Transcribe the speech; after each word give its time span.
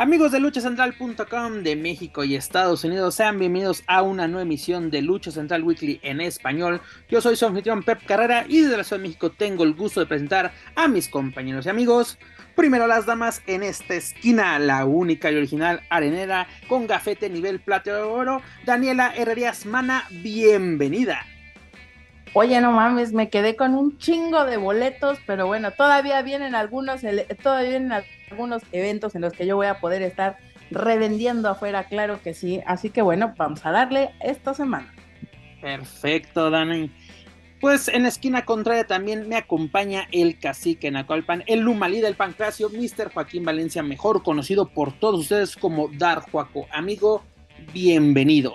Amigos 0.00 0.32
de 0.32 0.40
luchacentral.com 0.40 1.62
de 1.62 1.76
México 1.76 2.24
y 2.24 2.34
Estados 2.34 2.84
Unidos, 2.84 3.16
sean 3.16 3.38
bienvenidos 3.38 3.84
a 3.86 4.00
una 4.00 4.26
nueva 4.28 4.44
emisión 4.44 4.90
de 4.90 5.02
Lucha 5.02 5.30
Central 5.30 5.62
Weekly 5.62 6.00
en 6.02 6.22
español. 6.22 6.80
Yo 7.10 7.20
soy 7.20 7.36
su 7.36 7.44
anfitrión 7.44 7.82
Pep 7.82 8.06
Carrera 8.06 8.46
y 8.48 8.62
desde 8.62 8.78
la 8.78 8.84
Ciudad 8.84 9.02
de 9.02 9.08
México 9.08 9.30
tengo 9.30 9.62
el 9.62 9.74
gusto 9.74 10.00
de 10.00 10.06
presentar 10.06 10.52
a 10.74 10.88
mis 10.88 11.06
compañeros 11.06 11.66
y 11.66 11.68
amigos. 11.68 12.18
Primero 12.56 12.86
las 12.86 13.04
damas 13.04 13.42
en 13.46 13.62
esta 13.62 13.92
esquina, 13.92 14.58
la 14.58 14.86
única 14.86 15.30
y 15.30 15.36
original 15.36 15.82
arenera 15.90 16.48
con 16.66 16.86
gafete 16.86 17.28
nivel 17.28 17.60
plata 17.60 17.94
de 17.94 18.00
oro, 18.00 18.40
Daniela 18.64 19.12
Herrerías 19.14 19.66
Mana, 19.66 20.06
bienvenida. 20.22 21.26
Oye, 22.32 22.60
no 22.60 22.70
mames, 22.70 23.12
me 23.12 23.28
quedé 23.28 23.56
con 23.56 23.74
un 23.74 23.98
chingo 23.98 24.44
de 24.44 24.56
boletos, 24.56 25.18
pero 25.26 25.48
bueno, 25.48 25.72
todavía 25.72 26.22
vienen 26.22 26.54
algunos, 26.54 27.00
todavía 27.42 27.70
vienen 27.70 27.92
algunos 28.30 28.62
eventos 28.70 29.16
en 29.16 29.22
los 29.22 29.32
que 29.32 29.46
yo 29.46 29.56
voy 29.56 29.66
a 29.66 29.80
poder 29.80 30.02
estar 30.02 30.38
revendiendo 30.70 31.48
afuera, 31.48 31.84
claro 31.84 32.20
que 32.22 32.32
sí. 32.32 32.60
Así 32.66 32.90
que 32.90 33.02
bueno, 33.02 33.34
vamos 33.36 33.66
a 33.66 33.72
darle 33.72 34.10
esta 34.20 34.54
semana. 34.54 34.94
Perfecto, 35.60 36.50
Dani. 36.50 36.90
Pues 37.60 37.88
en 37.88 38.06
esquina 38.06 38.44
contraria 38.44 38.86
también 38.86 39.28
me 39.28 39.36
acompaña 39.36 40.06
el 40.12 40.38
cacique 40.38 40.90
Nacolpan, 40.90 41.42
el 41.46 41.60
Lumalí 41.60 42.00
del 42.00 42.14
Pancracio, 42.14 42.70
Mr. 42.70 43.12
Joaquín 43.12 43.44
Valencia, 43.44 43.82
mejor 43.82 44.22
conocido 44.22 44.66
por 44.66 44.92
todos 44.98 45.20
ustedes 45.20 45.56
como 45.56 45.88
Dar 45.88 46.20
Juaco. 46.20 46.66
Amigo, 46.72 47.22
bienvenido. 47.74 48.54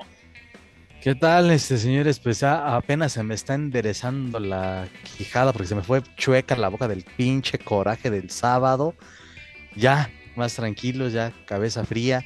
¿Qué 1.06 1.14
tal, 1.14 1.52
este 1.52 1.78
señores? 1.78 2.18
Pues 2.18 2.42
apenas 2.42 3.12
se 3.12 3.22
me 3.22 3.36
está 3.36 3.54
enderezando 3.54 4.40
la 4.40 4.88
quijada 5.16 5.54
porque 5.54 5.68
se 5.68 5.76
me 5.76 5.84
fue 5.84 6.02
chueca 6.18 6.56
la 6.56 6.68
boca 6.68 6.88
del 6.88 7.04
pinche 7.04 7.60
coraje 7.60 8.10
del 8.10 8.32
sábado 8.32 8.96
ya 9.76 10.10
más 10.36 10.56
tranquilos, 10.56 11.14
ya 11.14 11.32
cabeza 11.46 11.86
fría. 11.86 12.26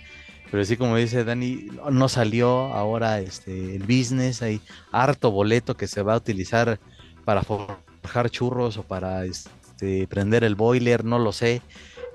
Pero 0.49 0.63
sí, 0.63 0.77
como 0.77 0.95
dice 0.95 1.25
Dani, 1.25 1.67
no 1.91 2.07
salió 2.07 2.73
ahora 2.73 3.19
este, 3.19 3.75
el 3.75 3.83
business, 3.83 4.41
hay 4.41 4.61
harto 4.93 5.29
boleto 5.29 5.75
que 5.75 5.87
se 5.87 6.01
va 6.01 6.13
a 6.13 6.17
utilizar 6.17 6.79
para 7.25 7.43
forjar 7.43 8.29
churros 8.29 8.77
o 8.77 8.83
para 8.83 9.25
este, 9.25 10.07
prender 10.07 10.45
el 10.45 10.55
boiler, 10.55 11.03
no 11.03 11.19
lo 11.19 11.33
sé. 11.33 11.61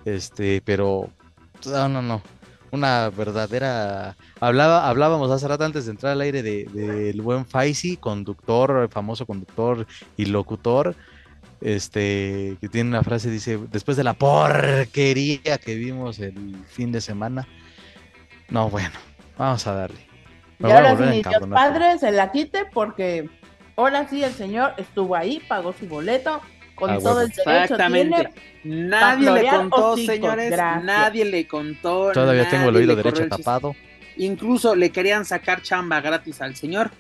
Este, 0.07 0.63
pero 0.65 1.11
no, 1.67 1.89
no, 1.89 2.03
no. 2.03 2.23
Una 2.75 3.09
verdadera. 3.11 4.17
Hablaba, 4.41 4.89
hablábamos 4.89 5.31
hace 5.31 5.47
rato 5.47 5.65
antes 5.65 5.85
de 5.85 5.93
entrar 5.93 6.13
al 6.13 6.21
aire 6.21 6.43
del 6.43 6.73
de, 6.73 7.23
buen 7.23 7.47
Faisy, 7.47 7.97
conductor, 7.97 8.89
famoso 8.91 9.27
conductor 9.27 9.87
y 10.17 10.27
locutor 10.27 10.97
este, 11.61 12.59
que 12.61 12.69
tiene 12.69 12.91
una 12.91 13.03
frase, 13.03 13.31
dice, 13.31 13.59
después 13.73 13.97
de 13.97 14.05
la 14.05 14.13
porquería 14.15 15.57
que 15.59 15.75
vimos 15.75 16.19
el 16.19 16.57
fin 16.69 16.93
de 16.93 17.01
semana, 17.01 17.49
no, 18.51 18.69
bueno, 18.69 18.91
vamos 19.39 19.67
a 19.67 19.73
darle. 19.73 20.07
y 20.59 20.71
ahora 20.71 20.97
sí, 20.97 21.23
Dios 21.27 21.49
Padre 21.51 21.99
se 21.99 22.13
la 22.13 22.31
quite 22.33 22.67
porque 22.67 23.31
ahora 23.77 24.07
sí 24.09 24.23
el 24.23 24.33
señor 24.35 24.75
estuvo 24.77 25.17
ahí, 25.17 25.41
pagó 25.49 25.73
su 25.73 25.87
boleto, 25.87 26.41
con 26.75 27.03
todo 27.03 27.23
el 27.23 27.29
derecho 27.29 27.51
Exactamente. 27.51 28.31
nadie 28.65 29.31
le 29.31 29.49
contó, 29.49 29.97
señores, 29.97 30.51
nadie 30.83 31.25
le 31.25 31.47
contó. 31.47 32.13
Todavía 32.13 32.49
tengo 32.49 32.69
el 32.71 32.77
oído 32.77 32.97
derecho 32.97 33.29
tapado. 33.29 33.75
Incluso 34.17 34.75
le 34.75 34.91
querían 34.91 35.25
sacar 35.25 35.63
chamba 35.63 36.01
gratis 36.01 36.41
al 36.41 36.55
señor, 36.57 36.91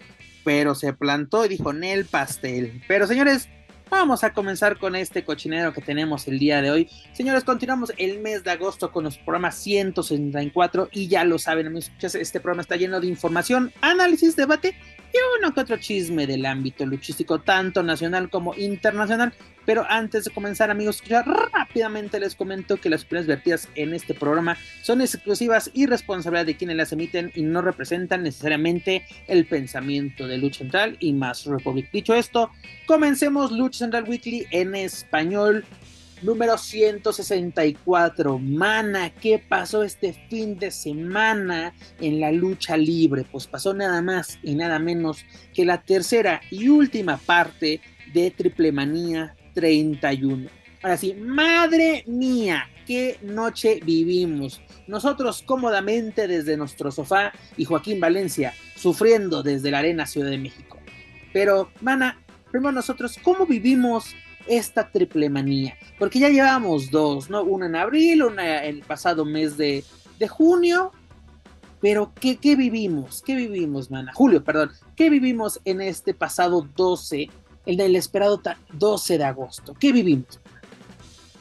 pero 0.43 0.75
se 0.75 0.93
plantó 0.93 1.45
y 1.45 1.49
dijo, 1.49 1.73
Nel 1.73 2.07
pastel. 2.07 2.83
Pero 2.89 3.07
señores, 3.07 3.49
Vamos 3.91 4.25
a 4.25 4.33
comenzar 4.33 4.79
con 4.79 4.97
este 4.97 5.25
cochinero 5.25 5.73
que 5.73 5.81
tenemos 5.81 6.27
el 6.27 6.39
día 6.39 6.61
de 6.63 6.71
hoy. 6.71 6.91
Señores, 7.13 7.45
continuamos 7.45 7.93
el 7.97 8.19
mes 8.19 8.43
de 8.43 8.51
agosto 8.51 8.91
con 8.91 9.05
los 9.05 9.19
programas 9.19 9.57
164 9.57 10.89
y 10.91 11.07
ya 11.07 11.25
lo 11.25 11.39
saben, 11.39 11.69
amigos, 11.69 11.93
este 12.01 12.41
programa 12.41 12.63
está 12.63 12.77
lleno 12.77 13.01
de 13.01 13.07
información, 13.07 13.73
análisis, 13.83 14.37
debate 14.37 14.75
y 15.13 15.17
uno 15.39 15.55
que 15.55 15.61
otro 15.61 15.77
chisme 15.77 16.27
del 16.27 16.45
ámbito 16.45 16.85
luchístico, 16.87 17.41
tanto 17.41 17.83
nacional 17.83 18.31
como 18.31 18.55
internacional. 18.55 19.33
Pero 19.67 19.87
antes 19.89 20.25
de 20.25 20.31
comenzar, 20.31 20.71
amigos, 20.71 21.03
ya 21.07 21.23
rápidamente 21.23 22.21
les 22.21 22.35
comento 22.35 22.77
que 22.77 22.91
las 22.91 23.03
opiniones 23.05 23.27
vertidas 23.27 23.69
en 23.75 23.95
este 23.95 24.15
programa 24.15 24.57
son 24.83 25.01
exclusivas 25.01 25.71
y 25.73 25.87
responsabilidad 25.87 26.47
de 26.47 26.57
quienes 26.57 26.77
las 26.77 26.93
emiten 26.93 27.33
y 27.35 27.43
no 27.43 27.63
representan 27.63 28.23
necesariamente 28.23 29.07
el 29.27 29.47
pensamiento 29.47 30.27
de 30.27 30.39
Lucha 30.39 30.59
Central 30.59 30.97
y 31.01 31.13
más 31.13 31.47
Republic. 31.47 31.91
Dicho 31.93 32.15
esto, 32.15 32.51
comencemos 32.87 33.53
Lucha 33.53 33.81
Central 33.81 34.05
Weekly 34.09 34.47
en 34.51 34.75
español. 34.75 35.65
Número 36.23 36.57
164. 36.57 38.39
Mana, 38.39 39.11
¿qué 39.11 39.39
pasó 39.47 39.83
este 39.83 40.15
fin 40.31 40.59
de 40.59 40.71
semana 40.71 41.75
en 42.01 42.19
la 42.19 42.33
lucha 42.33 42.79
libre? 42.79 43.27
Pues 43.31 43.47
pasó 43.47 43.75
nada 43.75 44.01
más 44.01 44.39
y 44.43 44.55
nada 44.55 44.79
menos 44.79 45.25
que 45.53 45.67
la 45.67 45.83
tercera 45.83 46.41
y 46.51 46.69
última 46.69 47.19
parte 47.19 47.83
de 48.15 48.31
Triple 48.31 48.73
Manía 48.73 49.37
31. 49.55 50.49
Ahora 50.83 50.99
sí, 50.99 51.15
madre 51.15 52.05
mía, 52.07 52.69
qué 52.87 53.19
noche 53.23 53.81
vivimos. 53.83 54.61
Nosotros 54.87 55.43
cómodamente 55.43 56.29
desde 56.29 56.59
nuestro 56.59 56.91
sofá 56.91 57.33
y 57.57 57.65
Joaquín 57.65 58.01
Valencia 58.01 58.53
sufriendo 58.77 59.43
desde 59.43 59.71
la 59.71 59.79
Arena 59.79 60.07
Ciudad 60.07 60.31
de 60.31 60.37
México. 60.37 60.79
Pero, 61.33 61.71
mana, 61.81 62.21
primero 62.51 62.73
nosotros, 62.73 63.19
¿cómo 63.23 63.47
vivimos 63.47 64.15
esta 64.47 64.91
triple 64.91 65.31
manía? 65.31 65.75
Porque 65.99 66.19
ya 66.19 66.29
llevamos 66.29 66.91
dos, 66.91 67.31
¿no? 67.31 67.43
Una 67.43 67.67
en 67.67 67.77
abril, 67.77 68.23
una 68.25 68.63
el 68.65 68.81
pasado 68.81 69.25
mes 69.25 69.57
de, 69.57 69.85
de 70.19 70.29
junio. 70.29 70.93
Pero, 71.81 72.13
¿qué, 72.21 72.37
¿qué 72.37 72.57
vivimos? 72.57 73.23
¿Qué 73.25 73.35
vivimos, 73.37 73.91
mana? 73.91 74.13
Julio, 74.15 74.45
perdón. 74.45 74.71
¿Qué 74.97 75.11
vivimos 75.11 75.61
en 75.65 75.81
este 75.81 76.15
pasado 76.15 76.69
12 76.77 77.31
el 77.67 77.77
del 77.77 77.97
esperado 77.97 78.41
12 78.73 79.19
de 79.19 79.25
agosto. 79.25 79.75
¿Qué 79.75 79.93
vivimos? 79.93 80.41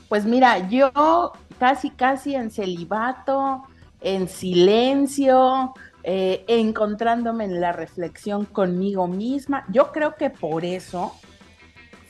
Pues 0.09 0.25
mira, 0.25 0.69
yo 0.69 1.31
casi, 1.59 1.89
casi 1.89 2.35
en 2.35 2.51
celibato, 2.51 3.63
en 4.01 4.27
silencio, 4.27 5.73
eh, 6.03 6.43
encontrándome 6.47 7.45
en 7.45 7.61
la 7.61 7.71
reflexión 7.71 8.45
conmigo 8.45 9.07
misma. 9.07 9.65
Yo 9.69 9.91
creo 9.91 10.15
que 10.15 10.29
por 10.29 10.65
eso 10.65 11.13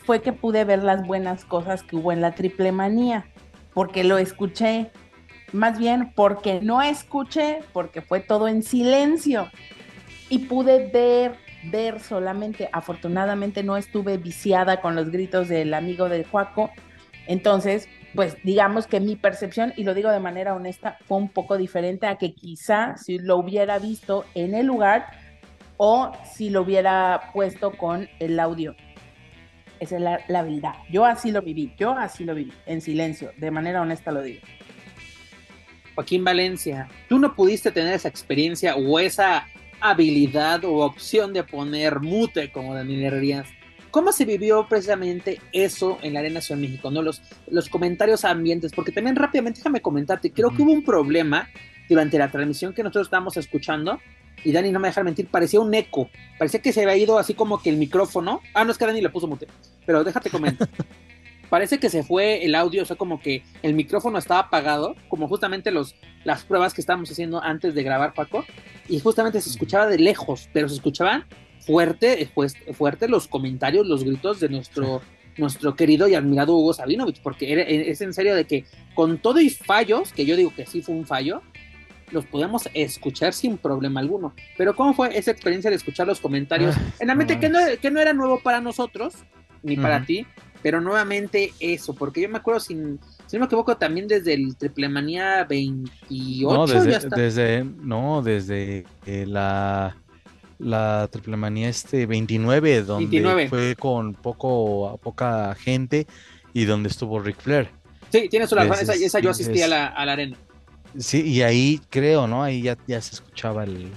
fue 0.06 0.22
que 0.22 0.34
pude 0.34 0.66
ver 0.66 0.84
las 0.84 1.06
buenas 1.06 1.45
cosas 1.45 1.84
que 1.84 1.95
hubo 1.95 2.12
en 2.12 2.22
la 2.22 2.34
triple 2.34 2.72
manía, 2.72 3.28
porque 3.74 4.03
lo 4.03 4.18
escuché, 4.18 4.91
más 5.51 5.78
bien 5.78 6.12
porque 6.16 6.59
no 6.62 6.81
escuché, 6.81 7.59
porque 7.72 8.01
fue 8.01 8.19
todo 8.19 8.47
en 8.47 8.63
silencio 8.63 9.50
y 10.30 10.40
pude 10.40 10.90
ver 10.91 11.38
ver 11.66 12.00
solamente, 12.00 12.69
afortunadamente 12.72 13.63
no 13.63 13.78
estuve 13.78 14.18
viciada 14.18 14.81
con 14.81 14.96
los 14.96 15.12
gritos 15.12 15.47
del 15.47 15.74
amigo 15.74 16.09
de 16.09 16.24
Juaco, 16.24 16.72
entonces, 17.28 17.88
pues 18.16 18.38
digamos 18.44 18.88
que 18.88 19.00
mi 19.00 19.16
percepción, 19.16 19.74
y 19.78 19.84
lo 19.84 19.94
digo 19.94 20.12
de 20.12 20.19
manera 20.19 20.53
honesta, 20.53 20.97
fue 21.07 21.18
un 21.18 21.29
poco 21.29 21.57
diferente 21.57 22.06
a 22.06 22.18
que 22.18 22.34
quizá 22.34 22.97
si 22.97 23.18
lo 23.18 23.38
hubiera 23.38 23.79
visto 23.79 24.25
en 24.35 24.56
el 24.56 24.66
lugar 24.66 25.07
o 25.78 26.12
si 26.34 26.50
lo 26.50 26.62
hubiera 26.62 27.31
puesto 27.34 27.72
con 27.72 28.09
el 28.19 28.40
audio. 28.40 28.75
Esa 29.80 29.95
es 29.95 30.01
la, 30.01 30.19
la 30.28 30.44
verdad. 30.44 30.74
Yo 30.90 31.06
así 31.06 31.31
lo 31.31 31.42
viví, 31.42 31.74
yo 31.77 31.92
así 31.92 32.24
lo 32.24 32.36
viví, 32.36 32.54
en 32.66 32.81
silencio, 32.81 33.31
de 33.38 33.51
manera 33.51 33.81
honesta 33.81 34.12
lo 34.12 34.21
digo. 34.21 34.42
Joaquín 35.95 36.24
Valencia, 36.24 36.88
tú 37.07 37.19
no 37.19 37.36
pudiste 37.36 37.71
tener 37.71 37.94
esa 37.94 38.07
experiencia 38.07 38.75
o 38.75 39.00
esa 39.00 39.45
habilidad 39.79 40.63
o 40.65 40.77
opción 40.77 41.33
de 41.33 41.43
poner 41.43 41.99
mute 41.99 42.51
como 42.51 42.73
Daniel 42.73 43.03
Herrerías. 43.05 43.47
¿Cómo 43.91 44.11
se 44.11 44.25
vivió 44.25 44.67
precisamente 44.67 45.39
eso 45.51 45.99
en 46.01 46.13
la 46.13 46.21
Arena 46.21 46.41
Ciudad 46.41 46.59
de 46.59 46.67
México? 46.67 46.89
¿no? 46.89 47.01
Los, 47.01 47.21
los 47.47 47.69
comentarios 47.69 48.25
ambientes, 48.25 48.71
porque 48.73 48.91
también 48.91 49.15
rápidamente 49.15 49.59
déjame 49.59 49.81
comentarte, 49.81 50.31
creo 50.31 50.49
que 50.49 50.63
hubo 50.63 50.71
un 50.71 50.83
problema 50.83 51.47
durante 51.87 52.17
la 52.17 52.31
transmisión 52.31 52.73
que 52.73 52.81
nosotros 52.81 53.07
estábamos 53.07 53.37
escuchando, 53.37 53.99
y 54.43 54.51
Dani 54.51 54.71
no 54.71 54.79
me 54.79 54.87
deja 54.87 55.03
mentir, 55.03 55.27
parecía 55.27 55.59
un 55.59 55.73
eco, 55.73 56.09
parecía 56.39 56.61
que 56.61 56.73
se 56.73 56.81
había 56.81 56.97
ido 56.97 57.19
así 57.19 57.33
como 57.33 57.61
que 57.61 57.69
el 57.69 57.77
micrófono, 57.77 58.41
ah, 58.53 58.63
no 58.63 58.71
es 58.71 58.77
que 58.77 58.85
Dani 58.85 58.99
le 58.99 59.09
puso 59.09 59.27
mute, 59.27 59.47
pero 59.85 60.03
déjate 60.03 60.29
comentar. 60.29 60.67
parece 61.50 61.78
que 61.80 61.90
se 61.90 62.04
fue 62.04 62.45
el 62.45 62.56
audio, 62.56 62.84
o 62.84 62.86
sea, 62.86 62.95
como 62.95 63.19
que 63.19 63.44
el 63.62 63.74
micrófono 63.74 64.18
estaba 64.18 64.42
apagado, 64.42 64.95
como 65.07 65.28
justamente 65.28 65.72
los, 65.72 65.95
las 66.24 66.44
pruebas 66.44 66.74
que 66.74 66.81
estábamos 66.81 67.12
haciendo 67.12 67.42
antes 67.42 67.75
de 67.75 67.84
grabar, 67.84 68.13
Paco, 68.13 68.45
y 68.88 69.00
justamente 69.00 69.42
se 69.42 69.50
escuchaba 69.50 69.88
de 69.88 70.00
lejos, 70.00 70.50
pero 70.54 70.68
se 70.69 70.75
escuchaban 70.75 71.25
fuerte, 71.60 72.30
pues, 72.34 72.56
fuerte 72.74 73.07
los 73.07 73.28
comentarios, 73.28 73.88
los 73.88 74.04
gritos 74.04 74.40
de 74.40 74.50
nuestro 74.50 75.01
nuestro 75.38 75.75
querido 75.75 76.07
y 76.07 76.16
admirado 76.16 76.56
Hugo 76.56 76.74
Sabinovich, 76.74 77.19
porque 77.22 77.88
es 77.90 78.01
en 78.01 78.13
serio 78.13 78.36
de 78.36 78.45
que 78.45 78.66
con 78.94 79.18
todo 79.18 79.40
y 79.40 79.50
fallos, 79.50 80.13
que 80.13 80.25
yo 80.25 80.36
digo 80.36 80.54
que 80.56 80.66
sí 80.66 80.81
fue 80.81 80.95
un 80.95 81.07
fallo, 81.07 81.42
los 82.12 82.25
podemos 82.25 82.69
escuchar 82.74 83.34
sin 83.34 83.57
problema 83.57 84.00
alguno. 84.00 84.34
Pero 84.57 84.75
¿cómo 84.75 84.94
fue 84.94 85.18
esa 85.18 85.31
experiencia 85.31 85.69
de 85.69 85.78
escuchar 85.78 86.07
los 86.07 86.19
comentarios? 86.19 86.75
Ah, 86.78 86.81
en 87.00 87.07
la 87.07 87.16
mente 87.16 87.40
que, 87.40 87.50
no, 87.50 87.60
que 87.81 87.92
no 87.92 88.00
era 88.00 88.13
nuevo 88.13 88.40
para 88.42 88.62
nosotros, 88.62 89.16
ni 89.63 89.75
para 89.78 90.06
ti, 90.06 90.28
pero 90.63 90.80
nuevamente 90.81 91.54
eso, 91.60 91.94
porque 91.94 92.21
yo 92.21 92.30
me 92.30 92.38
acuerdo 92.38 92.62
sin, 92.62 93.00
si 93.27 93.36
no 93.36 93.42
me 93.42 93.45
equivoco, 93.48 93.75
también 93.75 94.07
desde 94.07 94.33
el 94.33 94.56
Triple 94.56 94.88
Manía 94.88 95.44
28. 95.44 96.56
No, 96.56 96.65
desde, 96.65 97.10
desde 97.10 97.63
no, 97.63 98.21
desde 98.24 98.86
eh, 99.06 99.25
la, 99.27 99.98
la 100.60 101.10
Triple 101.12 101.36
Manía 101.36 101.68
este 101.68 102.06
29, 102.06 102.83
donde 102.83 103.48
fue 103.50 103.75
con 103.75 104.13
poco, 104.13 104.98
poca 105.04 105.54
gente 105.56 106.07
y 106.54 106.63
donde 106.63 106.88
estuvo 106.88 107.19
Ric 107.19 107.42
Flair. 107.42 107.69
Sí, 108.09 108.30
tienes 108.30 108.50
razón, 108.50 108.77
esa, 108.80 108.94
esa, 108.94 109.19
yo 109.19 109.31
asistí 109.31 109.62
a 109.62 109.68
la, 109.68 109.88
a 109.88 110.06
la 110.06 110.13
arena. 110.13 110.38
Sí, 110.98 111.21
y 111.21 111.42
ahí 111.42 111.81
creo, 111.89 112.27
¿no? 112.27 112.44
Ahí 112.44 112.62
ya, 112.62 112.77
ya 112.88 113.01
se 113.01 113.16
escuchaba 113.16 113.63
el... 113.63 113.92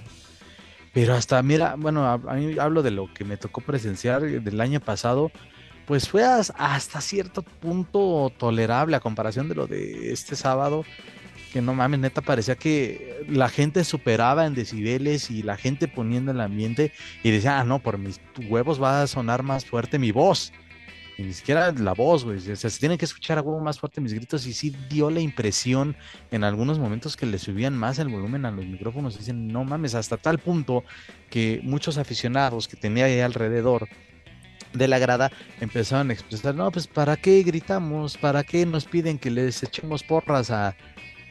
Pero 0.92 1.14
hasta, 1.14 1.42
mira, 1.42 1.74
bueno, 1.76 2.06
a, 2.06 2.16
mí 2.16 2.58
hablo 2.58 2.82
de 2.82 2.90
lo 2.90 3.12
que 3.12 3.24
me 3.24 3.36
tocó 3.36 3.60
presenciar 3.60 4.22
del 4.22 4.60
año 4.62 4.80
pasado, 4.80 5.30
pues 5.86 6.08
fue 6.08 6.24
hasta 6.24 7.00
cierto 7.00 7.42
punto 7.42 8.32
tolerable 8.36 8.96
a 8.96 9.00
comparación 9.00 9.48
de 9.48 9.54
lo 9.54 9.66
de 9.66 10.12
este 10.12 10.34
sábado, 10.34 10.84
que 11.52 11.62
no 11.62 11.74
mames, 11.74 12.00
neta, 12.00 12.20
parecía 12.20 12.56
que 12.56 13.24
la 13.28 13.48
gente 13.48 13.84
superaba 13.84 14.46
en 14.46 14.54
decibeles 14.54 15.30
y 15.30 15.42
la 15.42 15.56
gente 15.56 15.88
poniendo 15.88 16.32
el 16.32 16.40
ambiente 16.40 16.92
y 17.22 17.30
decía, 17.30 17.60
ah, 17.60 17.64
no, 17.64 17.78
por 17.78 17.98
mis 17.98 18.20
huevos 18.48 18.82
va 18.82 19.02
a 19.02 19.06
sonar 19.06 19.42
más 19.42 19.64
fuerte 19.64 19.98
mi 19.98 20.10
voz. 20.10 20.52
Y 21.18 21.22
ni 21.22 21.32
siquiera 21.32 21.72
la 21.72 21.94
voz, 21.94 22.24
güey. 22.24 22.36
O 22.36 22.56
sea, 22.56 22.68
se 22.68 22.78
tienen 22.78 22.98
que 22.98 23.06
escuchar 23.06 23.38
a 23.38 23.40
huevo 23.40 23.58
más 23.60 23.80
fuerte 23.80 24.02
mis 24.02 24.12
gritos. 24.12 24.46
Y 24.46 24.52
sí 24.52 24.76
dio 24.90 25.08
la 25.08 25.20
impresión 25.20 25.96
en 26.30 26.44
algunos 26.44 26.78
momentos 26.78 27.16
que 27.16 27.24
le 27.24 27.38
subían 27.38 27.74
más 27.74 27.98
el 27.98 28.08
volumen 28.08 28.44
a 28.44 28.50
los 28.50 28.66
micrófonos. 28.66 29.16
dicen, 29.16 29.48
no 29.48 29.64
mames, 29.64 29.94
hasta 29.94 30.18
tal 30.18 30.38
punto 30.38 30.84
que 31.30 31.60
muchos 31.62 31.96
aficionados 31.96 32.68
que 32.68 32.76
tenía 32.76 33.06
ahí 33.06 33.20
alrededor 33.20 33.88
de 34.72 34.88
la 34.88 34.98
grada 34.98 35.30
empezaron 35.60 36.10
a 36.10 36.12
expresar, 36.12 36.54
no, 36.54 36.70
pues 36.70 36.86
¿para 36.86 37.16
qué 37.16 37.42
gritamos? 37.42 38.16
¿Para 38.16 38.44
qué 38.44 38.66
nos 38.66 38.84
piden 38.84 39.18
que 39.18 39.30
les 39.30 39.62
echemos 39.62 40.02
porras 40.02 40.50
a, 40.50 40.76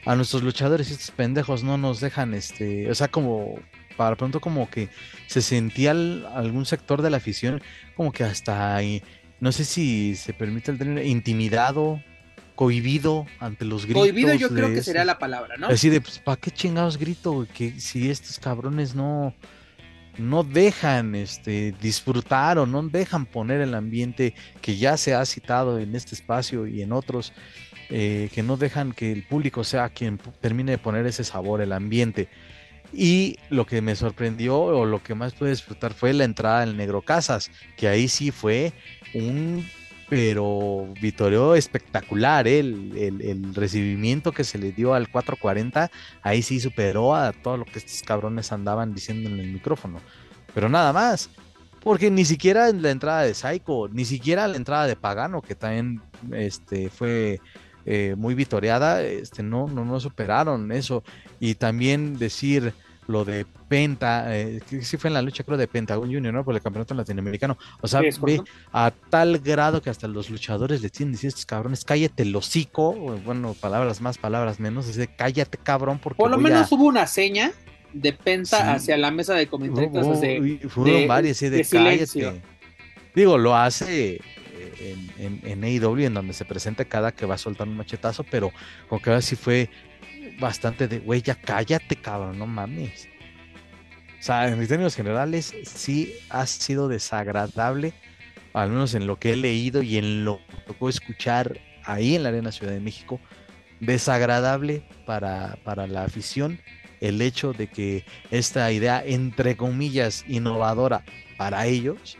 a 0.04 0.16
nuestros 0.16 0.42
luchadores? 0.42 0.90
Estos 0.90 1.10
pendejos 1.10 1.62
no 1.62 1.76
nos 1.78 2.00
dejan, 2.00 2.34
este, 2.34 2.90
o 2.90 2.94
sea, 2.94 3.08
como 3.08 3.58
para 3.96 4.16
pronto 4.16 4.40
como 4.40 4.68
que 4.68 4.90
se 5.26 5.40
sentía 5.40 5.92
algún 5.92 6.66
sector 6.66 7.00
de 7.00 7.08
la 7.08 7.16
afición 7.16 7.62
como 7.96 8.12
que 8.12 8.24
hasta 8.24 8.76
ahí 8.76 9.02
no 9.40 9.52
sé 9.52 9.64
si 9.64 10.16
se 10.16 10.32
permite 10.32 10.70
el 10.70 10.78
término, 10.78 11.02
intimidado, 11.02 12.02
cohibido 12.54 13.26
ante 13.38 13.64
los 13.64 13.84
gritos. 13.84 14.02
Cohibido 14.02 14.34
yo 14.34 14.48
creo 14.48 14.68
que 14.68 14.82
sería 14.82 15.04
la 15.04 15.18
palabra, 15.18 15.56
¿no? 15.58 15.66
Así 15.66 15.90
de, 15.90 16.00
pues, 16.00 16.18
¿para 16.18 16.40
qué 16.40 16.50
chingados 16.50 16.96
grito? 16.96 17.46
Que 17.54 17.78
si 17.78 18.10
estos 18.10 18.38
cabrones 18.38 18.94
no, 18.94 19.34
no 20.18 20.42
dejan 20.42 21.14
este, 21.14 21.74
disfrutar 21.80 22.58
o 22.58 22.66
no 22.66 22.82
dejan 22.82 23.26
poner 23.26 23.60
el 23.60 23.74
ambiente 23.74 24.34
que 24.60 24.76
ya 24.76 24.96
se 24.96 25.14
ha 25.14 25.24
citado 25.24 25.78
en 25.78 25.94
este 25.94 26.14
espacio 26.14 26.66
y 26.66 26.82
en 26.82 26.92
otros, 26.92 27.32
eh, 27.90 28.30
que 28.34 28.42
no 28.42 28.56
dejan 28.56 28.92
que 28.92 29.12
el 29.12 29.22
público 29.24 29.64
sea 29.64 29.88
quien 29.88 30.18
termine 30.40 30.72
de 30.72 30.78
poner 30.78 31.06
ese 31.06 31.24
sabor, 31.24 31.60
el 31.60 31.72
ambiente. 31.72 32.28
Y 32.92 33.36
lo 33.50 33.66
que 33.66 33.82
me 33.82 33.96
sorprendió 33.96 34.58
o 34.58 34.86
lo 34.86 35.02
que 35.02 35.14
más 35.14 35.34
pude 35.34 35.50
disfrutar 35.50 35.92
fue 35.92 36.12
la 36.12 36.24
entrada 36.24 36.60
del 36.60 36.76
Negro 36.76 37.02
Casas, 37.02 37.50
que 37.76 37.88
ahí 37.88 38.08
sí 38.08 38.30
fue 38.30 38.72
un 39.14 39.66
pero 40.08 40.88
Vitorio 41.00 41.54
espectacular, 41.54 42.46
¿eh? 42.46 42.60
el, 42.60 43.54
recibimiento 43.54 44.32
que 44.32 44.44
se 44.44 44.58
le 44.58 44.72
dio 44.72 44.94
al 44.94 45.08
440, 45.10 45.90
ahí 46.22 46.42
sí 46.42 46.60
superó 46.60 47.14
a 47.14 47.32
todo 47.32 47.56
lo 47.56 47.64
que 47.64 47.78
estos 47.78 48.02
cabrones 48.02 48.52
andaban 48.52 48.94
diciendo 48.94 49.28
en 49.28 49.40
el 49.40 49.52
micrófono. 49.52 49.98
Pero 50.54 50.68
nada 50.68 50.92
más, 50.92 51.28
porque 51.80 52.10
ni 52.10 52.24
siquiera 52.24 52.68
en 52.68 52.82
la 52.82 52.90
entrada 52.90 53.22
de 53.22 53.34
Psycho, 53.34 53.88
ni 53.88 54.04
siquiera 54.04 54.46
la 54.46 54.56
entrada 54.56 54.86
de 54.86 54.96
Pagano, 54.96 55.42
que 55.42 55.54
también 55.54 56.00
este, 56.32 56.88
fue 56.88 57.40
eh, 57.84 58.14
muy 58.16 58.34
vitoreada, 58.34 59.02
este, 59.02 59.42
no, 59.42 59.66
no, 59.66 59.84
no 59.84 59.98
superaron 59.98 60.70
eso. 60.70 61.02
Y 61.40 61.56
también 61.56 62.16
decir 62.18 62.72
lo 63.06 63.24
de 63.24 63.46
Penta, 63.68 64.36
eh, 64.36 64.60
que 64.68 64.82
sí 64.82 64.96
fue 64.96 65.08
en 65.08 65.14
la 65.14 65.22
lucha 65.22 65.44
creo 65.44 65.56
de 65.56 65.66
Pentagon 65.66 66.12
Junior, 66.12 66.32
¿no? 66.32 66.44
Por 66.44 66.54
el 66.54 66.60
campeonato 66.60 66.94
latinoamericano. 66.94 67.58
O 67.80 67.88
sea, 67.88 68.00
ve 68.00 68.42
a 68.72 68.92
tal 69.10 69.38
grado 69.38 69.82
que 69.82 69.90
hasta 69.90 70.08
los 70.08 70.30
luchadores 70.30 70.82
le 70.82 70.90
tienen 70.90 71.12
decir 71.12 71.28
estos 71.28 71.46
cabrones, 71.46 71.84
cállate 71.84 72.22
el 72.22 72.34
hocico, 72.34 72.92
bueno, 73.24 73.54
palabras 73.54 74.00
más, 74.00 74.18
palabras 74.18 74.60
menos, 74.60 74.86
dice 74.86 75.08
cállate 75.08 75.58
cabrón, 75.58 75.98
porque 75.98 76.18
Por 76.18 76.30
lo 76.30 76.38
menos 76.38 76.70
hubo 76.72 76.84
una 76.84 77.06
seña 77.06 77.52
de 77.92 78.12
Penta 78.12 78.74
hacia 78.74 78.96
la 78.96 79.10
mesa 79.10 79.34
de 79.34 79.46
comentarios 79.46 80.20
de, 80.20 80.60
fueron 80.68 81.08
varias, 81.08 81.40
de, 81.40 81.64
cállate. 81.64 82.42
Digo, 83.14 83.38
lo 83.38 83.56
hace 83.56 84.16
eh, 84.16 85.10
en, 85.18 85.42
en, 85.42 85.64
en, 85.64 85.64
AEW, 85.64 86.06
en 86.06 86.14
donde 86.14 86.34
se 86.34 86.44
presenta 86.44 86.84
cada 86.84 87.12
que 87.12 87.24
va 87.24 87.36
a 87.36 87.38
soltar 87.38 87.66
un 87.66 87.76
machetazo, 87.76 88.24
pero 88.24 88.52
como 88.88 89.00
que 89.00 89.10
ahora 89.10 89.22
sí 89.22 89.36
fue 89.36 89.70
bastante 90.38 90.88
de, 90.88 90.98
güey, 90.98 91.22
ya 91.22 91.34
cállate, 91.34 91.96
cabrón, 91.96 92.38
no 92.38 92.46
mames. 92.46 93.08
O 94.18 94.22
sea, 94.22 94.48
en 94.48 94.66
términos 94.66 94.96
generales, 94.96 95.54
sí 95.64 96.14
ha 96.30 96.46
sido 96.46 96.88
desagradable, 96.88 97.92
al 98.52 98.70
menos 98.70 98.94
en 98.94 99.06
lo 99.06 99.18
que 99.18 99.32
he 99.32 99.36
leído 99.36 99.82
y 99.82 99.98
en 99.98 100.24
lo 100.24 100.38
que 100.38 100.56
tocó 100.66 100.88
escuchar 100.88 101.60
ahí 101.84 102.14
en 102.14 102.22
la 102.22 102.30
Arena 102.30 102.50
Ciudad 102.50 102.72
de 102.72 102.80
México, 102.80 103.20
desagradable 103.80 104.82
para, 105.04 105.58
para 105.64 105.86
la 105.86 106.04
afición 106.04 106.58
el 107.00 107.20
hecho 107.20 107.52
de 107.52 107.66
que 107.66 108.04
esta 108.30 108.70
idea, 108.72 109.02
entre 109.04 109.56
comillas, 109.56 110.24
innovadora 110.26 111.04
para 111.36 111.66
ellos, 111.66 112.16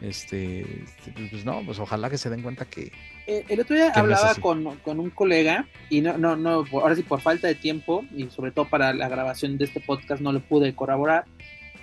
este, 0.00 0.84
pues 1.30 1.44
no, 1.44 1.62
pues 1.64 1.78
ojalá 1.78 2.10
que 2.10 2.18
se 2.18 2.30
den 2.30 2.42
cuenta 2.42 2.64
que, 2.64 2.92
eh, 3.26 3.44
el 3.48 3.60
otro 3.60 3.76
día 3.76 3.92
hablaba 3.94 4.34
con, 4.34 4.66
un 4.66 5.10
colega 5.10 5.66
y 5.90 6.00
no, 6.00 6.18
no, 6.18 6.36
no, 6.36 6.64
ahora 6.72 6.96
sí 6.96 7.02
por 7.02 7.20
falta 7.20 7.46
de 7.46 7.54
tiempo 7.54 8.04
y 8.16 8.28
sobre 8.30 8.50
todo 8.50 8.68
para 8.68 8.92
la 8.92 9.08
grabación 9.08 9.58
de 9.58 9.66
este 9.66 9.80
podcast 9.80 10.20
no 10.20 10.32
lo 10.32 10.40
pude 10.40 10.74
corroborar, 10.74 11.24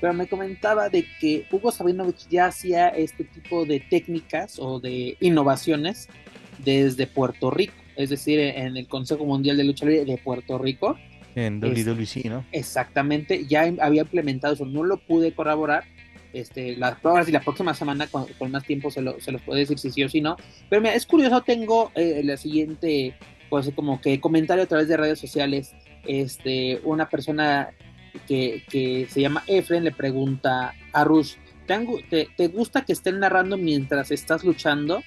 pero 0.01 0.13
me 0.13 0.27
comentaba 0.27 0.89
de 0.89 1.06
que 1.19 1.45
Hugo 1.51 1.71
Sabinovich 1.71 2.27
ya 2.30 2.47
hacía 2.47 2.89
este 2.89 3.24
tipo 3.24 3.65
de 3.65 3.80
técnicas 3.80 4.59
o 4.59 4.80
de 4.80 5.18
innovaciones 5.19 6.09
desde 6.57 7.07
Puerto 7.07 7.51
Rico, 7.51 7.74
es 7.96 8.10
decir, 8.10 8.39
en 8.39 8.75
el 8.75 8.88
Consejo 8.88 9.25
Mundial 9.25 9.58
de 9.58 9.63
Lucha 9.63 9.86
Libre 9.86 10.05
de 10.05 10.17
Puerto 10.17 10.58
Rico. 10.58 10.98
En 11.36 11.63
WWE, 11.63 12.29
¿no? 12.29 12.46
Exactamente, 12.51 13.46
ya 13.46 13.72
había 13.79 14.01
implementado 14.01 14.53
eso, 14.53 14.65
no 14.65 14.84
lo 14.84 14.98
pude 14.98 15.34
corroborar, 15.34 15.86
este, 16.33 16.75
las 16.77 17.00
pruebas 17.00 17.27
y 17.27 17.31
la 17.31 17.41
próxima 17.41 17.74
semana 17.74 18.07
con, 18.07 18.27
más 18.51 18.63
tiempo 18.63 18.91
se, 18.91 19.01
lo, 19.01 19.19
se 19.19 19.31
los 19.31 19.41
puedo 19.41 19.57
decir 19.57 19.79
si 19.79 19.91
sí 19.91 20.03
o 20.03 20.09
si 20.09 20.21
no. 20.21 20.38
Pero 20.69 20.81
mira, 20.81 20.95
es 20.95 21.05
curioso, 21.05 21.41
tengo 21.41 21.91
eh, 21.95 22.21
la 22.24 22.38
siguiente, 22.38 23.15
pues 23.50 23.71
como 23.75 24.01
que 24.01 24.19
comentario 24.19 24.63
a 24.63 24.67
través 24.67 24.88
de 24.88 24.98
redes 24.98 25.19
sociales. 25.19 25.74
Este, 26.05 26.79
una 26.83 27.09
persona 27.09 27.69
que, 28.27 28.63
que 28.69 29.07
se 29.09 29.21
llama 29.21 29.43
Efren 29.48 29.83
le 29.83 29.91
pregunta 29.91 30.74
a 30.93 31.03
Rush, 31.03 31.36
¿te, 32.09 32.27
¿te 32.36 32.48
gusta 32.48 32.83
que 32.83 32.93
estén 32.93 33.19
narrando 33.19 33.57
mientras 33.57 34.12
estás 34.12 34.43
luchando? 34.43 35.03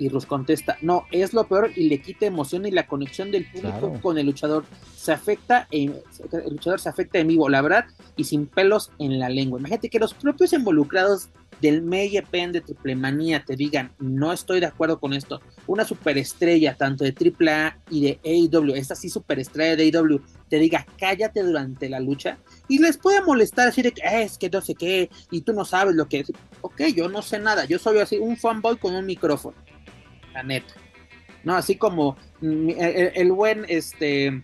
Y 0.00 0.08
Rus 0.08 0.24
contesta, 0.24 0.78
no, 0.80 1.04
es 1.12 1.34
lo 1.34 1.46
peor 1.46 1.70
y 1.76 1.90
le 1.90 2.00
quita 2.00 2.24
emoción 2.24 2.64
y 2.64 2.70
la 2.70 2.86
conexión 2.86 3.30
del 3.30 3.44
público 3.44 4.00
con 4.00 4.16
el 4.16 4.24
luchador. 4.24 4.64
Se 4.96 5.12
afecta, 5.12 5.68
el 5.70 6.02
luchador 6.48 6.80
se 6.80 6.88
afecta 6.88 7.18
en 7.18 7.28
vivo, 7.28 7.50
la 7.50 7.60
verdad, 7.60 7.84
y 8.16 8.24
sin 8.24 8.46
pelos 8.46 8.92
en 8.98 9.18
la 9.18 9.28
lengua. 9.28 9.58
Imagínate 9.58 9.90
que 9.90 9.98
los 9.98 10.14
propios 10.14 10.54
involucrados 10.54 11.28
del 11.60 11.82
Media 11.82 12.22
Pen 12.22 12.52
de 12.52 12.62
Triple 12.62 12.96
Manía 12.96 13.44
te 13.44 13.56
digan, 13.56 13.92
no 13.98 14.32
estoy 14.32 14.60
de 14.60 14.66
acuerdo 14.66 14.98
con 14.98 15.12
esto. 15.12 15.42
Una 15.66 15.84
superestrella, 15.84 16.74
tanto 16.76 17.04
de 17.04 17.14
AAA 17.14 17.78
y 17.90 18.00
de 18.00 18.20
AEW, 18.24 18.74
esta 18.74 18.94
sí 18.94 19.10
superestrella 19.10 19.76
de 19.76 19.84
AEW, 19.84 20.22
te 20.48 20.58
diga, 20.58 20.86
cállate 20.98 21.42
durante 21.42 21.90
la 21.90 22.00
lucha. 22.00 22.38
Y 22.68 22.78
les 22.78 22.96
puede 22.96 23.22
molestar 23.22 23.66
decir 23.66 23.92
que 23.92 24.22
es 24.22 24.38
que 24.38 24.48
no 24.48 24.62
sé 24.62 24.74
qué, 24.74 25.10
y 25.30 25.42
tú 25.42 25.52
no 25.52 25.66
sabes 25.66 25.94
lo 25.94 26.08
que 26.08 26.20
es. 26.20 26.32
Ok, 26.62 26.84
yo 26.94 27.08
no 27.10 27.20
sé 27.20 27.38
nada, 27.38 27.66
yo 27.66 27.78
soy 27.78 27.98
así, 27.98 28.16
un 28.16 28.38
fanboy 28.38 28.78
con 28.78 28.94
un 28.94 29.04
micrófono 29.04 29.54
la 30.32 30.42
neta. 30.42 30.74
¿No? 31.42 31.54
Así 31.54 31.76
como 31.76 32.16
mm, 32.40 32.70
el, 32.78 33.32
buen 33.32 33.64
este 33.68 34.42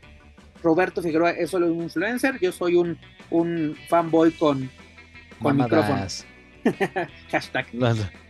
Roberto 0.62 1.02
Figueroa 1.02 1.30
es 1.30 1.50
solo 1.50 1.66
un 1.66 1.82
influencer, 1.82 2.38
yo 2.40 2.52
soy 2.52 2.76
un, 2.76 2.98
un 3.30 3.76
fanboy 3.88 4.32
con, 4.32 4.70
con 5.40 5.56
micrófono. 5.56 6.06
hashtag. 7.30 7.66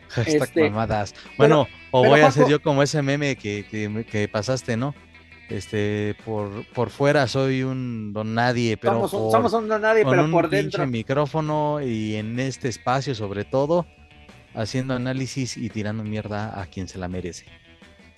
hashtag 0.09 0.43
este, 0.43 0.71
mamadas. 0.71 1.15
Bueno, 1.39 1.67
o 1.91 2.05
voy 2.07 2.21
a 2.21 2.29
hacer 2.29 2.49
yo 2.49 2.61
como 2.61 2.83
ese 2.83 3.03
meme 3.03 3.37
que, 3.37 3.65
que, 4.11 4.29
pasaste, 4.29 4.77
¿no? 4.77 4.95
Este, 5.49 6.17
por, 6.25 6.67
por 6.73 6.91
fuera 6.91 7.29
soy 7.29 7.63
un 7.63 8.13
don 8.13 8.35
nadie, 8.35 8.77
pero 8.77 9.07
somos, 9.07 9.53
un 9.53 9.69
don 9.69 9.81
nadie, 9.81 10.05
pero 10.05 10.29
por 10.29 10.49
dentro. 10.49 10.87
micrófono 10.89 11.81
y 11.81 12.17
en 12.17 12.41
este 12.41 12.69
espacio 12.69 13.15
sobre 13.15 13.45
todo, 13.45 13.87
haciendo 14.57 14.95
análisis 14.95 15.57
y 15.57 15.69
tirando 15.69 16.03
mierda 16.03 16.61
a 16.61 16.67
quien 16.67 16.89
se 16.89 16.99
la 16.99 17.09
merece. 17.09 17.47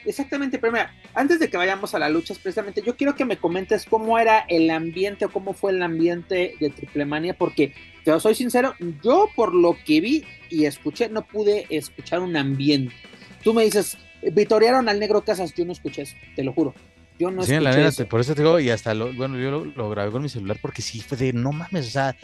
Exactamente, 0.04 0.59
pero 0.59 0.73
mira, 0.73 0.95
antes 1.12 1.40
de 1.40 1.50
que 1.50 1.57
vayamos 1.57 1.95
a 1.95 1.99
la 1.99 2.09
lucha, 2.09 2.33
precisamente, 2.40 2.83
yo 2.85 2.97
quiero 2.97 3.14
que 3.14 3.25
me 3.25 3.37
comentes 3.37 3.85
cómo 3.85 4.18
era 4.18 4.38
el 4.49 4.71
ambiente 4.71 5.25
o 5.25 5.30
cómo 5.30 5.52
fue 5.52 5.73
el 5.73 5.83
ambiente 5.83 6.54
de 6.61 6.71
Triplemania, 6.71 7.35
porque 7.35 7.75
te 8.04 8.18
soy 8.21 8.35
sincero, 8.35 8.75
yo 9.02 9.28
por 9.35 9.54
lo 9.54 9.76
que 9.85 10.00
vi 10.00 10.25
y 10.49 10.64
escuché, 10.64 11.09
no 11.09 11.26
pude 11.26 11.66
escuchar 11.68 12.21
un 12.21 12.37
ambiente. 12.37 12.95
Tú 13.42 13.52
me 13.52 13.64
dices, 13.64 13.99
vitorearon 14.23 14.88
al 14.88 15.00
negro 15.00 15.25
Casas, 15.25 15.52
yo 15.54 15.64
no 15.64 15.73
escuché 15.73 16.02
eso, 16.02 16.16
te 16.37 16.45
lo 16.45 16.52
juro. 16.52 16.75
Yo 17.18 17.33
no 17.33 17.42
sí, 17.42 17.54
escuché 17.54 17.80
la 17.80 17.88
eso. 17.88 18.07
por 18.07 18.21
eso 18.21 18.35
te 18.35 18.42
digo, 18.42 18.61
y 18.61 18.71
hasta 18.71 18.95
lo, 18.95 19.12
bueno, 19.12 19.37
yo 19.38 19.50
lo, 19.50 19.64
lo 19.64 19.90
grabé 19.90 20.12
con 20.12 20.23
mi 20.23 20.28
celular 20.28 20.59
porque 20.62 20.80
sí 20.80 21.00
fue 21.00 21.18
de 21.18 21.33
no 21.33 21.50
mames, 21.50 21.88
o 21.88 21.90
sea, 21.90 22.16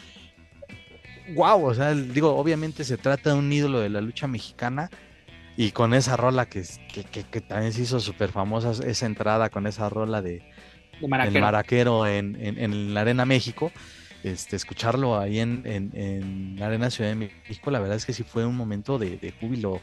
wow, 1.35 1.65
o 1.67 1.75
sea, 1.75 1.95
digo, 1.95 2.37
obviamente 2.37 2.85
se 2.85 2.97
trata 2.97 3.31
de 3.31 3.37
un 3.37 3.53
ídolo 3.53 3.81
de 3.81 3.89
la 3.89 4.01
lucha 4.01 4.27
mexicana 4.27 4.91
y 5.57 5.71
con 5.71 5.95
esa 5.95 6.17
rola 6.17 6.47
que, 6.47 6.65
que, 6.93 7.05
que, 7.05 7.25
que 7.25 7.41
también 7.41 7.73
se 7.73 7.83
hizo 7.83 8.01
súper 8.01 8.31
famosa, 8.31 8.73
esa 8.87 9.07
entrada 9.07 9.51
con 9.51 9.67
esa 9.67 9.89
rola 9.89 10.21
de, 10.21 10.43
de 11.01 11.09
maraquero. 11.09 11.37
el 11.37 11.43
maraquero 11.43 12.07
en, 12.07 12.37
en, 12.41 12.59
en, 12.59 12.95
la 12.95 13.03
Arena 13.03 13.25
México, 13.25 13.71
este, 14.25 14.57
escucharlo 14.57 15.19
ahí 15.19 15.39
en, 15.39 15.63
en, 15.65 15.91
en, 15.95 16.57
la 16.59 16.67
Arena 16.67 16.91
Ciudad 16.91 17.11
de 17.11 17.17
México, 17.17 17.71
la 17.71 17.79
verdad 17.79 17.97
es 17.97 18.07
que 18.07 18.13
sí 18.13 18.23
fue 18.25 18.45
un 18.45 18.57
momento 18.57 18.99
de, 18.99 19.17
de 19.17 19.33
júbilo. 19.33 19.81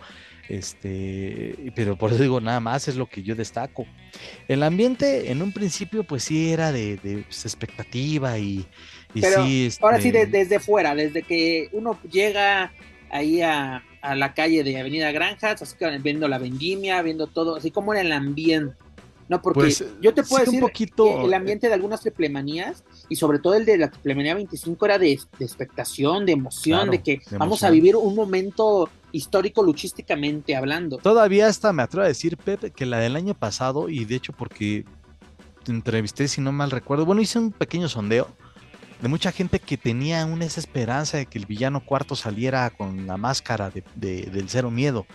Este, 0.50 1.71
pero 1.75 1.95
por 1.95 2.12
eso 2.12 2.24
digo, 2.24 2.41
nada 2.41 2.60
más 2.60 2.89
es 2.89 2.98
lo 2.98 3.05
que 3.05 3.24
yo 3.24 3.36
destaco. 3.36 3.86
El 4.50 4.63
ambiente 4.63 5.31
en 5.31 5.41
un 5.41 5.53
principio, 5.53 6.03
pues 6.03 6.25
sí 6.25 6.51
era 6.51 6.74
de, 6.74 6.98
de 6.98 7.24
pues, 7.24 7.45
expectativa 7.45 8.38
y, 8.38 8.65
y 9.13 9.21
pero 9.21 9.45
sí. 9.45 9.65
Este... 9.67 9.85
Ahora 9.85 10.01
sí, 10.01 10.11
de, 10.11 10.25
desde 10.25 10.59
fuera, 10.59 10.95
desde 10.95 11.23
que 11.23 11.69
uno 11.73 11.99
llega 12.09 12.71
ahí 13.09 13.41
a, 13.41 13.83
a 14.01 14.15
la 14.15 14.33
calle 14.33 14.63
de 14.63 14.79
Avenida 14.79 15.11
Granjas, 15.11 15.61
así 15.61 15.75
que 15.77 15.97
viendo 15.99 16.27
la 16.27 16.37
vendimia, 16.37 17.01
viendo 17.01 17.27
todo, 17.27 17.55
así 17.55 17.71
como 17.71 17.93
era 17.93 18.01
el 18.01 18.11
ambiente. 18.11 18.75
No, 19.31 19.41
porque 19.41 19.61
pues, 19.61 19.85
yo 20.01 20.13
te 20.13 20.23
puedo 20.23 20.43
sí, 20.43 20.51
decir 20.51 20.61
un 20.61 20.69
poquito... 20.69 21.25
el 21.25 21.33
ambiente 21.33 21.69
de 21.69 21.73
algunas 21.73 22.01
triplemanías 22.01 22.83
y 23.07 23.15
sobre 23.15 23.39
todo 23.39 23.53
el 23.53 23.63
de 23.63 23.77
la 23.77 23.89
triplemanía 23.89 24.35
25 24.35 24.85
era 24.85 24.97
de, 24.97 25.17
de 25.39 25.45
expectación, 25.45 26.25
de 26.25 26.33
emoción, 26.33 26.79
Claro, 26.79 26.91
de 26.91 27.01
que 27.01 27.21
de 27.29 27.37
vamos 27.37 27.63
a 27.63 27.69
vivir 27.69 27.95
un 27.95 28.13
momento 28.13 28.89
histórico 29.13 29.63
luchísticamente 29.63 30.53
hablando. 30.53 30.97
Todavía 30.97 31.47
hasta 31.47 31.71
me 31.71 31.81
atrevo 31.81 32.03
a 32.03 32.09
decir, 32.09 32.35
Pepe, 32.35 32.71
que 32.71 32.85
la 32.85 32.99
del 32.99 33.15
año 33.15 33.33
pasado, 33.33 33.87
y 33.87 34.03
de 34.03 34.15
hecho 34.15 34.33
porque 34.33 34.83
te 35.63 35.71
entrevisté, 35.71 36.27
si 36.27 36.41
no 36.41 36.51
mal 36.51 36.69
recuerdo, 36.69 37.05
bueno, 37.05 37.21
hice 37.21 37.39
un 37.39 37.53
pequeño 37.53 37.87
sondeo 37.87 38.27
de 39.01 39.08
mucha 39.08 39.31
gente 39.31 39.60
que 39.60 39.77
tenía 39.77 40.25
una 40.25 40.46
esa 40.46 40.60
esperanza 40.60 41.17
de 41.17 41.25
que 41.25 41.39
el 41.39 41.46
villano 41.46 41.84
cuarto 41.84 42.15
saliera 42.15 42.70
con 42.70 43.08
la 43.08 43.17
máscara 43.17 43.70
de, 43.70 43.84
de, 43.96 44.24
del 44.24 44.48
cero 44.50 44.70
miedo. 44.70 45.05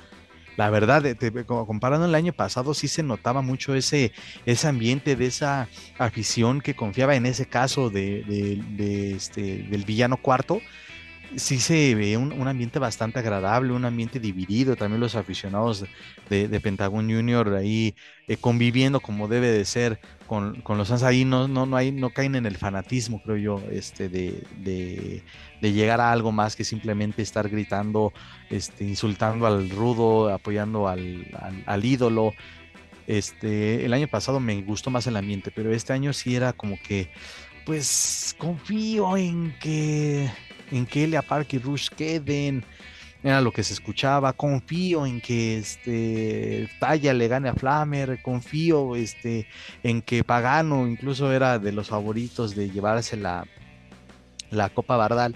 La 0.56 0.70
verdad, 0.70 1.04
comparando 1.46 2.06
el 2.06 2.14
año 2.14 2.32
pasado, 2.32 2.72
sí 2.72 2.88
se 2.88 3.02
notaba 3.02 3.42
mucho 3.42 3.74
ese, 3.74 4.12
ese 4.46 4.66
ambiente 4.66 5.14
de 5.14 5.26
esa 5.26 5.68
afición 5.98 6.62
que 6.62 6.74
confiaba 6.74 7.14
en 7.14 7.26
ese 7.26 7.46
caso 7.46 7.90
de, 7.90 8.24
de 8.24 9.12
este, 9.12 9.64
del 9.64 9.84
villano 9.84 10.16
cuarto. 10.16 10.60
Sí 11.34 11.58
se 11.58 11.94
ve 11.94 12.16
un, 12.16 12.46
ambiente 12.46 12.78
bastante 12.78 13.18
agradable, 13.18 13.72
un 13.72 13.84
ambiente 13.84 14.20
dividido, 14.20 14.76
también 14.76 15.00
los 15.00 15.16
aficionados 15.16 15.84
de, 16.30 16.48
de 16.48 16.60
Pentagon 16.60 17.10
Junior 17.10 17.54
ahí 17.54 17.94
eh, 18.28 18.36
conviviendo 18.36 19.00
como 19.00 19.28
debe 19.28 19.48
de 19.50 19.64
ser 19.64 20.00
con, 20.26 20.60
con 20.62 20.78
los 20.78 20.88
fans 20.88 21.02
ahí, 21.02 21.24
no, 21.24 21.48
no, 21.48 21.66
no, 21.66 22.10
caen 22.10 22.34
en 22.34 22.46
el 22.46 22.56
fanatismo, 22.56 23.22
creo 23.22 23.36
yo, 23.36 23.62
este, 23.70 24.08
de, 24.08 24.42
de, 24.58 25.22
de, 25.60 25.72
llegar 25.72 26.00
a 26.00 26.10
algo 26.12 26.32
más 26.32 26.56
que 26.56 26.64
simplemente 26.64 27.22
estar 27.22 27.48
gritando, 27.48 28.12
este, 28.50 28.84
insultando 28.84 29.46
al 29.46 29.70
rudo, 29.70 30.32
apoyando 30.32 30.88
al, 30.88 31.26
al, 31.40 31.62
al 31.66 31.84
ídolo. 31.84 32.32
Este, 33.06 33.84
el 33.84 33.92
año 33.92 34.08
pasado 34.08 34.40
me 34.40 34.60
gustó 34.62 34.90
más 34.90 35.06
el 35.06 35.16
ambiente, 35.16 35.52
pero 35.54 35.72
este 35.72 35.92
año 35.92 36.12
sí 36.12 36.34
era 36.34 36.52
como 36.52 36.76
que, 36.82 37.10
pues 37.64 38.34
confío 38.38 39.16
en 39.16 39.56
que, 39.60 40.28
en 40.70 40.86
que 40.86 41.04
Elia 41.04 41.22
Park 41.22 41.48
y 41.52 41.58
Rush 41.58 41.88
queden, 41.88 42.64
era 43.22 43.40
lo 43.40 43.50
que 43.52 43.62
se 43.62 43.72
escuchaba, 43.72 44.32
confío 44.32 45.04
en 45.04 45.20
que 45.20 45.58
este 45.58 46.68
Talla 46.78 47.12
le 47.12 47.28
gane 47.28 47.48
a 47.48 47.54
Flamer, 47.54 48.22
confío 48.22 48.94
este, 48.94 49.48
en 49.82 50.02
que 50.02 50.22
Pagano 50.22 50.86
incluso 50.86 51.32
era 51.32 51.58
de 51.58 51.72
los 51.72 51.88
favoritos 51.88 52.54
de 52.54 52.70
llevarse 52.70 53.16
la, 53.16 53.46
la 54.50 54.68
Copa 54.68 54.96
Bardal. 54.96 55.34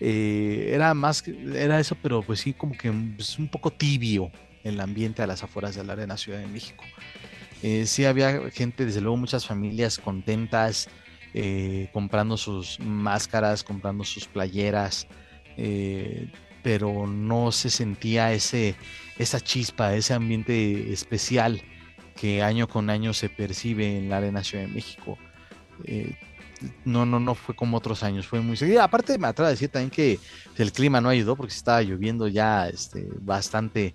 Eh, 0.00 0.72
era 0.74 0.94
más, 0.94 1.24
era 1.26 1.78
eso, 1.78 1.96
pero 2.02 2.22
pues 2.22 2.40
sí, 2.40 2.52
como 2.52 2.76
que 2.76 2.90
pues, 2.90 3.38
un 3.38 3.48
poco 3.48 3.70
tibio 3.70 4.30
el 4.64 4.80
ambiente 4.80 5.22
a 5.22 5.26
las 5.26 5.42
afueras 5.42 5.74
de 5.74 5.84
la 5.84 5.92
Arena 5.94 6.16
Ciudad 6.16 6.38
de 6.38 6.48
México. 6.48 6.84
Eh, 7.62 7.86
sí 7.86 8.04
había 8.04 8.50
gente, 8.50 8.84
desde 8.84 9.00
luego 9.00 9.16
muchas 9.16 9.46
familias 9.46 9.98
contentas, 9.98 10.88
eh, 11.34 11.88
comprando 11.92 12.36
sus 12.36 12.78
máscaras, 12.80 13.64
comprando 13.64 14.04
sus 14.04 14.26
playeras, 14.26 15.06
eh, 15.56 16.30
pero 16.62 17.06
no 17.06 17.52
se 17.52 17.70
sentía 17.70 18.32
ese, 18.32 18.76
esa 19.18 19.40
chispa, 19.40 19.94
ese 19.94 20.14
ambiente 20.14 20.92
especial 20.92 21.62
que 22.16 22.42
año 22.42 22.68
con 22.68 22.90
año 22.90 23.12
se 23.12 23.28
percibe 23.28 23.98
en 23.98 24.08
la 24.08 24.18
Arena 24.18 24.44
Ciudad 24.44 24.64
de 24.64 24.72
México. 24.72 25.18
Eh, 25.84 26.16
no, 26.84 27.06
no, 27.06 27.18
no 27.18 27.34
fue 27.34 27.54
como 27.54 27.76
otros 27.76 28.02
años, 28.02 28.26
fue 28.26 28.40
muy 28.40 28.56
seguido. 28.56 28.82
Aparte 28.82 29.18
me 29.18 29.26
atrevo 29.26 29.48
a 29.48 29.50
decir 29.50 29.68
también 29.68 29.90
que 29.90 30.18
el 30.56 30.72
clima 30.72 31.00
no 31.00 31.08
ayudó 31.08 31.36
porque 31.36 31.52
estaba 31.52 31.82
lloviendo 31.82 32.28
ya 32.28 32.68
este, 32.68 33.08
bastante 33.20 33.94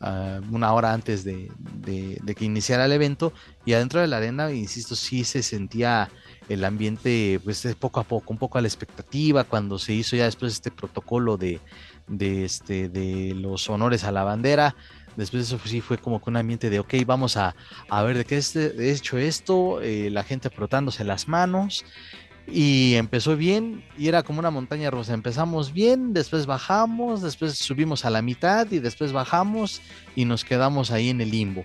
uh, 0.00 0.40
una 0.50 0.72
hora 0.72 0.92
antes 0.92 1.24
de, 1.24 1.50
de, 1.58 2.34
que 2.34 2.44
iniciara 2.44 2.86
el 2.86 2.92
evento 2.92 3.32
y 3.64 3.72
adentro 3.72 4.00
de 4.00 4.08
la 4.08 4.18
arena, 4.18 4.50
insisto, 4.52 4.96
sí 4.96 5.24
se 5.24 5.42
sentía 5.42 6.10
el 6.48 6.64
ambiente 6.64 7.40
pues 7.42 7.66
poco 7.78 8.00
a 8.00 8.04
poco, 8.04 8.32
un 8.32 8.38
poco 8.38 8.58
a 8.58 8.60
la 8.60 8.68
expectativa 8.68 9.44
cuando 9.44 9.78
se 9.78 9.92
hizo 9.92 10.16
ya 10.16 10.24
después 10.24 10.52
este 10.52 10.70
protocolo 10.70 11.36
de, 11.36 11.60
de, 12.06 12.44
este, 12.44 12.88
de 12.88 13.34
los 13.34 13.68
honores 13.70 14.04
a 14.04 14.12
la 14.12 14.24
bandera. 14.24 14.74
Después 15.16 15.42
eso 15.42 15.58
sí 15.64 15.80
fue 15.80 15.98
como 15.98 16.22
que 16.22 16.30
un 16.30 16.36
ambiente 16.36 16.70
de, 16.70 16.78
ok, 16.78 16.94
vamos 17.04 17.36
a, 17.36 17.56
a 17.88 18.02
ver 18.02 18.16
de 18.16 18.24
qué 18.24 18.36
es 18.36 18.54
de 18.54 18.92
hecho 18.92 19.18
esto, 19.18 19.80
eh, 19.82 20.10
la 20.10 20.22
gente 20.22 20.48
frotándose 20.48 21.02
las 21.02 21.26
manos, 21.26 21.84
y 22.50 22.94
empezó 22.94 23.36
bien 23.36 23.84
y 23.98 24.08
era 24.08 24.22
como 24.22 24.38
una 24.38 24.50
montaña 24.50 24.90
rusa. 24.90 25.14
Empezamos 25.14 25.72
bien, 25.72 26.12
después 26.12 26.46
bajamos, 26.46 27.22
después 27.22 27.58
subimos 27.58 28.04
a 28.04 28.10
la 28.10 28.22
mitad 28.22 28.70
y 28.70 28.78
después 28.78 29.12
bajamos 29.12 29.82
y 30.16 30.24
nos 30.24 30.44
quedamos 30.44 30.90
ahí 30.90 31.10
en 31.10 31.20
el 31.20 31.30
limbo. 31.30 31.64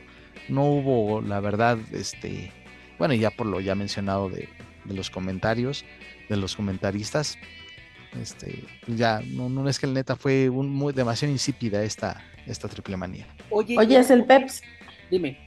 No 0.49 0.65
hubo, 0.65 1.21
la 1.21 1.39
verdad, 1.39 1.77
este, 1.93 2.51
bueno, 2.99 3.13
ya 3.13 3.31
por 3.31 3.47
lo 3.47 3.61
ya 3.61 3.75
mencionado 3.75 4.29
de, 4.29 4.49
de 4.85 4.93
los 4.93 5.09
comentarios, 5.09 5.85
de 6.29 6.37
los 6.37 6.55
comentaristas, 6.55 7.37
este, 8.21 8.63
ya 8.87 9.21
no, 9.25 9.49
no 9.49 9.67
es 9.67 9.79
que 9.79 9.85
el 9.85 9.93
neta 9.93 10.15
fue 10.15 10.49
un, 10.49 10.69
muy, 10.69 10.93
demasiado 10.93 11.31
insípida 11.31 11.83
esta, 11.83 12.21
esta 12.45 12.67
triple 12.67 12.97
manía. 12.97 13.25
Oye, 13.49 13.77
Oye 13.77 13.97
es 13.97 14.11
el 14.11 14.25
Peps. 14.25 14.61
Dime. 15.09 15.37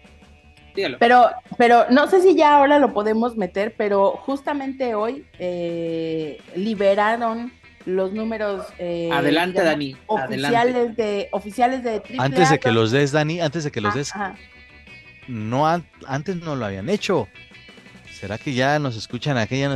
Dígalo. 0.75 0.99
Pero, 0.99 1.31
pero 1.57 1.87
no 1.91 2.09
sé 2.09 2.21
si 2.21 2.35
ya 2.35 2.57
ahora 2.57 2.79
lo 2.79 2.93
podemos 2.93 3.37
meter, 3.37 3.75
pero 3.77 4.11
justamente 4.11 4.95
hoy 4.95 5.25
eh, 5.39 6.39
liberaron 6.55 7.53
los 7.87 8.13
números 8.13 8.67
eh, 8.79 9.09
adelante 9.13 9.61
digamos, 9.61 9.73
Dani 9.73 9.97
oficiales 10.07 10.75
adelante. 10.75 11.03
de 11.03 11.29
oficiales 11.31 11.85
de 11.85 12.01
triple 12.01 12.25
antes 12.25 12.51
de 12.51 12.59
que 12.59 12.73
los 12.73 12.91
des 12.91 13.13
Dani 13.13 13.41
antes 13.41 13.63
de 13.63 13.71
que 13.71 13.81
los 13.81 13.95
des 13.95 14.13
Ajá. 14.13 14.35
no 15.29 15.69
an 15.69 15.87
antes 16.09 16.35
no 16.35 16.57
lo 16.57 16.67
habían 16.67 16.89
hecho 16.89 17.29
será 18.19 18.39
que 18.39 18.55
ya 18.55 18.79
nos 18.79 18.97
escuchan 18.97 19.37
aquella 19.37 19.71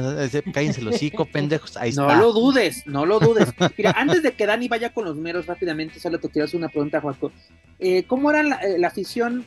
cállense 0.52 0.82
los 0.82 0.97
hocico 0.97 1.25
pendejos 1.32 1.76
ahí 1.76 1.92
no 1.92 2.09
está. 2.09 2.20
lo 2.20 2.32
dudes 2.32 2.87
no 2.87 3.06
lo 3.06 3.20
dudes 3.20 3.49
mira 3.76 3.92
antes 3.97 4.23
de 4.23 4.32
que 4.32 4.47
Dani 4.47 4.68
vaya 4.68 4.92
con 4.92 5.04
los 5.04 5.16
números 5.16 5.47
rápidamente 5.47 6.00
solo 6.00 6.18
te 6.18 6.28
quiero 6.28 6.47
hacer 6.47 6.59
una 6.59 6.68
pregunta 6.68 7.00
Juaco 7.00 7.32
eh, 7.78 8.04
cómo 8.04 8.30
era 8.30 8.42
la, 8.42 8.61
la 8.78 8.88
afición 8.88 9.44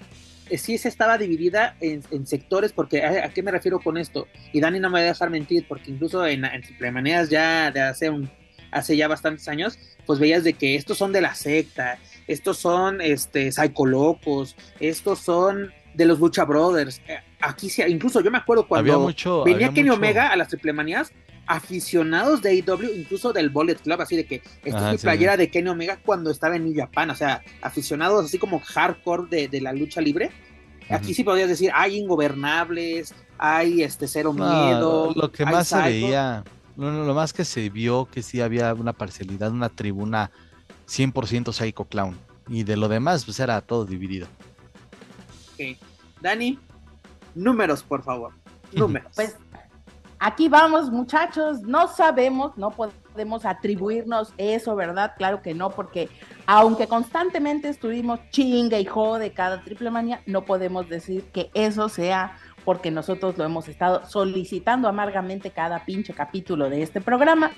eh, 0.50 0.58
sí 0.58 0.78
se 0.78 0.90
estaba 0.90 1.18
dividida 1.18 1.76
en, 1.80 2.04
en 2.12 2.28
sectores, 2.28 2.74
porque 2.74 3.04
¿a, 3.04 3.26
¿a, 3.26 3.30
qué 3.30 3.42
me 3.42 3.52
refiero 3.52 3.80
con 3.80 3.98
esto? 3.98 4.28
Y 4.52 4.60
Dani 4.60 4.80
no 4.80 4.90
me 4.90 5.00
va 5.00 5.06
a 5.06 5.08
dejar 5.08 5.30
mentir, 5.30 5.66
porque 5.68 5.92
incluso 5.92 6.26
en, 6.28 6.44
en 6.44 6.62
Triplemanías 6.62 7.30
ya 7.30 7.72
de 7.72 7.82
hace, 7.82 8.10
un, 8.10 8.30
hace 8.72 8.98
ya 8.98 9.08
bastantes 9.08 9.48
años, 9.48 9.80
pues 10.06 10.20
veías 10.20 10.44
de 10.44 10.54
que 10.54 10.76
estos 10.76 10.98
son 10.98 11.14
de 11.14 11.22
la 11.22 11.34
secta, 11.34 11.98
estos 12.28 12.58
son 12.58 13.00
este, 13.02 13.50
Locos, 13.86 14.56
estos 14.80 15.20
son 15.20 15.72
de 15.94 16.06
los 16.06 16.20
Lucha 16.20 16.44
Brothers. 16.44 17.02
Eh, 17.08 17.20
Aquí 17.46 17.70
sí, 17.70 17.84
incluso 17.88 18.22
yo 18.22 18.32
me 18.32 18.38
acuerdo 18.38 18.66
cuando 18.66 19.02
mucho, 19.02 19.44
venía 19.44 19.68
Kenny 19.74 19.90
mucho... 19.90 20.00
Omega 20.00 20.30
a 20.30 20.36
las 20.38 20.48
Triplemanías, 20.48 21.12
aficionados 21.46 22.42
de 22.42 22.52
AEW, 22.52 22.96
incluso 22.96 23.34
del 23.34 23.50
Bullet 23.50 23.76
Club, 23.76 24.00
así 24.00 24.16
de 24.16 24.26
que 24.26 24.42
esta 24.64 24.88
ah, 24.88 24.94
es 24.94 25.00
mi 25.00 25.04
playera 25.04 25.34
sí. 25.34 25.40
de 25.40 25.50
Kenny 25.50 25.70
Omega 25.70 26.00
cuando 26.06 26.32
estaba 26.32 26.56
en 26.56 26.64
New 26.64 26.74
Japan, 26.74 27.10
o 27.10 27.16
sea, 27.16 27.44
aficionados 27.62 28.24
así 28.24 28.38
como 28.38 28.62
hardcore 28.62 29.28
de, 29.30 29.48
de 29.50 29.60
la 29.60 29.74
lucha 29.74 30.00
libre. 30.00 30.32
Aquí 30.90 31.14
sí 31.14 31.24
podrías 31.24 31.50
decir, 31.50 31.72
hay 31.74 31.98
ingobernables, 31.98 33.14
hay 33.38 33.84
este 33.84 34.08
cero 34.08 34.34
no, 34.36 34.46
miedo. 34.46 35.14
Lo, 35.14 35.24
lo 35.24 35.32
que 35.32 35.46
más 35.46 35.68
psycho. 35.68 35.84
se 35.84 35.90
veía, 35.90 36.44
lo, 36.78 37.06
lo, 37.06 37.14
más 37.14 37.34
que 37.34 37.44
se 37.44 37.70
vio 37.70 38.06
que 38.06 38.22
sí 38.22 38.40
había 38.40 38.74
una 38.74 38.94
parcialidad, 38.94 39.52
una 39.52 39.70
tribuna 39.70 40.32
100% 40.88 41.52
Psycho 41.52 41.86
Clown. 41.86 42.18
Y 42.48 42.64
de 42.64 42.78
lo 42.78 42.88
demás, 42.88 43.26
pues 43.26 43.40
era 43.40 43.60
todo 43.62 43.86
dividido. 43.86 44.28
Ok. 45.54 45.78
Dani, 46.22 46.60
números, 47.36 47.84
por 47.84 48.04
favor. 48.04 48.34
Números. 48.74 49.12
Pues 49.16 49.38
aquí 50.20 50.50
vamos, 50.50 50.90
muchachos. 50.90 51.62
No 51.62 51.88
sabemos, 51.88 52.58
no 52.58 52.72
podemos 52.72 53.46
atribuirnos 53.46 54.34
eso, 54.38 54.76
¿verdad? 54.76 55.14
Claro 55.18 55.42
que 55.42 55.54
no, 55.54 55.70
porque 55.70 56.10
aunque 56.46 56.88
constantemente 56.88 57.70
estuvimos 57.70 58.20
chinga 58.32 58.80
y 58.80 58.86
jode 58.86 59.32
cada 59.32 59.62
triple 59.62 59.92
manía, 59.92 60.22
no 60.26 60.46
podemos 60.46 60.90
decir 60.90 61.26
que 61.32 61.52
eso 61.54 61.90
sea 61.90 62.38
porque 62.66 62.92
nosotros 62.92 63.38
lo 63.38 63.44
hemos 63.44 63.68
estado 63.68 64.06
solicitando 64.06 64.88
amargamente 64.88 65.52
cada 65.52 65.86
pinche 65.86 66.14
capítulo 66.14 66.70
de 66.70 66.82
este 66.82 67.02
programa. 67.02 67.52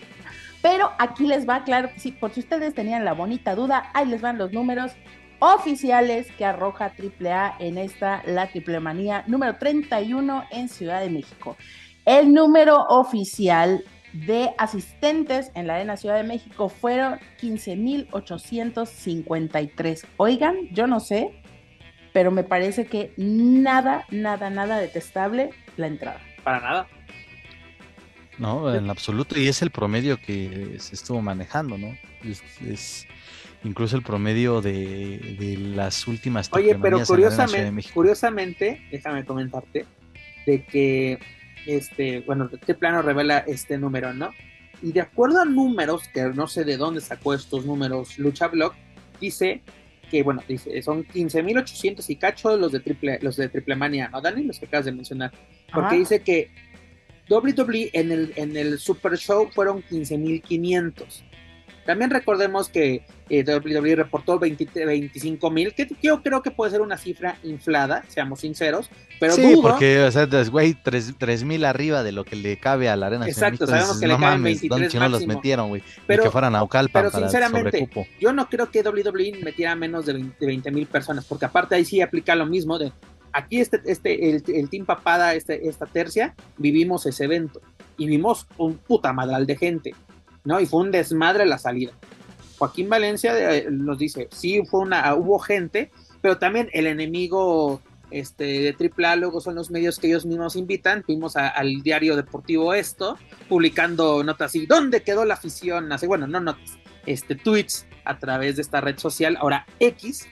Pero 0.62 0.90
aquí 0.98 1.28
les 1.28 1.48
va, 1.48 1.64
claro 1.64 1.90
sí, 1.98 2.12
por 2.12 2.32
si 2.32 2.40
ustedes 2.40 2.74
tenían 2.74 3.06
la 3.06 3.14
bonita 3.14 3.54
duda, 3.54 3.92
ahí 3.94 4.08
les 4.08 4.22
van 4.22 4.38
los 4.38 4.52
números 4.52 4.94
oficiales 5.40 6.32
que 6.38 6.46
arroja 6.46 6.94
AAA 6.98 7.58
en 7.60 7.78
esta 7.78 8.24
La 8.26 8.48
Triple 8.48 8.80
Manía 8.80 9.26
número 9.28 9.58
31 9.58 10.46
en 10.52 10.70
Ciudad 10.70 11.02
de 11.02 11.10
México. 11.10 11.58
El 12.06 12.34
número 12.34 12.86
oficial 12.90 13.84
de 14.14 14.52
asistentes 14.58 15.52
en 15.56 15.68
la 15.68 15.76
Arena 15.76 15.98
Ciudad 15.98 16.16
de 16.16 16.24
México 16.24 16.70
fueron 16.70 17.20
15.853. 17.42 20.06
Oigan, 20.18 20.56
yo 20.72 20.88
no 20.88 21.02
sé, 21.02 21.42
pero 22.14 22.32
me 22.32 22.44
parece 22.44 22.86
que 22.86 23.14
nada, 23.18 24.06
nada, 24.10 24.50
nada 24.50 24.80
detestable 24.80 25.50
la 25.76 25.88
entrada. 25.88 26.22
Para 26.44 26.62
nada. 26.62 26.88
No, 28.38 28.74
en 28.74 28.90
absoluto. 28.90 29.38
Y 29.40 29.48
es 29.48 29.62
el 29.62 29.72
promedio 29.72 30.18
que 30.18 30.76
se 30.80 30.96
estuvo 30.96 31.22
manejando, 31.22 31.78
¿no? 31.78 31.98
Es, 32.24 33.08
incluso 33.66 33.96
el 33.96 34.04
promedio 34.04 34.62
de, 34.62 35.36
de 35.40 35.58
las 35.58 36.08
últimas 36.08 36.50
Oye, 36.54 36.78
pero 36.82 37.04
curiosamente, 37.04 37.90
curiosamente, 37.94 38.82
déjame 38.92 39.26
comentarte, 39.26 39.86
de 40.46 40.64
que 40.66 41.20
este, 41.66 42.22
bueno, 42.22 42.50
este 42.52 42.76
plano 42.76 43.02
revela 43.02 43.40
este 43.40 43.78
número, 43.78 44.14
¿no? 44.14 44.30
Y 44.82 44.92
de 44.92 45.02
acuerdo 45.02 45.42
a 45.42 45.46
números, 45.46 46.08
que 46.10 46.22
no 46.24 46.48
sé 46.48 46.64
de 46.64 46.78
dónde 46.78 47.02
sacó 47.02 47.34
estos 47.34 47.66
números 47.66 48.20
Lucha 48.20 48.48
Blog, 48.48 48.74
dice 49.20 49.62
que, 50.12 50.22
bueno, 50.22 50.44
dice, 50.48 50.82
son 50.84 51.04
15.800 51.06 52.08
y 52.10 52.16
cacho 52.18 52.56
los 52.58 52.72
de 52.72 52.80
triple, 52.80 53.18
los 53.22 53.36
de 53.38 53.50
triple 53.50 53.76
manía, 53.76 54.10
¿no, 54.10 54.22
Dani? 54.22 54.44
Los 54.44 54.60
que 54.60 54.66
acabas 54.68 54.86
de 54.86 54.92
mencionar. 54.92 55.32
Porque 55.74 55.96
dice 55.96 56.22
que 56.22 56.52
WWE 57.30 57.90
en 57.94 58.12
el, 58.12 58.34
en 58.36 58.56
el 58.56 58.78
Super 58.78 59.18
Show 59.18 59.50
fueron 59.52 59.82
15.500. 59.84 61.24
También 61.86 62.10
recordemos 62.10 62.70
que 62.70 63.06
eh, 63.30 63.44
WWE 63.44 63.96
reportó 63.96 64.40
25 64.40 65.52
mil, 65.52 65.74
que 65.74 65.88
yo 66.02 66.24
creo 66.24 66.42
que 66.42 66.52
puede 66.52 66.72
ser 66.72 66.82
una 66.82 66.98
cifra 66.98 67.38
inflada, 67.44 68.04
seamos 68.08 68.40
sinceros, 68.40 68.90
pero 69.20 69.34
sí, 69.34 69.56
porque, 69.62 70.02
o 70.04 70.12
sea, 70.12 70.28
güey, 70.50 70.74
3 70.74 71.44
mil 71.44 71.64
arriba 71.64 72.04
de 72.04 72.12
lo 72.12 72.24
que 72.24 72.36
le 72.36 72.58
cabe 72.58 72.90
a 72.90 72.96
la 72.96 73.08
arena. 73.08 73.28
Exacto, 73.28 73.68
sabemos 73.68 74.00
que 74.00 74.08
le 74.08 74.18
caben 74.18 74.44
23 74.44 74.92
si 74.92 74.98
no 74.98 75.10
los 75.10 75.26
metieron, 75.28 75.70
güey, 75.70 75.84
pero 76.08 76.24
que 76.24 76.32
fueran 76.32 76.56
a 76.56 76.64
Ocalpa 76.64 77.02
Pero 77.02 77.12
sinceramente, 77.12 77.88
yo 78.20 78.34
no 78.34 78.50
creo 78.50 78.72
que 78.72 78.82
WWE 78.82 79.40
metiera 79.44 79.76
menos 79.76 80.06
de 80.06 80.24
20 80.40 80.72
mil 80.72 80.88
personas, 80.88 81.26
porque 81.26 81.46
aparte 81.46 81.76
ahí 81.76 81.86
sí 81.86 82.02
aplica 82.02 82.36
lo 82.36 82.46
mismo 82.46 82.80
de 82.80 82.92
aquí 83.32 83.60
este, 83.60 83.82
este, 83.86 84.30
el, 84.30 84.44
el 84.48 84.70
Team 84.70 84.86
Papada, 84.86 85.36
este, 85.36 85.68
esta 85.68 85.86
tercia, 85.86 86.34
vivimos 86.58 87.06
ese 87.06 87.26
evento 87.26 87.62
y 87.98 88.08
vimos 88.08 88.48
un 88.58 88.78
puta 88.78 89.14
madral 89.14 89.46
de 89.46 89.58
gente 89.58 89.96
¿no? 90.46 90.60
Y 90.60 90.66
fue 90.66 90.82
un 90.82 90.92
desmadre 90.92 91.46
la 91.46 91.58
salida. 91.58 91.92
Joaquín 92.58 92.90
Valencia 92.90 93.34
eh, 93.54 93.68
nos 93.70 93.98
dice, 93.98 94.30
sí, 94.32 94.62
fue 94.66 94.80
una, 94.82 95.14
hubo 95.16 95.40
gente, 95.40 95.92
pero 96.22 96.38
también 96.38 96.70
el 96.72 96.88
enemigo 96.88 97.82
este, 98.12 98.44
de 98.44 98.92
AAA 98.98 99.18
luego 99.18 99.42
son 99.42 99.56
los 99.56 99.72
medios 99.72 100.00
que 100.00 100.08
ellos 100.08 100.26
mismos 100.26 100.56
invitan. 100.56 101.04
Fuimos 101.04 101.36
al 101.36 101.82
diario 101.82 102.16
deportivo 102.16 102.74
Esto, 102.74 103.18
publicando 103.50 104.24
notas 104.24 104.56
y 104.56 104.66
¿dónde 104.66 105.04
quedó 105.04 105.26
la 105.26 105.34
afición? 105.34 105.92
Así, 105.92 106.08
bueno, 106.08 106.28
no 106.28 106.40
notas, 106.40 106.78
este, 107.06 107.36
tweets 107.36 107.86
a 108.06 108.20
través 108.20 108.56
de 108.56 108.62
esta 108.62 108.82
red 108.82 108.98
social, 108.98 109.38
ahora 109.40 109.66
X, 109.80 110.28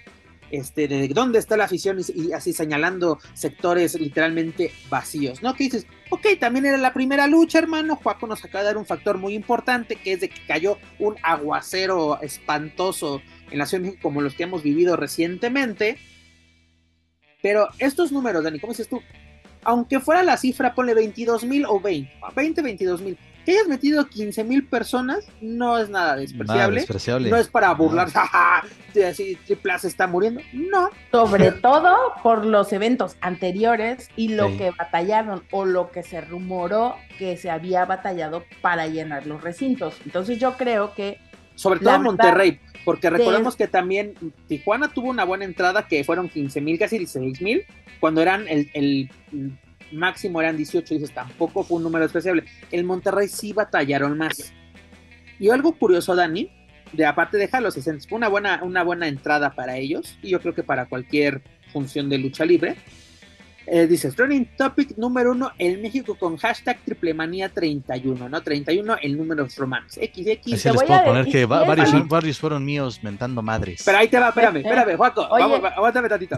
este, 0.53 0.87
de 0.87 1.07
dónde 1.07 1.39
está 1.39 1.57
la 1.57 1.63
afición 1.63 1.97
y, 2.15 2.31
así 2.31 2.53
señalando 2.53 3.17
sectores 3.33 3.99
literalmente 3.99 4.71
vacíos, 4.87 5.41
¿no? 5.41 5.55
Que 5.55 5.63
dices, 5.63 5.87
ok, 6.11 6.27
también 6.39 6.67
era 6.67 6.77
la 6.77 6.93
primera 6.93 7.25
lucha, 7.25 7.57
hermano, 7.57 7.95
Juaco 7.95 8.27
nos 8.27 8.45
acaba 8.45 8.59
de 8.59 8.67
dar 8.67 8.77
un 8.77 8.85
factor 8.85 9.17
muy 9.17 9.33
importante, 9.33 9.95
que 9.95 10.13
es 10.13 10.21
de 10.21 10.29
que 10.29 10.45
cayó 10.45 10.77
un 10.99 11.15
aguacero 11.23 12.21
espantoso 12.21 13.19
en 13.49 13.57
la 13.57 13.65
Ciudad 13.65 13.81
de 13.81 13.87
México 13.87 14.03
como 14.03 14.21
los 14.21 14.35
que 14.35 14.43
hemos 14.43 14.61
vivido 14.61 14.95
recientemente, 14.95 15.97
pero 17.41 17.69
estos 17.79 18.11
números, 18.11 18.43
Dani, 18.43 18.59
¿cómo 18.59 18.73
dices 18.73 18.87
tú? 18.87 19.01
Aunque 19.63 19.99
fuera 19.99 20.21
la 20.21 20.37
cifra, 20.37 20.75
ponle 20.75 20.93
22 20.93 21.45
mil 21.45 21.65
o 21.65 21.79
20, 21.79 22.11
20, 22.35 22.61
22 22.61 23.01
mil, 23.01 23.17
que 23.43 23.51
hayas 23.51 23.67
metido 23.67 24.07
15 24.07 24.43
mil 24.43 24.65
personas 24.65 25.25
no 25.41 25.77
es 25.77 25.89
nada 25.89 26.15
despreciable. 26.15 27.29
No 27.29 27.37
es 27.37 27.47
para 27.47 27.73
burlarse, 27.73 28.17
no. 28.95 29.07
así 29.07 29.37
Triple 29.45 29.79
se 29.79 29.87
está 29.87 30.07
muriendo. 30.07 30.41
No. 30.53 30.89
Sobre 31.11 31.51
todo 31.51 31.95
por 32.21 32.45
los 32.45 32.71
eventos 32.73 33.17
anteriores 33.21 34.09
y 34.15 34.29
lo 34.29 34.55
que 34.57 34.71
batallaron 34.71 35.43
o 35.51 35.65
lo 35.65 35.91
que 35.91 36.03
se 36.03 36.21
rumoró 36.21 36.95
que 37.17 37.37
se 37.37 37.49
había 37.49 37.85
batallado 37.85 38.43
para 38.61 38.87
llenar 38.87 39.25
los 39.25 39.41
recintos. 39.43 39.99
Entonces 40.05 40.39
yo 40.39 40.55
creo 40.57 40.93
que... 40.93 41.19
Sobre 41.55 41.81
todo 41.81 41.99
Monterrey, 41.99 42.59
porque 42.83 43.11
recordemos 43.11 43.55
que 43.55 43.67
también 43.67 44.15
Tijuana 44.47 44.91
tuvo 44.91 45.09
una 45.09 45.23
buena 45.23 45.45
entrada 45.45 45.87
que 45.87 46.03
fueron 46.03 46.29
15 46.29 46.61
mil, 46.61 46.79
casi 46.79 46.97
16 46.97 47.41
mil, 47.41 47.63
cuando 47.99 48.21
eran 48.21 48.47
el, 48.47 48.71
el 48.73 49.09
máximo 49.93 50.41
eran 50.41 50.57
18, 50.57 50.95
dices, 50.95 51.13
tampoco 51.13 51.63
fue 51.63 51.77
un 51.77 51.83
número 51.83 52.05
especial. 52.05 52.43
El 52.71 52.83
Monterrey 52.83 53.27
sí 53.27 53.53
batallaron 53.53 54.17
más. 54.17 54.53
Y 55.39 55.49
algo 55.49 55.73
curioso, 55.77 56.15
Dani, 56.15 56.51
de 56.91 57.05
aparte 57.05 57.37
de 57.37 57.49
los 57.61 57.73
60, 57.73 58.07
fue 58.07 58.17
una 58.17 58.27
buena, 58.27 58.61
una 58.63 58.83
buena 58.83 59.07
entrada 59.07 59.53
para 59.55 59.77
ellos, 59.77 60.17
y 60.21 60.29
yo 60.29 60.39
creo 60.39 60.53
que 60.53 60.63
para 60.63 60.85
cualquier 60.85 61.41
función 61.71 62.09
de 62.09 62.17
lucha 62.19 62.45
libre. 62.45 62.75
Eh, 63.65 63.87
dice, 63.87 64.11
trending 64.11 64.45
topic 64.57 64.97
número 64.97 65.31
uno 65.31 65.51
en 65.57 65.81
México 65.81 66.15
con 66.15 66.35
hashtag 66.37 66.79
triplemanía31, 66.85 68.29
¿no? 68.29 68.43
31 68.43 68.97
el 69.01 69.17
número 69.17 69.45
de 69.45 69.51
romance. 69.55 70.01
XX. 70.01 70.53
Así 70.53 70.69
les 70.69 70.83
puedo 70.83 71.03
poner 71.05 71.25
que 71.27 71.45
varios, 71.45 72.07
varios, 72.07 72.39
fueron 72.39 72.65
míos 72.65 72.99
mentando 73.03 73.41
madres. 73.41 73.81
Pero 73.85 73.97
ahí 73.97 74.09
te 74.09 74.19
va, 74.19 74.29
espérame, 74.29 74.57
espérame, 74.57 74.97
Juaco, 74.97 75.27
vamos, 75.31 75.61
aguántame 75.63 76.09
tantito. 76.09 76.37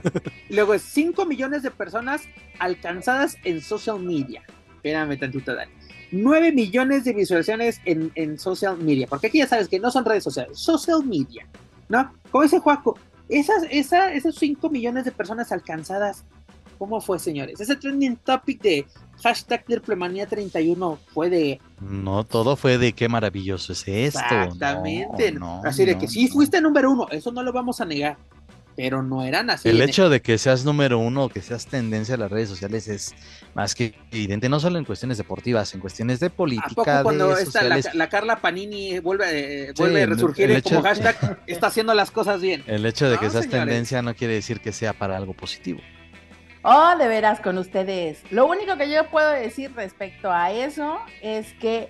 Luego 0.50 0.74
es 0.76 0.84
5 0.84 1.26
millones 1.26 1.64
de 1.64 1.72
personas 1.72 2.22
alcanzadas 2.60 3.38
en 3.44 3.62
social 3.62 4.00
media. 4.00 4.44
Espérame 4.76 5.18
tantito, 5.18 5.56
Dani. 5.56 5.72
9 6.12 6.52
millones 6.52 7.04
de 7.04 7.14
visualizaciones 7.14 7.82
en, 7.86 8.12
en 8.14 8.38
social 8.38 8.78
media, 8.78 9.08
porque 9.08 9.28
aquí 9.28 9.40
ya 9.40 9.48
sabes 9.48 9.68
que 9.68 9.80
no 9.80 9.90
son 9.90 10.06
redes 10.06 10.24
sociales, 10.24 10.58
social 10.58 11.04
media, 11.04 11.48
¿no? 11.90 12.14
Como 12.30 12.44
dice 12.44 12.60
Juaco, 12.60 12.98
esas, 13.28 13.64
esa, 13.72 14.14
esos 14.14 14.36
5 14.36 14.70
millones 14.70 15.06
de 15.06 15.12
personas 15.12 15.52
alcanzadas 15.52 16.24
¿Cómo 16.78 17.02
fue, 17.02 17.20
señores? 17.20 17.60
Ese 17.60 17.76
trending 17.76 18.18
topic 18.18 18.62
de 18.62 18.86
hashtag 19.24 19.66
31 19.66 21.00
fue 21.14 21.30
de... 21.30 21.60
No, 21.80 22.24
todo 22.24 22.56
fue 22.56 22.78
de 22.78 22.94
qué 22.94 23.10
maravilloso 23.10 23.74
es 23.74 23.88
esto. 23.88 24.20
Exactamente. 24.20 25.36
así 25.64 25.86
de 25.86 25.98
que 25.98 26.08
sí 26.08 26.28
fuiste 26.28 26.62
número 26.62 26.92
uno, 26.92 27.08
eso 27.12 27.32
no 27.32 27.44
lo 27.44 27.54
vamos 27.54 27.82
a 27.82 27.86
negar. 27.86 28.18
Pero 28.78 29.02
no 29.02 29.24
eran 29.24 29.50
así. 29.50 29.70
El 29.70 29.82
hecho 29.82 30.10
de 30.10 30.22
que 30.22 30.38
seas 30.38 30.66
número 30.66 31.00
uno, 31.00 31.30
que 31.30 31.42
seas 31.42 31.66
tendencia 31.66 32.16
a 32.16 32.18
las 32.18 32.30
redes 32.30 32.50
sociales 32.50 32.90
es 32.90 33.16
más 33.54 33.74
que 33.74 33.96
evidente, 34.12 34.50
no 34.50 34.60
solo 34.60 34.78
en 34.78 34.84
cuestiones 34.84 35.18
deportivas, 35.18 35.74
en 35.74 35.80
cuestiones 35.80 36.20
de 36.20 36.30
política. 36.30 37.02
cuando 37.02 37.34
la, 37.94 38.10
Carla 38.10 38.42
Panini 38.42 39.00
vuelve, 39.00 39.70
eh, 39.70 39.74
vuelve 39.78 40.04
a 40.04 40.06
resurgir 40.08 40.62
como 40.62 40.82
hashtag, 40.82 41.40
está 41.48 41.68
haciendo 41.68 41.94
las 41.94 42.12
cosas 42.12 42.42
bien. 42.42 42.64
El 42.68 42.86
hecho 42.86 43.10
de 43.10 43.18
que 43.18 43.30
seas 43.30 43.48
tendencia 43.48 44.02
no 44.02 44.14
quiere 44.14 44.34
decir 44.34 44.60
que 44.60 44.74
sea 44.74 44.92
para 44.92 45.16
algo 45.16 45.34
positivo. 45.34 45.80
Oh, 46.68 46.98
de 46.98 47.08
veras 47.08 47.42
con 47.42 47.60
ustedes. 47.60 48.24
Lo 48.32 48.48
único 48.48 48.76
que 48.76 48.90
yo 48.90 49.08
puedo 49.12 49.30
decir 49.30 49.72
respecto 49.76 50.32
a 50.32 50.52
eso 50.52 50.98
es 51.22 51.54
que 51.54 51.90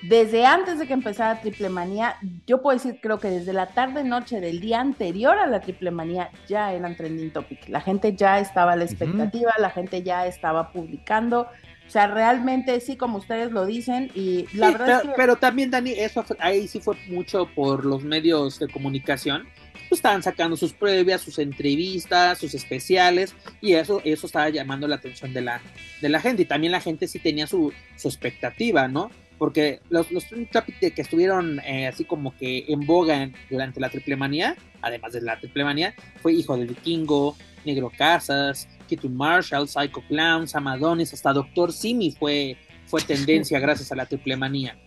desde 0.00 0.46
antes 0.46 0.78
de 0.78 0.86
que 0.86 0.94
empezara 0.94 1.42
Triple 1.42 1.68
Manía, 1.68 2.16
yo 2.46 2.62
puedo 2.62 2.78
decir, 2.78 3.00
creo 3.02 3.20
que 3.20 3.28
desde 3.28 3.52
la 3.52 3.66
tarde 3.66 4.02
noche 4.02 4.40
del 4.40 4.60
día 4.60 4.80
anterior 4.80 5.38
a 5.38 5.46
la 5.46 5.60
Triple 5.60 5.90
Manía 5.90 6.30
ya 6.48 6.72
eran 6.72 6.96
trending 6.96 7.32
topic. 7.32 7.68
La 7.68 7.82
gente 7.82 8.16
ya 8.16 8.40
estaba 8.40 8.72
a 8.72 8.76
la 8.76 8.84
expectativa, 8.84 9.52
la 9.58 9.68
gente 9.68 10.02
ya 10.02 10.26
estaba 10.26 10.72
publicando. 10.72 11.42
O 11.86 11.90
sea, 11.90 12.06
realmente 12.06 12.80
sí, 12.80 12.96
como 12.96 13.18
ustedes 13.18 13.52
lo 13.52 13.66
dicen, 13.66 14.10
y 14.14 14.46
la 14.56 14.70
verdad 14.70 14.86
pero, 14.86 14.96
es 14.96 15.02
que... 15.02 15.14
pero 15.16 15.36
también, 15.36 15.70
Dani, 15.70 15.90
eso 15.90 16.24
ahí 16.38 16.66
sí 16.66 16.80
fue 16.80 16.96
mucho 17.08 17.46
por 17.54 17.84
los 17.84 18.02
medios 18.02 18.58
de 18.58 18.68
comunicación 18.68 19.46
pues, 19.92 19.98
estaban 19.98 20.22
sacando 20.22 20.56
sus 20.56 20.72
previas, 20.72 21.20
sus 21.20 21.38
entrevistas, 21.38 22.38
sus 22.38 22.54
especiales, 22.54 23.34
y 23.60 23.74
eso, 23.74 24.00
eso 24.04 24.24
estaba 24.24 24.48
llamando 24.48 24.88
la 24.88 24.96
atención 24.96 25.34
de 25.34 25.42
la, 25.42 25.60
de 26.00 26.08
la 26.08 26.18
gente. 26.18 26.42
Y 26.42 26.44
también 26.46 26.72
la 26.72 26.80
gente 26.80 27.06
sí 27.06 27.18
tenía 27.18 27.46
su, 27.46 27.74
su 27.96 28.08
expectativa, 28.08 28.88
¿no? 28.88 29.10
porque 29.36 29.80
los, 29.90 30.10
los 30.12 30.24
que 30.24 30.94
estuvieron 30.96 31.58
eh, 31.60 31.88
así 31.88 32.04
como 32.04 32.34
que 32.36 32.64
en 32.68 32.86
boga 32.86 33.28
durante 33.50 33.80
la 33.80 33.90
triple 33.90 34.16
manía, 34.16 34.56
además 34.80 35.12
de 35.12 35.20
la 35.20 35.38
triple 35.38 35.64
manía, 35.64 35.94
fue 36.22 36.32
Hijo 36.32 36.56
del 36.56 36.68
Vikingo, 36.68 37.36
Negro 37.66 37.90
Casas, 37.94 38.68
Keaton 38.88 39.14
Marshall, 39.14 39.68
Psycho 39.68 40.00
Clowns, 40.08 40.54
Amadones, 40.54 41.12
hasta 41.12 41.32
Doctor 41.32 41.72
Simi 41.72 42.12
fue, 42.12 42.56
fue 42.86 43.02
tendencia 43.02 43.58
gracias 43.60 43.90
a 43.92 43.96
la 43.96 44.06
triple 44.06 44.36
manía. 44.36 44.78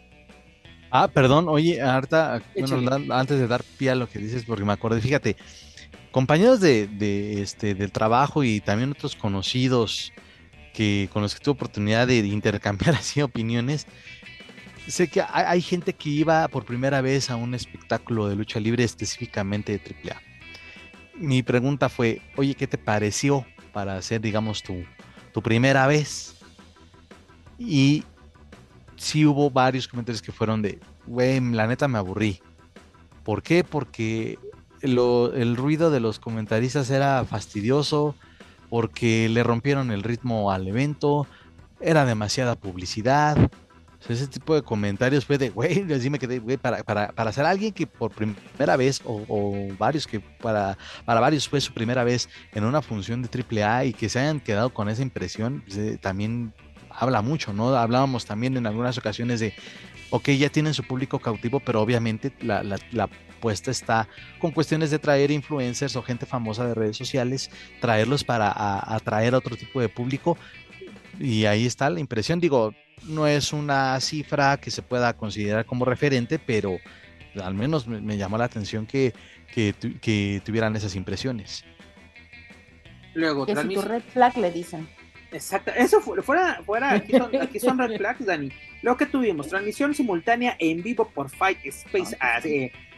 Ah, 0.91 1.07
perdón, 1.07 1.47
oye, 1.49 1.81
Arta, 1.81 2.41
antes 3.09 3.39
de 3.39 3.47
dar 3.47 3.63
pie 3.77 3.89
a 3.91 3.95
lo 3.95 4.07
que 4.07 4.19
dices, 4.19 4.45
porque 4.45 4.63
me 4.63 4.73
acordé, 4.73 5.01
fíjate, 5.01 5.35
compañeros 6.11 6.61
de, 6.61 6.87
de, 6.87 7.41
este, 7.41 7.75
del 7.75 7.91
trabajo 7.91 8.43
y 8.43 8.61
también 8.61 8.91
otros 8.91 9.15
conocidos 9.15 10.13
que 10.73 11.09
con 11.11 11.21
los 11.21 11.33
que 11.33 11.43
tuve 11.43 11.53
oportunidad 11.53 12.07
de 12.07 12.17
intercambiar 12.19 12.95
así 12.95 13.21
opiniones, 13.21 13.87
sé 14.87 15.07
que 15.07 15.23
hay, 15.27 15.61
gente 15.61 15.93
que 15.93 16.09
iba 16.09 16.47
por 16.47 16.65
primera 16.65 17.01
vez 17.01 17.29
a 17.29 17.35
un 17.35 17.55
espectáculo 17.55 18.27
de 18.27 18.35
lucha 18.35 18.59
libre 18.59 18.83
específicamente 18.83 19.73
de 19.73 20.11
AAA. 20.11 20.21
Mi 21.15 21.43
pregunta 21.43 21.89
fue, 21.89 22.21
oye, 22.35 22.55
¿qué 22.55 22.67
te 22.67 22.77
pareció 22.77 23.45
para 23.73 23.97
hacer, 23.97 24.21
digamos, 24.21 24.63
tu, 24.63 24.83
tu 25.33 25.41
primera 25.41 25.87
vez? 25.87 26.35
Y 27.57 28.03
sí 28.95 29.25
hubo 29.25 29.49
varios 29.49 29.87
comentarios 29.87 30.21
que 30.21 30.31
fueron 30.31 30.61
de, 30.61 30.79
güey, 31.05 31.39
la 31.39 31.67
neta 31.67 31.87
me 31.87 31.97
aburrí. 31.97 32.41
¿Por 33.23 33.41
qué? 33.41 33.63
Porque 33.63 34.37
el 34.81 35.55
ruido 35.55 35.89
de 35.89 35.99
los 35.99 36.19
comentaristas 36.19 36.89
era 36.89 37.25
fastidioso, 37.25 38.15
porque 38.69 39.29
le 39.29 39.43
rompieron 39.43 39.91
el 39.91 40.03
ritmo 40.03 40.51
al 40.51 40.67
evento, 40.67 41.27
era 41.79 42.05
demasiada 42.05 42.55
publicidad, 42.55 43.37
ese 44.13 44.27
tipo 44.27 44.53
de 44.53 44.61
comentarios 44.61 45.25
fue 45.25 45.37
de, 45.37 45.49
güey, 45.49 45.91
así 45.93 46.09
me 46.09 46.19
quedé, 46.19 46.39
para, 46.57 46.83
para, 46.83 47.11
para 47.11 47.31
ser 47.31 47.45
alguien 47.45 47.71
que 47.71 47.87
por 47.87 48.11
primera 48.11 48.77
vez, 48.77 49.01
o, 49.03 49.53
varios 49.77 50.05
que 50.05 50.19
para, 50.19 50.77
para 51.05 51.19
varios 51.19 51.47
fue 51.47 51.59
su 51.61 51.73
primera 51.73 52.03
vez 52.03 52.29
en 52.53 52.63
una 52.63 52.81
función 52.81 53.21
de 53.21 53.29
AAA 53.63 53.85
y 53.85 53.93
que 53.93 54.09
se 54.09 54.19
hayan 54.19 54.39
quedado 54.39 54.73
con 54.73 54.89
esa 54.89 55.01
impresión, 55.01 55.63
pues, 55.65 55.77
eh, 55.77 55.97
también 55.99 56.53
habla 56.97 57.21
mucho, 57.21 57.53
¿no? 57.53 57.75
Hablábamos 57.75 58.25
también 58.25 58.57
en 58.57 58.67
algunas 58.67 58.97
ocasiones 58.97 59.39
de, 59.39 59.53
ok, 60.09 60.29
ya 60.31 60.49
tienen 60.49 60.73
su 60.73 60.83
público 60.83 61.19
cautivo, 61.19 61.59
pero 61.59 61.81
obviamente 61.81 62.31
la, 62.41 62.63
la, 62.63 62.77
la 62.91 63.09
puesta 63.39 63.71
está 63.71 64.07
con 64.39 64.51
cuestiones 64.51 64.91
de 64.91 64.99
traer 64.99 65.31
influencers 65.31 65.95
o 65.95 66.01
gente 66.01 66.25
famosa 66.25 66.65
de 66.65 66.73
redes 66.73 66.97
sociales, 66.97 67.51
traerlos 67.79 68.23
para 68.23 68.51
atraer 68.95 69.35
a 69.35 69.37
otro 69.37 69.55
tipo 69.55 69.81
de 69.81 69.89
público. 69.89 70.37
Y 71.19 71.45
ahí 71.45 71.65
está 71.65 71.89
la 71.89 71.99
impresión, 71.99 72.39
digo, 72.39 72.73
no 73.03 73.27
es 73.27 73.53
una 73.53 73.99
cifra 74.01 74.57
que 74.57 74.71
se 74.71 74.81
pueda 74.81 75.13
considerar 75.13 75.65
como 75.65 75.85
referente, 75.85 76.39
pero 76.39 76.77
al 77.41 77.53
menos 77.53 77.87
me, 77.87 78.17
llamó 78.17 78.37
la 78.37 78.45
atención 78.45 78.85
que, 78.85 79.13
que, 79.53 80.41
tuvieran 80.43 80.75
esas 80.75 80.95
impresiones. 80.95 81.63
Luego, 83.13 83.45
que 83.45 83.55
si 83.55 83.67
tu 83.69 83.81
red 83.81 84.01
flag 84.01 84.37
le 84.37 84.51
dicen. 84.51 84.89
Exacto, 85.35 85.69
eso 85.75 85.99
fuera, 85.99 86.61
fuera, 86.65 86.93
aquí 86.93 87.59
son, 87.59 87.77
red 87.77 87.97
flags, 87.97 88.25
Dani. 88.25 88.49
Lo 88.81 88.95
que 88.95 89.05
tuvimos, 89.05 89.49
transmisión 89.49 89.93
simultánea 89.93 90.55
en 90.59 90.81
vivo 90.81 91.09
por 91.13 91.29
Fight 91.29 91.57
Space, 91.65 92.15
ah, 92.21 92.39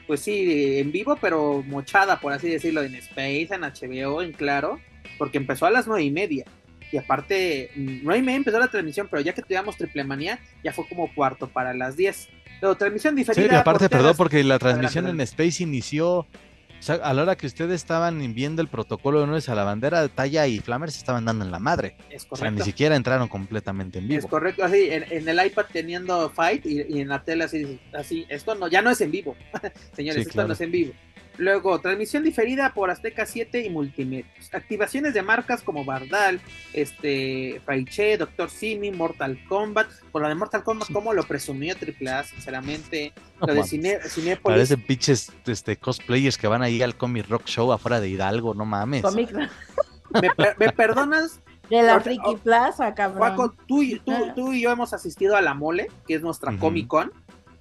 pues 0.06 0.22
sí, 0.22 0.78
en 0.78 0.92
vivo, 0.92 1.18
pero 1.20 1.64
mochada, 1.66 2.20
por 2.20 2.34
así 2.34 2.48
decirlo, 2.48 2.84
en 2.84 2.94
Space, 2.94 3.48
en 3.52 3.62
HBO, 3.62 4.22
en 4.22 4.34
claro, 4.34 4.80
porque 5.18 5.40
empezó 5.40 5.66
a 5.66 5.72
las 5.72 5.88
nueve 5.88 6.04
y 6.04 6.12
media. 6.12 6.46
Y 6.92 6.98
aparte, 6.98 7.72
nueve 7.76 8.20
y 8.20 8.22
media 8.22 8.38
empezó 8.38 8.60
la 8.60 8.68
transmisión, 8.68 9.08
pero 9.10 9.24
ya 9.24 9.34
que 9.34 9.42
tuvimos 9.42 9.76
triple 9.76 10.04
manía, 10.04 10.40
ya 10.64 10.72
fue 10.72 10.88
como 10.88 11.12
cuarto 11.16 11.48
para 11.48 11.74
las 11.74 11.98
diez. 11.98 12.30
Pero 12.62 12.78
transmisión 12.78 13.16
diferida. 13.16 13.50
Sí, 13.50 13.56
aparte, 13.56 13.90
perdón, 13.90 14.14
porque 14.16 14.44
la 14.44 14.60
transmisión 14.60 15.08
en 15.08 15.20
Space 15.22 15.64
inició 15.64 16.28
o 16.80 16.84
sea, 16.84 16.96
a 16.96 17.14
la 17.14 17.24
hora 17.24 17.36
que 17.36 17.48
ustedes 17.48 17.76
estaban 17.76 18.34
viendo 18.34 18.62
el 18.62 18.68
protocolo 18.68 19.20
de 19.20 19.24
honores 19.26 19.50
a 19.50 19.56
la 19.56 19.64
bandera, 19.64 20.08
Talla 20.10 20.48
y 20.48 20.60
Flammer 20.60 20.92
se 20.92 21.00
estaban 21.00 21.26
dando 21.26 21.46
en 21.46 21.52
la 21.52 21.60
madre. 21.60 21.96
Es 22.10 22.26
correcto. 22.26 22.34
O 22.34 22.38
sea, 22.38 22.52
ni 22.52 22.62
siquiera 22.62 22.96
entraron 22.96 23.28
completamente 23.28 24.00
en 24.00 24.08
vivo. 24.08 24.20
Es 24.20 24.26
correcto, 24.26 24.64
así, 24.64 24.90
en, 24.90 25.28
el 25.28 25.46
iPad 25.46 25.66
teniendo 25.72 26.30
fight 26.30 26.66
y, 26.66 27.00
en 27.00 27.10
la 27.10 27.24
tele 27.24 27.46
así, 27.46 27.80
así, 27.94 28.26
esto 28.30 28.56
no, 28.56 28.68
ya 28.68 28.82
no 28.82 28.90
es 28.90 29.02
en 29.02 29.12
vivo. 29.12 29.36
Señores, 29.96 30.28
esto 30.28 30.48
no 30.48 30.54
es 30.54 30.62
en 30.62 30.72
vivo. 30.72 30.94
Luego, 31.38 31.80
transmisión 31.80 32.24
diferida 32.24 32.74
por 32.74 32.90
Azteca 32.90 33.26
7 33.26 33.62
y 33.62 33.70
Multimedios. 33.70 34.54
Activaciones 34.54 35.14
de 35.14 35.22
marcas 35.22 35.62
como 35.62 35.86
Bardal, 35.86 36.42
este, 36.74 37.62
Faiche, 37.66 38.18
Doctor 38.18 38.50
Simi, 38.50 38.92
Mortal 38.92 39.40
Kombat. 39.48 39.88
Por 40.12 40.24
lo 40.24 40.30
de 40.30 40.36
Mortal 40.36 40.64
Kombat, 40.64 40.92
como 40.92 41.14
lo 41.14 41.24
presumió 41.24 41.76
AAA, 41.76 42.24
sinceramente. 42.24 43.14
lo 43.40 43.54
de 43.54 43.64
Cine, 43.64 44.00
Cinepolis. 44.08 44.58
Parecen 44.58 44.82
pinches 44.82 45.32
este, 45.46 45.78
cosplayers 45.78 46.38
que 46.38 46.48
van 46.48 46.64
ahí 46.64 46.82
al 46.82 46.96
Comic 46.96 47.28
Rock 47.30 47.46
Show 47.46 47.72
afuera 47.72 48.00
de 48.00 48.10
Hidalgo, 48.10 48.54
no 48.54 48.66
mames. 48.66 49.04
Comic 49.04 49.32
¿Me, 49.32 50.30
¿Me, 50.58 50.72
perdonas? 50.72 51.40
De 51.70 51.84
la 51.84 52.00
Friki 52.00 52.38
Plaza, 52.42 52.94
cabrón. 52.94 53.54
tú, 53.68 53.84
tú, 54.06 54.14
ah. 54.14 54.34
tú, 54.34 54.54
y 54.54 54.62
yo 54.62 54.72
hemos 54.72 54.94
asistido 54.94 55.36
a 55.36 55.42
la 55.42 55.54
Mole, 55.54 55.92
que 56.08 56.16
es 56.16 56.22
nuestra 56.22 56.58
Comic 56.58 56.88
Con 56.88 57.12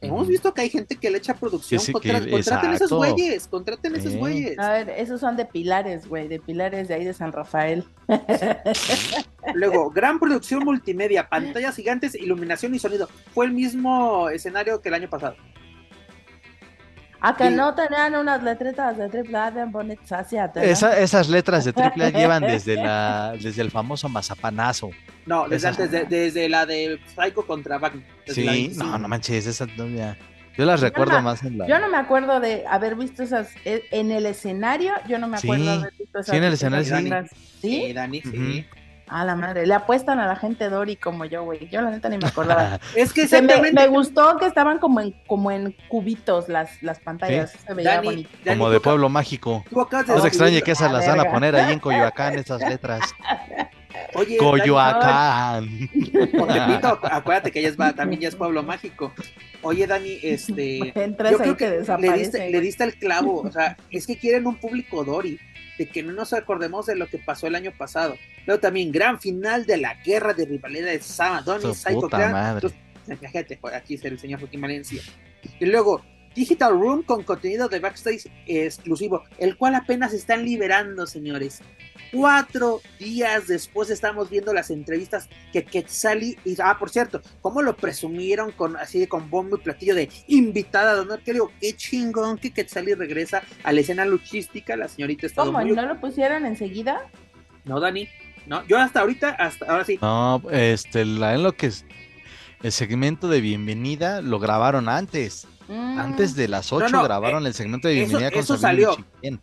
Hemos 0.01 0.29
visto 0.29 0.53
que 0.53 0.63
hay 0.63 0.71
gente 0.71 0.97
que 0.97 1.11
le 1.11 1.19
echa 1.19 1.35
producción. 1.35 1.81
contraten 1.93 2.73
esos 2.73 2.91
güeyes, 2.91 3.49
contraten 3.49 3.97
esos 3.97 4.17
güeyes. 4.17 4.59
A 4.59 4.73
ver, 4.73 4.91
esos 4.91 5.21
son 5.21 5.37
de 5.37 5.45
pilares, 5.45 6.07
güey, 6.07 6.29
de 6.29 6.39
pilares 6.39 6.89
de 6.89 6.95
ahí 6.95 7.05
de 7.05 7.15
San 7.15 7.33
Rafael. 7.33 7.85
Luego, 9.55 9.91
gran 9.91 10.19
producción 10.19 10.65
multimedia, 10.65 11.29
pantallas 11.29 11.77
gigantes, 11.77 12.15
iluminación 12.15 12.75
y 12.75 12.79
sonido. 12.79 13.09
Fue 13.33 13.47
el 13.47 13.53
mismo 13.53 14.29
escenario 14.29 14.81
que 14.81 14.89
el 14.89 14.95
año 14.95 15.09
pasado. 15.09 15.37
A 17.27 17.37
que 17.37 17.51
no 17.51 17.75
tenían 17.75 18.15
unas 18.15 18.41
letretas 18.41 18.97
de 18.97 19.09
triple 19.09 19.37
A 19.37 19.51
bien 19.51 19.73
bonitas 19.73 20.33
Esa, 20.55 20.97
Esas 20.97 21.29
letras 21.29 21.65
de 21.65 21.73
triple 21.73 22.05
A 22.05 22.11
llevan 22.11 22.43
desde, 22.43 22.77
la, 22.77 23.35
desde 23.41 23.63
el 23.63 23.73
famoso 23.73 24.09
mazapanazo. 24.09 24.91
No, 25.27 25.49
desde 25.49 25.67
antes, 25.67 25.91
desde 25.91 26.49
la 26.49 26.67
de 26.67 27.01
Psycho 27.17 27.45
contra 27.45 27.79
Wagner. 27.79 28.07
Sí, 28.27 28.73
no, 28.77 28.97
no 28.97 29.09
manches, 29.09 29.45
esa 29.47 29.67
no, 29.77 29.89
Yo 30.57 30.65
las 30.65 30.81
recuerdo 30.81 31.21
más 31.21 31.43
en 31.43 31.59
la. 31.59 31.67
Yo 31.67 31.81
no 31.81 31.89
me 31.89 31.97
acuerdo 31.97 32.39
de 32.39 32.65
haber 32.65 32.95
visto 32.95 33.25
esas 33.25 33.49
eh, 33.65 33.83
en 33.91 34.13
el 34.13 34.25
escenario. 34.27 34.93
Yo 35.09 35.19
no 35.19 35.27
me 35.27 35.39
acuerdo 35.39 35.65
de 35.65 35.71
haber 35.73 35.93
visto 35.99 36.21
esas. 36.21 36.31
Sí, 36.31 36.37
en 36.37 36.45
el 36.45 36.53
escenario, 36.53 37.29
sí. 37.61 37.69
Sí, 37.69 37.93
Dani, 37.93 38.23
sí. 38.23 38.67
A 39.09 39.25
la 39.25 39.37
madre, 39.37 39.67
le 39.67 39.75
apuestan 39.75 40.19
a 40.19 40.27
la 40.27 40.35
gente 40.35 40.69
Dory 40.69 40.97
como 40.97 41.25
yo, 41.25 41.45
güey. 41.45 41.69
Yo 41.69 41.81
la 41.81 41.91
neta 41.91 42.09
ni 42.09 42.19
me 42.19 42.27
acordaba. 42.27 42.81
es 42.97 43.13
que 43.13 43.29
me, 43.41 43.73
me, 43.73 43.87
gustó 43.87 44.37
que 44.37 44.47
estaban 44.47 44.79
como 44.79 45.01
en, 45.01 45.13
como 45.29 45.53
en 45.53 45.77
cubitos 45.87 46.49
las, 46.49 46.83
las 46.83 46.99
pantallas. 46.99 47.53
Se 47.65 47.73
veía 47.73 48.01
bonito. 48.01 48.29
como 48.45 48.69
de 48.69 48.81
pueblo 48.81 49.09
mágico. 49.09 49.65
No 49.71 50.21
se 50.21 50.29
extrañe 50.29 50.61
que 50.61 50.73
esas 50.73 50.91
las 50.91 51.07
van 51.07 51.21
a 51.21 51.31
poner 51.31 51.55
ahí 51.55 51.73
en 51.73 51.79
Coyoacán, 51.79 52.37
esas 52.39 52.61
letras. 52.63 53.15
Oye, 54.15 54.39
Coyoacán. 54.39 55.89
acuérdate 57.11 57.53
que 57.53 57.61
ella 57.61 57.69
es, 57.69 57.77
también 57.95 58.21
ya 58.21 58.29
es 58.29 58.35
pueblo 58.35 58.63
mágico. 58.63 59.13
Oye, 59.63 59.87
Dani, 59.87 60.19
este. 60.23 60.79
yo 60.79 61.39
creo 61.39 61.57
que, 61.57 61.83
le, 61.99 62.13
diste, 62.13 62.51
le 62.51 62.61
diste 62.61 62.85
el 62.85 62.97
clavo. 62.97 63.43
O 63.43 63.53
sea, 63.53 63.77
es 63.91 64.07
que 64.07 64.17
quieren 64.17 64.47
un 64.47 64.57
público 64.57 65.05
Dory 65.05 65.39
de 65.79 65.87
que 65.89 66.03
no 66.03 66.13
nos 66.13 66.33
acordemos 66.33 66.87
de 66.87 66.97
lo 66.97 67.07
que 67.07 67.19
pasó 67.19 67.47
el 67.47 67.55
año 67.55 67.73
pasado. 67.77 68.17
Luego 68.47 68.61
también, 68.61 68.93
gran 68.93 69.21
final 69.21 69.67
de 69.67 69.77
la 69.77 69.95
guerra 70.03 70.33
de 70.35 70.47
rivalidad 70.47 70.87
de 70.87 71.01
Sama, 71.01 71.43
Donny, 71.43 71.75
Psycho 71.75 72.09
Clan. 72.09 72.61
Fíjate, 73.21 73.61
aquí 73.75 73.95
es 73.95 74.05
el 74.05 74.19
señor 74.19 74.41
Joaquín 74.41 74.61
Valencia. 74.61 75.03
Y 75.61 75.67
luego, 75.67 76.03
Digital 76.37 76.73
Room 76.73 77.03
con 77.03 77.23
contenido 77.23 77.69
de 77.69 77.81
backstage 77.81 78.31
exclusivo, 78.47 79.25
el 79.39 79.57
cual 79.57 79.75
apenas 79.75 80.13
están 80.13 80.45
liberando, 80.45 81.07
señores. 81.07 81.63
Cuatro 82.13 82.81
días 83.01 83.49
después 83.49 83.91
estamos 83.91 84.31
viendo 84.31 84.53
las 84.53 84.71
entrevistas 84.71 85.29
que 85.53 85.65
Quetzali 85.65 86.39
y 86.45 86.55
ah, 86.63 86.77
por 86.79 86.91
cierto, 86.91 87.23
cómo 87.41 87.63
lo 87.63 87.75
presumieron 87.77 88.53
con 88.53 88.77
así 88.77 89.01
de 89.01 89.09
con 89.09 89.29
bombo 89.29 89.57
y 89.57 89.61
platillo 89.61 89.95
de 89.95 90.11
invitada 90.29 90.95
de 90.95 91.01
honor, 91.01 91.23
que 91.23 91.33
digo, 91.33 91.51
qué 91.61 91.75
chingón 91.75 92.39
que 92.39 92.53
Quetzali 92.53 92.95
regresa 92.95 93.43
a 93.65 93.73
la 93.73 93.81
escena 93.81 94.05
luchística, 94.05 94.77
la 94.77 94.89
señorita 94.89 95.27
está 95.27 95.43
¿Cómo? 95.43 95.61
¿No 95.63 95.87
lo 95.87 96.01
pusieron 96.01 96.45
enseguida? 96.45 97.11
No, 97.65 97.81
Dani. 97.81 98.09
No, 98.47 98.65
yo 98.67 98.79
hasta 98.79 99.01
ahorita, 99.01 99.31
hasta 99.31 99.67
ahora 99.67 99.85
sí. 99.85 99.99
No, 100.01 100.41
este, 100.53 101.05
la, 101.05 101.35
en 101.35 101.43
lo 101.43 101.53
que 101.53 101.67
es 101.67 101.85
el 102.63 102.73
segmento 102.73 103.27
de 103.29 103.41
bienvenida 103.41 104.21
lo 104.21 104.39
grabaron 104.39 104.89
antes. 104.89 105.49
Mm. 105.69 105.99
Antes 105.99 106.35
de 106.37 106.49
las 106.49 106.73
8 106.73 107.03
grabaron 107.03 107.45
eh, 107.45 107.49
el 107.49 107.55
segmento 107.55 107.89
de 107.89 107.95
bienvenida 107.95 108.31
con 108.31 108.41
Eso 108.41 108.57
salió. 108.57 108.97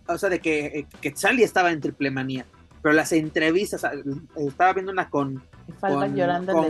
O 0.07 0.17
sea, 0.17 0.29
de 0.29 0.39
que, 0.39 0.65
eh, 0.65 0.87
que 0.89 1.09
Quetzali 1.09 1.43
estaba 1.43 1.71
en 1.71 1.81
triple 1.81 2.11
manía 2.11 2.45
pero 2.83 2.93
las 2.93 3.13
entrevistas, 3.13 3.81
estaba 4.35 4.73
viendo 4.73 4.91
una 4.91 5.09
con, 5.09 5.41
con, 5.79 6.15
llorando 6.17 6.51
con 6.51 6.67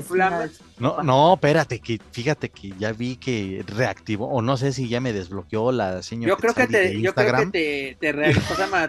No, 0.77 1.01
no, 1.01 1.33
espérate, 1.33 1.79
que 1.79 1.99
fíjate 2.11 2.49
que 2.49 2.71
ya 2.77 2.93
vi 2.93 3.15
que 3.15 3.65
reactivó, 3.65 4.27
o 4.27 4.43
no 4.43 4.55
sé 4.55 4.73
si 4.73 4.87
ya 4.87 5.01
me 5.01 5.11
desbloqueó 5.11 5.71
la 5.71 6.03
señora. 6.03 6.29
Yo 6.29 6.37
creo 6.37 6.53
que 6.53 6.67
te, 6.67 7.01
yo 7.01 7.15
creo 7.15 7.35
que 7.35 7.97
te, 7.99 8.13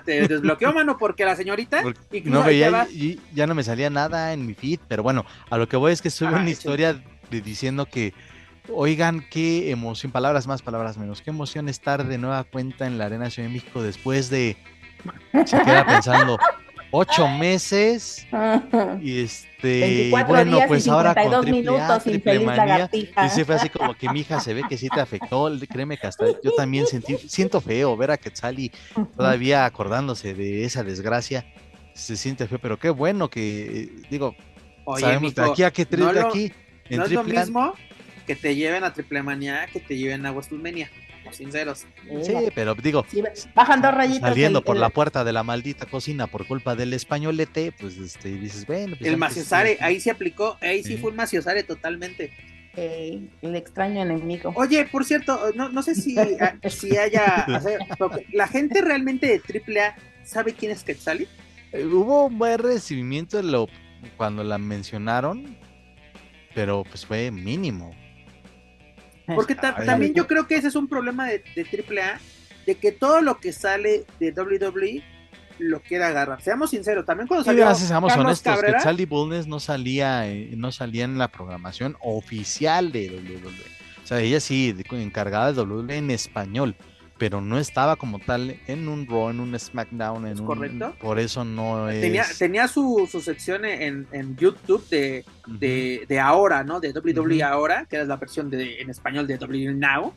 te, 0.05 0.29
desbloqueó, 0.29 0.75
mano, 0.75 0.99
porque 0.99 1.25
la 1.25 1.35
señorita 1.35 1.83
no 2.25 2.43
veía, 2.43 2.87
y, 2.91 3.19
ya 3.35 3.47
no 3.47 3.55
me 3.55 3.65
salía 3.65 3.89
nada 3.89 4.35
en 4.35 4.47
mi 4.47 4.53
feed, 4.53 4.81
pero 4.87 5.03
bueno, 5.03 5.25
a 5.49 5.57
lo 5.57 5.67
que 5.67 5.79
voy 5.79 5.95
es 5.95 6.03
que 6.03 6.11
sube 6.11 6.29
ah, 6.29 6.41
una 6.41 6.51
historia 6.51 6.93
de, 7.31 7.41
diciendo 7.41 7.87
que 7.87 8.13
Oigan, 8.71 9.25
qué 9.31 9.71
emoción, 9.71 10.11
palabras 10.11 10.47
más, 10.47 10.63
palabras 10.63 10.97
menos. 10.97 11.21
Qué 11.21 11.31
emoción 11.31 11.69
estar 11.69 12.07
de 12.07 12.17
nueva 12.17 12.45
cuenta 12.45 12.87
en 12.87 12.97
la 12.97 13.07
Arena 13.07 13.29
Ciudad 13.29 13.49
de 13.49 13.55
México 13.55 13.83
después 13.83 14.31
de. 14.31 14.57
Se 15.45 15.59
queda 15.63 15.85
pensando, 15.85 16.39
ocho 16.91 17.29
meses. 17.29 18.27
Y 19.03 19.21
este. 19.21 20.11
bueno, 20.11 20.57
días 20.57 20.69
pues 20.69 20.87
y 20.87 20.91
ahora 20.91 21.15
con 21.15 21.45
52 21.45 22.05
triple 22.05 22.37
A, 22.37 22.41
manía. 22.41 22.91
Y 22.93 23.29
sí 23.29 23.45
fue 23.45 23.57
así 23.57 23.69
como 23.69 23.95
que 23.95 24.09
mi 24.09 24.21
hija 24.21 24.41
se 24.41 24.55
ve 24.55 24.63
que 24.67 24.79
sí 24.79 24.89
te 24.89 25.01
afectó. 25.01 25.53
Créeme 25.69 25.99
que 25.99 26.07
hasta 26.07 26.25
yo 26.43 26.53
también 26.57 26.87
sentí, 26.87 27.19
siento 27.19 27.61
feo 27.61 27.95
ver 27.99 28.13
a 28.13 28.17
Quetzali 28.17 28.73
todavía 29.15 29.67
acordándose 29.67 30.33
de 30.33 30.65
esa 30.65 30.83
desgracia. 30.83 31.45
Se 31.93 32.17
siente 32.17 32.49
feo, 32.49 32.59
pero 32.61 32.79
qué 32.79 32.89
bueno 32.89 33.29
que, 33.29 33.91
digo, 34.11 34.35
Oye, 34.85 35.03
sabemos 35.03 35.35
de 35.35 35.45
aquí 35.45 35.63
a 35.63 35.71
que 35.71 35.87
no 35.97 36.13
de 36.13 36.21
aquí 36.21 36.53
en 36.89 36.99
no 36.99 37.05
es 37.05 37.13
lo 37.13 37.25
mismo 37.25 37.75
que 38.27 38.37
te 38.37 38.55
lleven 38.57 38.85
a 38.85 38.93
Triple 38.93 39.23
Manía 39.23 39.67
que 39.73 39.81
te 39.81 39.97
lleven 39.97 40.25
a 40.27 40.33
WrestleMania. 40.33 40.91
Somos 41.23 41.37
sinceros. 41.37 41.87
Sí, 42.23 42.33
pero 42.55 42.75
digo, 42.75 43.05
Sí, 43.11 43.23
bajan 43.55 43.81
dos 43.81 43.95
rayitas. 43.95 44.29
saliendo 44.31 44.59
el- 44.59 44.65
por 44.65 44.77
el- 44.77 44.81
la 44.83 44.91
puerta 44.91 45.25
de 45.25 45.33
la 45.33 45.43
maldita 45.43 45.87
cocina 45.87 46.27
por 46.27 46.47
culpa 46.47 46.75
del 46.77 46.93
españolete, 46.93 47.73
pues 47.73 47.97
este, 47.97 48.29
dices, 48.37 48.67
bueno, 48.67 48.97
pues 48.99 49.11
El 49.11 49.17
maciosare, 49.17 49.79
ahí 49.81 50.01
se 50.01 50.11
aplicó, 50.11 50.59
ahí 50.61 50.83
sí 50.83 50.95
Sí. 50.95 50.97
fue 50.99 51.11
un 51.11 51.17
maciosare 51.17 51.63
totalmente. 51.63 52.33
eh, 52.77 53.21
el 53.41 53.55
extraño 53.55 54.03
enemigo. 54.03 54.53
Oye, 54.57 54.85
por 54.87 55.05
cierto, 55.05 55.53
no, 55.55 55.69
no 55.69 55.81
sé 55.81 55.95
si, 55.95 56.17
a- 56.19 56.59
si 56.69 56.97
haya. 56.97 57.47
o 57.47 57.61
sea, 57.61 57.79
porque 57.97 58.27
la 58.33 58.49
gente 58.49 58.83
realmente 58.83 59.29
de 59.29 59.39
AAA 59.39 59.95
sabe 60.25 60.55
quién 60.55 60.73
es 60.73 60.83
Quetzali. 60.83 61.29
Eh, 61.71 61.85
Hubo 61.85 62.27
un 62.27 62.37
buen 62.37 62.59
recibimiento 62.59 63.37
de 63.37 63.45
lo, 63.45 63.69
cuando 64.17 64.43
la 64.43 64.59
mencionaron, 64.59 65.57
pero 66.53 66.83
pues 66.83 67.07
fue 67.07 67.31
mínimo. 67.31 67.95
Porque 69.27 69.55
ta- 69.55 69.75
también 69.77 70.15
yo 70.15 70.27
creo 70.27 70.47
que 70.47 70.57
ese 70.57 70.69
es 70.69 70.75
un 70.75 70.89
problema 70.89 71.27
de, 71.27 71.43
de 71.55 71.63
AAA, 71.63 72.21
de 72.67 72.75
que 72.77 72.93
todo 72.93 73.21
lo 73.21 73.39
que 73.39 73.53
sale 73.53 74.05
de 74.21 74.33
WWE 74.33 75.03
lo 75.59 75.81
quiere 75.81 76.05
agarrar. 76.05 76.43
Seamos 76.43 76.71
sinceros, 76.71 77.05
también 77.07 77.29
cuando 77.29 77.45
salió 77.45 77.73
seamos 77.75 78.09
Carlos 78.11 78.27
honestos, 78.27 78.53
Cabrera, 78.55 78.79
que 78.79 78.85
Sally 78.85 79.05
Bulnes 79.07 79.47
no 79.47 79.61
salía, 79.61 80.29
eh, 80.29 80.51
no 80.57 80.73
salía 80.73 81.05
en 81.05 81.17
la 81.19 81.29
programación 81.29 81.97
oficial 82.01 82.91
de 82.93 83.09
WWE. 83.11 83.75
O 84.03 84.07
sea, 84.07 84.21
ella 84.21 84.41
sí, 84.41 84.75
encargada 84.91 85.53
de 85.53 85.63
WWE 85.63 85.97
en 85.97 86.11
español, 86.11 86.75
pero 87.19 87.41
no 87.41 87.59
estaba 87.59 87.97
como 87.97 88.19
tal 88.19 88.59
en 88.67 88.89
un 88.89 89.07
Raw, 89.07 89.31
en 89.31 89.41
un 89.41 89.59
SmackDown, 89.59 90.27
en 90.27 90.33
¿Es 90.33 90.41
un... 90.41 90.47
correcto? 90.47 90.95
Por 91.01 91.19
eso 91.19 91.45
no 91.45 91.89
es... 91.89 92.01
tenía, 92.01 92.25
tenía 92.39 92.69
su, 92.69 93.09
su 93.11 93.21
sección 93.21 93.65
en, 93.65 94.07
en 94.13 94.37
YouTube 94.37 94.89
de, 94.89 95.25
de, 95.47 96.05
de 96.09 96.21
ahora, 96.21 96.65
¿no? 96.65 96.81
De 96.81 96.93
WWE 96.93 97.43
ahora, 97.43 97.87
que 97.87 97.97
era 97.97 98.05
la 98.05 98.17
versión 98.17 98.51
de, 98.51 98.81
en 98.81 98.91
español 98.91 99.27
de 99.27 99.37
WWE 99.37 99.75
Now. 99.75 100.13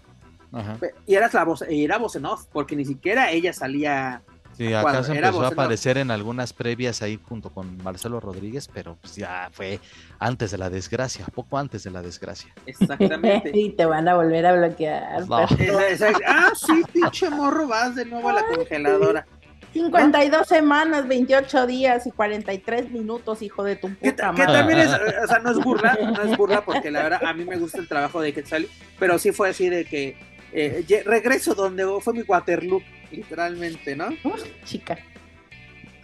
Ajá. 0.52 0.78
Y 1.06 1.16
eras 1.16 1.34
la 1.34 1.44
voz, 1.44 1.64
era 1.70 1.98
voz 1.98 2.16
en 2.16 2.26
off, 2.26 2.46
porque 2.52 2.76
ni 2.76 2.86
siquiera 2.86 3.32
ella 3.32 3.54
salía. 3.54 4.22
Sí, 4.58 4.74
acaso 4.74 5.14
era 5.14 5.28
empezó 5.28 5.46
a 5.46 5.50
aparecer 5.50 6.00
en 6.00 6.10
algunas 6.10 6.52
previas 6.52 7.04
ahí 7.04 7.20
junto 7.24 7.52
con 7.52 7.78
Marcelo 7.84 8.20
Rodríguez, 8.20 8.68
pero 8.74 8.98
pues 9.00 9.16
ya 9.16 9.50
fue 9.52 9.80
antes 10.18 10.50
de 10.50 10.58
la 10.58 10.72
desgracia, 10.72 11.26
poco 11.34 11.60
antes 11.60 11.84
de 11.84 11.92
la 11.92 12.02
desgracia. 12.02 12.52
Exactamente. 12.66 13.52
y 13.54 13.70
te 13.72 13.86
van 13.86 14.08
a 14.08 14.16
volver 14.16 14.48
a 14.48 14.54
bloquear. 14.54 15.28
No. 15.28 15.38
ah, 15.38 16.52
sí, 16.56 16.84
pinche 16.92 17.30
morro, 17.30 17.68
vas 17.68 17.94
de 17.94 18.06
nuevo 18.06 18.30
a 18.30 18.34
la 18.34 18.46
congeladora. 18.48 19.28
52 19.74 20.48
semanas, 20.48 21.08
28 21.08 21.68
días 21.68 22.08
y 22.08 22.12
43 22.12 22.90
minutos, 22.92 23.44
hijo 23.44 23.64
de 23.64 23.76
tu 23.76 23.90
Que, 24.00 24.12
puta 24.12 24.32
que 24.34 24.44
madre. 24.44 24.54
también 24.54 24.80
es, 24.80 24.90
o 25.24 25.28
sea, 25.28 25.40
no 25.40 25.52
es 25.52 25.58
burla, 25.58 25.98
no 26.02 26.22
es 26.24 26.36
burla, 26.36 26.66
porque 26.66 26.90
la 26.90 27.04
verdad 27.04 27.26
a 27.26 27.34
mí 27.34 27.46
me 27.46 27.58
gusta 27.58 27.78
el 27.80 27.88
trabajo 27.88 28.22
de 28.22 28.34
Quetzali, 28.34 28.68
pero 28.98 29.20
sí 29.20 29.32
fue 29.32 29.50
así 29.50 29.70
de 29.70 29.86
que 29.86 30.18
eh, 30.52 31.04
regreso 31.06 31.54
donde 31.54 31.86
fue 32.02 32.14
mi 32.14 32.22
Waterloo, 32.22 32.82
literalmente, 33.12 33.96
¿no? 33.96 34.10
Uf, 34.24 34.44
chica. 34.66 34.94
Es 34.94 35.00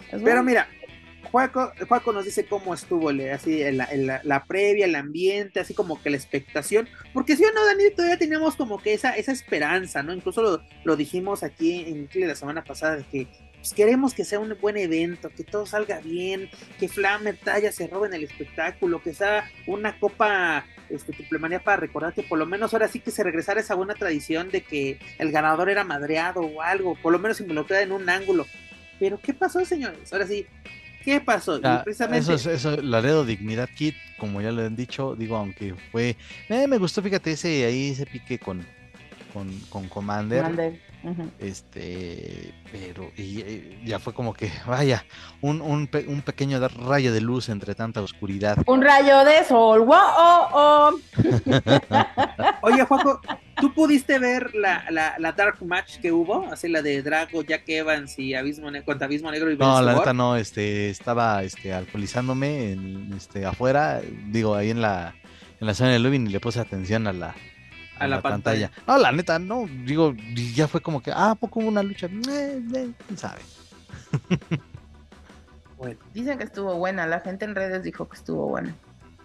Pero 0.10 0.22
bueno. 0.22 0.44
mira, 0.44 0.68
Juaco, 1.32 1.72
Juaco 1.88 2.14
nos 2.14 2.26
dice 2.26 2.46
cómo 2.46 2.74
estuvo 2.74 3.12
le- 3.12 3.32
así 3.32 3.64
en 3.64 3.78
la, 3.78 3.86
en 3.86 4.06
la- 4.06 4.44
previa, 4.46 4.86
el 4.86 4.94
ambiente, 4.96 5.60
así 5.60 5.74
como 5.74 6.00
que 6.02 6.10
la 6.12 6.18
expectación, 6.18 6.88
porque 7.14 7.36
si 7.36 7.44
o 7.44 7.52
no, 7.54 7.66
Dani, 7.66 7.90
todavía 7.96 8.18
teníamos 8.20 8.56
como 8.56 8.80
que 8.82 8.94
esa, 8.94 9.16
esa 9.16 9.32
esperanza, 9.32 10.04
¿no? 10.04 10.14
Incluso 10.14 10.42
lo, 10.44 10.64
lo 10.84 10.96
dijimos 10.96 11.42
aquí 11.42 11.86
en 11.88 12.08
Chile 12.10 12.28
la 12.28 12.36
semana 12.36 12.64
pasada, 12.64 12.98
de 12.98 13.04
que 13.06 13.28
pues, 13.56 13.74
queremos 13.74 14.14
que 14.14 14.26
sea 14.26 14.40
un 14.40 14.56
buen 14.62 14.78
evento, 14.78 15.30
que 15.30 15.44
todo 15.44 15.66
salga 15.66 16.00
bien, 16.02 16.50
que 16.80 16.88
Flamer 16.88 17.38
Talla 17.38 17.72
se 17.72 17.88
roben 17.88 18.14
el 18.14 18.26
espectáculo, 18.26 19.02
que 19.02 19.14
sea 19.14 19.50
una 19.66 19.98
copa 20.00 20.66
este, 20.96 21.14
triplemanía 21.14 21.60
para 21.64 21.78
recordar 21.78 22.14
que 22.14 22.24
por 22.24 22.38
lo 22.40 22.46
menos 22.46 22.74
ahora 22.74 22.88
sí 22.88 23.00
que 23.00 23.12
se 23.12 23.24
regresara 23.24 23.60
esa 23.60 23.76
buena 23.76 23.94
tradición 23.94 24.50
de 24.52 24.62
que 24.62 25.00
el 25.20 25.32
ganador 25.32 25.70
era 25.70 25.84
madreado 25.84 26.42
o 26.42 26.62
algo, 26.62 26.96
por 27.02 27.12
lo 27.12 27.20
menos 27.20 27.40
involucrada 27.42 27.82
en 27.84 27.92
un 27.92 28.10
ángulo. 28.10 28.46
Pero 29.00 29.20
¿qué 29.22 29.34
pasó, 29.34 29.64
señores? 29.66 30.14
Ahora 30.14 30.28
sí, 30.28 30.46
¿qué 31.04 31.20
pasó? 31.20 31.58
Y 31.58 31.62
Ya, 31.62 31.84
precisamente, 31.84 32.34
eso, 32.34 32.34
es- 32.50 32.66
eso, 32.66 32.82
Laredo 32.82 33.26
Dignidad 33.26 33.70
Kit, 33.76 33.96
como 34.18 34.42
ya 34.42 34.52
lo 34.52 34.62
han 34.62 34.76
dicho, 34.76 35.16
digo, 35.16 35.36
aunque 35.36 35.76
fue, 35.92 36.16
eh, 36.50 36.68
me 36.68 36.78
gustó, 36.78 37.02
fíjate, 37.02 37.32
ese 37.32 37.66
ahí 37.66 37.90
ese 37.92 38.06
pique 38.06 38.40
con, 38.40 38.66
con, 39.34 39.50
con 39.70 39.88
Commander, 39.90 40.80
este, 41.40 42.54
pero 42.72 43.12
y, 43.18 43.84
ya 43.86 44.00
fue 44.00 44.14
como 44.14 44.34
que, 44.34 44.52
vaya, 44.66 45.04
un, 45.42 45.60
un, 45.62 45.88
pe- 45.88 46.06
un 46.08 46.22
pequeño 46.22 46.66
rayo 46.68 47.12
de 47.12 47.20
luz 47.22 47.50
entre 47.50 47.76
tanta 47.76 48.02
oscuridad. 48.02 48.58
Un 48.66 48.82
rayo 48.82 49.26
de 49.26 49.44
sol. 49.44 49.82
¡Wow! 49.82 49.98
oh, 50.18 50.48
oh. 50.54 51.00
Oye, 52.62 52.84
Juaco, 52.86 53.20
¿tú 53.60 53.74
pudiste 53.74 54.20
ver 54.20 54.54
la, 54.56 54.86
la, 54.92 55.16
la 55.18 55.32
Dark 55.34 55.64
Match 55.66 55.98
que 56.00 56.12
hubo? 56.12 56.48
Así 56.52 56.70
la 56.70 56.82
de 56.82 57.02
Drago, 57.02 57.42
Jack 57.44 57.64
Evans 57.68 58.18
y 58.20 58.34
Abismo 58.36 58.72
Ne- 58.72 58.84
contra 58.84 59.06
Abismo 59.08 59.32
Negro 59.32 59.52
y 59.52 59.58
No, 59.58 59.82
la 59.82 59.96
neta 59.96 60.14
no, 60.14 60.36
este, 60.38 60.90
estaba 60.90 61.44
este, 61.44 61.74
alcoholizándome 61.74 62.72
en, 62.72 63.14
este, 63.14 63.46
afuera, 63.46 64.02
digo, 64.28 64.56
ahí 64.56 64.70
en 64.70 64.82
la, 64.82 65.16
en 65.60 65.68
la 65.68 65.74
zona 65.74 65.92
del 65.92 66.04
lobby 66.04 66.16
y 66.18 66.28
le 66.30 66.40
puse 66.40 66.60
atención 66.60 67.08
a 67.08 67.14
la, 67.14 67.36
A 68.04 68.08
la 68.08 68.22
pantalla. 68.22 68.72
No, 68.88 68.98
la 68.98 69.12
neta, 69.12 69.40
no, 69.40 69.66
digo, 69.86 70.14
ya 70.54 70.68
fue 70.68 70.82
como 70.82 71.02
que, 71.02 71.12
ah, 71.12 71.32
¿a 71.32 71.36
poco 71.36 71.60
hubo 71.60 71.68
una 71.70 71.84
lucha? 71.84 72.08
Quién 72.08 72.96
sabe. 73.18 73.42
Bueno, 75.78 76.00
Dicen 76.14 76.38
que 76.38 76.46
estuvo 76.46 76.76
buena. 76.76 77.06
La 77.08 77.20
gente 77.20 77.44
en 77.46 77.56
redes 77.56 77.84
dijo 77.84 78.08
que 78.08 78.16
estuvo 78.16 78.48
buena. 78.48 78.74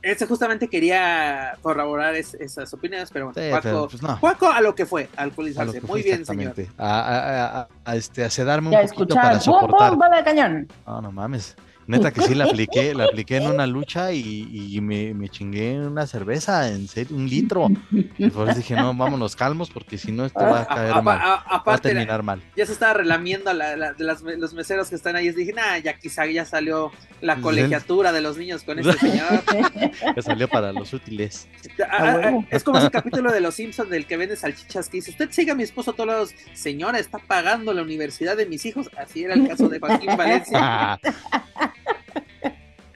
ese 0.02 0.26
justamente 0.26 0.68
quería 0.68 1.56
corroborar 1.62 2.14
es- 2.14 2.34
esas 2.34 2.72
opiniones, 2.72 3.10
pero 3.12 3.26
bueno, 3.32 3.40
Sí, 3.40 3.50
Juaco, 3.50 3.62
pero, 3.62 3.88
pues, 3.88 4.02
no. 4.02 4.16
Juaco 4.16 4.48
a 4.48 4.60
lo 4.60 4.74
que 4.74 4.86
fue, 4.86 5.04
A 5.16 5.22
lo 5.24 5.30
alcoholizarse. 5.30 5.72
que 5.74 5.80
Muy 5.86 6.02
fue 6.02 6.10
bien, 6.10 6.24
señor. 6.26 6.54
A, 6.78 7.00
a- 7.00 7.60
a- 7.60 7.68
a- 7.84 7.96
este, 7.96 8.24
a 8.24 8.30
sedarme 8.30 8.70
Ya 8.70 8.80
un 8.80 8.88
poquito 8.88 9.14
para 9.14 9.32
escuchar. 9.36 9.52
¡Bum, 9.52 9.60
soportar. 9.60 9.90
bum! 9.90 9.98
¡Bala 9.98 10.16
de 10.18 10.24
cañón! 10.24 10.68
No, 10.86 11.00
no 11.02 11.12
mames. 11.12 11.56
Neta 11.88 12.12
que 12.12 12.20
sí 12.22 12.34
la 12.34 12.44
apliqué, 12.44 12.94
la 12.94 13.04
apliqué 13.10 13.38
en 13.38 13.48
una 13.48 13.66
lucha 13.66 14.12
y, 14.12 14.46
y 14.76 14.80
me, 14.80 15.14
me 15.14 15.28
chingué 15.28 15.78
una 15.80 16.06
cerveza, 16.06 16.68
en 16.68 16.86
serio, 16.86 17.16
un 17.16 17.28
litro. 17.28 17.68
Y 18.18 18.28
por 18.30 18.48
eso 18.48 18.58
dije, 18.58 18.76
no, 18.76 18.94
vámonos 18.94 19.34
calmos, 19.34 19.70
porque 19.70 19.98
si 19.98 20.12
no 20.12 20.26
esto 20.26 20.38
va 20.40 20.60
a 20.60 20.66
caer 20.66 20.92
a- 20.92 21.02
mal. 21.02 21.18
a- 21.20 21.62
Va 21.66 21.74
a 21.74 21.78
terminar 21.78 22.22
mal. 22.22 22.40
ya 22.54 22.66
se 22.66 22.72
estaba 22.72 22.92
relamiendo 22.94 23.52
la, 23.52 23.74
la- 23.74 23.92
de 23.94 24.04
las- 24.04 24.22
los 24.22 24.52
meseros 24.54 24.88
que 24.90 24.94
están 24.96 25.16
ahí. 25.16 25.30
Dije, 25.32 25.52
nah, 25.52 25.78
ya 25.78 25.94
quizá 25.98 26.26
ya 26.26 26.44
salió 26.44 26.92
la 27.20 27.36
colegiatura 27.40 28.12
de 28.12 28.20
los 28.20 28.36
niños 28.36 28.62
con 28.62 28.78
este 28.78 28.92
señor. 28.98 29.42
Que 30.14 30.22
salió 30.22 30.46
para 30.48 30.72
los 30.72 30.92
útiles. 30.92 31.48
Ah, 31.90 32.20
ah, 32.24 32.38
es 32.50 32.62
como 32.62 32.78
ese 32.78 32.90
capítulo 32.90 33.32
de 33.32 33.40
Los 33.40 33.54
Simpsons 33.54 33.88
del 33.90 34.06
que 34.06 34.16
vende 34.16 34.36
salchichas 34.36 34.88
que 34.88 34.98
dice, 34.98 35.10
usted 35.10 35.30
sigue 35.30 35.50
a 35.52 35.54
mi 35.54 35.62
esposo 35.62 35.90
a 35.92 35.94
todos 35.94 36.06
lados, 36.06 36.34
señora, 36.52 36.98
está 36.98 37.18
pagando 37.18 37.72
la 37.72 37.82
universidad 37.82 38.36
de 38.36 38.46
mis 38.46 38.64
hijos. 38.66 38.90
Así 38.98 39.24
era 39.24 39.34
el 39.34 39.48
caso 39.48 39.68
de 39.68 39.78
Joaquín 39.80 40.16
Valencia. 40.16 41.00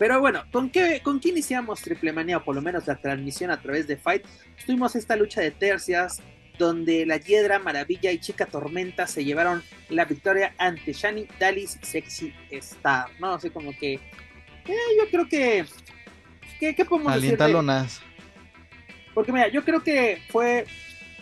Pero 0.03 0.19
bueno, 0.19 0.43
¿con 0.51 0.69
qué, 0.69 1.01
¿con 1.01 1.21
qué 1.21 1.29
iniciamos 1.29 1.81
Triple 1.81 2.13
Manía? 2.13 2.39
O 2.39 2.45
por 2.45 2.57
lo 2.57 2.61
menos 2.61 2.89
la 2.89 2.97
transmisión 2.97 3.53
a 3.53 3.63
través 3.63 3.87
de 3.87 3.97
Fight. 3.97 4.25
Tuvimos 4.67 4.97
esta 4.97 5.15
lucha 5.15 5.41
de 5.41 5.53
tercias 5.53 6.21
donde 6.59 7.07
la 7.07 7.19
Hiedra, 7.19 7.61
Maravilla 7.61 8.11
y 8.11 8.19
Chica 8.19 8.47
Tormenta 8.47 9.07
se 9.07 9.25
llevaron 9.25 9.63
la 9.91 10.05
victoria 10.05 10.57
ante 10.59 10.93
Shani, 10.93 11.29
Dalis, 11.39 11.79
Sexy 11.83 12.35
Star, 12.51 13.11
¿no? 13.21 13.35
Así 13.35 13.51
como 13.51 13.71
que... 13.79 13.95
eh, 13.95 14.75
yo 14.99 15.09
creo 15.09 15.29
que... 15.29 15.67
¿Qué, 16.59 16.75
qué 16.75 16.85
podemos 16.85 17.15
decir? 17.15 17.39
porque 19.15 19.31
mira, 19.31 19.47
yo 19.51 19.65
creo 19.65 19.85
que 19.85 20.21
fue, 20.31 20.67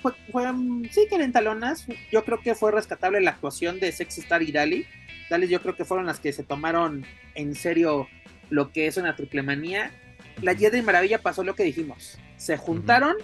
fue, 0.01 0.13
fue, 0.33 0.51
mm, 0.51 0.89
sí, 0.91 1.07
calentalonas. 1.11 1.87
Yo 2.11 2.25
creo 2.25 2.41
que 2.41 2.55
fue 2.55 2.73
rescatable 2.73 3.21
la 3.21 3.33
actuación 3.33 3.79
de 3.79 3.93
Sexy 3.93 4.23
Star 4.23 4.41
y 4.41 4.53
Dali. 4.53 4.87
Dali 5.29 5.49
yo 5.49 5.61
creo 5.61 5.77
que 5.77 5.85
fueron 5.85 6.07
las 6.07 6.19
que 6.19 6.33
se 6.33 6.45
tomaron 6.45 7.05
en 7.35 7.55
serio 7.55 8.09
lo 8.51 8.73
que 8.73 8.87
es 8.87 8.97
una 8.97 9.17
triple 9.17 9.43
manía. 9.43 9.91
La 10.43 10.53
y 10.53 10.83
Maravilla 10.83 11.21
pasó 11.21 11.45
lo 11.45 11.55
que 11.55 11.65
dijimos. 11.65 12.19
Se 12.37 12.57
juntaron 12.57 13.17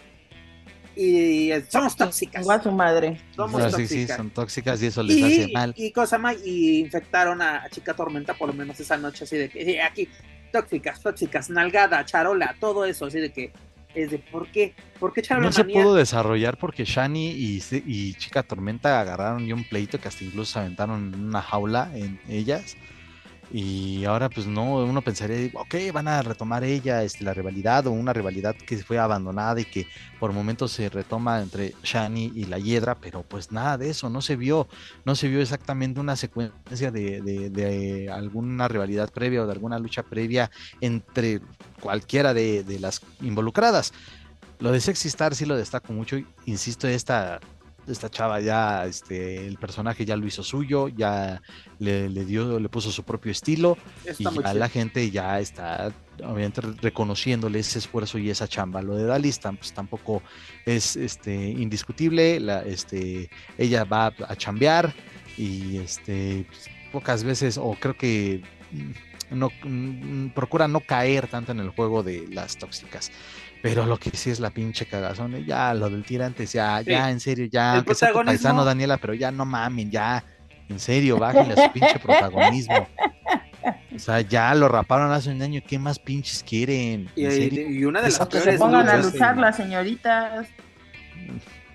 y 0.94 1.50
somos 1.68 1.94
tóxicas. 1.96 2.48
A 2.48 2.62
su 2.62 2.72
madre. 2.72 3.20
Somos 3.34 3.60
Ah, 3.62 3.70
sí, 3.70 3.86
sí, 3.86 3.94
tóxicas. 3.96 4.16
son 4.16 4.30
tóxicas 4.30 4.82
y 4.82 4.86
eso 4.86 5.02
les 5.02 5.22
hace 5.22 5.42
Y, 5.48 5.52
mal. 5.52 5.74
y 5.76 5.92
cosa 5.92 6.16
más, 6.18 6.36
y 6.44 6.80
infectaron 6.80 7.42
a, 7.42 7.64
a 7.64 7.68
Chica 7.68 7.94
Tormenta 7.94 8.34
por 8.34 8.48
lo 8.48 8.54
menos 8.54 8.80
esa 8.80 8.96
noche, 8.96 9.24
así 9.24 9.36
de 9.36 9.48
que 9.50 9.60
eh, 9.72 9.82
aquí, 9.82 10.08
tóxicas, 10.52 11.00
tóxicas, 11.02 11.50
nalgada, 11.50 12.04
charola, 12.06 12.56
todo 12.58 12.86
eso, 12.86 13.06
así 13.06 13.20
de 13.20 13.30
que 13.30 13.52
es 13.94 14.10
de 14.10 14.18
¿por 14.18 14.50
qué? 14.50 14.74
¿Por 14.98 15.12
qué 15.12 15.22
No 15.38 15.52
se 15.52 15.64
pudo 15.64 15.94
desarrollar 15.94 16.58
porque 16.58 16.84
Shani 16.84 17.30
y, 17.30 17.62
y 17.86 18.14
Chica 18.14 18.42
Tormenta 18.42 19.00
agarraron 19.00 19.46
ya 19.46 19.54
un 19.54 19.64
pleito 19.64 19.98
que 20.00 20.08
hasta 20.08 20.24
incluso 20.24 20.52
se 20.54 20.58
aventaron 20.60 21.14
en 21.14 21.20
una 21.24 21.42
jaula 21.42 21.90
en 21.94 22.20
ellas. 22.28 22.76
Y 23.52 24.04
ahora, 24.04 24.28
pues 24.28 24.46
no, 24.46 24.84
uno 24.84 25.02
pensaría, 25.02 25.50
ok, 25.54 25.74
van 25.92 26.08
a 26.08 26.20
retomar 26.20 26.64
ella 26.64 27.04
este, 27.04 27.22
la 27.22 27.32
rivalidad 27.32 27.86
o 27.86 27.92
una 27.92 28.12
rivalidad 28.12 28.56
que 28.56 28.78
fue 28.78 28.98
abandonada 28.98 29.60
y 29.60 29.64
que 29.64 29.86
por 30.18 30.32
momentos 30.32 30.72
se 30.72 30.88
retoma 30.88 31.40
entre 31.40 31.74
Shani 31.84 32.32
y 32.34 32.46
la 32.46 32.58
Hiedra, 32.58 32.96
pero 32.96 33.22
pues 33.22 33.52
nada 33.52 33.78
de 33.78 33.90
eso, 33.90 34.10
no 34.10 34.20
se 34.20 34.34
vio, 34.34 34.66
no 35.04 35.14
se 35.14 35.28
vio 35.28 35.40
exactamente 35.40 36.00
una 36.00 36.16
secuencia 36.16 36.90
de, 36.90 37.20
de, 37.50 38.10
alguna 38.10 38.66
rivalidad 38.66 39.12
previa 39.12 39.42
o 39.42 39.46
de 39.46 39.52
alguna 39.52 39.78
lucha 39.78 40.02
previa 40.02 40.50
entre 40.80 41.40
cualquiera 41.80 42.34
de, 42.34 42.64
de 42.64 42.80
las 42.80 43.00
involucradas. 43.20 43.92
Lo 44.58 44.72
de 44.72 44.80
Sexy 44.80 45.08
Star 45.08 45.34
sí 45.34 45.44
lo 45.44 45.56
destaco 45.56 45.92
mucho, 45.92 46.16
insisto, 46.46 46.88
esta 46.88 47.40
esta 47.88 48.10
chava 48.10 48.40
ya, 48.40 48.86
este, 48.86 49.46
el 49.46 49.56
personaje 49.58 50.04
ya 50.04 50.16
lo 50.16 50.26
hizo 50.26 50.42
suyo, 50.42 50.88
ya 50.88 51.40
le, 51.78 52.08
dio, 52.08 52.58
le 52.58 52.68
puso 52.68 52.90
su 52.90 53.02
propio 53.04 53.32
estilo 53.32 53.76
y 54.18 54.24
ya 54.24 54.54
la 54.54 54.68
gente 54.68 55.10
ya 55.10 55.40
está 55.40 55.92
obviamente 56.22 56.60
reconociéndole 56.60 57.58
ese 57.58 57.78
esfuerzo 57.78 58.18
y 58.18 58.30
esa 58.30 58.48
chamba. 58.48 58.82
Lo 58.82 58.96
de 58.96 59.04
Dalista 59.04 59.52
pues 59.52 59.72
tampoco 59.72 60.22
es 60.64 60.96
este 60.96 61.34
indiscutible, 61.34 62.40
la, 62.40 62.62
este, 62.62 63.30
ella 63.58 63.84
va 63.84 64.06
a 64.06 64.36
chambear 64.36 64.94
y 65.36 65.78
este 65.78 66.46
pues, 66.48 66.70
pocas 66.92 67.24
veces 67.24 67.58
o 67.58 67.76
creo 67.78 67.96
que 67.96 68.42
mm, 68.72 69.38
no 69.38 69.50
mm, 69.64 70.28
procura 70.30 70.68
no 70.68 70.80
caer 70.80 71.28
tanto 71.28 71.52
en 71.52 71.60
el 71.60 71.70
juego 71.70 72.02
de 72.02 72.26
las 72.28 72.56
tóxicas. 72.56 73.10
Pero 73.68 73.86
lo 73.86 73.98
que 73.98 74.10
sí 74.10 74.30
es 74.30 74.38
la 74.38 74.50
pinche 74.50 74.86
cagazón, 74.86 75.44
ya 75.44 75.74
lo 75.74 75.90
del 75.90 76.04
tirantes, 76.04 76.52
ya, 76.52 76.80
ya, 76.82 77.10
en 77.10 77.18
serio, 77.18 77.46
ya, 77.46 77.82
que 77.84 77.94
sea 77.94 78.12
tu 78.12 78.24
paisano 78.24 78.64
Daniela, 78.64 78.96
pero 78.96 79.12
ya 79.14 79.30
no 79.30 79.44
mamen, 79.44 79.90
ya, 79.90 80.24
en 80.68 80.78
serio, 80.78 81.18
bájenle 81.18 81.54
a 81.54 81.66
su 81.66 81.72
pinche 81.72 81.98
protagonismo. 81.98 82.86
O 83.94 83.98
sea, 83.98 84.20
ya 84.20 84.54
lo 84.54 84.68
raparon 84.68 85.10
hace 85.10 85.30
un 85.30 85.42
año, 85.42 85.60
¿qué 85.66 85.78
más 85.78 85.98
pinches 85.98 86.44
quieren? 86.44 87.08
Y, 87.16 87.84
una 87.84 88.00
de 88.00 88.10
las 88.10 88.28
que 88.28 88.40
se 88.40 88.58
pongan 88.58 88.88
a 88.88 88.98
luchar 88.98 89.36
las 89.36 89.56
señoritas. 89.56 90.46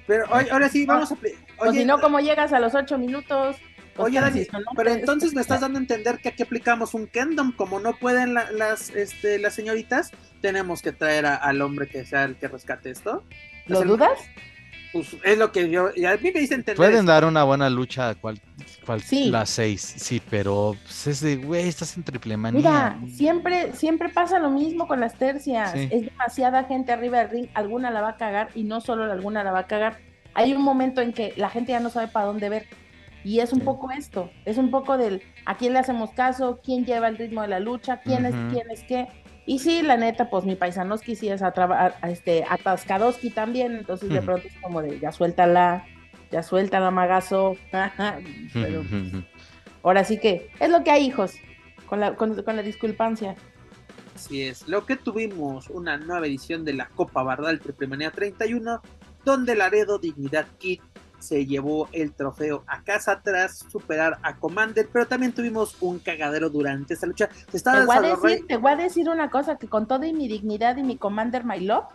Pero 0.08 0.26
ahora 0.34 0.70
sí, 0.70 0.86
vamos 0.86 1.12
a... 1.12 1.18
o 1.58 1.74
si 1.74 1.84
no, 1.84 2.00
¿cómo 2.00 2.20
llegas 2.20 2.54
a 2.54 2.60
los 2.60 2.74
ocho 2.74 2.98
minutos? 2.98 3.58
Oye, 3.98 4.22
Dani, 4.22 4.48
pero 4.76 4.92
entonces 4.92 5.34
me 5.34 5.42
estás 5.42 5.62
dando 5.62 5.78
a 5.78 5.82
entender 5.82 6.20
que 6.20 6.30
aquí 6.30 6.44
aplicamos 6.44 6.94
un 6.94 7.08
Kendom, 7.08 7.52
como 7.52 7.80
no 7.80 7.94
pueden 7.94 8.34
las, 8.34 8.90
este, 8.92 9.38
las 9.38 9.54
señoritas, 9.54 10.12
tenemos 10.42 10.82
que 10.82 10.92
traer 10.92 11.26
al 11.26 11.62
hombre 11.62 11.88
que 11.88 12.06
sea 12.06 12.26
el 12.26 12.36
que 12.36 12.48
rescate 12.48 12.90
esto. 12.90 13.24
¿Lo 13.68 13.84
dudas? 13.84 14.20
Pues 14.92 15.16
es 15.24 15.38
lo 15.38 15.54
que 15.54 15.70
yo, 15.70 15.90
y 15.96 16.04
a 16.04 16.18
mí 16.18 16.32
me 16.34 16.42
dicen 16.42 16.60
entender. 16.60 16.76
Pueden 16.76 17.06
dar 17.06 17.24
una 17.24 17.46
buena 17.46 17.70
lucha 17.70 18.14
cual, 18.16 18.42
cual 18.86 19.02
las 19.28 19.50
seis, 19.50 19.82
sí, 19.82 20.22
pero 20.30 20.76
pues 20.84 21.08
es 21.08 21.22
de, 21.22 21.38
güey, 21.38 21.70
estás 21.70 21.96
en 21.96 22.04
triple 22.04 22.36
manía. 22.36 22.60
Mira, 22.60 23.00
siempre, 23.16 23.72
siempre 23.72 24.10
pasa 24.10 24.38
lo 24.40 24.50
mismo 24.50 24.90
con 24.90 25.00
las 25.00 25.16
tercias. 25.18 25.74
Es 25.76 26.04
demasiada 26.04 26.66
gente 26.66 26.92
arriba 26.92 27.20
del 27.20 27.30
ring, 27.30 27.48
alguna 27.54 27.90
la 27.90 28.02
va 28.02 28.10
a 28.10 28.18
cagar 28.18 28.50
y 28.54 28.64
no 28.64 28.82
solo 28.82 29.10
alguna 29.10 29.46
la 29.46 29.54
va 29.54 29.60
a 29.60 29.68
cagar. 29.68 30.00
Hay 30.34 30.54
un 30.54 30.62
momento 30.62 31.00
en 31.00 31.14
que 31.14 31.34
la 31.38 31.50
gente 31.50 31.72
ya 31.72 31.80
no 31.80 31.90
sabe 31.90 32.10
para 32.10 32.26
dónde 32.26 32.50
ver 32.50 32.66
y 33.24 33.40
es 33.40 33.54
un 33.54 33.62
poco 33.62 33.92
esto, 33.92 34.30
es 34.46 34.58
un 34.58 34.72
poco 34.72 34.98
del 34.98 35.22
a 35.46 35.56
quién 35.56 35.74
le 35.74 35.80
hacemos 35.80 36.12
caso, 36.12 36.60
quién 36.64 36.86
lleva 36.86 37.08
el 37.08 37.18
ritmo 37.18 37.42
de 37.44 37.48
la 37.48 37.60
lucha, 37.60 38.02
quién 38.02 38.26
es 38.26 38.36
quién 38.52 38.70
es 38.72 38.84
qué. 38.84 39.08
Y 39.46 39.60
sí, 39.60 39.82
la 39.82 39.98
neta, 39.98 40.30
pues 40.30 40.46
mi 40.46 40.56
paisanoski 40.56 41.16
sí 41.16 41.30
es 41.30 41.42
a, 41.42 41.54
este, 42.04 42.46
atascadoski 42.48 43.32
también, 43.32 43.76
entonces 43.76 44.10
de 44.10 44.22
pronto 44.22 44.48
es 44.48 44.54
como 44.62 44.82
de 44.82 45.00
ya 45.00 45.12
suéltala, 45.12 45.86
ya 46.32 46.44
suéltala, 46.44 46.92
magazo. 46.92 47.56
Pero 48.54 48.84
pues, 48.84 49.24
ahora 49.84 50.04
sí 50.04 50.20
que 50.20 50.52
es 50.60 50.70
lo 50.70 50.84
que 50.84 50.92
hay, 50.92 51.06
hijos, 51.06 51.34
con 51.88 52.00
la, 52.00 52.16
con, 52.16 52.36
la 52.46 52.62
disculpancia. 52.62 53.36
Así 54.16 54.44
es, 54.44 54.68
lo 54.68 54.86
que 54.86 54.96
tuvimos 54.96 55.70
una 55.70 55.98
nueva 55.98 56.28
edición 56.28 56.64
de 56.64 56.74
la 56.74 56.90
Copa 56.90 57.24
Bardal 57.24 57.60
Triple 57.60 57.88
Manía 57.88 58.12
31, 58.12 58.82
donde 59.26 59.56
Laredo 59.56 59.98
Dignidad 59.98 60.46
Kit 60.60 60.82
se 61.22 61.46
llevó 61.46 61.88
el 61.92 62.14
trofeo 62.14 62.64
a 62.68 62.84
casa 62.84 63.22
tras 63.24 63.60
superar 63.60 64.18
a 64.24 64.36
Commander, 64.36 64.90
pero 64.92 65.06
también 65.06 65.32
tuvimos 65.32 65.78
un 65.82 66.00
cagadero 66.00 66.50
durante 66.50 66.94
esta 66.94 67.08
lucha. 67.08 67.30
te, 67.52 67.86
voy 67.86 67.98
a 67.98 68.02
decir, 68.02 68.48
te 68.48 68.58
voy 68.58 68.72
a 68.72 68.76
decir 68.76 69.10
una 69.10 69.30
cosa, 69.30 69.58
que 69.58 69.68
con 69.68 69.88
toda 69.88 70.12
mi 70.12 70.28
dignidad 70.28 70.78
y 70.78 70.84
mi 70.84 70.98
Commander 70.98 71.46
My 71.46 71.60
Love, 71.60 71.86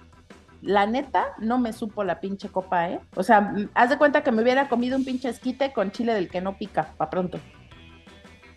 la 0.63 0.87
neta, 0.87 1.35
no 1.39 1.59
me 1.59 1.73
supo 1.73 2.05
la 2.05 2.21
pinche 2.21 2.49
copa, 2.49 2.91
¿eh? 2.91 3.01
O 3.15 3.23
sea, 3.23 3.55
haz 3.75 3.91
de 3.91 3.99
cuenta 3.99 4.23
que 4.23 4.33
me 4.33 4.43
hubiera 4.43 4.69
comido 4.69 4.97
un 4.97 5.05
pinche 5.05 5.29
esquite 5.29 5.73
con 5.73 5.91
chile 5.91 6.15
del 6.15 6.29
que 6.29 6.41
no 6.41 6.57
pica, 6.57 6.95
pa' 6.97 7.11
pronto. 7.11 7.39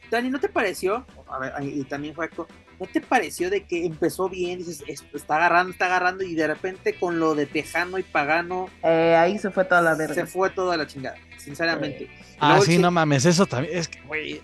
Dani, 0.10 0.30
¿no 0.30 0.40
te 0.40 0.50
pareció? 0.50 1.06
A 1.28 1.40
ver, 1.40 1.54
y 1.62 1.84
también 1.84 2.16
Juaco, 2.16 2.48
¿no 2.80 2.88
te 2.88 3.02
pareció 3.02 3.50
de 3.50 3.64
que 3.64 3.86
empezó 3.86 4.30
bien? 4.30 4.60
Dices, 4.60 4.84
está 5.14 5.36
agarrando, 5.36 5.72
está 5.72 5.86
agarrando, 5.86 6.24
y 6.24 6.36
de 6.36 6.48
repente 6.48 6.96
con 6.96 7.20
lo 7.20 7.36
de 7.36 7.46
Tejano 7.46 7.98
y 7.98 8.04
Pagano. 8.04 8.70
Eh, 8.84 9.16
ahí 9.16 9.38
se 9.38 9.52
fue 9.52 9.66
toda 9.66 9.82
la 9.82 9.96
verga. 9.96 10.14
Se 10.14 10.26
fue 10.26 10.50
toda 10.50 10.78
la 10.78 10.88
chingada, 10.88 11.18
sinceramente. 11.38 12.04
Eh. 12.06 12.10
Ah, 12.40 12.60
sí, 12.64 12.78
no 12.78 12.92
mames, 12.92 13.26
eso 13.26 13.46
también. 13.46 13.78
Es 13.78 13.88
que, 13.88 14.02
güey. 14.02 14.42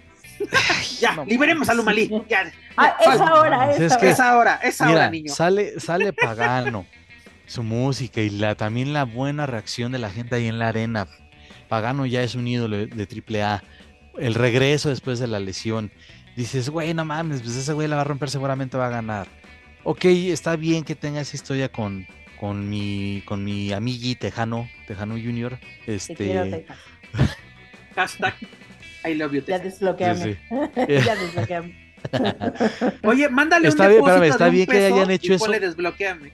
ya, 0.99 1.23
liberemos 1.25 1.69
a 1.69 1.73
Lumalí. 1.73 2.11
Ya. 2.27 2.51
Ah, 2.75 2.97
es 2.99 3.21
ahora, 3.21 3.71
es, 3.71 3.79
es, 3.79 3.97
que, 3.97 4.09
es 4.09 4.19
ahora, 4.19 4.59
es 4.61 4.81
ahora, 4.81 5.09
niño. 5.09 5.33
Sale, 5.33 5.79
sale 5.79 6.11
Pagano, 6.11 6.85
su 7.45 7.63
música 7.63 8.19
y 8.19 8.29
la, 8.29 8.55
también 8.55 8.91
la 8.91 9.05
buena 9.05 9.45
reacción 9.45 9.93
de 9.93 9.99
la 9.99 10.09
gente 10.09 10.35
ahí 10.35 10.47
en 10.47 10.59
la 10.59 10.67
arena. 10.67 11.07
Pagano 11.69 12.05
ya 12.05 12.21
es 12.21 12.35
un 12.35 12.47
ídolo 12.47 12.77
de, 12.77 12.87
de 12.87 13.39
AAA 13.39 13.63
el 14.17 14.33
regreso 14.33 14.89
después 14.89 15.19
de 15.19 15.27
la 15.27 15.39
lesión. 15.39 15.91
Dices, 16.35 16.69
güey, 16.69 16.93
no 16.93 17.05
mames, 17.05 17.41
pues 17.41 17.55
ese 17.55 17.73
güey 17.73 17.87
la 17.87 17.95
va 17.95 18.01
a 18.01 18.05
romper, 18.05 18.29
seguramente 18.29 18.77
va 18.77 18.87
a 18.87 18.89
ganar. 18.89 19.27
Ok, 19.83 20.05
está 20.05 20.55
bien 20.55 20.83
que 20.83 20.95
tenga 20.95 21.21
esa 21.21 21.35
historia 21.35 21.69
con, 21.71 22.07
con 22.39 22.69
mi, 22.69 23.23
con 23.25 23.43
mi 23.43 23.71
amigui 23.71 24.15
Tejano, 24.15 24.69
Tejano 24.87 25.13
Junior. 25.15 25.57
Este. 25.85 26.65
Hashtag 27.95 28.33
I 29.05 29.13
love 29.13 29.33
you. 29.33 29.41
Ya 29.45 29.59
desbloqueame. 29.59 30.37
ya 30.75 31.15
desbloqueame. 31.15 31.85
Oye, 33.03 33.29
mándale 33.29 33.67
está 33.67 33.83
un 33.83 33.89
bien, 33.89 33.99
espérame, 33.99 34.23
está 34.29 34.49
bien 34.49 34.67
que 34.67 34.85
hayan 34.85 35.11
hecho 35.11 35.31
y 35.31 35.35
eso. 35.35 35.51
desbloqueame. 35.51 36.33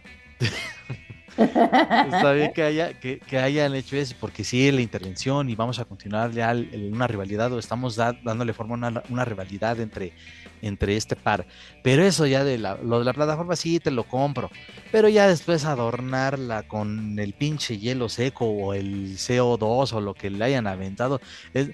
Está 1.37 2.33
bien 2.33 2.51
que, 2.53 2.63
haya, 2.63 2.93
que, 2.93 3.37
hayan 3.37 3.73
hecho 3.75 3.95
eso, 3.95 4.15
porque 4.19 4.43
sí, 4.43 4.71
la 4.71 4.81
intervención 4.81 5.49
y 5.49 5.55
vamos 5.55 5.79
a 5.79 5.85
continuar 5.85 6.31
ya 6.31 6.53
una 6.91 7.07
rivalidad 7.07 7.51
o 7.53 7.59
estamos 7.59 7.95
dándole 7.95 8.53
forma 8.53 8.87
a 8.87 9.03
una, 9.09 9.25
rivalidad 9.25 9.79
entre, 9.79 10.13
entre 10.61 10.97
este 10.97 11.15
par. 11.15 11.45
Pero 11.83 12.03
eso 12.03 12.25
ya 12.25 12.43
de 12.43 12.57
la, 12.57 12.75
lo 12.75 12.99
de 12.99 13.05
la 13.05 13.13
plataforma 13.13 13.55
sí 13.55 13.79
te 13.79 13.91
lo 13.91 14.03
compro. 14.03 14.49
Pero 14.91 15.09
ya 15.09 15.27
después 15.27 15.65
adornarla 15.65 16.63
con 16.63 17.17
el 17.17 17.33
pinche 17.33 17.77
hielo 17.77 18.09
seco 18.09 18.45
o 18.45 18.73
el 18.73 19.17
CO2 19.17 19.93
o 19.93 20.01
lo 20.01 20.13
que 20.13 20.29
le 20.29 20.43
hayan 20.43 20.67
aventado. 20.67 21.21
Es, 21.53 21.69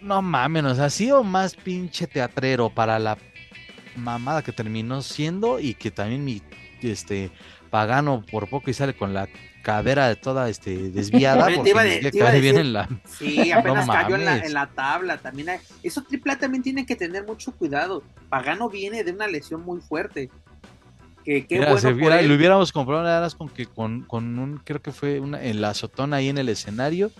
no 0.00 0.22
mames, 0.22 0.64
o 0.64 0.88
sea, 0.88 1.16
o 1.16 1.24
más 1.24 1.56
pinche 1.56 2.06
teatrero 2.06 2.70
para 2.70 2.98
la 2.98 3.18
mamada 3.96 4.42
que 4.42 4.52
terminó 4.52 5.02
siendo 5.02 5.58
y 5.58 5.74
que 5.74 5.90
también 5.90 6.24
mi 6.24 6.40
este 6.82 7.30
Pagano 7.72 8.22
por 8.30 8.50
poco 8.50 8.70
y 8.70 8.74
sale 8.74 8.92
con 8.92 9.14
la 9.14 9.26
cadera 9.62 10.06
de 10.06 10.16
toda 10.16 10.50
este 10.50 10.90
desviada 10.90 11.48
porque 11.56 12.10
cae 12.18 12.38
bien 12.38 12.58
en 12.58 12.74
la 12.74 12.86
sí 13.06 13.50
apenas 13.52 13.88
cayó 13.88 14.16
en 14.16 14.52
la, 14.52 14.66
tabla 14.66 15.16
también. 15.16 15.58
Eso 15.82 16.02
triple 16.02 16.36
también 16.36 16.62
tiene 16.62 16.84
que 16.84 16.96
tener 16.96 17.24
mucho 17.24 17.50
cuidado. 17.52 18.02
Pagano 18.28 18.68
viene 18.68 19.04
de 19.04 19.12
una 19.12 19.26
lesión 19.26 19.62
muy 19.62 19.80
fuerte. 19.80 20.28
Que 21.24 21.46
qué 21.46 21.60
bueno 21.60 22.20
lo 22.20 22.34
hubiéramos 22.34 22.72
comprado 22.72 23.04
nada 23.04 23.22
más 23.22 23.34
con 23.34 23.48
que 23.48 23.64
con, 23.64 24.02
con, 24.02 24.38
un 24.38 24.58
creo 24.58 24.82
que 24.82 24.92
fue 24.92 25.18
una 25.18 25.42
en 25.42 25.62
la 25.62 25.70
azotona 25.70 26.18
ahí 26.18 26.28
en 26.28 26.36
el 26.36 26.50
escenario 26.50 27.10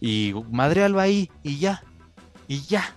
y 0.00 0.32
madre 0.50 0.84
alba 0.84 1.02
ahí 1.02 1.30
y 1.42 1.58
ya 1.58 1.82
y 2.46 2.62
ya. 2.62 2.94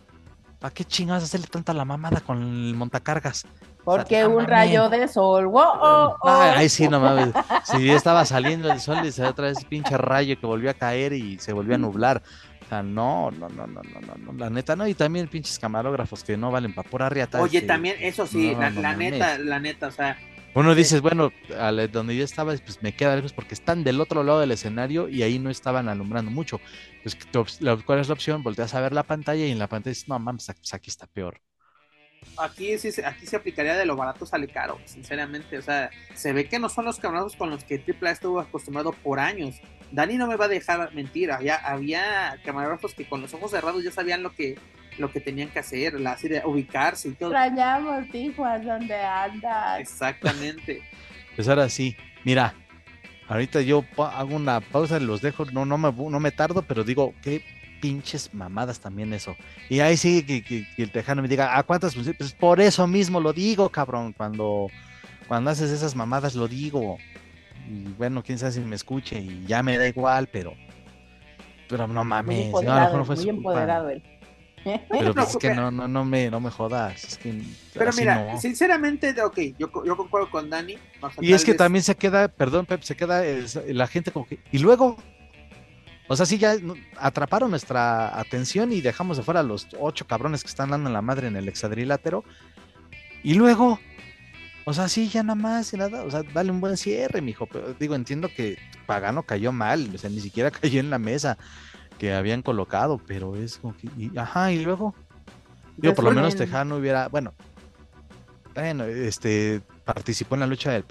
¿para 0.62 0.74
qué 0.74 0.86
chingados 0.86 1.24
hacerle 1.24 1.47
tanta 1.47 1.74
la 1.74 1.84
mamada 1.84 2.22
con 2.22 2.41
el 2.41 2.74
montacargas? 2.76 3.45
Porque 3.84 4.25
un 4.25 4.45
rayo 4.45 4.89
de 4.89 5.07
sol. 5.07 5.47
Wow, 5.47 5.63
oh, 5.82 6.17
oh. 6.21 6.29
Ay, 6.29 6.69
sí, 6.69 6.88
no 6.88 6.99
mames. 6.99 7.34
Si 7.63 7.89
estaba 7.89 8.25
saliendo 8.25 8.71
el 8.71 8.79
sol 8.79 9.05
y 9.05 9.11
se 9.11 9.23
otra 9.23 9.47
vez 9.47 9.63
pinche 9.65 9.97
rayo 9.97 10.39
que 10.39 10.45
volvió 10.45 10.69
a 10.69 10.73
caer 10.73 11.13
y 11.13 11.39
se 11.39 11.53
volvió 11.53 11.75
a 11.75 11.77
nublar. 11.77 12.21
O 12.63 12.69
sea, 12.69 12.84
no, 12.84 13.32
no, 13.32 13.49
no, 13.49 13.67
no, 13.67 13.82
no, 13.82 14.15
no, 14.17 14.34
la 14.34 14.49
neta 14.49 14.75
no. 14.75 14.88
Y 14.88 14.93
también 14.93 15.27
pinches 15.27 15.59
camarógrafos 15.59 16.23
que 16.23 16.38
no 16.38 16.51
valen 16.51 16.73
para 16.73 16.89
pura 16.89 17.09
riata. 17.09 17.41
Oye, 17.41 17.61
también, 17.61 17.97
eso 17.99 18.25
sí, 18.27 18.55
la, 18.55 18.69
neta, 18.69 19.38
la 19.38 19.59
neta, 19.59 19.88
o 19.88 19.91
sea. 19.91 20.17
Uno 20.53 20.75
dices, 20.75 21.01
bueno, 21.01 21.32
donde 21.91 22.15
yo 22.15 22.25
estaba, 22.25 22.53
pues 22.57 22.84
me 22.84 22.93
queda 22.93 23.15
lejos 23.15 23.32
porque 23.32 23.53
están 23.53 23.86
del 23.86 24.01
otro 24.01 24.21
lado 24.23 24.41
del 24.41 24.51
escenario 24.51 25.07
y 25.07 25.23
ahí 25.23 25.39
no 25.39 25.49
estaban 25.49 25.88
alumbrando 25.88 26.29
mucho. 26.29 26.59
Pues, 27.03 27.17
¿cuál 27.86 27.99
es 27.99 28.07
la 28.09 28.13
opción? 28.13 28.43
Volteas 28.43 28.73
a 28.73 28.82
ver 28.82 28.91
la 28.91 29.03
pantalla 29.03 29.45
y 29.45 29.51
en 29.51 29.59
la 29.59 29.67
pantalla 29.67 29.91
dices, 29.91 30.09
no 30.09 30.19
mames, 30.19 30.49
aquí 30.49 30.89
está 30.89 31.07
peor. 31.07 31.39
Aquí 32.38 32.78
sí, 32.78 32.91
se- 32.91 33.05
aquí 33.05 33.26
se 33.26 33.36
aplicaría 33.36 33.76
de 33.76 33.86
lo 33.86 33.95
barato 33.95 34.26
sale 34.26 34.47
caro, 34.47 34.80
sinceramente. 34.86 35.57
O 35.57 35.61
sea, 35.61 35.89
se 36.13 36.34
ve 36.34 36.47
que 36.47 36.59
no 36.59 36.69
son 36.69 36.86
los 36.86 36.99
camarógrafos 36.99 37.36
con 37.38 37.49
los 37.49 37.63
que 37.63 37.78
AAA 37.80 38.11
estuvo 38.11 38.39
acostumbrado 38.39 38.91
por 38.91 39.19
años. 39.19 39.59
Dani 39.91 40.15
no 40.17 40.28
me 40.28 40.36
va 40.38 40.45
a 40.45 40.49
dejar 40.49 40.93
mentir. 40.93 41.32
Había, 41.32 41.55
había 41.55 42.38
camarógrafos 42.45 42.93
que 42.93 43.05
con 43.07 43.22
los 43.22 43.34
ojos 43.34 43.51
cerrados 43.51 43.84
ya 43.84 43.91
sabían 43.91 44.24
lo 44.24 44.34
que, 44.34 44.57
lo 44.97 45.11
que 45.11 45.19
tenían 45.19 45.49
que 45.49 45.59
hacer, 45.59 45.99
la, 45.99 46.13
así 46.13 46.28
de 46.30 46.41
ubicarse 46.45 47.09
y 47.09 47.13
todo. 47.13 47.32
Extrañamos, 47.32 48.09
Tijuas, 48.09 48.63
¿dónde 48.63 48.95
andas? 48.95 49.80
Exactamente. 49.80 50.82
Pues 51.34 51.47
ahora 51.47 51.69
sí, 51.69 51.95
mira, 52.26 52.53
ahorita 53.30 53.61
yo 53.61 53.86
hago 53.97 54.36
una 54.36 54.59
pausa, 54.59 54.99
los 54.99 55.22
dejo, 55.22 55.45
no, 55.45 55.65
no, 55.65 55.78
me, 55.78 55.89
no 55.93 56.19
me 56.19 56.32
tardo, 56.32 56.63
pero 56.63 56.84
digo, 56.84 57.13
qué 57.24 57.41
pinches 57.82 58.34
mamadas 58.34 58.79
también 58.79 59.11
eso. 59.13 59.36
Y 59.69 59.79
ahí 59.79 59.97
sí 59.97 60.23
que, 60.23 60.43
que- 60.43 60.65
que 60.75 60.84
el 60.84 60.91
tejano 60.91 61.21
me 61.21 61.27
diga, 61.27 61.57
¿a 61.57 61.63
cuántas 61.63 61.93
funciones? 61.95 62.17
Pues 62.17 62.34
por 62.34 62.61
eso 62.61 62.88
mismo 62.88 63.19
lo 63.19 63.34
digo, 63.34 63.69
cabrón, 63.69 64.13
cuando, 64.13 64.67
cuando 65.27 65.49
haces 65.49 65.71
esas 65.71 65.95
mamadas 65.95 66.36
lo 66.36 66.47
digo. 66.47 66.97
Y 67.69 67.84
bueno, 67.97 68.23
quién 68.23 68.38
sabe 68.38 68.51
si 68.53 68.59
me 68.61 68.75
escuche 68.75 69.19
y 69.19 69.45
ya 69.47 69.61
me 69.63 69.77
da 69.77 69.88
igual, 69.88 70.27
pero, 70.32 70.53
pero 71.67 71.88
no 71.88 72.01
Muy 72.03 72.09
mames, 72.09 72.51
no, 72.51 72.57
a 72.59 72.63
lo 72.63 72.82
mejor 72.82 72.97
no 72.99 73.05
fue 73.05 73.15
muy 73.15 73.23
su 73.25 73.32
culpa. 73.32 73.49
empoderado 73.51 73.89
él. 73.89 74.03
Pero 74.89 75.13
pues 75.15 75.29
es 75.32 75.38
que 75.38 75.55
no, 75.55 75.71
no, 75.71 75.88
no 75.88 76.05
me, 76.05 76.29
no 76.29 76.39
me 76.39 76.51
jodas, 76.51 77.03
es 77.03 77.17
que 77.17 77.41
Pero 77.73 77.91
mira, 77.97 78.34
no. 78.34 78.39
sinceramente, 78.39 79.19
ok, 79.23 79.39
yo, 79.57 79.71
yo 79.86 79.97
concuerdo 79.97 80.29
con 80.29 80.49
Dani. 80.49 80.75
o 81.01 81.09
sea, 81.09 81.23
Y 81.23 81.34
es 81.34 81.43
que 81.43 81.51
vez- 81.53 81.57
también 81.57 81.82
se 81.84 81.95
queda, 81.95 82.27
perdón, 82.27 82.65
Pep, 82.67 82.82
se 82.84 82.95
queda 82.95 83.25
es- 83.25 83.59
la 83.67 83.88
gente 83.88 84.11
como 84.11 84.27
que. 84.27 84.39
Y 84.51 84.59
luego, 84.59 84.97
o 86.12 86.16
sea, 86.18 86.26
sí, 86.26 86.38
ya 86.38 86.55
atraparon 86.97 87.49
nuestra 87.51 88.20
atención 88.20 88.72
y 88.74 88.82
dejamos 88.82 89.18
de 89.18 89.24
fuera 89.24 89.39
a 89.39 89.43
los 89.43 89.68
ocho 89.80 90.05
cabrones 90.05 90.43
que 90.43 90.49
están 90.49 90.70
dando 90.72 90.89
la 90.89 91.01
madre 91.01 91.28
en 91.28 91.36
el 91.38 91.47
hexadrilátero. 91.47 92.24
Y 93.24 93.36
luego, 93.36 93.80
o 94.66 94.74
sea, 94.74 94.89
sí, 94.89 95.07
ya 95.09 95.24
nada 95.24 95.36
más 95.36 95.74
y 95.74 95.78
nada, 95.78 96.03
o 96.03 96.12
sea, 96.12 96.24
dale 96.24 96.51
un 96.51 96.59
buen 96.59 96.76
cierre, 96.76 97.22
mijo. 97.22 97.45
Pero 97.45 97.74
digo, 97.80 97.95
entiendo 97.95 98.30
que 98.36 98.57
Pagano 98.86 99.24
cayó 99.24 99.51
mal, 99.51 99.89
o 99.93 99.97
sea, 99.97 100.09
ni 100.09 100.20
siquiera 100.20 100.51
cayó 100.51 100.80
en 100.80 100.89
la 100.89 100.99
mesa 100.99 101.38
que 101.97 102.14
habían 102.14 102.41
colocado, 102.41 102.99
pero 103.05 103.36
es 103.36 103.57
como 103.59 103.78
que. 103.78 103.88
y- 103.97 104.18
ajá, 104.18 104.51
y 104.51 104.64
luego. 104.64 104.93
Digo, 105.78 105.95
por 105.95 106.03
lo 106.03 106.12
menos. 106.12 106.36
Tejano 106.36 106.76
hubiera, 106.78 107.07
bueno, 107.07 107.34
bueno, 108.53 108.84
este 108.84 109.62
participó 109.86 110.36
en 110.36 110.41
la 110.41 110.47
lucha 110.47 110.72
del 110.72 110.84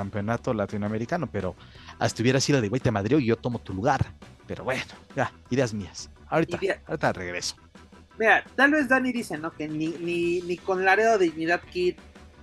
campeonato 0.00 0.52
latinoamericano, 0.52 1.26
pero 1.26 1.56
hasta 1.98 2.22
hubiera 2.22 2.38
sido 2.40 2.60
de 2.60 2.68
güey, 2.68 2.80
te 2.80 2.90
madreo 2.90 3.18
y 3.18 3.24
yo 3.26 3.36
tomo 3.36 3.58
tu 3.58 3.72
lugar. 3.72 4.04
Pero 4.46 4.62
bueno, 4.64 4.82
ya, 5.16 5.32
ideas 5.50 5.72
mías. 5.72 6.10
Ahorita, 6.28 6.58
Idea- 6.60 6.80
ahorita 6.86 7.12
regreso. 7.14 7.56
Mira, 8.18 8.44
tal 8.54 8.72
vez 8.72 8.88
Dani 8.88 9.10
dice, 9.12 9.38
¿no? 9.38 9.52
Que 9.52 9.68
ni, 9.68 9.88
ni, 9.88 10.40
ni 10.42 10.56
con 10.58 10.84
Laredo 10.84 11.18
Dignidad 11.18 11.60
Kid 11.62 11.94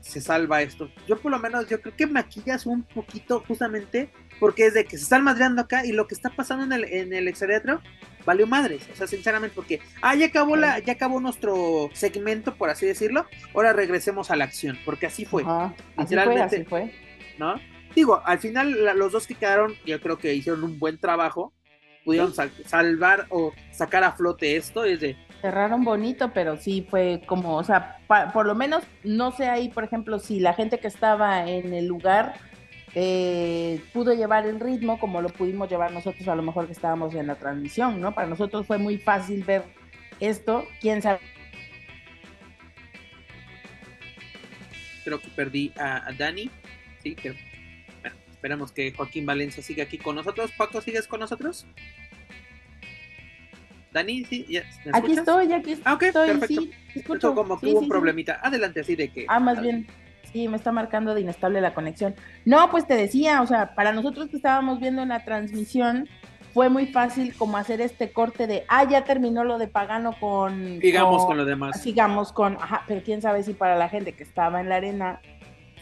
se 0.02 0.20
salva 0.20 0.62
esto. 0.62 0.90
Yo 1.08 1.18
por 1.20 1.32
lo 1.32 1.40
menos, 1.40 1.68
yo 1.70 1.80
creo 1.82 1.96
que 1.96 2.08
maquillas 2.08 2.66
un 2.66 2.84
poquito 2.84 3.44
justamente 3.48 4.10
porque 4.40 4.66
es 4.66 4.74
de 4.74 4.84
que 4.86 4.98
se 4.98 5.04
están 5.04 5.24
madreando 5.24 5.62
acá 5.62 5.86
y 5.86 5.92
lo 5.94 6.08
que 6.08 6.16
está 6.16 6.30
pasando 6.30 6.66
en 6.66 6.74
el, 6.74 6.84
en 6.86 7.14
el 7.14 7.28
exterior 7.28 7.80
valió 8.26 8.46
madres. 8.48 8.84
O 8.92 8.96
sea, 8.96 9.08
sinceramente, 9.08 9.56
porque, 9.56 9.80
ah, 10.02 10.16
ya 10.16 10.26
acabó, 10.28 10.56
la, 10.58 10.80
ya 10.80 10.94
acabó 10.94 11.20
nuestro 11.22 11.90
segmento, 11.94 12.56
por 12.56 12.70
así 12.70 12.86
decirlo. 12.86 13.26
Ahora 13.56 13.72
regresemos 13.74 14.30
a 14.32 14.36
la 14.36 14.44
acción, 14.46 14.78
porque 14.86 15.06
así 15.06 15.24
fue, 15.26 15.44
Ajá, 15.44 15.66
Así 15.66 15.76
fue, 15.96 16.04
Literalmente. 16.04 16.56
así 16.58 16.66
fue. 16.66 16.92
¿No? 17.38 17.56
Digo, 17.96 18.22
al 18.26 18.40
final 18.40 18.86
la- 18.86 18.94
los 18.94 19.12
dos 19.12 19.28
que 19.28 19.36
quedaron, 19.36 19.76
yo 19.86 20.00
creo 20.02 20.18
que 20.18 20.34
hicieron 20.34 20.64
un 20.64 20.80
buen 20.80 20.98
trabajo. 20.98 21.54
Pudieron 22.04 22.34
sal- 22.34 22.52
salvar 22.66 23.28
o 23.30 23.54
sacar 23.72 24.04
a 24.04 24.12
flote 24.12 24.58
esto. 24.58 24.84
Es 24.84 25.00
de, 25.00 25.16
Cerraron 25.42 25.84
bonito, 25.84 26.32
pero 26.34 26.58
sí 26.58 26.86
fue 26.90 27.22
como, 27.26 27.56
o 27.58 27.64
sea, 27.64 27.98
pa- 28.08 28.32
por 28.34 28.46
lo 28.46 28.56
menos 28.56 28.84
no 29.04 29.32
sé 29.32 29.48
ahí, 29.48 29.70
por 29.70 29.84
ejemplo, 29.84 30.20
si 30.20 30.40
la 30.40 30.54
gente 30.54 30.80
que 30.80 30.88
estaba 30.88 31.48
en 31.50 31.74
el 31.74 31.86
lugar 31.86 32.34
eh, 32.96 33.82
pudo 33.92 34.14
llevar 34.14 34.46
el 34.46 34.60
ritmo 34.60 35.00
como 35.00 35.22
lo 35.22 35.30
pudimos 35.30 35.68
llevar 35.70 35.92
nosotros, 35.92 36.28
a 36.28 36.36
lo 36.36 36.44
mejor 36.44 36.68
que 36.68 36.74
estábamos 36.74 37.16
en 37.16 37.26
la 37.28 37.36
transmisión, 37.36 38.00
¿no? 38.00 38.14
Para 38.14 38.28
nosotros 38.28 38.68
fue 38.68 38.78
muy 38.78 38.98
fácil 39.00 39.44
ver 39.44 39.64
esto, 40.20 40.66
quién 40.80 41.02
sabe. 41.02 41.20
creo 45.04 45.20
que 45.20 45.28
perdí 45.30 45.72
a, 45.78 46.08
a 46.08 46.14
Dani. 46.14 46.50
Sí, 47.04 47.16
pero 47.22 47.36
bueno, 48.02 48.16
esperamos 48.32 48.72
que 48.72 48.94
Joaquín 48.94 49.26
Valencia 49.26 49.62
siga 49.62 49.84
aquí 49.84 49.98
con 49.98 50.16
nosotros. 50.16 50.52
Paco, 50.58 50.82
¿sigues 50.82 51.06
con 51.08 51.20
nosotros? 51.20 51.68
Dani, 53.92 54.26
sí, 54.26 54.46
ya, 54.50 54.64
¿me 54.86 54.92
Aquí 54.98 55.14
estoy, 55.14 55.52
aquí 55.54 55.78
Ah, 55.86 55.94
ok, 55.94 56.04
estoy, 56.04 56.28
perfecto. 56.30 56.62
sí, 56.62 56.72
Escucho 56.96 57.36
como 57.36 57.60
que 57.60 57.68
Sí, 57.68 57.72
hubo 57.74 57.80
sí, 57.82 57.86
un 57.86 57.90
problemita. 57.90 58.40
Adelante, 58.42 58.80
así 58.80 58.96
de 58.96 59.10
que. 59.10 59.26
Ah, 59.28 59.40
más 59.40 59.62
bien, 59.62 59.86
sí, 60.32 60.48
me 60.48 60.58
está 60.58 60.72
marcando 60.72 61.14
de 61.14 61.22
inestable 61.22 61.62
la 61.62 61.76
conexión. 61.76 62.16
No, 62.46 62.72
pues 62.72 62.88
te 62.88 62.96
decía, 62.96 63.42
o 63.42 63.48
sea, 63.48 63.76
para 63.76 63.92
nosotros 63.92 64.30
que 64.30 64.38
estábamos 64.38 64.80
viendo 64.80 65.04
en 65.04 65.10
la 65.10 65.24
transmisión, 65.24 66.10
fue 66.56 66.70
muy 66.70 66.88
fácil 66.88 67.36
como 67.36 67.58
hacer 67.58 67.82
este 67.82 68.12
corte 68.12 68.48
de, 68.48 68.64
ah, 68.68 68.88
ya 68.90 69.04
terminó 69.04 69.44
lo 69.44 69.58
de 69.60 69.68
Pagano 69.68 70.16
con... 70.20 70.80
Sigamos 70.82 71.26
con 71.26 71.38
lo 71.38 71.46
demás. 71.46 71.82
Sigamos 71.82 72.32
con, 72.32 72.56
ajá, 72.58 72.84
pero 72.88 73.02
quién 73.04 73.22
sabe 73.22 73.44
si 73.44 73.54
para 73.54 73.76
la 73.76 73.90
gente 73.90 74.14
que 74.14 74.24
estaba 74.24 74.60
en 74.62 74.70
la 74.70 74.76
arena, 74.78 75.20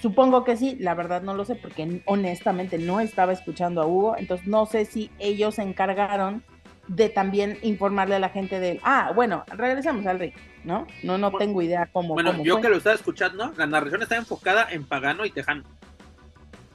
supongo 0.01 0.43
que 0.43 0.57
sí, 0.57 0.77
la 0.79 0.95
verdad 0.95 1.21
no 1.21 1.33
lo 1.33 1.45
sé, 1.45 1.55
porque 1.55 2.01
honestamente 2.05 2.77
no 2.77 2.99
estaba 2.99 3.33
escuchando 3.33 3.81
a 3.81 3.85
Hugo, 3.85 4.15
entonces 4.17 4.47
no 4.47 4.65
sé 4.65 4.85
si 4.85 5.11
ellos 5.19 5.55
se 5.55 5.61
encargaron 5.63 6.43
de 6.87 7.09
también 7.09 7.57
informarle 7.61 8.15
a 8.15 8.19
la 8.19 8.29
gente 8.29 8.59
del, 8.59 8.79
ah, 8.83 9.11
bueno, 9.15 9.43
regresamos 9.47 10.05
al 10.05 10.19
ring, 10.19 10.33
¿no? 10.63 10.87
No, 11.03 11.17
no 11.17 11.31
Bueno, 11.31 11.45
tengo 11.45 11.61
idea 11.61 11.89
cómo. 11.91 12.15
Bueno, 12.15 12.31
cómo 12.31 12.43
yo 12.43 12.55
fue. 12.55 12.63
que 12.63 12.69
lo 12.69 12.77
estaba 12.77 12.95
escuchando, 12.95 13.53
la 13.55 13.67
narración 13.67 14.01
está 14.01 14.17
enfocada 14.17 14.67
en 14.69 14.83
Pagano 14.83 15.25
y 15.25 15.31
Tejano. 15.31 15.63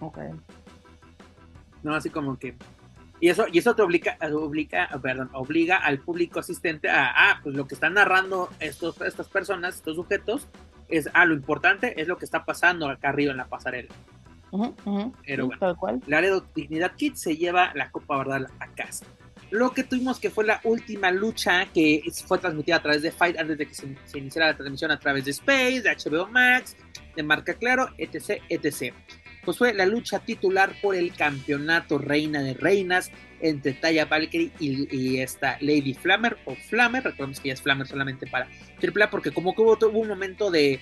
Ok. 0.00 0.18
¿no? 1.86 1.94
Así 1.94 2.10
como 2.10 2.38
que. 2.38 2.54
Y 3.18 3.30
eso, 3.30 3.46
y 3.50 3.58
eso 3.58 3.74
te 3.74 3.80
obliga, 3.80 4.18
obliga, 4.20 4.88
perdón, 5.00 5.30
obliga 5.32 5.78
al 5.78 6.00
público 6.00 6.38
asistente 6.38 6.90
a, 6.90 7.30
ah, 7.30 7.40
pues 7.42 7.56
lo 7.56 7.66
que 7.66 7.74
están 7.74 7.94
narrando 7.94 8.50
estos, 8.60 9.00
estas 9.00 9.28
personas, 9.28 9.76
estos 9.76 9.96
sujetos, 9.96 10.48
es, 10.88 11.08
ah, 11.12 11.24
lo 11.24 11.34
importante 11.34 12.00
es 12.00 12.08
lo 12.08 12.16
que 12.16 12.24
está 12.24 12.44
pasando 12.44 12.88
acá 12.88 13.08
arriba 13.10 13.32
en 13.32 13.38
la 13.38 13.46
pasarela. 13.46 13.88
Ujú, 14.50 14.74
ujú, 14.84 15.12
Pero 15.26 15.44
sí, 15.44 15.46
bueno. 15.48 15.60
Tal 15.60 15.76
cual. 15.76 16.00
Laredo 16.06 16.46
Dignidad 16.54 16.92
Kid 16.96 17.14
se 17.14 17.36
lleva 17.36 17.72
la 17.74 17.90
Copa 17.90 18.18
Verdad 18.18 18.46
a 18.60 18.68
casa. 18.68 19.06
Lo 19.50 19.70
que 19.72 19.84
tuvimos 19.84 20.18
que 20.18 20.30
fue 20.30 20.44
la 20.44 20.60
última 20.64 21.10
lucha 21.10 21.66
que 21.66 22.02
fue 22.26 22.38
transmitida 22.38 22.76
a 22.76 22.82
través 22.82 23.02
de 23.02 23.12
Fight 23.12 23.38
antes 23.38 23.58
de 23.58 23.66
que 23.66 23.74
se, 23.74 23.96
se 24.04 24.18
iniciara 24.18 24.48
la 24.48 24.56
transmisión 24.56 24.90
a 24.90 24.98
través 24.98 25.24
de 25.24 25.30
Space, 25.30 25.82
de 25.82 25.90
HBO 25.90 26.26
Max, 26.26 26.76
de 27.14 27.22
Marca 27.22 27.54
Claro, 27.54 27.90
etc, 27.96 28.42
etc. 28.48 28.92
Pues 29.44 29.58
fue 29.58 29.72
la 29.72 29.86
lucha 29.86 30.18
titular 30.18 30.72
por 30.82 30.96
el 30.96 31.14
campeonato 31.14 31.98
Reina 31.98 32.42
de 32.42 32.54
Reinas 32.54 33.12
entre 33.40 33.72
Taya 33.74 34.04
Valkyrie 34.06 34.50
y, 34.60 34.88
y 34.96 35.20
esta 35.20 35.56
Lady 35.60 35.94
Flammer 35.94 36.36
o 36.44 36.54
Flammer, 36.54 37.04
recordemos 37.04 37.40
que 37.40 37.48
ya 37.48 37.54
es 37.54 37.62
Flammer 37.62 37.86
solamente 37.86 38.26
para 38.26 38.46
AAA 38.82 39.10
porque 39.10 39.30
como 39.30 39.54
que 39.54 39.62
hubo, 39.62 39.72
hubo 39.72 39.98
un 40.00 40.08
momento 40.08 40.50
de, 40.50 40.80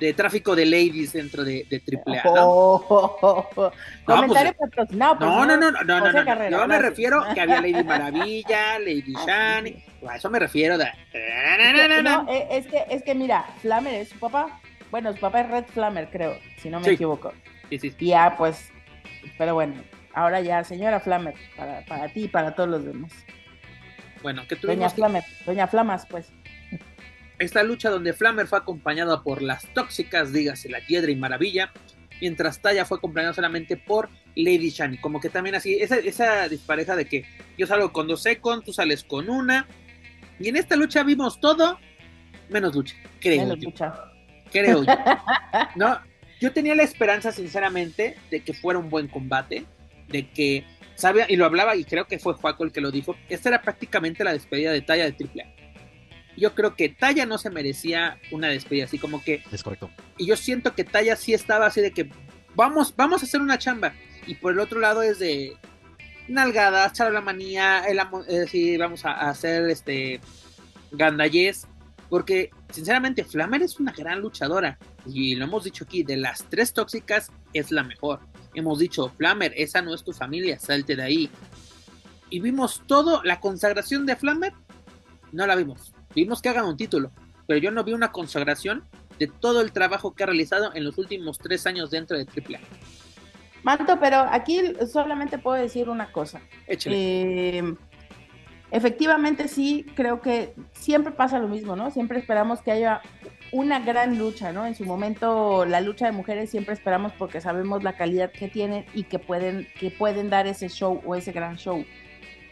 de 0.00 0.12
tráfico 0.14 0.54
de 0.56 0.66
ladies 0.66 1.12
dentro 1.12 1.44
de, 1.44 1.66
de 1.70 1.82
AAA, 2.06 2.24
¿no? 2.34 2.46
Oh, 2.48 2.84
oh, 3.20 3.48
oh. 3.56 3.72
No, 4.08 4.14
Comentario 4.16 4.54
pues, 4.56 4.70
patrocinado. 4.70 5.18
por 5.18 5.26
No, 5.26 5.46
no, 5.46 5.56
no, 5.56 5.70
no, 5.70 5.82
no, 5.84 6.00
no, 6.00 6.12
no. 6.12 6.24
Carrera, 6.24 6.50
Yo 6.50 6.66
me 6.66 6.78
refiero 6.78 7.22
que 7.34 7.40
había 7.40 7.60
Lady 7.60 7.84
Maravilla, 7.84 8.78
Lady 8.78 9.14
Shani, 9.26 9.84
a 10.08 10.16
eso 10.16 10.30
me 10.30 10.38
refiero. 10.38 10.76
De... 10.78 10.86
No, 12.02 12.26
eh, 12.28 12.48
es 12.50 12.66
que, 12.66 12.84
es 12.90 13.02
que 13.02 13.14
mira, 13.14 13.44
Flammer 13.62 13.94
es 13.94 14.08
su 14.10 14.18
papá. 14.18 14.60
Bueno, 14.90 15.12
su 15.12 15.18
papá 15.20 15.40
es 15.40 15.50
Red 15.50 15.64
Flammer, 15.72 16.08
creo, 16.10 16.38
si 16.58 16.68
no 16.68 16.78
me 16.80 16.84
Sí. 16.86 16.90
equivoco. 16.92 17.32
Sí, 17.70 17.78
sí, 17.78 17.90
sí. 17.98 18.06
Ya, 18.06 18.34
pues, 18.36 18.70
pero 19.38 19.54
bueno, 19.54 19.74
ahora 20.14 20.40
ya, 20.40 20.64
señora 20.64 21.00
Flammer, 21.00 21.34
para, 21.56 21.84
para 21.86 22.08
ti 22.08 22.24
y 22.24 22.28
para 22.28 22.54
todos 22.54 22.68
los 22.68 22.84
demás. 22.84 23.12
Bueno, 24.22 24.42
que 24.48 24.54
Doña 24.56 24.74
tuvimos 24.74 24.94
Flammer, 24.94 25.24
Doña 25.44 25.66
Flamas, 25.66 26.06
pues. 26.08 26.32
esta 27.38 27.62
lucha 27.62 27.90
donde 27.90 28.12
Flammer 28.12 28.46
fue 28.46 28.58
acompañada 28.58 29.22
por 29.22 29.42
las 29.42 29.66
tóxicas, 29.74 30.32
dígase 30.32 30.68
la 30.68 30.78
Hiedra 30.80 31.10
y 31.10 31.16
Maravilla, 31.16 31.72
mientras 32.20 32.60
Taya 32.60 32.84
fue 32.86 32.98
acompañada 32.98 33.34
solamente 33.34 33.76
por 33.76 34.08
Lady 34.34 34.70
Shani. 34.70 34.98
Como 34.98 35.20
que 35.20 35.28
también 35.28 35.56
así, 35.56 35.74
esa, 35.74 35.96
esa 35.96 36.48
dispareja 36.48 36.96
de 36.96 37.04
que 37.06 37.24
yo 37.58 37.66
salgo 37.66 37.92
con 37.92 38.08
dos 38.08 38.22
second, 38.22 38.64
tú 38.64 38.72
sales 38.72 39.04
con 39.04 39.28
una. 39.28 39.66
Y 40.40 40.48
en 40.48 40.56
esta 40.56 40.74
lucha 40.76 41.02
vimos 41.02 41.38
todo 41.40 41.78
menos 42.48 42.74
lucha, 42.74 42.96
creo 43.20 43.42
Menos 43.42 43.58
yo. 43.58 43.70
lucha. 43.70 43.94
creo 44.50 44.84
yo. 44.84 44.92
No, 45.76 45.98
yo 46.40 46.52
tenía 46.52 46.74
la 46.74 46.82
esperanza, 46.82 47.32
sinceramente, 47.32 48.16
de 48.30 48.40
que 48.42 48.52
fuera 48.54 48.78
un 48.78 48.90
buen 48.90 49.08
combate, 49.08 49.66
de 50.08 50.30
que 50.30 50.64
sabía, 50.96 51.26
y 51.28 51.36
lo 51.36 51.44
hablaba, 51.46 51.76
y 51.76 51.84
creo 51.84 52.06
que 52.06 52.18
fue 52.18 52.34
Juaco 52.34 52.64
el 52.64 52.72
que 52.72 52.80
lo 52.80 52.90
dijo, 52.90 53.16
esta 53.28 53.48
era 53.48 53.62
prácticamente 53.62 54.22
la 54.24 54.32
despedida 54.32 54.72
de 54.72 54.80
Talla 54.82 55.04
de 55.04 55.10
AAA. 55.24 55.54
Yo 56.36 56.54
creo 56.54 56.74
que 56.74 56.88
Talla 56.88 57.26
no 57.26 57.38
se 57.38 57.50
merecía 57.50 58.18
una 58.32 58.48
despedida, 58.48 58.84
así 58.86 58.98
como 58.98 59.22
que, 59.22 59.42
Es 59.52 59.62
correcto. 59.62 59.90
y 60.18 60.26
yo 60.26 60.36
siento 60.36 60.74
que 60.74 60.84
Talla 60.84 61.16
sí 61.16 61.32
estaba 61.34 61.66
así 61.66 61.80
de 61.80 61.92
que 61.92 62.10
vamos, 62.54 62.94
vamos 62.96 63.22
a 63.22 63.26
hacer 63.26 63.40
una 63.40 63.58
chamba, 63.58 63.92
y 64.26 64.34
por 64.36 64.52
el 64.52 64.58
otro 64.60 64.80
lado 64.80 65.02
es 65.02 65.18
de 65.18 65.56
nalgadas, 66.28 66.92
charla 66.94 67.20
manía, 67.20 67.84
el 67.86 67.98
amo- 67.98 68.24
eh, 68.28 68.46
sí, 68.48 68.76
vamos 68.76 69.04
a, 69.04 69.12
a 69.12 69.30
hacer 69.30 69.68
este 69.70 70.20
gandallés, 70.92 71.66
Porque, 72.10 72.50
sinceramente, 72.70 73.24
Flammer 73.24 73.62
es 73.62 73.80
una 73.80 73.90
gran 73.90 74.20
luchadora. 74.20 74.78
Y 75.06 75.34
lo 75.34 75.46
hemos 75.46 75.64
dicho 75.64 75.84
aquí, 75.84 76.04
de 76.04 76.16
las 76.18 76.44
tres 76.48 76.72
tóxicas 76.72 77.32
es 77.54 77.72
la 77.72 77.82
mejor. 77.82 78.20
Hemos 78.54 78.78
dicho, 78.78 79.08
Flammer, 79.16 79.52
esa 79.56 79.82
no 79.82 79.94
es 79.94 80.04
tu 80.04 80.12
familia, 80.12 80.58
salte 80.58 80.96
de 80.96 81.02
ahí. 81.02 81.30
Y 82.30 82.40
vimos 82.40 82.82
todo, 82.86 83.22
la 83.24 83.40
consagración 83.40 84.06
de 84.06 84.16
Flammer, 84.16 84.52
no 85.32 85.46
la 85.46 85.56
vimos. 85.56 85.92
Vimos 86.14 86.40
que 86.40 86.48
hagan 86.48 86.66
un 86.66 86.76
título, 86.76 87.10
pero 87.46 87.58
yo 87.58 87.70
no 87.70 87.84
vi 87.84 87.92
una 87.92 88.12
consagración 88.12 88.84
de 89.18 89.26
todo 89.26 89.60
el 89.60 89.72
trabajo 89.72 90.14
que 90.14 90.22
ha 90.22 90.26
realizado 90.26 90.74
en 90.74 90.84
los 90.84 90.98
últimos 90.98 91.38
tres 91.38 91.66
años 91.66 91.90
dentro 91.90 92.16
de 92.16 92.24
AAA. 92.24 92.60
Manto, 93.62 93.98
pero 93.98 94.18
aquí 94.30 94.60
solamente 94.92 95.38
puedo 95.38 95.60
decir 95.60 95.88
una 95.88 96.12
cosa. 96.12 96.40
Eh, 96.66 97.74
efectivamente 98.70 99.48
sí, 99.48 99.86
creo 99.94 100.20
que 100.20 100.54
siempre 100.72 101.12
pasa 101.12 101.38
lo 101.38 101.48
mismo, 101.48 101.74
¿no? 101.74 101.90
Siempre 101.90 102.18
esperamos 102.18 102.60
que 102.60 102.72
haya 102.72 103.00
una 103.54 103.78
gran 103.78 104.18
lucha, 104.18 104.52
¿no? 104.52 104.66
En 104.66 104.74
su 104.74 104.84
momento 104.84 105.64
la 105.64 105.80
lucha 105.80 106.06
de 106.06 106.12
mujeres 106.12 106.50
siempre 106.50 106.74
esperamos 106.74 107.12
porque 107.12 107.40
sabemos 107.40 107.84
la 107.84 107.96
calidad 107.96 108.32
que 108.32 108.48
tienen 108.48 108.84
y 108.94 109.04
que 109.04 109.20
pueden, 109.20 109.68
que 109.78 109.92
pueden 109.92 110.28
dar 110.28 110.48
ese 110.48 110.68
show 110.68 111.00
o 111.06 111.14
ese 111.14 111.30
gran 111.30 111.56
show. 111.56 111.84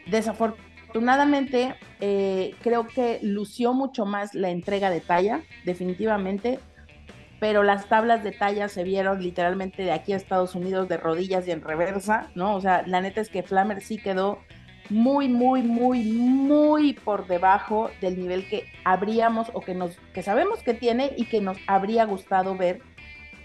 Desafortunadamente, 0.07 1.75
eh, 2.01 2.55
creo 2.63 2.87
que 2.87 3.19
lució 3.21 3.75
mucho 3.75 4.07
más 4.07 4.33
la 4.35 4.51
entrega 4.51 4.91
de 4.91 5.01
talla, 5.01 5.43
definitivamente 5.65 6.61
pero 7.41 7.65
las 7.65 7.89
tablas 7.89 8.23
de 8.23 8.31
talla 8.31 8.69
se 8.69 8.85
vieron 8.85 9.21
literalmente 9.21 9.83
de 9.83 9.91
aquí 9.91 10.13
a 10.13 10.17
Estados 10.17 10.55
Unidos 10.55 10.89
de 10.89 10.97
rodillas 10.97 11.49
y 11.49 11.51
en 11.51 11.61
reversa, 11.61 12.31
¿no? 12.37 12.55
O 12.55 12.61
sea, 12.61 12.85
la 12.87 13.01
neta 13.01 13.21
es 13.21 13.31
que 13.31 13.43
Flammer 13.43 13.81
sí 13.81 13.99
quedó 13.99 14.39
muy, 14.91 15.29
muy, 15.29 15.63
muy, 15.63 16.03
muy 16.05 16.93
por 16.93 17.27
debajo 17.27 17.91
del 18.01 18.19
nivel 18.19 18.49
que 18.49 18.65
habríamos 18.85 19.49
o 19.53 19.61
que 19.61 19.75
nos, 19.75 19.97
que 20.13 20.23
sabemos 20.23 20.63
que 20.63 20.75
tiene 20.75 21.13
y 21.17 21.27
que 21.27 21.41
nos 21.41 21.57
habría 21.67 22.05
gustado 22.05 22.57
ver, 22.57 22.81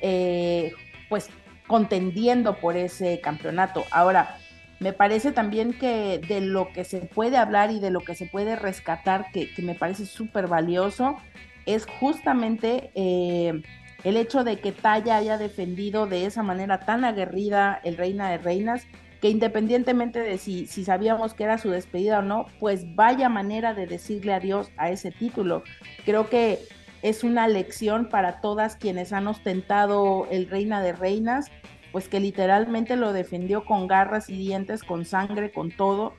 eh, 0.01 0.73
pues, 1.09 1.29
contendiendo 1.67 2.57
por 2.57 2.77
ese 2.77 3.19
campeonato. 3.21 3.85
Ahora, 3.91 4.37
me 4.79 4.93
parece 4.93 5.31
también 5.31 5.73
que 5.73 6.19
de 6.19 6.41
lo 6.41 6.71
que 6.71 6.83
se 6.83 6.99
puede 6.99 7.37
hablar 7.37 7.71
y 7.71 7.79
de 7.79 7.89
lo 7.89 8.01
que 8.01 8.15
se 8.15 8.25
puede 8.25 8.55
rescatar, 8.55 9.31
que, 9.31 9.49
me 9.57 9.75
parece 9.75 10.05
súper 10.05 10.47
valioso, 10.47 11.17
es 11.65 11.85
justamente 11.99 12.91
eh, 12.95 13.61
el 14.03 14.17
hecho 14.17 14.43
de 14.43 14.59
que 14.59 14.71
Taya 14.71 15.17
haya 15.17 15.37
defendido 15.37 16.05
de 16.05 16.25
esa 16.25 16.43
manera 16.43 16.79
tan 16.79 17.03
aguerrida 17.03 17.79
el 17.83 17.97
Reina 17.97 18.29
de 18.29 18.37
Reinas, 18.37 18.85
que 19.21 19.29
independientemente 19.29 20.19
de 20.19 20.37
si, 20.37 20.67
si 20.67 20.83
sabíamos 20.83 21.33
que 21.33 21.43
era 21.43 21.57
su 21.57 21.69
despedida 21.69 22.19
o 22.19 22.21
no, 22.21 22.45
pues 22.59 22.95
vaya 22.95 23.29
manera 23.29 23.73
de 23.73 23.87
decirle 23.87 24.33
adiós 24.33 24.69
a 24.77 24.91
ese 24.91 25.11
título. 25.11 25.63
Creo 26.05 26.29
que 26.29 26.59
es 27.01 27.23
una 27.23 27.47
lección 27.47 28.09
para 28.09 28.41
todas 28.41 28.75
quienes 28.75 29.13
han 29.13 29.27
ostentado 29.27 30.27
el 30.31 30.49
Reina 30.49 30.81
de 30.81 30.93
Reinas, 30.93 31.51
pues 31.91 32.07
que 32.07 32.19
literalmente 32.19 32.95
lo 32.95 33.13
defendió 33.13 33.65
con 33.65 33.87
garras 33.87 34.29
y 34.29 34.37
dientes, 34.37 34.83
con 34.83 35.05
sangre, 35.05 35.51
con 35.51 35.71
todo. 35.71 36.13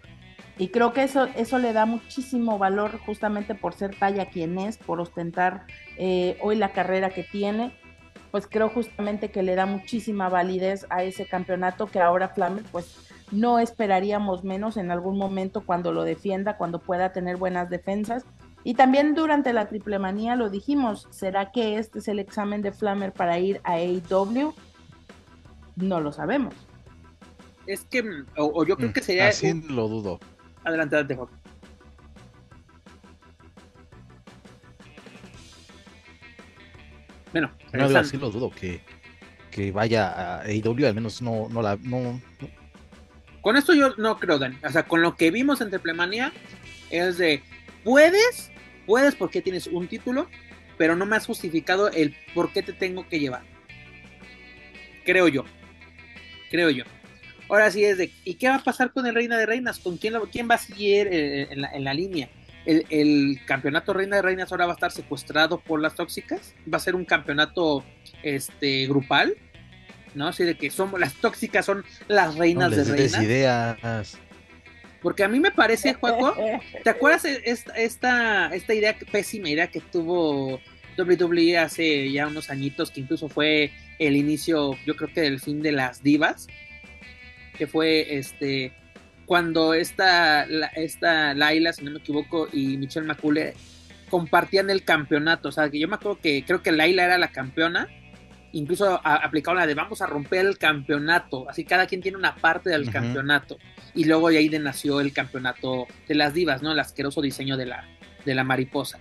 Y 0.57 0.68
creo 0.68 0.92
que 0.92 1.05
eso, 1.05 1.28
eso 1.36 1.59
le 1.59 1.72
da 1.72 1.86
muchísimo 1.86 2.59
valor 2.59 2.99
justamente 3.07 3.55
por 3.55 3.74
ser 3.74 3.94
talla 3.96 4.26
quien 4.26 4.59
es, 4.59 4.76
por 4.76 5.01
ostentar 5.01 5.66
eh, 5.96 6.36
hoy 6.42 6.57
la 6.57 6.72
carrera 6.72 7.11
que 7.11 7.22
tiene. 7.22 7.72
Pues 8.31 8.47
creo 8.47 8.68
justamente 8.68 9.31
que 9.31 9.43
le 9.43 9.55
da 9.55 9.66
muchísima 9.66 10.29
validez 10.29 10.87
a 10.91 11.03
ese 11.03 11.26
campeonato 11.26 11.87
que 11.87 12.01
ahora 12.01 12.29
Flammer 12.29 12.64
pues 12.70 13.09
no 13.31 13.59
esperaríamos 13.59 14.45
menos 14.45 14.76
en 14.76 14.91
algún 14.91 15.18
momento 15.18 15.62
cuando 15.64 15.93
lo 15.93 16.05
defienda, 16.05 16.57
cuando 16.57 16.79
pueda 16.79 17.12
tener 17.12 17.37
buenas 17.37 17.70
defensas. 17.70 18.24
Y 18.64 18.74
también 18.74 19.14
durante 19.14 19.53
la 19.53 19.68
triple 19.68 19.99
manía 19.99 20.37
lo 20.37 20.51
dijimos, 20.51 21.07
¿será 21.11 21.53
que 21.53 21.79
este 21.79 22.01
es 22.01 22.09
el 22.09 22.18
examen 22.18 22.61
de 22.62 22.72
Flammer 22.72 23.12
para 23.12 23.39
ir 23.39 23.61
a 23.64 23.74
AEW? 23.74 24.55
No 25.76 26.01
lo 26.01 26.12
sabemos. 26.12 26.55
Es 27.66 27.85
que, 27.85 28.03
o, 28.37 28.64
yo 28.64 28.76
creo 28.76 28.91
mm, 28.91 28.93
que 28.93 29.03
sería... 29.03 29.29
Así 29.29 29.53
lo 29.68 29.89
dudo. 29.89 30.18
Adelante, 30.64 30.97
adelante, 30.97 31.18
Bueno, 37.72 37.89
no, 37.89 38.03
lo 38.18 38.30
dudo 38.30 38.51
que, 38.51 38.80
que 39.51 39.70
vaya 39.72 40.09
a 40.09 40.43
AEW, 40.43 40.86
al 40.86 40.95
menos 40.95 41.22
no, 41.22 41.49
no 41.51 41.62
la. 41.62 41.78
No, 41.82 42.20
Con 43.41 43.57
esto 43.57 43.74
yo 43.74 43.95
no 43.97 44.18
creo, 44.18 44.39
Dani. 44.39 44.57
O 44.64 44.70
sea, 44.70 44.84
con 44.84 45.03
lo 45.03 45.16
que 45.16 45.30
vimos 45.30 45.61
en 45.61 45.70
Triplemanía, 45.70 46.32
es 46.91 47.18
de. 47.18 47.43
Puedes, 47.84 48.51
puedes 48.86 49.14
porque 49.14 49.41
tienes 49.41 49.66
un 49.66 49.86
título, 49.86 50.28
pero 50.76 50.97
no 50.97 51.07
me 51.07 51.16
has 51.16 51.26
justificado 51.26 51.91
el 51.91 52.16
por 52.34 52.53
qué 52.53 52.62
te 52.62 52.72
tengo 52.72 53.09
que 53.09 53.20
llevar. 53.20 53.43
Creo 55.05 55.28
yo. 55.28 55.45
Creo 56.51 56.70
yo. 56.70 56.84
Ahora 57.49 57.70
sí 57.70 57.84
es 57.84 57.97
de, 57.97 58.12
¿y 58.24 58.34
qué 58.34 58.49
va 58.49 58.57
a 58.57 58.62
pasar 58.64 58.93
con 58.93 59.07
el 59.07 59.14
Reina 59.14 59.39
de 59.39 59.47
Reinas? 59.47 59.78
¿Con 59.78 59.97
quién, 59.97 60.14
quién 60.30 60.49
va 60.51 60.57
a 60.57 60.59
seguir 60.59 61.09
eh, 61.11 61.49
en, 61.51 61.84
la, 61.84 61.95
línea? 61.95 62.28
El, 62.69 63.41
campeonato 63.47 63.95
Reina 63.95 64.16
de 64.16 64.23
Reinas 64.23 64.53
ahora 64.53 64.66
va 64.66 64.73
a 64.73 64.75
estar 64.75 64.93
secuestrado 64.93 65.59
por 65.59 65.81
las 65.81 65.95
tóxicas. 65.95 66.55
Va 66.73 66.77
a 66.77 66.81
ser 66.81 66.95
un 66.95 67.05
campeonato 67.05 67.85
este 68.23 68.87
grupal. 68.87 69.37
¿No? 70.14 70.29
Así 70.29 70.45
de 70.45 70.57
que 70.57 70.71
somos 70.71 70.99
las 70.99 71.14
tóxicas 71.14 71.64
son 71.66 71.85
las 72.09 72.37
reinas 72.37 72.71
de 72.71 72.85
reinas. 72.85 73.23
ideas. 73.23 74.19
Porque 75.01 75.23
a 75.23 75.29
mí 75.29 75.39
me 75.39 75.51
parece, 75.51 75.95
Juaco, 75.95 76.35
¿te 76.85 76.91
acuerdas 76.91 77.25
esta, 77.25 77.73
esta, 77.75 78.55
esta 78.55 78.75
idea, 78.75 78.97
pésima 79.12 79.49
idea 79.49 79.69
que 79.69 79.81
tuvo 79.81 80.61
WWE 80.99 81.59
hace 81.59 82.11
ya 82.11 82.27
unos 82.27 82.51
añitos, 82.51 82.91
que 82.91 83.01
incluso 83.01 83.29
fue 83.29 83.71
el 83.99 84.16
inicio, 84.16 84.77
yo 84.85 84.97
creo 84.97 85.12
que 85.12 85.21
del 85.21 85.41
fin 85.41 85.62
de 85.62 85.73
las 85.73 86.03
divas? 86.03 86.49
que 87.59 87.66
fue 87.66 88.16
este 88.16 88.73
cuando 89.29 89.74
esta, 89.74 90.45
esta 90.74 91.35
Laila, 91.35 91.74
si 91.74 91.85
no 91.85 91.91
me 91.91 91.99
equivoco, 91.99 92.49
y 92.51 92.79
Michelle 92.79 93.07
Macule 93.07 93.55
compartían 94.09 94.70
el 94.70 94.85
campeonato. 94.85 95.51
O 95.51 95.53
sea, 95.53 95.68
que 95.68 95.79
yo 95.79 95.87
me 95.87 95.97
acuerdo 95.97 96.18
que 96.18 96.43
creo 96.47 96.62
que 96.62 96.72
Laila 96.72 97.05
era 97.05 97.18
la 97.18 97.29
campeona. 97.29 97.89
Incluso 98.53 98.99
aplicaron 99.05 99.61
la 99.61 99.66
de 99.66 99.74
vamos 99.74 100.01
a 100.01 100.07
romper 100.07 100.47
el 100.47 100.57
campeonato. 100.57 101.49
Así 101.51 101.64
cada 101.64 101.87
quien 101.87 102.01
tiene 102.01 102.16
una 102.16 102.37
parte 102.37 102.70
del 102.70 102.91
campeonato. 102.91 103.59
Y 103.95 104.05
luego 104.05 104.31
de 104.31 104.39
ahí 104.39 104.49
nació 104.49 104.99
el 105.01 105.12
campeonato 105.12 105.87
de 106.09 106.14
las 106.14 106.33
divas, 106.33 106.62
¿no? 106.62 106.72
El 106.72 106.81
asqueroso 106.81 107.20
diseño 107.20 107.59
de 107.59 107.66
la, 107.66 107.87
de 108.24 108.35
la 108.35 108.45
mariposa. 108.45 108.99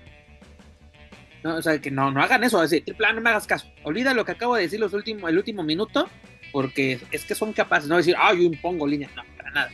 ¿No? 1.41 1.55
O 1.55 1.61
sea, 1.61 1.80
que 1.80 1.89
no, 1.89 2.11
no 2.11 2.21
hagan 2.21 2.43
eso. 2.43 2.59
Decir, 2.59 2.84
plan, 2.97 3.15
no 3.15 3.21
me 3.21 3.30
hagas 3.30 3.47
caso. 3.47 3.71
Olvida 3.84 4.13
lo 4.13 4.25
que 4.25 4.34
acabo 4.34 4.55
de 4.55 4.63
decir 4.63 4.82
los 4.82 4.93
últimos, 4.93 5.30
el 5.30 5.38
último 5.38 5.63
minuto 5.63 6.09
porque 6.51 6.99
es 7.11 7.25
que 7.25 7.36
son 7.36 7.53
capaces, 7.53 7.89
no 7.89 7.97
decir, 7.97 8.15
ah, 8.17 8.34
yo 8.34 8.41
impongo 8.41 8.88
línea, 8.88 9.09
no, 9.15 9.23
para 9.38 9.51
nada. 9.51 9.71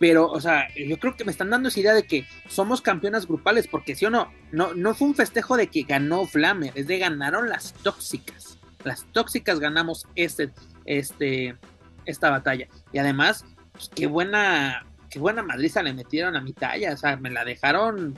Pero, 0.00 0.30
o 0.30 0.40
sea, 0.40 0.66
yo 0.74 0.98
creo 0.98 1.14
que 1.14 1.26
me 1.26 1.30
están 1.30 1.50
dando 1.50 1.68
esa 1.68 1.78
idea 1.78 1.92
de 1.92 2.04
que 2.04 2.26
somos 2.48 2.80
campeonas 2.80 3.26
grupales, 3.26 3.68
porque 3.68 3.94
si 3.94 4.06
o 4.06 4.10
no, 4.10 4.32
no, 4.50 4.72
no 4.72 4.94
fue 4.94 5.08
un 5.08 5.14
festejo 5.14 5.58
de 5.58 5.66
que 5.66 5.82
ganó 5.82 6.26
Flamer, 6.26 6.72
es 6.74 6.86
de 6.86 6.98
ganaron 6.98 7.50
las 7.50 7.74
tóxicas. 7.74 8.58
Las 8.82 9.04
tóxicas 9.12 9.60
ganamos 9.60 10.08
este, 10.14 10.52
este, 10.86 11.54
esta 12.06 12.30
batalla. 12.30 12.66
Y 12.94 12.98
además, 12.98 13.44
pues, 13.72 13.90
qué 13.94 14.06
buena, 14.06 14.86
qué 15.10 15.18
buena 15.18 15.42
madriza 15.42 15.82
le 15.82 15.92
metieron 15.92 16.34
a 16.34 16.40
mi 16.40 16.54
talla, 16.54 16.94
o 16.94 16.96
sea, 16.96 17.18
me 17.18 17.28
la 17.28 17.44
dejaron, 17.44 18.16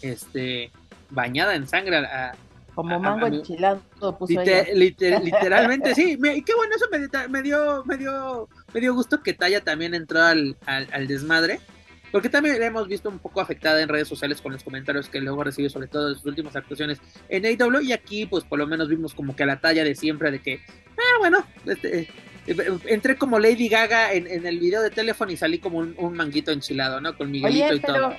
este, 0.00 0.72
bañada 1.10 1.54
en 1.54 1.68
sangre 1.68 1.98
a, 1.98 2.34
como 2.74 2.98
mango 2.98 3.26
enchilado 3.26 3.82
puso 4.18 4.40
Literalmente, 4.74 5.94
sí. 5.94 6.18
y 6.20 6.42
qué 6.42 6.54
bueno, 6.54 6.74
eso 6.74 6.86
me, 6.90 7.42
dio, 7.42 7.84
me, 7.84 7.96
dio, 7.96 8.48
me 8.72 8.80
dio 8.80 8.94
gusto 8.94 9.22
que 9.22 9.34
Taya 9.34 9.62
también 9.62 9.94
entró 9.94 10.22
al, 10.22 10.56
al, 10.66 11.06
desmadre. 11.06 11.60
Porque 12.10 12.28
también 12.28 12.60
la 12.60 12.66
hemos 12.66 12.88
visto 12.88 13.08
un 13.08 13.18
poco 13.18 13.40
afectada 13.40 13.80
en 13.80 13.88
redes 13.88 14.06
sociales 14.06 14.42
con 14.42 14.52
los 14.52 14.62
comentarios 14.62 15.08
que 15.08 15.18
luego 15.20 15.44
recibe, 15.44 15.70
sobre 15.70 15.86
todo 15.86 16.10
de 16.10 16.14
sus 16.14 16.26
últimas 16.26 16.54
actuaciones 16.54 17.00
en 17.30 17.46
AW. 17.46 17.80
Y 17.80 17.92
aquí, 17.92 18.26
pues 18.26 18.44
por 18.44 18.58
lo 18.58 18.66
menos 18.66 18.88
vimos 18.88 19.14
como 19.14 19.34
que 19.34 19.44
a 19.44 19.46
la 19.46 19.60
talla 19.60 19.82
de 19.82 19.94
siempre 19.94 20.30
de 20.30 20.42
que, 20.42 20.60
ah, 20.98 21.18
bueno, 21.20 21.46
este, 21.64 22.08
eh, 22.46 22.78
entré 22.84 23.16
como 23.16 23.38
Lady 23.38 23.68
Gaga 23.68 24.12
en, 24.12 24.26
en, 24.26 24.46
el 24.46 24.58
video 24.58 24.82
de 24.82 24.90
teléfono 24.90 25.32
y 25.32 25.38
salí 25.38 25.58
como 25.58 25.78
un, 25.78 26.14
manguito 26.14 26.52
enchilado, 26.52 27.00
¿no? 27.00 27.16
Con 27.16 27.30
Miguelito 27.30 27.74
y 27.76 27.80
todo 27.80 28.14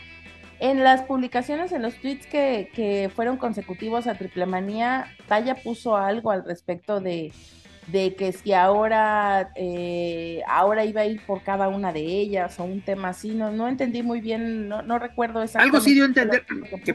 en 0.64 0.82
las 0.82 1.02
publicaciones, 1.02 1.74
en 1.74 1.82
los 1.82 1.94
tweets 1.96 2.26
que, 2.26 3.12
fueron 3.14 3.36
consecutivos 3.36 4.08
a 4.08 4.16
Triple 4.16 4.46
Manía, 4.46 5.08
Taya 5.28 5.56
puso 5.56 5.98
algo 5.98 6.32
al 6.32 6.46
respecto 6.46 7.02
de, 7.02 7.34
que 7.92 8.32
si 8.32 8.54
ahora, 8.54 9.52
eh, 9.56 10.42
ahora 10.48 10.86
iba 10.86 11.02
a 11.02 11.06
ir 11.06 11.22
por 11.26 11.44
cada 11.44 11.68
una 11.68 11.92
de 11.92 12.02
ellas 12.02 12.60
o 12.60 12.64
un 12.64 12.82
tema 12.82 13.10
así, 13.10 13.32
no, 13.32 13.52
no 13.52 13.68
entendí 13.68 14.04
muy 14.04 14.22
bien, 14.22 14.68
no, 14.68 14.82
no 14.82 15.00
recuerdo 15.00 15.42
exactamente. 15.42 15.78
Algo 15.78 15.86
sí 15.86 15.94
dio 15.94 16.04
a 16.04 16.08
entender, 16.08 16.46
que, 16.84 16.94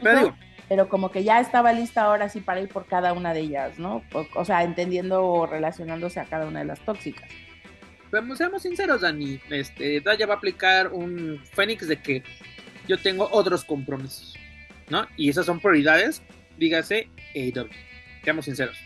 pero 0.67 0.89
como 0.89 1.11
que 1.11 1.23
ya 1.23 1.39
estaba 1.39 1.73
lista 1.73 2.03
ahora 2.03 2.29
sí 2.29 2.41
para 2.41 2.61
ir 2.61 2.69
por 2.69 2.85
cada 2.85 3.13
una 3.13 3.33
de 3.33 3.41
ellas, 3.41 3.79
¿no? 3.79 4.03
O, 4.35 4.45
sea, 4.45 4.63
entendiendo 4.63 5.25
o 5.25 5.45
relacionándose 5.47 6.19
a 6.19 6.25
cada 6.25 6.45
una 6.45 6.59
de 6.59 6.65
las 6.65 6.79
tóxicas. 6.81 7.29
Pero 8.11 8.35
seamos 8.35 8.61
sinceros, 8.61 9.01
Dani, 9.01 9.39
este, 9.49 10.01
Taya 10.01 10.25
va 10.25 10.35
a 10.35 10.37
aplicar 10.37 10.91
un 10.91 11.41
Fénix 11.53 11.87
de 11.87 12.01
que 12.01 12.23
yo 12.87 12.97
tengo 12.97 13.27
otros 13.31 13.63
compromisos. 13.63 14.35
¿no? 14.89 15.07
Y 15.15 15.29
esas 15.29 15.45
son 15.45 15.59
prioridades, 15.59 16.21
dígase 16.57 17.09
AEW, 17.35 17.69
seamos 18.23 18.45
sinceros, 18.45 18.77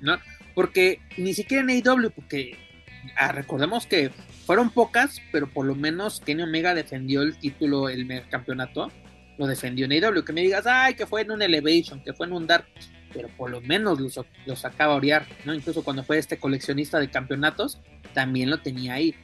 ¿no? 0.00 0.18
Porque 0.54 1.00
ni 1.16 1.34
siquiera 1.34 1.62
en 1.62 1.70
AEW, 1.70 2.10
porque 2.10 2.56
ah, 3.16 3.32
recordemos 3.32 3.86
que 3.86 4.10
fueron 4.46 4.70
pocas, 4.70 5.20
pero 5.32 5.48
por 5.48 5.66
lo 5.66 5.74
menos 5.74 6.20
Kenny 6.20 6.42
Omega 6.42 6.74
defendió 6.74 7.22
el 7.22 7.36
título, 7.38 7.88
el 7.88 8.06
campeonato, 8.28 8.90
lo 9.38 9.46
defendió 9.46 9.86
en 9.86 9.92
AEW. 9.92 10.24
Que 10.24 10.32
me 10.32 10.42
digas, 10.42 10.66
ay, 10.66 10.94
que 10.94 11.06
fue 11.06 11.22
en 11.22 11.32
un 11.32 11.42
Elevation, 11.42 12.02
que 12.02 12.12
fue 12.12 12.26
en 12.26 12.32
un 12.32 12.46
Dark, 12.46 12.66
pero 13.12 13.28
por 13.28 13.50
lo 13.50 13.60
menos 13.60 14.00
lo, 14.00 14.08
lo 14.46 14.56
sacaba 14.56 14.94
a 14.94 14.96
orear, 14.96 15.26
¿no? 15.44 15.54
Incluso 15.54 15.82
cuando 15.82 16.04
fue 16.04 16.18
este 16.18 16.38
coleccionista 16.38 16.98
de 16.98 17.10
campeonatos, 17.10 17.80
también 18.12 18.50
lo 18.50 18.60
tenía 18.60 18.94
ahí. 18.94 19.14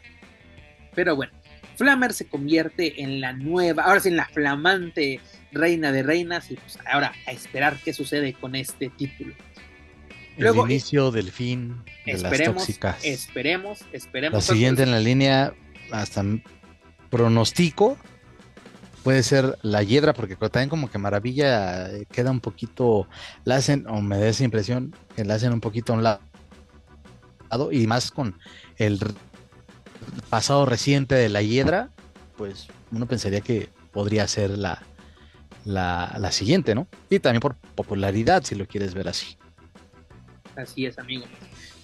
Pero 0.95 1.15
bueno, 1.17 1.33
Flammer 1.77 2.13
se 2.13 2.29
convierte 2.29 3.03
en 3.03 3.21
la 3.21 3.33
nueva, 3.33 3.85
ahora 3.85 4.01
sí, 4.01 4.11
en 4.11 4.17
la 4.17 4.27
flamante 4.27 5.21
reina 5.53 5.93
de 5.93 6.03
reinas 6.03 6.51
y 6.51 6.57
pues 6.57 6.79
ahora 6.87 7.13
a 7.27 7.33
esperar 7.33 7.79
qué 7.83 7.93
sucede 7.93 8.35
con 8.35 8.55
este 8.55 8.91
título. 8.91 9.35
El 10.37 10.57
inicio 10.57 11.11
del 11.11 11.31
fin 11.31 11.83
de 12.07 12.19
las 12.19 12.43
tóxicas. 12.43 13.05
Esperemos, 13.05 13.81
esperemos. 13.93 14.35
La 14.35 14.55
siguiente 14.55 14.83
en 14.83 14.91
la 14.91 15.01
línea, 15.01 15.53
hasta 15.91 16.25
pronostico, 17.11 17.99
puede 19.03 19.23
ser 19.23 19.59
la 19.63 19.83
hiedra, 19.83 20.13
porque 20.13 20.37
también 20.37 20.69
como 20.69 20.91
que 20.91 20.99
Maravilla 20.99 21.91
eh, 21.91 22.07
queda 22.11 22.31
un 22.31 22.41
poquito, 22.41 23.09
la 23.45 23.57
hacen, 23.57 23.87
o 23.89 24.01
me 24.01 24.19
da 24.19 24.29
esa 24.29 24.45
impresión, 24.45 24.95
que 25.17 25.25
la 25.25 25.35
hacen 25.35 25.53
un 25.53 25.61
poquito 25.61 25.93
a 25.93 25.97
un 25.97 26.03
lado, 26.03 27.73
y 27.73 27.87
más 27.87 28.11
con 28.11 28.39
el 28.77 29.01
pasado 30.29 30.67
reciente 30.67 31.15
de 31.15 31.29
la 31.29 31.43
hiedra, 31.43 31.91
pues 32.37 32.69
uno 32.93 33.07
pensaría 33.07 33.41
que 33.41 33.69
podría 33.93 34.27
ser 34.29 34.57
la, 34.57 34.83
la, 35.65 36.17
la 36.19 36.33
siguiente, 36.33 36.75
¿no? 36.75 36.87
Y 37.09 37.19
también 37.19 37.41
por 37.41 37.57
popularidad, 37.57 38.45
si 38.45 38.55
lo 38.55 38.67
quieres 38.67 38.95
ver 38.95 39.09
así. 39.09 39.37
Así 40.61 40.87
es, 40.87 40.99
amigo. 40.99 41.25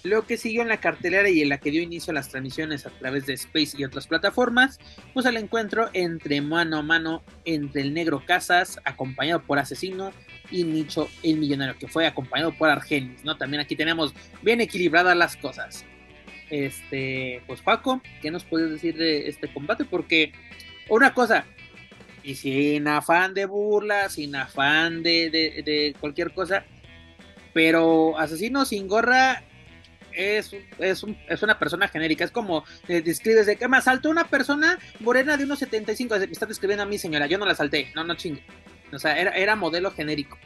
Lo 0.03 0.25
que 0.25 0.37
siguió 0.37 0.61
en 0.61 0.69
la 0.69 0.79
cartelera 0.79 1.29
y 1.29 1.41
en 1.41 1.49
la 1.49 1.57
que 1.57 1.71
dio 1.71 1.81
inicio 1.81 2.11
a 2.11 2.13
las 2.13 2.29
transmisiones 2.29 2.85
a 2.85 2.91
través 2.91 3.25
de 3.25 3.33
Space 3.33 3.75
y 3.77 3.83
otras 3.83 4.07
plataformas, 4.07 4.79
pues 5.13 5.25
el 5.25 5.37
encuentro 5.37 5.89
entre 5.93 6.39
mano 6.41 6.77
a 6.77 6.83
mano 6.83 7.23
entre 7.45 7.81
el 7.81 7.93
negro 7.93 8.23
Casas, 8.25 8.79
acompañado 8.85 9.41
por 9.41 9.59
Asesino, 9.59 10.11
y 10.51 10.63
Nicho 10.63 11.09
el 11.23 11.37
Millonario, 11.37 11.77
que 11.77 11.87
fue 11.87 12.05
acompañado 12.05 12.53
por 12.53 12.69
Argenis, 12.69 13.23
¿no? 13.23 13.37
También 13.37 13.61
aquí 13.61 13.75
tenemos 13.75 14.13
bien 14.41 14.61
equilibradas 14.61 15.15
las 15.17 15.35
cosas. 15.35 15.85
Este, 16.49 17.41
pues 17.47 17.61
Paco, 17.61 18.01
¿qué 18.21 18.31
nos 18.31 18.45
puedes 18.45 18.71
decir 18.71 18.95
de 18.95 19.27
este 19.27 19.51
combate? 19.51 19.83
Porque 19.83 20.31
una 20.89 21.13
cosa, 21.13 21.45
y 22.23 22.35
sin 22.35 22.87
afán 22.87 23.33
de 23.33 23.45
burla, 23.45 24.09
sin 24.09 24.35
afán 24.35 25.03
de, 25.03 25.29
de 25.29 25.95
cualquier 25.99 26.33
cosa, 26.33 26.65
pero 27.57 28.15
Asesino 28.19 28.65
sin 28.65 28.87
gorra 28.87 29.41
es, 30.11 30.55
es, 30.77 31.01
un, 31.01 31.17
es 31.27 31.41
una 31.41 31.57
persona 31.57 31.87
genérica. 31.87 32.23
Es 32.23 32.29
como 32.29 32.63
eh, 32.87 33.01
describes 33.01 33.47
de 33.47 33.55
que 33.55 33.67
me 33.67 33.77
asaltó 33.77 34.11
una 34.11 34.25
persona 34.27 34.77
morena 34.99 35.37
de 35.37 35.45
unos 35.45 35.57
75. 35.57 36.19
Me 36.19 36.25
está 36.25 36.45
describiendo 36.45 36.83
a 36.83 36.85
mí, 36.85 36.99
señora. 36.99 37.25
Yo 37.25 37.39
no 37.39 37.47
la 37.47 37.53
asalté. 37.53 37.91
No, 37.95 38.03
no 38.03 38.13
chingue. 38.13 38.43
O 38.93 38.99
sea, 38.99 39.19
era, 39.19 39.31
era 39.31 39.55
modelo 39.55 39.89
genérico. 39.89 40.37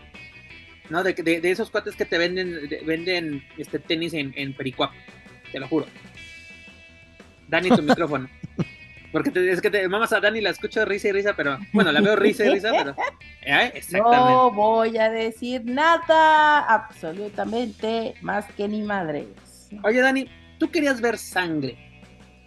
¿No? 0.90 1.04
De, 1.04 1.12
de, 1.12 1.42
de 1.42 1.52
esos 1.52 1.70
cuates 1.70 1.98
que 1.98 2.06
te 2.06 2.18
venden 2.18 2.70
venden 2.86 3.44
este 3.58 3.80
tenis 3.80 4.14
en, 4.14 4.32
en 4.38 4.54
Pericuapo. 4.54 4.96
Te 5.52 5.60
lo 5.60 5.68
juro. 5.68 5.88
Dani, 7.50 7.72
tu 7.72 7.82
micrófono. 7.82 8.30
Porque 9.12 9.32
te, 9.32 9.52
es 9.52 9.62
que 9.62 9.70
te 9.70 9.88
mamas 9.90 10.14
a 10.14 10.20
Dani, 10.20 10.42
la 10.42 10.52
escucho 10.52 10.86
risa 10.86 11.10
y 11.10 11.12
risa, 11.12 11.34
pero 11.36 11.58
bueno, 11.74 11.92
la 11.92 12.02
veo 12.02 12.16
risa 12.16 12.46
y 12.46 12.50
risa, 12.50 12.72
pero. 12.72 12.96
¿eh? 13.42 13.72
Exactamente. 13.76 14.18
No 14.18 14.52
voy 14.52 14.98
a 14.98 15.10
decir 15.10 15.64
nada, 15.66 16.60
absolutamente, 16.60 18.16
más 18.22 18.46
que 18.54 18.68
ni 18.68 18.82
madres. 18.82 19.28
Oye, 19.84 20.02
Dani, 20.02 20.30
tú 20.58 20.70
querías 20.72 21.02
ver 21.02 21.18
sangre, 21.18 21.78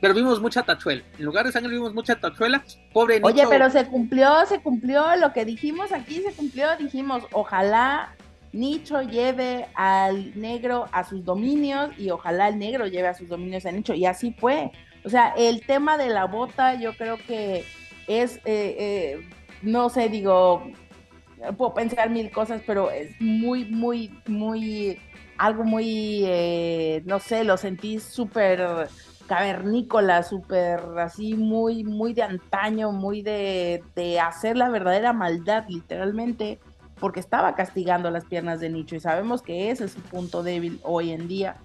pero 0.00 0.14
vimos 0.14 0.40
mucha 0.40 0.62
tachuela. 0.62 1.02
En 1.18 1.24
lugar 1.24 1.46
de 1.46 1.52
sangre 1.52 1.72
vimos 1.72 1.94
mucha 1.94 2.14
tachuela. 2.16 2.62
Pobre 2.92 3.16
Nicho. 3.16 3.26
Oye, 3.26 3.46
pero 3.48 3.70
se 3.70 3.86
cumplió, 3.86 4.44
se 4.46 4.60
cumplió 4.60 5.16
lo 5.16 5.32
que 5.32 5.44
dijimos 5.44 5.92
aquí, 5.92 6.20
se 6.20 6.32
cumplió. 6.32 6.76
Dijimos, 6.76 7.24
ojalá 7.32 8.14
Nicho 8.52 9.02
lleve 9.02 9.66
al 9.74 10.38
negro 10.40 10.88
a 10.92 11.04
sus 11.04 11.24
dominios 11.24 11.90
y 11.98 12.10
ojalá 12.10 12.48
el 12.48 12.58
negro 12.58 12.86
lleve 12.86 13.08
a 13.08 13.14
sus 13.14 13.28
dominios 13.28 13.66
a 13.66 13.72
Nicho. 13.72 13.94
Y 13.94 14.06
así 14.06 14.34
fue. 14.38 14.70
O 15.04 15.10
sea, 15.10 15.34
el 15.36 15.64
tema 15.66 15.96
de 15.96 16.08
la 16.08 16.24
bota 16.26 16.74
yo 16.74 16.96
creo 16.96 17.18
que 17.18 17.64
es, 18.06 18.36
eh, 18.44 18.76
eh, 18.78 19.28
no 19.62 19.90
sé, 19.90 20.08
digo, 20.08 20.70
puedo 21.56 21.74
pensar 21.74 22.10
mil 22.10 22.30
cosas, 22.30 22.62
pero 22.66 22.90
es 22.90 23.10
muy, 23.20 23.64
muy, 23.66 24.18
muy 24.26 24.98
algo 25.36 25.64
muy, 25.64 26.22
eh, 26.26 27.02
no 27.06 27.18
sé, 27.18 27.44
lo 27.44 27.56
sentí 27.56 27.98
súper 27.98 28.88
cavernícola, 29.26 30.22
súper 30.22 30.80
así, 30.98 31.34
muy, 31.34 31.84
muy 31.84 32.14
de 32.14 32.22
antaño, 32.22 32.92
muy 32.92 33.22
de, 33.22 33.82
de 33.94 34.20
hacer 34.20 34.56
la 34.56 34.68
verdadera 34.68 35.12
maldad, 35.12 35.64
literalmente, 35.68 36.60
porque 37.00 37.20
estaba 37.20 37.54
castigando 37.54 38.10
las 38.10 38.24
piernas 38.24 38.60
de 38.60 38.70
Nicho 38.70 38.96
y 38.96 39.00
sabemos 39.00 39.42
que 39.42 39.70
ese 39.70 39.86
es 39.86 39.92
su 39.92 40.00
punto 40.02 40.42
débil 40.42 40.80
hoy 40.82 41.10
en 41.10 41.26
día. 41.26 41.56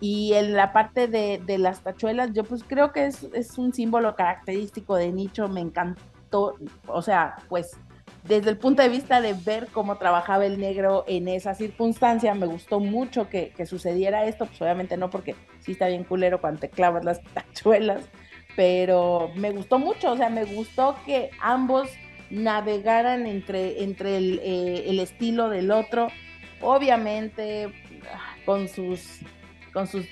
Y 0.00 0.34
en 0.34 0.54
la 0.54 0.72
parte 0.72 1.06
de, 1.06 1.40
de 1.44 1.58
las 1.58 1.80
tachuelas, 1.80 2.32
yo 2.32 2.44
pues 2.44 2.64
creo 2.64 2.92
que 2.92 3.06
es, 3.06 3.22
es 3.32 3.56
un 3.58 3.72
símbolo 3.72 4.16
característico 4.16 4.96
de 4.96 5.12
Nicho, 5.12 5.48
me 5.48 5.60
encantó, 5.60 6.56
o 6.86 7.02
sea, 7.02 7.36
pues 7.48 7.76
desde 8.24 8.50
el 8.50 8.56
punto 8.56 8.82
de 8.82 8.88
vista 8.88 9.20
de 9.20 9.34
ver 9.34 9.68
cómo 9.70 9.98
trabajaba 9.98 10.46
el 10.46 10.58
negro 10.58 11.04
en 11.06 11.28
esa 11.28 11.54
circunstancia, 11.54 12.34
me 12.34 12.46
gustó 12.46 12.80
mucho 12.80 13.28
que, 13.28 13.52
sucediera 13.66 14.24
esto, 14.24 14.46
pues 14.46 14.60
obviamente 14.62 14.96
no 14.96 15.10
porque 15.10 15.34
sí 15.60 15.72
está 15.72 15.88
bien 15.88 16.04
culero 16.04 16.40
cuando 16.40 16.60
te 16.60 16.70
clavas 16.70 17.04
las 17.04 17.22
tachuelas, 17.34 18.02
pero 18.56 19.30
me 19.36 19.50
gustó 19.50 19.78
mucho, 19.78 20.12
o 20.12 20.16
sea, 20.16 20.30
me 20.30 20.44
gustó 20.44 20.96
que 21.04 21.30
ambos 21.40 21.90
navegaran 22.30 23.26
entre, 23.26 23.82
entre 23.82 24.16
el, 24.16 24.40
eh, 24.42 24.84
el 24.86 25.00
estilo 25.00 25.50
del 25.50 25.70
otro, 25.70 26.08
obviamente 26.62 27.70
con 28.46 28.68
sus, 28.68 29.20
con 29.74 29.86
sus, 29.86 30.06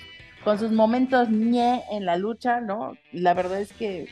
con 0.44 0.58
sus 0.58 0.70
momentos 0.72 1.30
ñe 1.30 1.82
en 1.90 2.04
la 2.04 2.16
lucha, 2.16 2.60
¿no? 2.60 2.98
La 3.12 3.32
verdad 3.32 3.62
es 3.62 3.72
que 3.72 4.08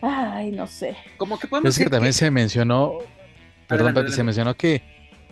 Ay, 0.00 0.52
no 0.52 0.66
sé. 0.66 0.96
Como 1.16 1.38
que 1.38 1.46
podemos 1.46 1.76
es 1.76 1.82
que 1.82 1.90
también 1.90 2.12
se 2.12 2.30
mencionó, 2.30 2.98
perdón, 3.66 4.10
se 4.12 4.22
mencionó 4.22 4.54
que, 4.54 4.82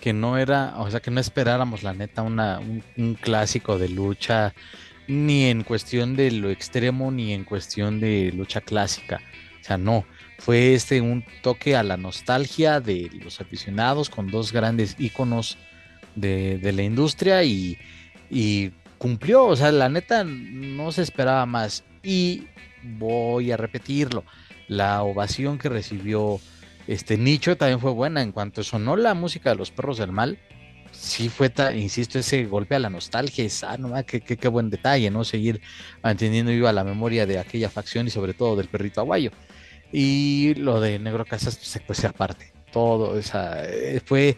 que 0.00 0.12
no 0.12 0.38
era, 0.38 0.74
o 0.78 0.90
sea, 0.90 1.00
que 1.00 1.10
no 1.10 1.20
esperáramos 1.20 1.82
la 1.82 1.94
neta 1.94 2.22
una, 2.22 2.58
un, 2.58 3.14
clásico 3.14 3.78
de 3.78 3.88
lucha, 3.88 4.54
ni 5.06 5.44
en 5.44 5.62
cuestión 5.62 6.16
de 6.16 6.32
lo 6.32 6.50
extremo, 6.50 7.10
ni 7.10 7.32
en 7.32 7.44
cuestión 7.44 8.00
de 8.00 8.32
lucha 8.34 8.60
clásica. 8.60 9.20
O 9.60 9.64
sea, 9.64 9.78
no. 9.78 10.04
Fue 10.38 10.74
este 10.74 11.00
un 11.00 11.24
toque 11.42 11.76
a 11.76 11.82
la 11.82 11.96
nostalgia 11.96 12.80
de 12.80 13.10
los 13.22 13.40
aficionados 13.40 14.10
con 14.10 14.30
dos 14.30 14.52
grandes 14.52 14.96
íconos 14.98 15.56
de, 16.14 16.58
de 16.58 16.72
la 16.72 16.82
industria 16.82 17.42
y, 17.42 17.78
y 18.30 18.70
cumplió. 18.98 19.44
O 19.46 19.56
sea, 19.56 19.72
la 19.72 19.88
neta 19.88 20.24
no 20.24 20.92
se 20.92 21.02
esperaba 21.02 21.46
más. 21.46 21.84
Y 22.02 22.46
voy 22.82 23.50
a 23.50 23.56
repetirlo 23.56 24.24
la 24.68 25.02
ovación 25.02 25.58
que 25.58 25.68
recibió 25.68 26.40
este 26.86 27.16
Nicho 27.16 27.56
también 27.56 27.80
fue 27.80 27.92
buena 27.92 28.22
en 28.22 28.32
cuanto 28.32 28.62
sonó 28.62 28.96
la 28.96 29.14
música 29.14 29.50
de 29.50 29.56
los 29.56 29.70
perros 29.70 29.98
del 29.98 30.12
mal. 30.12 30.38
Sí 30.92 31.28
fue, 31.28 31.52
insisto, 31.74 32.18
ese 32.18 32.46
golpe 32.46 32.74
a 32.74 32.78
la 32.78 32.88
nostalgia, 32.88 33.44
es, 33.44 33.62
ah, 33.64 33.76
no, 33.76 33.92
qué, 34.06 34.20
qué, 34.20 34.48
buen 34.48 34.70
detalle, 34.70 35.10
¿no? 35.10 35.24
Seguir 35.24 35.60
manteniendo 36.02 36.52
viva 36.52 36.72
la 36.72 36.84
memoria 36.84 37.26
de 37.26 37.38
aquella 37.38 37.68
facción 37.68 38.06
y 38.06 38.10
sobre 38.10 38.34
todo 38.34 38.56
del 38.56 38.68
perrito 38.68 39.00
aguayo. 39.00 39.30
Y 39.92 40.54
lo 40.54 40.80
de 40.80 40.98
Negro 40.98 41.24
Casas, 41.26 41.56
pues, 41.56 41.82
pues 41.86 42.04
aparte, 42.04 42.52
todo, 42.72 43.18
esa, 43.18 43.64
eh, 43.64 44.00
fue, 44.04 44.36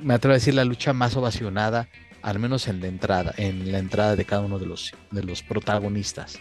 me 0.00 0.14
atrevo 0.14 0.32
a 0.32 0.38
decir, 0.38 0.54
la 0.54 0.64
lucha 0.64 0.92
más 0.92 1.16
ovacionada, 1.16 1.88
al 2.22 2.38
menos 2.38 2.68
en 2.68 2.80
la 2.80 2.86
entrada, 2.88 3.34
en 3.36 3.70
la 3.70 3.78
entrada 3.78 4.16
de 4.16 4.24
cada 4.24 4.42
uno 4.42 4.58
de 4.58 4.66
los, 4.66 4.92
de 5.10 5.22
los 5.22 5.42
protagonistas 5.42 6.38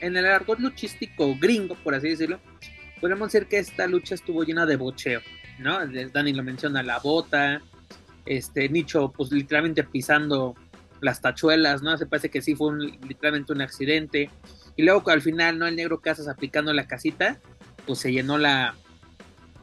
en 0.00 0.16
el 0.16 0.26
argot 0.26 0.58
luchístico 0.58 1.34
gringo, 1.38 1.74
por 1.76 1.94
así 1.94 2.08
decirlo, 2.08 2.40
podemos 3.00 3.32
decir 3.32 3.48
que 3.48 3.58
esta 3.58 3.86
lucha 3.86 4.14
estuvo 4.14 4.44
llena 4.44 4.66
de 4.66 4.76
bocheo, 4.76 5.20
¿no? 5.58 5.78
Dani 5.86 6.32
lo 6.32 6.42
menciona, 6.42 6.82
la 6.82 6.98
bota, 6.98 7.62
este 8.24 8.68
Nicho, 8.68 9.12
pues 9.16 9.30
literalmente 9.30 9.84
pisando 9.84 10.54
las 11.00 11.20
tachuelas, 11.20 11.82
¿no? 11.82 11.96
Se 11.96 12.06
parece 12.06 12.30
que 12.30 12.42
sí 12.42 12.54
fue 12.54 12.76
literalmente 13.06 13.52
un 13.52 13.60
accidente. 13.60 14.30
Y 14.76 14.82
luego 14.82 15.08
al 15.10 15.22
final, 15.22 15.58
¿no? 15.58 15.66
El 15.66 15.76
negro 15.76 16.00
Casas 16.00 16.28
aplicando 16.28 16.72
la 16.72 16.86
casita, 16.86 17.38
pues 17.86 18.00
se 18.00 18.12
llenó 18.12 18.38
la, 18.38 18.74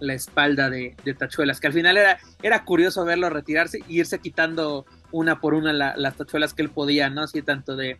la 0.03 0.13
espalda 0.13 0.69
de, 0.69 0.95
tachuelas, 1.17 1.59
que 1.59 1.67
al 1.67 1.73
final 1.73 1.97
era, 1.97 2.19
era 2.41 2.65
curioso 2.65 3.05
verlo 3.05 3.29
retirarse 3.29 3.79
e 3.79 3.83
irse 3.87 4.19
quitando 4.19 4.85
una 5.11 5.39
por 5.39 5.53
una 5.53 5.73
las 5.73 6.17
tachuelas 6.17 6.53
que 6.53 6.61
él 6.61 6.69
podía, 6.69 7.09
¿no? 7.09 7.21
Así 7.21 7.41
tanto 7.41 7.75
de, 7.75 7.99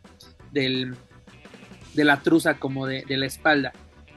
de 0.51 2.04
la 2.04 2.20
truza 2.22 2.56
como 2.56 2.86
de, 2.86 3.06
la 3.08 3.26
espalda. 3.26 3.72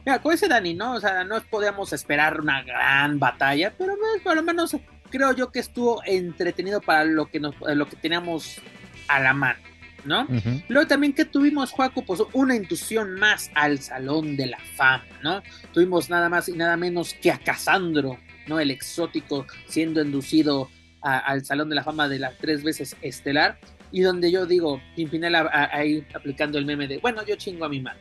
Mira, 0.04 0.20
como 0.20 0.32
dice 0.32 0.48
Dani, 0.48 0.74
¿no? 0.74 0.94
O 0.94 1.00
sea, 1.00 1.24
no 1.24 1.40
podíamos 1.42 1.92
esperar 1.92 2.40
una 2.40 2.62
gran 2.62 3.18
batalla, 3.18 3.72
pero 3.76 3.94
pues, 3.96 4.22
por 4.22 4.36
lo 4.36 4.42
menos 4.42 4.76
creo 5.10 5.32
yo 5.32 5.50
que 5.50 5.60
estuvo 5.60 6.02
entretenido 6.04 6.80
para 6.80 7.04
lo 7.04 7.26
que, 7.26 7.40
nos, 7.40 7.54
lo 7.60 7.88
que 7.88 7.96
teníamos 7.96 8.60
a 9.08 9.20
la 9.20 9.32
mano, 9.32 9.58
¿no? 10.06 10.26
Luego 10.68 10.86
también 10.86 11.12
que 11.12 11.24
tuvimos, 11.24 11.70
Juaco, 11.72 12.02
pues 12.04 12.22
una 12.32 12.54
inducción 12.54 13.14
más 13.14 13.50
al 13.54 13.78
Salón 13.80 14.36
de 14.36 14.46
la 14.46 14.58
Fama, 14.76 15.04
¿no? 15.22 15.42
Tuvimos 15.72 16.08
nada 16.10 16.28
más 16.28 16.48
y 16.48 16.52
nada 16.52 16.76
menos 16.76 17.14
que 17.14 17.30
a 17.30 17.38
Casandro, 17.38 18.18
¿no? 18.46 18.60
El 18.60 18.70
exótico 18.70 19.46
siendo 19.68 20.02
inducido 20.02 20.70
a- 21.02 21.18
al 21.18 21.44
Salón 21.44 21.68
de 21.68 21.74
la 21.76 21.84
Fama 21.84 22.08
de 22.08 22.18
las 22.18 22.36
tres 22.38 22.62
veces 22.62 22.96
estelar. 23.02 23.58
Y 23.92 24.00
donde 24.00 24.30
yo 24.32 24.46
digo, 24.46 24.80
Pimpinela 24.96 25.48
ahí 25.72 26.04
aplicando 26.14 26.58
el 26.58 26.66
meme 26.66 26.88
de, 26.88 26.98
bueno, 26.98 27.24
yo 27.24 27.36
chingo 27.36 27.64
a 27.64 27.68
mi 27.68 27.80
madre, 27.80 28.00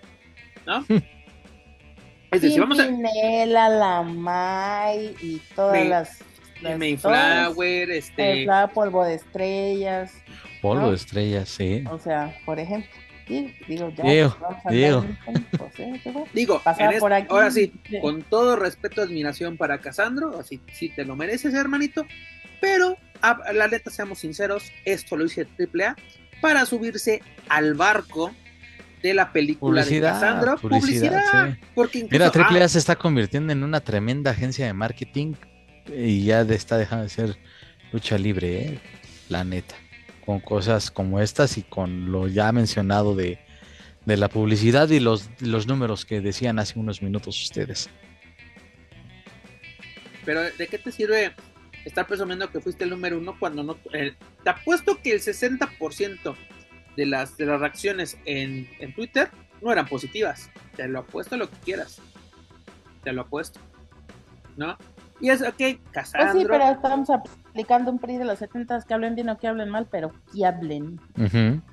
¿no? 0.66 0.84
es 2.32 2.42
decir, 2.42 2.60
vamos 2.60 2.80
a... 2.80 2.88
Pimpinela, 2.88 3.70
la 3.70 4.02
May 4.02 5.16
y 5.22 5.42
todas 5.56 5.86
las. 5.88 6.20
las- 6.62 6.78
Mayflower, 6.80 7.92
este... 7.92 8.36
Mayflower, 8.48 8.70
polvo 8.74 9.04
de 9.06 9.16
estrellas. 9.16 10.14
Polvo 10.62 10.82
¿no? 10.84 10.90
de 10.92 10.96
estrellas, 10.96 11.50
sí. 11.50 11.84
O 11.90 12.00
sea, 12.00 12.38
por 12.46 12.60
ejemplo. 12.60 12.90
Sí, 13.28 13.56
digo, 13.68 13.92
ya. 13.98 14.04
Diego, 14.04 14.30
pues, 14.38 14.42
vamos 14.42 14.66
a 14.66 14.72
Diego. 14.72 15.00
andar 15.00 15.18
en- 15.28 15.44
pues, 15.58 15.80
eh, 15.80 16.02
digo, 16.06 16.28
Digo, 16.34 16.62
pasar 16.64 16.82
en 16.84 16.90
este- 16.90 17.00
por 17.00 17.14
aquí. 17.14 17.28
ahora 17.32 17.50
sí, 17.52 17.74
con 18.02 18.22
todo 18.22 18.56
respeto 18.56 19.02
y 19.02 19.06
admiración 19.06 19.58
para 19.58 19.80
Casandro, 19.80 20.40
así 20.40 20.62
sí 20.74 20.90
te 20.90 21.06
lo 21.06 21.16
mereces, 21.16 21.54
hermanito, 21.56 22.06
pero 22.62 22.98
a, 23.22 23.52
la 23.54 23.68
neta, 23.68 23.90
seamos 23.90 24.20
sinceros, 24.20 24.72
esto 24.86 25.18
lo 25.18 25.26
hice 25.26 25.48
AAA 25.58 25.96
para 26.40 26.66
subirse 26.68 27.22
al 27.50 27.74
barco 27.74 28.32
de 29.02 29.16
la 29.16 29.32
película 29.34 29.82
Publicidad, 29.82 30.14
de 30.16 30.20
Casandro. 30.20 30.58
publicidad, 30.58 31.50
sí. 31.54 31.60
porque 31.74 32.00
incluso, 32.00 32.14
Mira, 32.14 32.32
AAA 32.32 32.66
ah, 32.66 32.70
se 32.70 32.78
está 32.78 32.96
convirtiendo 32.96 33.52
en 33.54 33.64
una 33.64 33.80
tremenda 33.82 34.32
agencia 34.32 34.68
de 34.68 34.74
marketing 34.74 35.34
y 35.96 36.26
ya 36.26 36.42
está 36.42 36.78
dejando 36.78 37.04
de 37.06 37.10
ser 37.10 37.38
lucha 37.92 38.18
libre, 38.20 38.58
¿eh? 38.68 38.80
la 39.30 39.44
neta. 39.44 39.74
Con 40.26 40.40
cosas 40.40 40.90
como 40.92 41.20
estas 41.20 41.58
y 41.58 41.64
con 41.64 42.12
lo 42.12 42.28
ya 42.28 42.52
mencionado 42.52 43.16
de, 43.16 43.40
de 44.06 44.18
la 44.18 44.30
publicidad 44.30 44.90
y 44.90 45.00
los, 45.00 45.30
los 45.40 45.68
números 45.68 46.06
que 46.06 46.22
decían 46.22 46.60
hace 46.60 46.80
unos 46.80 47.02
minutos 47.02 47.42
ustedes. 47.42 47.90
pero 50.26 50.42
¿de 50.42 50.68
qué 50.68 50.78
te 50.80 50.92
sirve 50.92 51.34
estar 51.86 52.08
presumiendo 52.08 52.50
que 52.50 52.60
fuiste 52.60 52.84
el 52.84 52.90
número 52.90 53.18
uno 53.18 53.38
cuando 53.40 53.64
no... 53.64 53.78
eh, 53.94 54.16
te 54.44 54.50
apuesto 54.50 55.00
que 55.02 55.14
el 55.14 55.22
60% 55.22 56.36
de 56.98 57.06
las, 57.06 57.38
de 57.38 57.46
las 57.46 57.60
reacciones 57.60 58.18
en, 58.26 58.68
en 58.80 58.94
Twitter 58.94 59.30
no 59.62 59.72
eran 59.72 59.88
positivas. 59.88 60.50
Te 60.76 60.88
lo 60.88 61.00
apuesto 61.00 61.38
lo 61.38 61.50
que 61.50 61.58
quieras. 61.58 62.02
Te 63.04 63.14
lo 63.14 63.22
apuesto. 63.22 63.60
¿No? 64.58 64.78
Y 65.22 65.30
es, 65.30 65.42
ok, 65.42 65.54
Pues 65.58 65.78
Casandro. 65.92 66.34
sí, 66.40 66.46
pero 66.50 66.64
estamos 66.72 67.10
aplicando 67.10 67.90
un 67.90 68.00
PRI 68.00 68.18
de 68.18 68.26
los 68.26 68.38
70 68.40 68.82
que 68.82 68.94
hablen 68.94 69.16
bien 69.16 69.30
o 69.30 69.38
que 69.38 69.48
hablen 69.48 69.70
mal, 69.70 69.88
pero 69.90 70.12
que 70.34 70.46
hablen. 70.46 71.00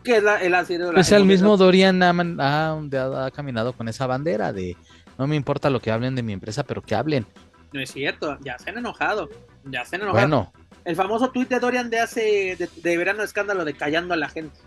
Que 0.04 0.16
es 0.18 0.22
la, 0.22 0.40
el 0.40 0.54
ácido 0.54 0.86
de 0.86 0.92
la- 0.92 0.96
Pues 0.98 1.10
el 1.12 1.24
mismo 1.24 1.56
Dorian 1.56 2.02
ha, 2.02 2.10
ha 2.38 3.26
ha 3.26 3.30
caminado 3.32 3.72
con 3.72 3.88
esa 3.88 4.06
bandera 4.06 4.52
de 4.52 4.76
no 5.18 5.26
me 5.26 5.34
importa 5.36 5.70
lo 5.70 5.80
que 5.80 5.90
hablen 5.90 6.14
de 6.14 6.22
mi 6.22 6.32
empresa, 6.32 6.62
pero 6.62 6.82
que 6.82 6.94
hablen. 6.94 7.26
No 7.72 7.80
es 7.80 7.90
cierto, 7.90 8.38
ya 8.42 8.58
se 8.58 8.70
han 8.70 8.78
enojado. 8.78 9.28
Ya 9.64 9.84
se 9.84 9.96
han 9.96 10.02
enojado. 10.02 10.26
Bueno, 10.28 10.52
El 10.84 10.94
famoso 10.96 11.30
tweet 11.30 11.46
de 11.46 11.58
Dorian 11.58 11.90
de 11.90 12.00
hace 12.00 12.56
de, 12.56 12.68
de 12.82 12.96
verano 12.96 13.22
escándalo 13.22 13.64
de 13.64 13.74
callando 13.74 14.14
a 14.14 14.16
la 14.16 14.28
gente. 14.28 14.58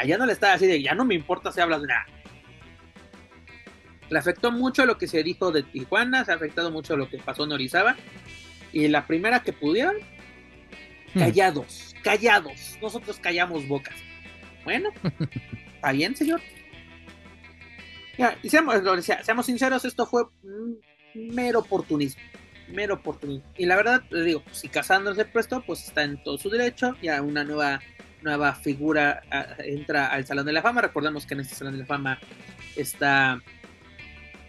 Allá 0.00 0.16
no 0.16 0.26
le 0.26 0.32
está 0.32 0.52
así 0.52 0.66
de 0.66 0.80
ya 0.82 0.94
no 0.94 1.04
me 1.04 1.14
importa 1.14 1.50
si 1.50 1.60
hablas 1.60 1.80
de 1.82 1.88
nada. 1.88 2.06
Le 4.10 4.18
afectó 4.18 4.50
mucho 4.50 4.84
lo 4.84 4.98
que 4.98 5.06
se 5.06 5.22
dijo 5.22 5.52
de 5.52 5.62
Tijuana, 5.62 6.24
se 6.24 6.32
ha 6.32 6.34
afectado 6.34 6.70
mucho 6.70 6.96
lo 6.96 7.08
que 7.08 7.18
pasó 7.18 7.44
en 7.44 7.52
Orizaba. 7.52 7.96
Y 8.72 8.88
la 8.88 9.06
primera 9.06 9.40
que 9.40 9.52
pudieron, 9.52 9.96
hmm, 11.14 11.18
callados, 11.18 11.94
callados. 12.02 12.76
Nosotros 12.82 13.18
callamos 13.20 13.66
bocas. 13.68 13.94
Bueno, 14.64 14.90
está 15.74 15.92
bien, 15.92 16.16
señor. 16.16 16.40
Ya, 18.18 18.36
y 18.42 18.50
seamos, 18.50 18.82
lo 18.82 18.96
decía, 18.96 19.22
seamos 19.22 19.46
sinceros, 19.46 19.84
esto 19.84 20.06
fue 20.06 20.24
mero 21.14 21.60
oportunismo. 21.60 22.22
Mero 22.68 22.94
oportunismo. 22.96 23.48
Y 23.56 23.66
la 23.66 23.76
verdad, 23.76 24.02
le 24.10 24.24
digo, 24.24 24.42
si 24.50 24.68
Casandro 24.68 25.14
se 25.14 25.24
prestó, 25.24 25.62
pues 25.62 25.86
está 25.86 26.02
en 26.02 26.22
todo 26.22 26.36
su 26.36 26.50
derecho. 26.50 26.96
Ya 27.00 27.22
una 27.22 27.44
nueva, 27.44 27.80
nueva 28.22 28.54
figura 28.54 29.22
ah, 29.30 29.54
entra 29.58 30.08
al 30.08 30.26
Salón 30.26 30.46
de 30.46 30.52
la 30.52 30.62
Fama. 30.62 30.80
Recordemos 30.80 31.26
que 31.26 31.34
en 31.34 31.40
este 31.40 31.54
Salón 31.54 31.74
de 31.74 31.80
la 31.80 31.86
Fama 31.86 32.18
está 32.76 33.40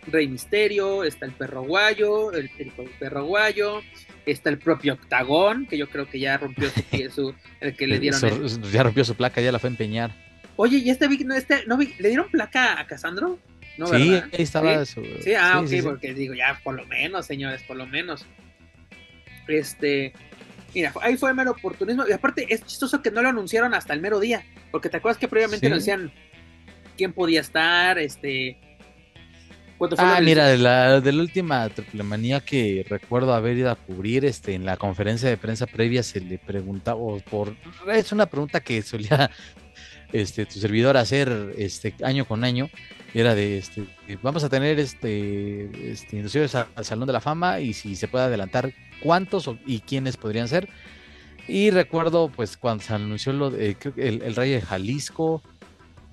Rey 0.08 0.28
Misterio, 0.28 1.04
está 1.04 1.26
el 1.26 1.32
perro 1.32 1.64
guayo, 1.64 2.32
el, 2.34 2.50
el 2.58 2.72
perro 3.00 3.26
guayo, 3.26 3.82
está 4.26 4.50
el 4.50 4.58
propio 4.58 4.94
Octagón, 4.94 5.68
que 5.68 5.78
yo 5.78 5.90
creo 5.90 6.10
que 6.10 6.20
ya 6.20 6.38
rompió 6.38 6.70
su, 6.70 6.82
pie- 6.82 7.10
su- 7.12 7.36
el 7.60 7.76
que 7.76 7.88
le 7.88 8.00
dieron. 8.00 8.24
el- 8.26 8.72
ya 8.72 8.84
rompió 8.84 9.04
su 9.06 9.16
placa, 9.16 9.42
ya 9.42 9.52
la 9.52 9.60
fue 9.60 9.70
a 9.70 9.72
empeñar. 9.72 10.12
Oye, 10.56 10.78
¿y 10.78 10.90
este, 10.90 11.08
vi- 11.08 11.24
no, 11.24 11.36
este 11.36 11.66
no 11.68 11.78
vi- 11.78 11.94
le 12.00 12.10
dieron 12.10 12.30
placa 12.30 12.80
a 12.80 12.88
Casandro? 12.88 13.40
No, 13.78 13.88
sí, 13.88 14.10
¿verdad? 14.10 14.30
ahí 14.34 14.42
estaba. 14.44 14.86
Sí, 14.86 14.94
su- 14.94 15.24
Sí, 15.24 15.34
ah, 15.34 15.54
sí, 15.60 15.64
ok, 15.64 15.68
sí, 15.70 15.82
porque 15.82 16.14
digo, 16.14 16.34
ya, 16.34 16.60
por 16.64 16.76
lo 16.76 16.86
menos, 16.88 17.26
señores, 17.26 17.62
por 17.64 17.78
lo 17.78 17.86
menos. 17.88 18.26
Este, 19.48 20.14
mira, 20.74 20.94
ahí 21.02 21.18
fue 21.18 21.34
mero 21.34 21.52
oportunismo. 21.52 22.04
Y 22.08 22.12
aparte, 22.12 22.46
es 22.50 22.64
chistoso 22.66 23.02
que 23.02 23.12
no 23.12 23.22
lo 23.22 23.30
anunciaron 23.30 23.74
hasta 23.74 23.94
el 23.94 24.02
mero 24.02 24.20
día, 24.20 24.44
porque 24.72 24.90
te 24.90 24.98
acuerdas 24.98 25.18
que 25.20 25.28
previamente 25.28 25.70
nos 25.70 25.80
decían 25.80 26.12
quién 26.98 27.14
podía 27.14 27.42
estar, 27.42 27.98
este. 27.98 28.58
Cuánto 29.82 29.96
fue 29.96 30.06
lo 30.06 30.12
Ah, 30.12 30.22
mira, 30.22 30.48
de 30.48 30.60
la, 30.60 31.02
de 31.02 31.12
la 31.12 31.22
última 31.24 31.68
triple 31.70 32.04
manía 32.04 32.40
que 32.40 32.86
recuerdo 32.88 33.34
haber 33.34 33.58
ido 33.58 33.72
a 33.72 33.76
cubrir, 33.76 34.26
este, 34.26 34.54
en 34.54 34.64
la 34.64 34.78
conferencia 34.78 35.28
de 35.28 35.38
prensa 35.38 35.66
previa 35.66 36.04
se 36.04 36.22
le 36.22 36.38
preguntaba, 36.38 37.00
o 37.00 37.20
por, 37.20 37.56
es 37.92 38.12
una 38.12 38.28
pregunta 38.28 38.60
que 38.60 38.84
solía 38.84 39.32
este, 40.14 40.46
tu 40.46 40.60
servidor 40.60 40.98
hacer 40.98 41.56
este, 41.58 41.96
año 42.04 42.26
con 42.26 42.44
año, 42.44 42.70
era 43.16 43.34
de, 43.34 43.58
este, 43.58 43.88
vamos 44.22 44.44
a 44.44 44.50
tener 44.50 44.80
este, 44.80 45.92
este 45.92 46.18
inducidos 46.18 46.54
al 46.54 46.86
Salón 46.86 47.08
de 47.08 47.14
la 47.14 47.20
Fama 47.20 47.60
y 47.60 47.74
si 47.74 47.96
se 47.96 48.08
puede 48.08 48.26
adelantar 48.26 48.72
cuántos 49.02 49.50
y 49.66 49.80
quiénes 49.80 50.16
podrían 50.16 50.48
ser. 50.48 50.70
Y 51.48 51.72
recuerdo, 51.72 52.30
pues, 52.30 52.56
cuando 52.56 52.84
se 52.84 52.94
anunció 52.94 53.34
lo 53.34 53.50
de, 53.50 53.76
creo 53.76 53.96
que 53.96 54.08
el, 54.08 54.22
el 54.22 54.36
Rey 54.36 54.52
de 54.52 54.62
Jalisco, 54.62 55.42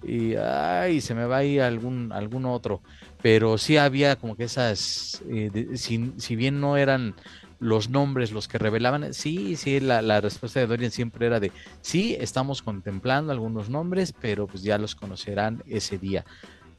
y 0.02 0.34
ay, 0.34 1.00
se 1.00 1.14
me 1.14 1.24
va 1.24 1.38
ahí 1.38 1.58
algún, 1.58 2.12
algún 2.12 2.46
otro 2.46 2.80
pero 3.22 3.58
sí 3.58 3.76
había 3.76 4.16
como 4.16 4.36
que 4.36 4.44
esas, 4.44 5.22
eh, 5.28 5.70
si, 5.74 6.12
si 6.16 6.36
bien 6.36 6.60
no 6.60 6.76
eran 6.76 7.14
los 7.60 7.90
nombres 7.90 8.30
los 8.30 8.46
que 8.46 8.58
revelaban, 8.58 9.12
sí, 9.12 9.56
sí, 9.56 9.80
la, 9.80 10.00
la 10.02 10.20
respuesta 10.20 10.60
de 10.60 10.66
Dorian 10.66 10.90
siempre 10.90 11.26
era 11.26 11.40
de, 11.40 11.50
sí, 11.80 12.16
estamos 12.20 12.62
contemplando 12.62 13.32
algunos 13.32 13.68
nombres, 13.68 14.14
pero 14.18 14.46
pues 14.46 14.62
ya 14.62 14.78
los 14.78 14.94
conocerán 14.94 15.62
ese 15.66 15.98
día. 15.98 16.24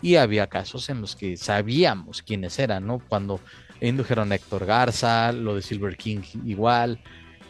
Y 0.01 0.15
había 0.15 0.47
casos 0.47 0.89
en 0.89 1.01
los 1.01 1.17
que 1.17 1.35
sabíamos 1.35 2.21
quiénes 2.21 2.57
eran, 2.57 2.87
¿no? 2.87 2.99
Cuando 3.09 3.41
indujeron 3.81 4.31
a 4.31 4.35
Héctor 4.35 4.65
Garza, 4.65 5.33
lo 5.33 5.55
de 5.55 5.61
Silver 5.61 5.97
King 5.97 6.21
igual, 6.45 7.01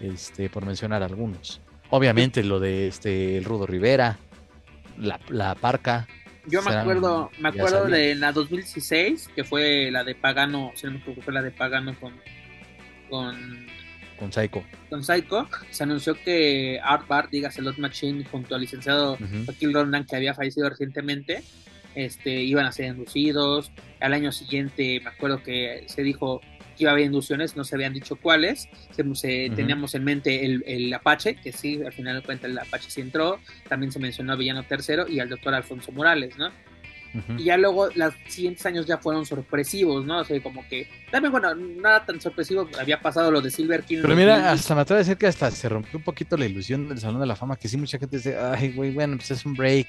este, 0.01 0.49
por 0.49 0.65
mencionar 0.65 1.03
algunos. 1.03 1.61
Obviamente 1.91 2.43
lo 2.43 2.59
de 2.59 2.87
este, 2.87 3.37
el 3.37 3.45
Rudo 3.45 3.67
Rivera, 3.67 4.17
la, 4.97 5.19
la 5.29 5.53
Parca. 5.53 6.07
Yo 6.50 6.62
me 6.62 6.74
acuerdo, 6.76 7.32
me 7.39 7.50
acuerdo 7.50 7.86
de 7.86 8.16
la 8.16 8.32
2016, 8.32 9.30
que 9.36 9.43
fue 9.43 9.89
la 9.91 10.04
de 10.04 10.16
Pagano, 10.16 10.72
si 10.76 10.86
no 10.88 10.93
me 10.93 11.00
equivoco, 11.00 11.22
fue 11.22 11.34
la 11.34 11.41
de 11.41 11.52
Pagano 11.52 11.95
con, 12.00 12.14
con, 13.10 13.68
con 14.18 14.32
Psycho. 14.32 14.64
con 14.89 15.04
Psycho. 15.04 15.47
Se 15.70 15.84
anunció 15.84 16.16
que 16.16 16.80
Art 16.84 17.08
Bart, 17.08 17.30
dígase 17.32 17.62
Lot 17.62 17.78
Machine, 17.78 18.26
junto 18.26 18.56
al 18.56 18.62
licenciado 18.62 19.14
Ujú. 19.14 19.45
Joaquín 19.45 19.74
Rondan, 19.74 20.06
que 20.06 20.16
había 20.16 20.34
fallecido 20.34 20.70
recientemente, 20.70 21.43
este, 21.95 22.41
iban 22.43 22.66
a 22.66 22.72
ser 22.72 22.86
inducidos. 22.88 23.72
Al 24.00 24.14
año 24.14 24.32
siguiente, 24.32 25.02
me 25.04 25.10
acuerdo 25.10 25.43
que 25.43 25.84
se 25.88 26.04
dijo 26.04 26.41
iba 26.84 26.91
a 26.91 26.93
haber 26.93 27.05
inducciones, 27.05 27.55
no 27.55 27.63
se 27.63 27.75
habían 27.75 27.93
dicho 27.93 28.15
cuáles. 28.15 28.67
Se, 28.91 29.03
se- 29.15 29.47
Ujú. 29.47 29.55
Teníamos 29.55 29.95
en 29.95 30.03
mente 30.03 30.45
el, 30.45 30.63
el 30.67 30.93
Apache, 30.93 31.36
que 31.36 31.51
sí, 31.51 31.82
al 31.86 31.93
final 31.93 32.15
de 32.17 32.21
cuentas 32.23 32.49
el 32.49 32.57
Apache 32.59 32.89
sí 32.89 33.01
entró. 33.01 33.39
También 33.67 33.91
se 33.91 33.99
mencionó 33.99 34.34
a 34.34 34.36
Villano 34.36 34.63
III 34.69 35.13
y 35.13 35.19
al 35.19 35.30
doctor 35.30 35.53
Alfonso 35.53 35.91
Morales, 35.91 36.38
¿no? 36.38 36.47
Ujú. 37.11 37.39
Y 37.39 37.45
ya 37.45 37.57
luego, 37.57 37.89
los 37.95 38.13
siguientes 38.27 38.63
años 38.67 38.86
ya 38.86 38.99
fueron 38.99 39.25
sorpresivos, 39.25 40.05
¿no? 40.05 40.19
O 40.19 40.23
sea, 40.23 40.39
como 40.43 40.67
que. 40.67 40.88
También, 41.09 41.32
bueno, 41.32 41.55
nada 41.55 42.05
tan 42.05 42.21
sorpresivo. 42.21 42.69
Había 42.80 43.01
pasado 43.01 43.32
lo 43.32 43.41
de 43.41 43.49
Silver 43.49 43.82
King. 43.84 43.99
Pero 44.03 44.15
mira, 44.15 44.34
2000. 44.36 44.47
hasta 44.51 44.75
me 44.75 44.82
atrevo 44.82 44.97
a 44.97 44.99
decir 44.99 45.17
que 45.17 45.25
hasta 45.25 45.49
se 45.49 45.67
rompió 45.69 45.97
un 45.97 46.03
poquito 46.03 46.38
la 46.38 46.45
ilusión 46.45 46.88
del 46.88 46.99
Salón 46.99 47.19
de 47.19 47.25
la 47.25 47.36
Fama, 47.36 47.55
que 47.55 47.67
sí 47.67 47.77
mucha 47.77 47.97
gente 47.97 48.17
dice, 48.17 48.38
ay, 48.38 48.73
güey, 48.73 48.91
bueno, 48.91 49.17
pues 49.17 49.32
es 49.32 49.43
un 49.43 49.55
break. 49.55 49.88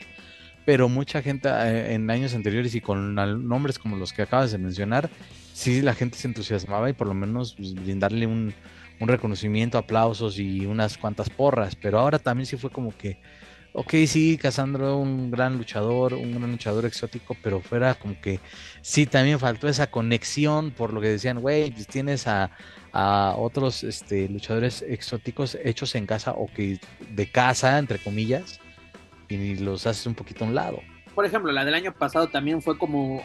Pero 0.64 0.88
mucha 0.88 1.20
gente 1.20 1.48
eh, 1.50 1.92
en 1.94 2.10
años 2.10 2.34
anteriores 2.34 2.74
y 2.74 2.80
con 2.80 3.14
nombres 3.14 3.78
como 3.78 3.96
los 3.96 4.12
que 4.14 4.22
acabas 4.22 4.52
de 4.52 4.58
mencionar, 4.58 5.10
sí 5.60 5.82
la 5.82 5.94
gente 5.94 6.16
se 6.16 6.26
entusiasmaba 6.26 6.88
y 6.88 6.94
por 6.94 7.06
lo 7.06 7.14
menos 7.14 7.54
pues, 7.54 7.74
brindarle 7.74 8.26
un, 8.26 8.54
reconocimiento, 8.98 9.78
aplausos 9.78 10.38
y 10.38 10.66
unas 10.66 10.98
cuantas 10.98 11.30
porras. 11.30 11.74
Pero 11.74 11.98
ahora 11.98 12.18
también 12.18 12.46
sí 12.46 12.56
fue 12.58 12.70
como 12.70 12.96
que, 12.96 13.18
ok, 13.72 13.94
sí, 14.06 14.36
Casandro, 14.36 14.98
un 14.98 15.30
gran 15.30 15.56
luchador, 15.56 16.14
un 16.14 16.34
gran 16.34 16.50
luchador 16.50 16.84
exótico, 16.84 17.34
pero 17.42 17.60
fuera 17.60 17.94
como 17.94 18.20
que 18.20 18.40
sí, 18.82 19.06
también 19.06 19.38
faltó 19.38 19.68
esa 19.68 19.90
conexión 19.90 20.70
por 20.70 20.92
lo 20.92 21.00
que 21.00 21.08
decían, 21.08 21.40
güey, 21.40 21.70
pues 21.70 21.86
tienes 21.86 22.26
a, 22.26 22.50
a 22.92 23.34
otros 23.38 23.84
este, 23.84 24.28
luchadores 24.28 24.82
exóticos 24.86 25.56
hechos 25.62 25.94
en 25.94 26.06
casa 26.06 26.32
o 26.32 26.46
que 26.46 26.78
de 27.10 27.30
casa, 27.30 27.78
entre 27.78 27.98
comillas, 27.98 28.60
y 29.28 29.56
los 29.56 29.86
haces 29.86 30.06
un 30.06 30.14
poquito 30.14 30.44
a 30.44 30.48
un 30.48 30.54
lado. 30.54 30.80
Por 31.14 31.24
ejemplo, 31.24 31.52
la 31.52 31.64
del 31.64 31.74
año 31.74 31.92
pasado 31.92 32.28
también 32.28 32.60
fue 32.60 32.78
como, 32.78 33.22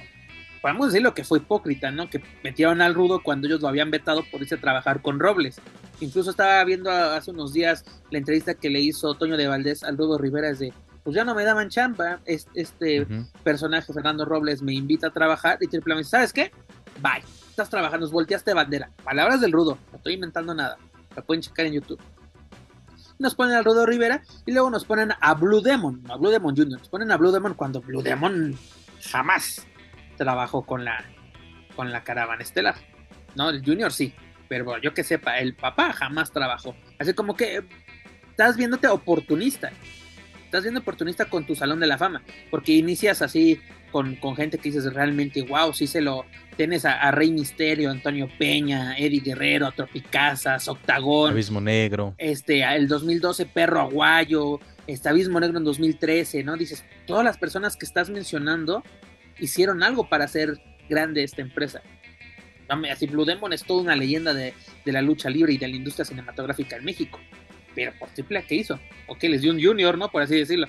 podemos 0.66 0.88
decir 0.88 1.04
lo 1.04 1.14
que 1.14 1.24
fue 1.24 1.38
hipócrita, 1.38 1.92
¿no? 1.92 2.10
Que 2.10 2.24
metieron 2.44 2.82
al 2.82 2.96
rudo 2.96 3.22
cuando 3.22 3.46
ellos 3.46 3.62
lo 3.62 3.68
habían 3.68 3.92
vetado 3.92 4.24
por 4.32 4.42
irse 4.42 4.56
a 4.56 4.60
trabajar 4.60 5.04
con 5.04 5.20
Robles. 5.20 5.62
Incluso 6.00 6.32
estaba 6.32 6.64
viendo 6.64 6.90
hace 6.90 7.30
unos 7.30 7.54
días 7.54 7.86
la 8.10 8.18
entrevista 8.18 8.56
que 8.56 8.72
le 8.72 8.80
hizo 8.80 9.14
Toño 9.14 9.38
de 9.38 9.48
Valdés 9.48 9.84
al 9.84 9.96
Rudo 9.96 10.18
Rivera, 10.18 10.50
es 10.50 10.58
de, 10.58 10.74
pues 11.04 11.16
ya 11.16 11.24
no 11.24 11.36
me 11.36 11.44
daban 11.44 11.70
chamba, 11.70 12.20
este, 12.26 13.06
personaje, 13.44 13.94
Fernando 13.94 14.26
Robles, 14.26 14.64
me 14.64 14.74
invita 14.74 15.10
a 15.10 15.10
trabajar 15.12 15.60
y 15.62 15.68
Triple 15.68 16.04
¿sabes 16.04 16.34
qué? 16.34 16.52
Bye, 17.00 17.24
estás 17.48 17.70
trabajando, 17.70 18.10
volteaste 18.10 18.56
bandera. 18.56 18.90
Palabras 19.04 19.42
del 19.42 19.52
Rudo, 19.52 19.78
no 19.92 19.98
estoy 19.98 20.16
inventando 20.16 20.56
nada, 20.56 20.80
la 21.16 21.22
pueden 21.22 21.44
checar 21.44 21.68
en 21.68 21.74
YouTube. 21.74 22.00
Nos 23.20 23.36
ponen 23.36 23.56
al 23.56 23.66
Rudo 23.66 23.86
Rivera 23.86 24.24
y 24.48 24.52
luego 24.52 24.72
nos 24.72 24.84
ponen 24.84 25.12
a 25.22 25.36
Blue 25.36 25.62
Demon, 25.62 26.02
a 26.10 26.18
Blue 26.18 26.32
Demon 26.32 26.56
Jr., 26.56 26.80
nos 26.80 26.90
ponen 26.90 27.12
a 27.12 27.18
Blue 27.18 27.32
Demon 27.32 27.54
cuando 27.54 27.82
Blue 27.82 28.02
Demon 28.02 28.58
jamás 29.12 29.64
trabajó 30.18 30.66
con 30.66 30.86
la, 30.86 31.04
con 31.76 31.92
la 31.92 32.04
caravana 32.04 32.44
estelar. 32.44 32.76
No, 33.36 33.50
el 33.50 33.64
Junior 33.64 33.92
sí, 33.92 34.14
pero 34.48 34.80
yo 34.82 34.94
que 34.94 35.04
sepa, 35.04 35.40
el 35.40 35.56
papá 35.56 35.94
jamás 35.94 36.32
trabajó. 36.32 36.76
Así 37.00 37.14
como 37.14 37.36
que 37.36 37.64
estás 38.30 38.58
viéndote 38.58 38.88
oportunista. 38.88 39.72
Estás 40.46 40.64
viendo 40.64 40.80
oportunista 40.80 41.26
con 41.26 41.46
tu 41.46 41.56
salón 41.56 41.80
de 41.80 41.88
la 41.88 41.98
fama. 41.98 42.22
Porque 42.50 42.72
inicias 42.72 43.22
así 43.22 43.60
con, 43.92 44.18
gente 44.36 44.58
que 44.58 44.70
dices 44.70 44.94
realmente, 44.94 45.42
wow, 45.42 45.74
sí 45.74 45.88
se 45.88 46.02
lo. 46.02 46.26
Tienes 46.56 46.86
a, 46.86 47.12
Rey 47.12 47.32
Misterio, 47.32 47.92
Antonio 47.92 48.30
Peña, 48.38 48.98
Eddie 48.98 49.22
Guerrero, 49.22 49.72
Tropicazas, 49.72 50.68
Octagón. 50.68 51.32
Abismo 51.32 51.60
Negro. 51.60 52.16
Este, 52.18 52.64
el 52.64 52.88
2012, 52.88 53.46
Perro 53.48 53.82
Aguayo. 53.82 54.60
Este 54.88 55.10
Abismo 55.10 55.40
Negro 55.40 55.58
en 55.58 55.64
2013, 55.64 56.44
¿no? 56.44 56.56
Dices, 56.56 56.86
todas 57.08 57.26
las 57.26 57.38
personas 57.38 57.76
que 57.76 57.86
estás 57.86 58.10
mencionando 58.10 58.84
hicieron 59.40 59.84
algo 59.84 60.08
para 60.08 60.26
hacer 60.26 60.60
grande 60.90 61.24
esta 61.24 61.42
empresa. 61.42 61.82
Así 62.92 63.06
Blue 63.08 63.26
Demon 63.26 63.54
es 63.54 63.64
toda 63.64 63.82
una 63.82 63.96
leyenda 63.96 64.34
de, 64.34 64.54
la 64.86 65.02
lucha 65.02 65.30
libre 65.30 65.54
y 65.54 65.58
de 65.58 65.68
la 65.68 65.76
industria 65.76 66.06
cinematográfica 66.06 66.78
en 66.78 66.86
México. 66.86 67.20
Pero 67.74 67.92
por 68.00 68.10
triple 68.10 68.44
¿qué 68.48 68.56
hizo? 68.56 68.80
Ok, 69.08 69.24
les 69.24 69.42
dio 69.42 69.52
un 69.52 69.62
junior, 69.62 69.98
¿no? 69.98 70.10
Por 70.10 70.22
así 70.22 70.38
decirlo. 70.38 70.68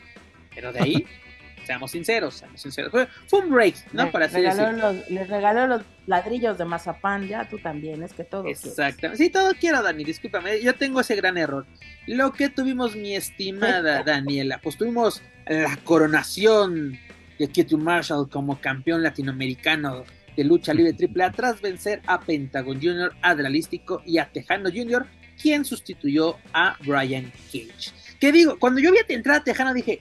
Pero 0.55 0.73
de 0.73 0.81
ahí, 0.81 1.07
seamos 1.67 1.93
sinceros, 1.93 2.35
seamos 2.35 2.61
sinceros. 2.61 2.91
Fue, 2.91 3.41
un 3.41 3.51
break, 3.51 3.93
¿no? 3.93 4.11
Por 4.11 4.23
así 4.23 4.41
decirlo. 4.41 4.93
les 5.09 5.29
regaló 5.29 5.67
los 5.67 5.83
ladrillos 6.07 6.59
de 6.59 6.65
mazapán, 6.65 7.29
ya 7.29 7.49
tú 7.49 7.59
también, 7.59 8.03
es 8.03 8.13
que 8.13 8.25
todo 8.25 8.47
Exactamente. 8.47 9.25
Sí, 9.25 9.31
todo 9.31 9.53
quiero, 9.59 9.83
Dani, 9.83 10.05
discúlpame. 10.05 10.61
Yo 10.61 10.75
tengo 10.75 11.01
ese 11.01 11.15
gran 11.15 11.39
error. 11.39 11.67
Lo 12.07 12.33
que 12.33 12.49
tuvimos, 12.49 12.97
mi 12.97 13.15
estimada 13.15 14.03
Daniela, 14.05 14.61
pues 14.63 14.77
tuvimos 14.77 15.23
la 15.49 15.77
coronación 15.85 16.99
de 17.39 17.49
Ketu 17.49 17.79
Marshall 17.79 18.29
como 18.29 18.61
campeón 18.61 19.03
latinoamericano 19.03 20.05
de 20.37 20.45
lucha 20.45 20.75
libre 20.75 20.95
AAA 20.95 21.33
tras 21.33 21.61
vencer 21.61 22.03
a 22.07 22.21
Pentagon 22.21 22.81
Jr., 22.81 23.15
a 23.23 23.35
Dralístico 23.35 24.03
y 24.05 24.19
a 24.19 24.31
Tejano 24.31 24.71
Jr., 24.71 25.07
quien 25.41 25.65
sustituyó 25.65 26.37
a 26.53 26.77
Brian 26.85 27.33
Cage. 27.47 27.93
Que 28.21 28.33
digo, 28.33 28.59
cuando 28.59 28.81
yo 28.81 28.91
vi 28.93 28.99
a 28.99 29.05
entrar 29.09 29.37
a 29.37 29.45
Tejano 29.45 29.75
dije, 29.75 30.01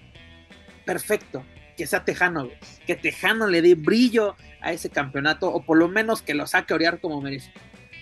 perfecto, 0.86 1.44
que 1.78 1.88
sea 1.88 2.06
Tejano, 2.06 2.50
que 2.86 2.96
Tejano 2.96 3.48
le 3.48 3.62
dé 3.62 3.76
brillo 3.76 4.36
a 4.62 4.72
ese 4.72 4.90
campeonato 4.90 5.50
o 5.50 5.64
por 5.64 5.78
lo 5.78 5.88
menos 5.88 6.22
que 6.22 6.34
lo 6.34 6.48
saque 6.48 6.74
a 6.74 6.76
orear 6.76 7.00
como 7.00 7.22
merece. 7.22 7.52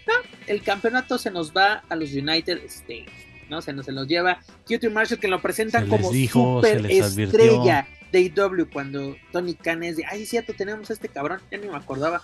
No, 0.07 0.13
el 0.47 0.61
campeonato 0.61 1.17
se 1.17 1.31
nos 1.31 1.53
va 1.53 1.83
a 1.89 1.95
los 1.95 2.13
United 2.13 2.63
States, 2.65 3.11
¿no? 3.49 3.61
Se 3.61 3.73
nos, 3.73 3.85
se 3.85 3.91
nos 3.91 4.07
lleva 4.07 4.39
Ketu 4.67 4.91
Marshall 4.91 5.19
que 5.19 5.27
lo 5.27 5.41
presentan 5.41 5.87
como 5.87 6.11
super 6.11 6.85
estrella 6.85 7.87
de 8.13 8.31
AEW 8.35 8.69
cuando 8.71 9.15
Tony 9.31 9.55
Khan 9.55 9.83
es 9.83 9.97
de, 9.97 10.05
ay, 10.09 10.25
cierto, 10.25 10.53
tenemos 10.55 10.89
a 10.89 10.93
este 10.93 11.09
cabrón, 11.09 11.41
ya 11.51 11.57
ni 11.57 11.67
me 11.67 11.75
acordaba. 11.75 12.21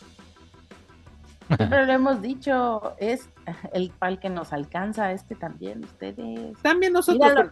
Pero 1.58 1.86
lo 1.86 1.92
hemos 1.92 2.22
dicho, 2.22 2.96
es 3.00 3.28
el 3.74 3.90
pal 3.90 4.20
que 4.20 4.30
nos 4.30 4.54
alcanza, 4.54 5.12
este 5.12 5.34
también, 5.34 5.84
ustedes. 5.84 6.56
También 6.62 6.94
nosotros. 6.94 7.50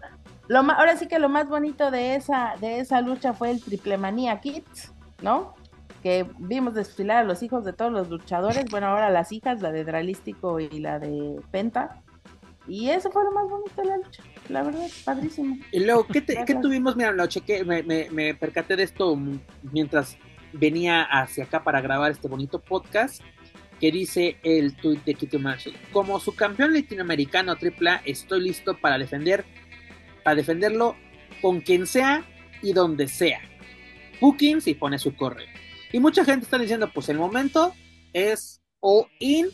lo, 0.47 0.59
ahora 0.59 0.95
sí 0.97 1.07
que 1.07 1.17
lo 1.17 1.29
más 1.29 1.49
bonito 1.49 1.89
de 1.89 2.13
esa, 2.15 2.53
de 2.61 2.79
esa 2.79 3.01
lucha 3.01 3.33
fue 3.33 3.49
el 3.49 3.61
Triple 3.61 3.97
Manía 3.97 4.39
Kids, 4.39 4.93
¿no? 5.23 5.55
Que 6.03 6.29
vimos 6.37 6.75
desfilar 6.75 7.17
a 7.17 7.23
los 7.23 7.41
hijos 7.41 7.65
de 7.65 7.73
todos 7.73 7.91
los 7.91 8.07
luchadores, 8.07 8.65
bueno, 8.69 8.85
ahora 8.85 9.09
las 9.09 9.31
hijas, 9.31 9.63
la 9.63 9.71
de 9.71 9.83
Dralístico 9.83 10.59
y 10.59 10.69
la 10.79 10.99
de 10.99 11.41
Penta. 11.49 12.03
Y 12.67 12.91
eso 12.91 13.09
fue 13.09 13.23
lo 13.23 13.31
más 13.31 13.49
bonito 13.49 13.81
de 13.81 13.87
la 13.87 13.97
lucha 13.97 14.21
la 14.49 14.63
verdad, 14.63 14.87
padrísimo. 15.03 15.57
Y 15.71 15.79
luego, 15.79 16.07
¿qué, 16.07 16.21
tuvimos? 16.61 16.95
Mira, 16.95 17.11
lo 17.11 17.27
chequé, 17.27 17.63
me, 17.63 17.83
me, 17.83 18.33
percaté 18.33 18.75
de 18.75 18.83
esto 18.83 19.17
mientras 19.71 20.17
venía 20.53 21.03
hacia 21.03 21.45
acá 21.45 21.63
para 21.63 21.81
grabar 21.81 22.11
este 22.11 22.27
bonito 22.27 22.59
podcast 22.59 23.21
que 23.79 23.91
dice 23.91 24.37
el 24.43 24.75
tweet 24.75 24.99
de 25.05 25.13
Kitty 25.13 25.37
Marshall. 25.37 25.75
Como 25.91 26.19
su 26.19 26.35
campeón 26.35 26.73
latinoamericano 26.73 27.53
AAA, 27.53 28.01
estoy 28.05 28.41
listo 28.41 28.77
para 28.77 28.97
defender, 28.97 29.45
para 30.23 30.35
defenderlo 30.35 30.95
con 31.41 31.61
quien 31.61 31.85
sea 31.85 32.25
y 32.61 32.73
donde 32.73 33.07
sea. 33.07 33.41
Bookings 34.19 34.67
y 34.67 34.73
pone 34.73 34.97
su 34.97 35.15
correo. 35.15 35.47
Y 35.91 35.99
mucha 35.99 36.25
gente 36.25 36.45
está 36.45 36.57
diciendo, 36.57 36.89
pues 36.93 37.09
el 37.09 37.17
momento 37.17 37.73
es 38.13 38.61
all 38.79 39.05
in 39.19 39.47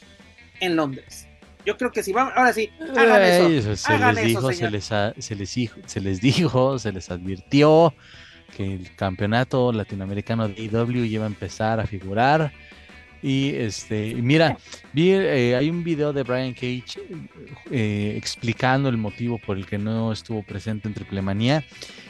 en 0.62 0.76
Londres. 0.76 1.28
Yo 1.66 1.78
creo 1.78 1.92
que 1.92 2.04
si 2.04 2.12
vamos, 2.12 2.34
ahora 2.36 2.54
sí, 2.54 2.70
hagan 2.96 3.22
eso. 3.22 3.76
Se 3.76 3.98
les 3.98 4.26
dijo, 4.26 4.52
se 4.52 4.70
les, 4.70 4.86
se 4.86 5.36
les 5.36 5.56
dijo, 5.56 5.80
se 5.86 6.02
les 6.02 6.22
dijo, 6.22 6.80
se 6.80 6.92
les 6.92 7.10
advirtió 7.10 7.94
que 8.56 8.74
el 8.74 8.96
campeonato 8.96 9.72
latinoamericano 9.72 10.48
de 10.48 10.62
IW 10.62 11.06
iba 11.06 11.24
a 11.24 11.28
empezar 11.28 11.80
a 11.80 11.88
figurar. 11.88 12.52
Y 13.22 13.56
este, 13.56 14.16
mira, 14.16 14.58
vi, 14.92 15.12
eh, 15.12 15.56
hay 15.56 15.70
un 15.70 15.82
video 15.82 16.12
de 16.12 16.24
Brian 16.24 16.54
Cage 16.54 16.84
eh, 17.72 18.16
explicando 18.18 18.90
el 18.90 18.98
motivo 18.98 19.40
por 19.40 19.58
el 19.58 19.66
que 19.66 19.78
no 19.78 20.12
estuvo 20.12 20.44
presente 20.44 20.90
en 20.90 20.94
Triple 20.94 21.22
Manía. 21.22 21.64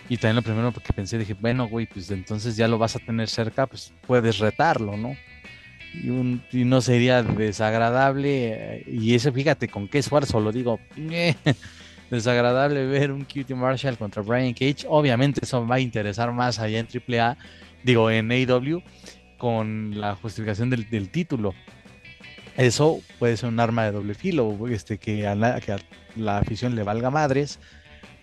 Y 0.10 0.18
también 0.18 0.38
lo 0.38 0.42
primero 0.42 0.74
que 0.74 0.94
pensé, 0.94 1.20
dije, 1.20 1.36
bueno, 1.36 1.68
güey, 1.68 1.86
pues 1.86 2.10
entonces 2.10 2.58
ya 2.58 2.68
lo 2.68 2.80
vas 2.80 2.96
a 2.96 3.00
tener 3.00 3.30
cerca, 3.30 3.68
pues 3.68 3.94
puedes 4.08 4.40
retarlo, 4.40 4.98
¿no? 4.98 5.16
Y, 5.94 6.64
no 6.66 6.82
sería 6.82 7.24
desagradable. 7.24 8.54
Eh, 8.54 8.86
y 8.88 9.16
eso, 9.16 9.32
fíjate 9.32 9.68
con 9.68 9.88
qué 9.88 10.00
esfuerzo 10.00 10.40
lo 10.40 10.52
digo. 10.52 10.80
desagradable 12.10 12.86
ver 12.86 13.12
un 13.12 13.24
Cutie 13.24 13.56
Marshall 13.56 13.98
contra 13.98 14.22
Brian 14.22 14.54
Cage. 14.54 14.86
Obviamente 14.88 15.42
eso 15.44 15.66
va 15.66 15.76
a 15.76 15.80
interesar 15.80 16.32
más 16.32 16.60
allá 16.60 16.80
en 16.80 16.88
AAA, 16.88 17.38
digo 17.84 18.10
en 18.12 18.32
AEW, 18.32 18.82
con 19.38 20.00
la 20.00 20.16
justificación 20.16 20.70
del, 20.70 21.10
título. 21.10 21.54
Eso 22.56 23.02
puede 23.18 23.36
ser 23.36 23.50
un 23.50 23.60
arma 23.60 23.86
de 23.86 23.92
doble 23.92 24.14
filo, 24.14 24.68
este, 24.68 25.00
que, 25.00 25.28
a 25.28 25.34
la, 25.34 25.60
que 25.60 25.72
a 25.72 25.80
la 26.16 26.38
afición 26.38 26.76
le 26.76 26.84
valga 26.84 27.10
madres, 27.10 27.60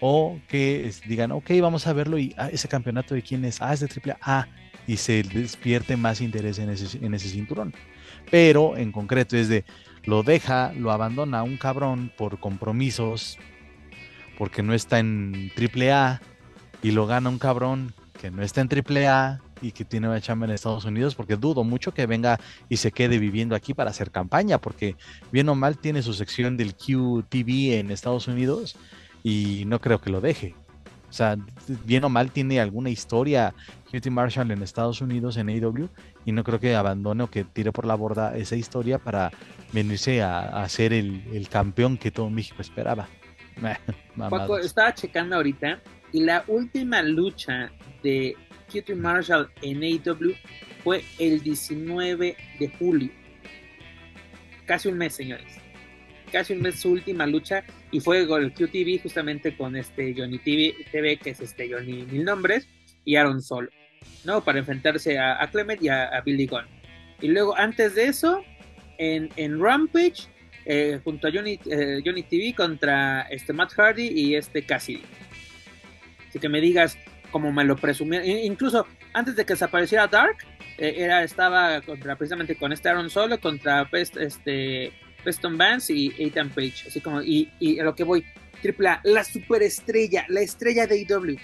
o 0.00 0.38
que 0.48 0.90
digan, 1.06 1.32
ok, 1.32 1.50
vamos 1.60 1.86
a 1.86 1.92
verlo 1.92 2.16
y 2.16 2.32
ah, 2.38 2.48
ese 2.50 2.68
campeonato 2.68 3.14
de 3.14 3.22
quién 3.22 3.44
es, 3.44 3.60
ah, 3.60 3.72
es 3.72 3.80
de 3.80 3.88
AAA, 3.88 4.18
ah, 4.22 4.46
y 4.86 4.96
se 4.96 5.22
despierte 5.22 5.96
más 5.96 6.20
interés 6.20 6.58
en 6.58 6.70
ese, 6.70 7.04
en 7.04 7.14
ese 7.14 7.28
cinturón. 7.28 7.74
Pero 8.30 8.76
en 8.76 8.92
concreto 8.92 9.36
es 9.36 9.48
de, 9.48 9.64
lo 10.04 10.22
deja, 10.22 10.72
lo 10.72 10.90
abandona 10.92 11.42
un 11.42 11.56
cabrón 11.56 12.12
por 12.16 12.40
compromisos, 12.40 13.38
porque 14.38 14.62
no 14.62 14.74
está 14.74 14.98
en 14.98 15.52
AAA, 15.56 16.20
y 16.82 16.90
lo 16.92 17.06
gana 17.06 17.28
un 17.28 17.38
cabrón 17.38 17.92
que 18.20 18.30
no 18.30 18.42
está 18.42 18.60
en 18.60 18.68
AAA 18.68 19.40
y 19.62 19.72
que 19.72 19.84
tiene 19.84 20.08
una 20.08 20.20
chamba 20.20 20.46
en 20.46 20.52
Estados 20.52 20.84
Unidos, 20.84 21.14
porque 21.14 21.36
dudo 21.36 21.64
mucho 21.64 21.92
que 21.92 22.06
venga 22.06 22.40
y 22.68 22.78
se 22.78 22.92
quede 22.92 23.18
viviendo 23.18 23.54
aquí 23.54 23.74
para 23.74 23.90
hacer 23.90 24.10
campaña, 24.10 24.58
porque 24.58 24.96
bien 25.30 25.48
o 25.48 25.54
mal 25.54 25.78
tiene 25.78 26.02
su 26.02 26.14
sección 26.14 26.56
del 26.56 26.74
QTV 26.74 27.78
en 27.78 27.90
Estados 27.90 28.28
Unidos 28.28 28.76
y 29.22 29.64
no 29.66 29.80
creo 29.80 30.00
que 30.00 30.10
lo 30.10 30.20
deje. 30.20 30.54
O 31.10 31.12
sea, 31.12 31.36
bien 31.84 32.04
o 32.04 32.08
mal 32.08 32.30
tiene 32.30 32.60
alguna 32.60 32.88
historia 32.88 33.52
Cutie 33.90 34.10
Marshall 34.10 34.52
en 34.52 34.62
Estados 34.62 35.00
Unidos 35.00 35.36
en 35.36 35.48
AEW 35.48 35.88
y 36.24 36.32
no 36.32 36.44
creo 36.44 36.60
que 36.60 36.76
abandone 36.76 37.24
o 37.24 37.30
que 37.30 37.42
tire 37.42 37.72
por 37.72 37.84
la 37.84 37.96
borda 37.96 38.36
esa 38.36 38.54
historia 38.54 38.98
para 38.98 39.32
venirse 39.72 40.22
a, 40.22 40.66
ser 40.68 40.92
el, 40.92 41.48
campeón 41.50 41.98
que 41.98 42.12
todo 42.12 42.30
México 42.30 42.62
esperaba. 42.62 43.08
Paco, 44.16 44.58
estaba 44.58 44.94
checando 44.94 45.36
ahorita 45.36 45.80
y 46.12 46.20
la 46.20 46.44
última 46.46 47.02
lucha 47.02 47.70
de 48.02 48.36
Cutie 48.72 48.94
Marshall 48.94 49.50
en 49.62 49.82
AEW 49.82 50.34
fue 50.84 51.04
el 51.18 51.42
19 51.42 52.36
de 52.58 52.68
julio. 52.78 53.10
Casi 54.66 54.88
un 54.88 54.98
mes, 54.98 55.14
señores. 55.14 55.59
Casi 56.30 56.52
un 56.52 56.62
mes 56.62 56.80
su 56.80 56.90
última 56.90 57.26
lucha 57.26 57.64
y 57.90 58.00
fue 58.00 58.20
el 58.20 58.52
QTV 58.52 59.02
justamente 59.02 59.56
con 59.56 59.76
este 59.76 60.14
Johnny 60.16 60.38
TV, 60.38 60.74
TV 60.90 61.16
que 61.16 61.30
es 61.30 61.40
este 61.40 61.70
Johnny 61.70 62.04
Mil 62.04 62.24
Nombres 62.24 62.68
y 63.04 63.16
Aaron 63.16 63.42
Solo, 63.42 63.70
¿no? 64.24 64.42
Para 64.42 64.58
enfrentarse 64.58 65.18
a, 65.18 65.46
Clement 65.50 65.82
y 65.82 65.88
a, 65.88 66.20
Billy 66.24 66.46
Gunn. 66.46 66.64
Y 67.20 67.28
luego 67.28 67.56
antes 67.56 67.94
de 67.94 68.06
eso, 68.06 68.42
en, 68.98 69.28
en 69.36 69.60
Rampage, 69.60 70.28
eh, 70.64 71.00
junto 71.02 71.28
a 71.28 71.30
Johnny, 71.32 71.58
eh, 71.66 72.00
Johnny 72.04 72.22
TV 72.22 72.54
contra 72.54 73.22
este 73.22 73.52
Matt 73.52 73.72
Hardy 73.72 74.08
y 74.08 74.34
este 74.36 74.62
Cassidy. 74.62 75.02
Así 76.28 76.38
que 76.38 76.48
me 76.48 76.60
digas 76.60 76.96
como 77.30 77.52
me 77.52 77.64
lo 77.64 77.76
presumía, 77.76 78.24
incluso 78.24 78.86
antes 79.12 79.36
de 79.36 79.44
que 79.44 79.54
desapareciera 79.54 80.06
Dark, 80.06 80.36
eh, 80.78 80.94
era, 80.96 81.22
estaba 81.22 81.80
contra, 81.80 82.16
precisamente 82.16 82.56
con 82.56 82.72
este 82.72 82.88
Aaron 82.88 83.10
Solo, 83.10 83.40
contra 83.40 83.88
este, 83.92 84.92
Preston 85.22 85.56
Vance 85.56 85.92
y 85.92 86.12
Ethan 86.18 86.50
Page, 86.50 86.88
así 86.88 87.00
como, 87.00 87.22
y, 87.22 87.50
y 87.58 87.78
a 87.78 87.84
lo 87.84 87.94
que 87.94 88.04
voy, 88.04 88.24
AAA, 88.62 89.00
la 89.04 89.24
superestrella, 89.24 90.24
la 90.28 90.40
estrella 90.40 90.86
de 90.86 91.06
AEW. 91.08 91.36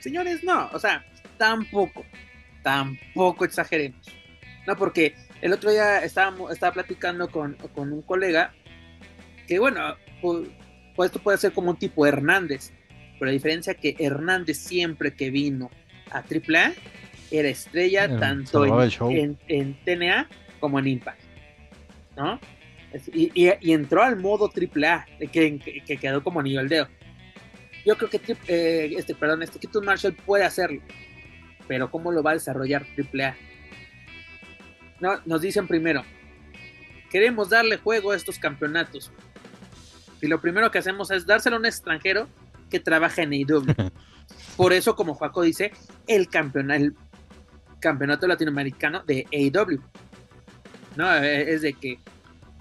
Señores, 0.00 0.44
no, 0.44 0.68
o 0.72 0.78
sea, 0.78 1.04
tampoco, 1.38 2.04
tampoco 2.62 3.44
exageremos. 3.44 4.06
No, 4.66 4.76
porque 4.76 5.14
el 5.40 5.52
otro 5.52 5.70
día 5.70 6.02
estaba, 6.04 6.52
estaba 6.52 6.72
platicando 6.72 7.28
con, 7.28 7.54
con 7.74 7.92
un 7.92 8.02
colega 8.02 8.52
que, 9.46 9.58
bueno, 9.58 9.96
pues, 10.22 10.48
pues, 10.96 11.08
esto 11.08 11.22
puede 11.22 11.38
ser 11.38 11.52
como 11.52 11.70
un 11.70 11.76
tipo 11.76 12.06
Hernández, 12.06 12.72
pero 13.18 13.26
la 13.26 13.32
diferencia 13.32 13.74
que 13.74 13.96
Hernández 13.98 14.58
siempre 14.58 15.14
que 15.14 15.30
vino 15.30 15.70
a 16.10 16.18
AAA 16.18 16.72
era 17.30 17.48
estrella 17.48 18.18
tanto 18.18 18.64
en, 19.10 19.38
en, 19.48 19.74
TNA 19.84 20.28
como 20.60 20.78
en 20.78 20.86
Impact, 20.86 21.20
¿no? 22.16 22.38
Y, 23.12 23.32
y, 23.34 23.72
entró 23.72 24.02
al 24.02 24.16
modo 24.16 24.48
AAA, 24.48 25.06
que, 25.32 25.58
que, 25.84 25.96
quedó 25.96 26.22
como 26.22 26.40
anillo 26.40 26.60
al 26.60 26.68
dedo. 26.68 26.88
Yo 27.84 27.96
creo 27.96 28.08
que 28.08 28.20
eh, 28.46 28.94
este, 28.96 29.14
perdón, 29.14 29.42
este 29.42 29.58
Keaton 29.58 29.84
Marshall 29.84 30.14
puede 30.14 30.44
hacerlo, 30.44 30.80
pero 31.66 31.90
¿cómo 31.90 32.12
lo 32.12 32.22
va 32.22 32.30
a 32.30 32.34
desarrollar 32.34 32.86
AAA? 32.96 33.36
No, 35.00 35.20
nos 35.26 35.40
dicen 35.40 35.66
primero, 35.66 36.04
queremos 37.10 37.50
darle 37.50 37.78
juego 37.78 38.12
a 38.12 38.16
estos 38.16 38.38
campeonatos. 38.38 39.10
Y 40.22 40.26
lo 40.26 40.40
primero 40.40 40.70
que 40.70 40.78
hacemos 40.78 41.10
es 41.10 41.26
dárselo 41.26 41.56
a 41.56 41.58
un 41.58 41.66
extranjero 41.66 42.28
que 42.70 42.80
trabaja 42.80 43.22
en 43.22 43.32
AEW. 43.32 43.64
Por 44.56 44.72
eso, 44.72 44.96
como 44.96 45.14
Juaco 45.14 45.42
dice, 45.42 45.72
el 46.06 46.28
campeonato, 46.28 46.82
el 46.82 46.94
campeonato 47.80 48.26
latinoamericano 48.26 49.02
de 49.04 49.26
AEW. 49.32 49.82
¿No? 50.96 51.14
Eh, 51.16 51.52
es 51.52 51.62
de 51.62 51.74
que. 51.74 51.98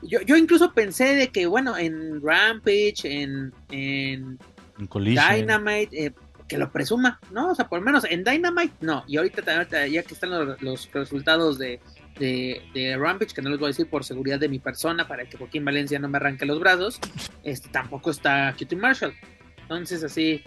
Yo, 0.04 0.22
yo 0.22 0.36
incluso 0.36 0.74
pensé 0.74 1.16
de 1.16 1.30
que, 1.30 1.46
bueno, 1.46 1.78
en 1.78 2.22
Rampage, 2.22 3.04
en, 3.06 3.54
en, 3.72 4.38
Dynamite, 4.78 6.06
eh, 6.06 6.14
que 6.48 6.58
lo 6.58 6.72
presuma, 6.72 7.20
¿no? 7.32 7.52
O 7.52 7.56
sea, 7.56 7.68
por 7.68 7.80
lo 7.80 7.86
menos 7.86 8.06
en 8.10 8.24
Dynamite, 8.24 8.74
no. 8.82 9.04
Y 9.08 9.18
ahorita, 9.18 9.68
ya 9.88 10.04
que 10.04 10.14
están 10.14 10.30
los, 10.60 10.92
resultados 10.92 11.58
de, 11.58 11.80
de, 12.20 12.98
Rampage, 12.98 13.34
que 13.34 13.42
no 13.42 13.50
les 13.50 13.60
voy 13.60 13.68
a 13.68 13.70
decir 13.70 13.88
por 13.88 14.04
seguridad 14.04 14.40
de 14.40 14.50
mi 14.50 14.60
persona, 14.60 15.08
para 15.08 15.26
que 15.26 15.38
Joaquín 15.38 15.66
Valencia 15.66 16.00
no 16.00 16.10
me 16.10 16.18
arranque 16.18 16.46
los 16.46 16.60
brazos, 16.60 17.00
este, 17.44 17.70
tampoco 17.70 18.12
está 18.12 18.54
Cutie 18.58 18.78
Marshall. 18.78 19.14
Entonces, 19.62 20.04
así, 20.04 20.44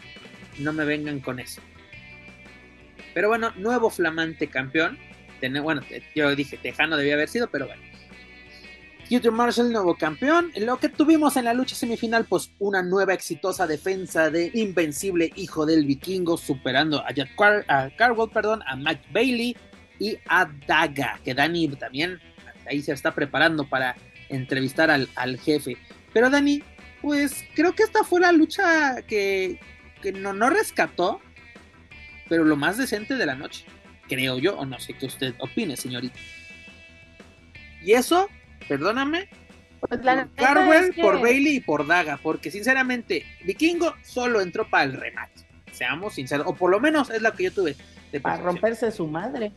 no 0.59 0.73
me 0.73 0.85
vengan 0.85 1.21
con 1.21 1.39
eso. 1.39 1.61
Pero 3.15 3.29
bueno, 3.29 3.53
nuevo 3.57 3.89
flamante 3.91 4.49
campeón. 4.49 4.99
Bueno, 5.63 5.83
yo 6.15 6.35
dije 6.35 6.57
Tejano 6.57 6.97
debía 6.97 7.15
haber 7.15 7.29
sido, 7.29 7.49
pero 7.49 7.67
bueno. 7.67 7.83
Cutie 9.09 9.31
Marshall, 9.31 9.73
nuevo 9.73 9.97
campeón. 9.97 10.53
Lo 10.57 10.79
que 10.79 10.89
tuvimos 10.89 11.37
en 11.37 11.45
la 11.45 11.55
lucha 11.55 11.77
semifinal, 11.77 12.25
pues 12.25 12.51
una 12.59 12.83
nueva 12.83 13.15
exitosa 13.15 13.67
defensa 13.67 14.31
de 14.31 14.51
Invencible 14.55 15.33
Hijo 15.37 15.65
del 15.65 15.85
Vikingo, 15.85 16.37
superando 16.37 17.05
a, 17.05 17.13
Jack 17.13 17.31
a 17.69 17.91
Carwell, 17.97 18.31
perdón, 18.31 18.63
a 18.67 18.77
Mike 18.77 19.05
Bailey 19.13 19.57
y 19.99 20.19
a 20.29 20.51
Daga, 20.67 21.21
que 21.25 21.35
Dani 21.35 21.69
también 21.69 22.21
ahí 22.69 22.83
se 22.83 22.93
está 22.93 23.15
preparando 23.15 23.69
para 23.69 23.97
entrevistar 24.29 24.91
al, 24.91 25.09
al 25.15 25.39
jefe. 25.39 25.77
Pero 26.13 26.31
Dani, 26.31 26.63
pues 27.01 27.45
creo 27.55 27.75
que 27.75 27.85
esta 27.85 28.03
fue 28.05 28.21
la 28.21 28.33
lucha 28.33 29.03
que, 29.03 29.61
no, 30.15 30.33
no 30.33 30.51
rescató, 30.51 31.21
pero 32.29 32.45
lo 32.45 32.57
más 32.57 32.79
decente 32.79 33.15
de 33.15 33.27
la 33.27 33.35
noche, 33.35 33.65
creo 34.09 34.39
yo, 34.39 34.57
o 34.57 34.67
no 34.67 34.81
sé 34.81 34.95
qué 34.95 35.07
usted 35.07 35.35
opine, 35.39 35.77
señorita. 35.77 36.19
Y 37.83 37.93
eso, 37.93 38.29
perdóname, 38.69 39.29
pues 39.81 40.01
por 40.01 40.35
Carwell, 40.35 40.95
por 40.95 41.21
Bailey 41.21 41.57
y 41.57 41.61
por 41.61 41.87
Daga, 41.87 42.19
porque 42.23 42.51
sinceramente, 42.51 43.25
Vikingo 43.45 43.95
solo 44.03 44.41
entró 44.41 44.69
para 44.69 44.85
el 44.85 44.95
remate, 44.95 45.47
seamos 45.73 46.15
sinceros, 46.15 46.47
o 46.47 46.55
por 46.55 46.71
lo 46.71 46.81
menos 46.81 47.11
es 47.11 47.23
la 47.23 47.33
que 47.33 47.45
yo 47.45 47.53
tuve. 47.53 47.77
para 48.23 48.43
romperse 48.43 48.91
su 48.91 49.07
madre 49.07 49.53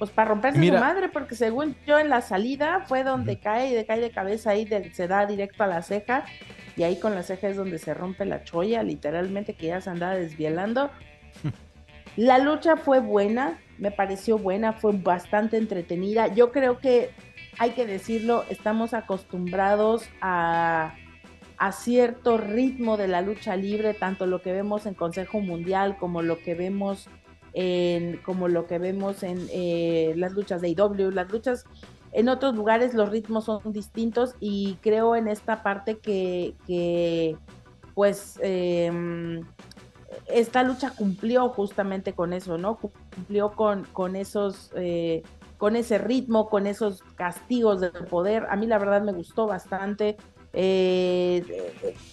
pues 0.00 0.10
para 0.10 0.30
romperse 0.30 0.66
su 0.66 0.72
madre, 0.72 1.10
porque 1.10 1.34
según 1.34 1.76
yo 1.86 1.98
en 1.98 2.08
la 2.08 2.22
salida 2.22 2.86
fue 2.88 3.04
donde 3.04 3.38
cae 3.38 3.78
y 3.78 3.84
cae 3.84 4.00
de 4.00 4.10
cabeza 4.10 4.48
ahí, 4.48 4.66
se 4.94 5.06
da 5.06 5.26
directo 5.26 5.62
a 5.62 5.66
la 5.66 5.82
ceja, 5.82 6.24
y 6.74 6.84
ahí 6.84 6.98
con 6.98 7.14
la 7.14 7.22
ceja 7.22 7.48
es 7.48 7.56
donde 7.58 7.78
se 7.78 7.92
rompe 7.92 8.24
la 8.24 8.42
cholla, 8.42 8.82
literalmente 8.82 9.52
que 9.52 9.66
ya 9.66 9.82
se 9.82 9.90
andaba 9.90 10.14
desvielando. 10.14 10.90
la 12.20 12.36
lucha 12.36 12.76
fue 12.76 13.00
buena, 13.00 13.58
me 13.78 13.90
pareció 13.90 14.36
buena, 14.36 14.74
fue 14.74 14.92
bastante 14.92 15.56
entretenida. 15.56 16.26
Yo 16.26 16.52
creo 16.52 16.78
que 16.78 17.12
hay 17.58 17.70
que 17.70 17.86
decirlo, 17.86 18.44
estamos 18.50 18.92
acostumbrados 18.92 20.06
a, 20.20 20.94
a 21.56 21.72
cierto 21.72 22.36
ritmo 22.36 22.98
de 22.98 23.08
la 23.08 23.22
lucha 23.22 23.56
libre, 23.56 23.94
tanto 23.94 24.26
lo 24.26 24.42
que 24.42 24.52
vemos 24.52 24.84
en 24.84 24.92
Consejo 24.92 25.40
Mundial 25.40 25.96
como 25.96 26.20
lo 26.20 26.38
que 26.40 26.54
vemos 26.54 27.08
en, 27.54 28.18
como 28.18 28.48
lo 28.48 28.66
que 28.66 28.78
vemos 28.78 29.22
en 29.22 29.46
eh, 29.50 30.12
las 30.16 30.32
luchas 30.32 30.60
de 30.60 30.68
IW, 30.68 31.10
las 31.12 31.32
luchas 31.32 31.64
en 32.12 32.28
otros 32.28 32.54
lugares 32.54 32.92
los 32.92 33.08
ritmos 33.08 33.46
son 33.46 33.72
distintos 33.72 34.34
y 34.40 34.76
creo 34.82 35.16
en 35.16 35.26
esta 35.26 35.62
parte 35.62 35.96
que, 36.00 36.54
que 36.66 37.38
pues 37.94 38.38
em, 38.42 39.42
esta 40.32 40.62
lucha 40.62 40.90
cumplió 40.90 41.48
justamente 41.48 42.12
con 42.12 42.32
eso, 42.32 42.58
¿no? 42.58 42.76
Cumplió 42.76 43.52
con, 43.52 43.84
con 43.92 44.16
esos, 44.16 44.70
eh, 44.76 45.22
con 45.58 45.76
ese 45.76 45.98
ritmo, 45.98 46.48
con 46.48 46.66
esos 46.66 47.02
castigos 47.16 47.80
del 47.80 47.92
poder. 47.92 48.46
A 48.50 48.56
mí 48.56 48.66
la 48.66 48.78
verdad 48.78 49.02
me 49.02 49.12
gustó 49.12 49.46
bastante. 49.46 50.16
Eh, 50.52 51.44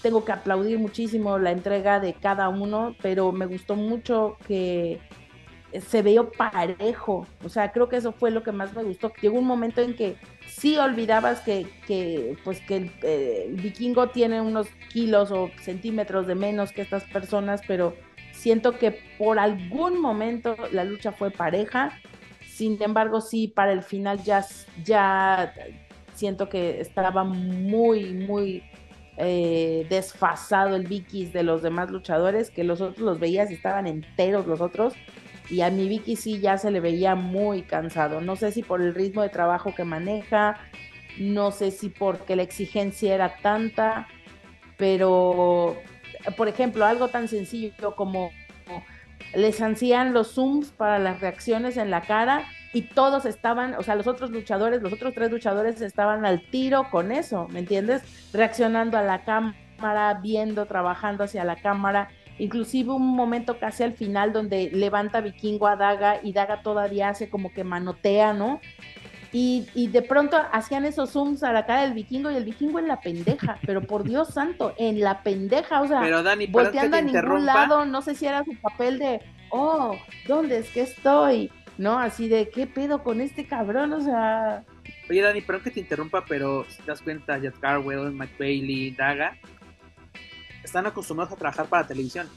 tengo 0.01 0.23
que 0.23 0.31
aplaudir 0.31 0.77
muchísimo 0.77 1.39
la 1.39 1.51
entrega 1.51 1.99
de 1.99 2.13
cada 2.13 2.49
uno, 2.49 2.95
pero 3.01 3.31
me 3.31 3.45
gustó 3.45 3.75
mucho 3.75 4.37
que, 4.47 4.99
se 5.81 6.01
veía 6.01 6.23
parejo. 6.23 7.27
O 7.43 7.49
sea, 7.49 7.71
creo 7.71 7.89
que 7.89 7.97
eso 7.97 8.11
fue 8.11 8.31
lo 8.31 8.43
que 8.43 8.51
más 8.51 8.73
me 8.73 8.83
gustó. 8.83 9.11
Llegó 9.21 9.37
un 9.37 9.45
momento 9.45 9.81
en 9.81 9.95
que 9.95 10.17
sí 10.47 10.77
olvidabas 10.77 11.41
que, 11.41 11.67
que 11.85 12.37
pues 12.43 12.61
que 12.61 12.91
el, 13.03 13.55
vikingo 13.55 14.09
tiene 14.09 14.41
unos 14.41 14.67
kilos 14.91 15.31
o 15.31 15.49
centímetros 15.61 16.27
de 16.27 16.35
menos 16.35 16.71
que 16.71 16.81
estas 16.81 17.03
personas, 17.05 17.61
pero 17.67 17.93
siento 18.47 18.77
que 18.77 18.97
por 19.17 19.39
algún 19.39 19.99
momento 19.99 20.55
la 20.71 20.85
lucha 20.85 21.11
fue 21.11 21.31
pareja. 21.31 21.91
Sin 22.47 22.81
embargo, 22.81 23.19
sí, 23.19 23.49
para 23.49 23.73
el 23.73 23.83
final 23.83 24.23
ya, 24.23 24.45
ya 24.85 25.53
siento 26.13 26.47
que 26.47 26.79
estaba 26.79 27.25
muy, 27.25 28.13
muy 28.13 28.63
eh, 29.17 29.85
desfasado 29.89 30.77
el 30.77 30.87
Vikis 30.87 31.33
de 31.33 31.43
los 31.43 31.61
demás 31.61 31.91
luchadores, 31.91 32.49
que 32.49 32.63
los 32.63 32.79
otros 32.79 32.99
los 32.99 33.19
veías 33.19 33.51
y 33.51 33.55
estaban 33.55 33.85
enteros 33.85 34.47
los 34.47 34.61
otros 34.61 34.93
y 35.49 35.59
a 35.59 35.69
mi 35.69 35.89
Vicky 35.89 36.15
sí 36.15 36.39
ya 36.39 36.57
se 36.57 36.71
le 36.71 36.79
veía 36.79 37.15
muy 37.15 37.63
cansado. 37.63 38.21
No 38.21 38.37
sé 38.37 38.53
si 38.53 38.63
por 38.63 38.81
el 38.81 38.95
ritmo 38.95 39.23
de 39.23 39.29
trabajo 39.29 39.75
que 39.75 39.83
maneja, 39.83 40.57
no 41.19 41.51
sé 41.51 41.71
si 41.71 41.89
porque 41.89 42.37
la 42.37 42.43
exigencia 42.43 43.13
era 43.13 43.35
tanta, 43.41 44.07
pero 44.77 45.75
por 46.35 46.47
ejemplo, 46.47 46.85
algo 46.85 47.07
tan 47.07 47.27
sencillo 47.27 47.95
como 47.95 48.31
les 49.33 49.61
hacían 49.61 50.13
los 50.13 50.33
zooms 50.33 50.69
para 50.69 50.99
las 50.99 51.19
reacciones 51.19 51.77
en 51.77 51.91
la 51.91 52.01
cara 52.01 52.45
y 52.73 52.83
todos 52.83 53.25
estaban, 53.25 53.75
o 53.75 53.83
sea, 53.83 53.95
los 53.95 54.07
otros 54.07 54.31
luchadores, 54.31 54.81
los 54.81 54.93
otros 54.93 55.13
tres 55.13 55.31
luchadores 55.31 55.81
estaban 55.81 56.25
al 56.25 56.41
tiro 56.49 56.89
con 56.89 57.11
eso, 57.11 57.47
¿me 57.49 57.59
entiendes? 57.59 58.03
Reaccionando 58.33 58.97
a 58.97 59.03
la 59.03 59.23
cámara, 59.23 60.19
viendo, 60.21 60.65
trabajando 60.65 61.23
hacia 61.23 61.43
la 61.43 61.55
cámara 61.55 62.09
Inclusive 62.39 62.91
un 62.91 63.15
momento 63.15 63.57
casi 63.59 63.83
al 63.83 63.93
final 63.93 64.31
donde 64.31 64.69
levanta 64.71 65.21
Vikingo 65.21 65.67
a 65.67 65.75
Daga 65.75 66.19
y 66.21 66.33
Daga 66.33 66.61
todavía 66.61 67.09
hace 67.09 67.29
como 67.29 67.51
que 67.51 67.63
manotea, 67.63 68.33
¿no? 68.33 68.61
Y, 69.31 69.67
y, 69.73 69.87
de 69.87 70.01
pronto 70.01 70.37
hacían 70.51 70.85
esos 70.85 71.11
zooms 71.11 71.43
a 71.43 71.51
la 71.51 71.65
cara 71.65 71.81
del 71.81 71.93
vikingo 71.93 72.31
y 72.31 72.35
el 72.35 72.45
vikingo 72.45 72.79
en 72.79 72.87
la 72.87 73.01
pendeja, 73.01 73.59
pero 73.65 73.81
por 73.81 74.03
Dios 74.07 74.33
santo, 74.33 74.73
en 74.77 75.01
la 75.01 75.21
pendeja, 75.21 75.81
o 75.81 75.87
sea, 75.87 76.01
volteando 76.49 76.97
a 76.97 77.01
ningún 77.01 77.45
lado, 77.45 77.85
no 77.85 78.01
sé 78.01 78.15
si 78.15 78.25
era 78.25 78.43
su 78.45 78.55
papel 78.61 78.99
de, 78.99 79.21
oh, 79.49 79.97
¿dónde 80.27 80.59
es 80.59 80.69
que 80.69 80.81
estoy? 80.81 81.51
¿No? 81.77 81.99
Así 81.99 82.27
de, 82.27 82.49
¿qué 82.49 82.67
pedo 82.67 83.03
con 83.03 83.21
este 83.21 83.45
cabrón? 83.45 83.93
O 83.93 84.01
sea, 84.01 84.63
Oye, 85.09 85.21
Dani, 85.21 85.41
perdón 85.41 85.63
que 85.63 85.71
te 85.71 85.79
interrumpa, 85.79 86.25
pero 86.25 86.65
si 86.69 86.81
te 86.81 86.91
das 86.91 87.01
cuenta, 87.01 87.37
Jet 87.37 87.57
Carwell, 87.59 88.11
McBailey, 88.11 88.91
Daga, 88.91 89.37
están 90.63 90.85
acostumbrados 90.85 91.33
a 91.33 91.37
trabajar 91.37 91.67
para 91.67 91.87
televisión. 91.87 92.27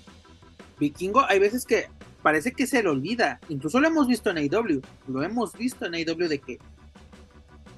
Vikingo, 0.78 1.24
hay 1.28 1.40
veces 1.40 1.64
que 1.64 1.88
parece 2.22 2.52
que 2.52 2.66
se 2.66 2.82
le 2.82 2.88
olvida. 2.88 3.40
Incluso 3.48 3.80
lo 3.80 3.88
hemos 3.88 4.06
visto 4.06 4.30
en 4.30 4.38
AEW. 4.38 4.80
Lo 5.08 5.22
hemos 5.22 5.52
visto 5.54 5.86
en 5.86 5.94
AEW 5.94 6.28
de 6.28 6.38
que. 6.38 6.58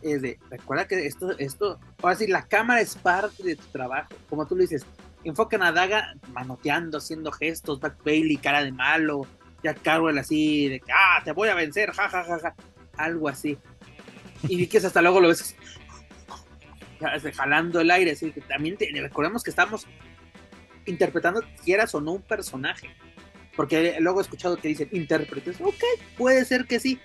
Es 0.03 0.20
de, 0.20 0.38
recuerda 0.50 0.86
que 0.88 1.07
esto, 1.07 1.36
esto, 1.38 1.78
ahora 2.03 2.16
sí, 2.16 2.26
la 2.26 2.46
cámara 2.46 2.80
es 2.80 2.96
parte 2.96 3.42
de 3.42 3.57
tu 3.57 3.66
trabajo. 3.66 4.09
Como 4.28 4.46
tú 4.46 4.57
lo 4.57 4.62
dices, 4.62 4.84
enfocan 5.24 5.62
a 5.62 5.72
Daga 5.72 6.14
manoteando, 6.32 6.98
haciendo 6.98 7.30
gestos, 7.30 7.80
Back 7.80 8.03
Bailey, 8.05 8.36
cara 8.36 8.64
de 8.64 8.72
malo, 8.72 9.26
Jack 9.62 9.82
Carwell 9.82 10.18
así, 10.18 10.68
de 10.68 10.80
que, 10.80 10.92
ah, 10.92 11.22
te 11.24 11.32
voy 11.32 11.48
a 11.48 11.55
vencer, 11.55 11.92
ja, 11.92 12.09
ja, 12.09 12.24
ja, 12.24 12.38
ja. 12.38 12.55
Algo 12.96 13.28
así. 13.28 13.57
Y 14.48 14.57
vi 14.57 14.66
que 14.66 14.78
hasta 14.78 15.00
luego 15.00 15.20
lo 15.20 15.28
ves 15.28 15.57
jalando 17.34 17.80
el 17.80 17.90
aire, 17.90 18.12
así 18.12 18.30
que 18.32 18.40
también 18.40 18.76
recordemos 18.78 19.42
que 19.42 19.50
estamos 19.50 19.86
interpretando, 20.86 21.42
quieras 21.64 21.94
o 21.94 22.00
no, 22.00 22.12
un 22.12 22.22
personaje. 22.22 22.90
Porque 23.57 23.96
luego 24.00 24.20
he 24.20 24.22
escuchado 24.22 24.57
que 24.57 24.68
dicen 24.68 24.88
intérpretes. 24.92 25.61
Ok, 25.61 25.82
puede 26.16 26.44
ser 26.44 26.66
que 26.66 26.80
sí. 26.80 26.98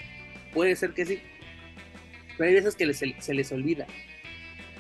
Puede 0.54 0.76
ser 0.76 0.94
que 0.94 1.06
sí. 1.06 1.22
Pero 2.38 2.50
hay 2.50 2.56
veces 2.56 2.76
que 2.76 2.94
se 2.94 3.34
les 3.34 3.52
olvida. 3.52 3.88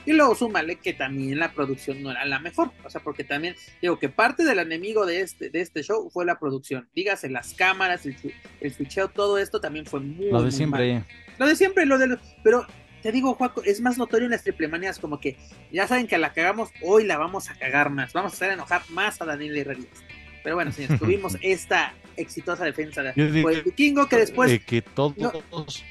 Y 0.07 0.13
luego 0.13 0.35
súmale 0.35 0.77
que 0.77 0.93
también 0.93 1.37
la 1.37 1.51
producción 1.51 2.01
no 2.01 2.11
era 2.11 2.23
la 2.23 2.39
mejor. 2.39 2.71
O 2.85 2.89
sea, 2.89 3.01
porque 3.01 3.25
también 3.25 3.57
digo 3.81 3.99
que 3.99 4.07
parte 4.07 4.45
del 4.45 4.59
enemigo 4.59 5.05
de 5.05 5.19
este, 5.19 5.49
de 5.49 5.59
este 5.59 5.83
show 5.83 6.09
fue 6.09 6.25
la 6.25 6.39
producción. 6.39 6.87
Dígase, 6.95 7.29
las 7.29 7.53
cámaras, 7.53 8.05
el, 8.05 8.15
el 8.61 8.71
ficheo, 8.71 9.09
todo 9.09 9.37
esto 9.37 9.59
también 9.59 9.85
fue 9.85 9.99
muy. 9.99 10.31
Lo 10.31 10.41
de 10.41 10.53
siempre. 10.53 11.03
Lo 11.37 11.45
de 11.45 11.57
siempre, 11.57 11.85
lo 11.85 11.97
de. 11.97 12.17
pero 12.41 12.65
te 13.01 13.11
digo, 13.11 13.33
Juaco, 13.33 13.61
es 13.63 13.81
más 13.81 13.97
notorio 13.97 14.27
en 14.27 14.31
las 14.31 14.43
triplemanías, 14.43 14.97
como 14.97 15.19
que 15.19 15.35
ya 15.73 15.89
saben 15.89 16.07
que 16.07 16.17
la 16.17 16.31
cagamos, 16.31 16.69
hoy 16.83 17.03
la 17.03 17.17
vamos 17.17 17.49
a 17.49 17.55
cagar 17.55 17.89
más. 17.89 18.13
Vamos 18.13 18.31
a 18.31 18.35
hacer 18.35 18.51
enojar 18.51 18.83
más 18.91 19.21
a 19.21 19.25
Daniel 19.25 19.57
Herrerías. 19.57 20.03
Pero 20.41 20.55
bueno, 20.55 20.71
señores, 20.71 20.99
tuvimos 21.01 21.37
esta 21.41 21.93
exitosa 22.17 22.65
defensa 22.65 23.03
de 23.03 23.13
el 23.15 23.61
vikingo 23.63 24.07
que 24.07 24.17
después. 24.17 24.59
que 24.65 24.81
todos. 24.81 25.15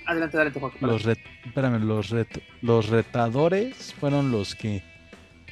Adelante, 0.05 0.37
adelante. 0.37 0.61
Los, 0.81 1.07
espérame, 1.07 1.83
los, 1.85 2.15
los 2.63 2.89
retadores 2.89 3.95
fueron 3.95 4.31
los 4.31 4.55
que 4.55 4.83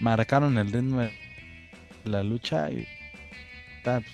marcaron 0.00 0.58
el 0.58 0.72
ritmo 0.72 1.00
de 1.00 1.12
la 2.04 2.22
lucha 2.22 2.70
y. 2.70 2.86
Pues, 3.82 4.04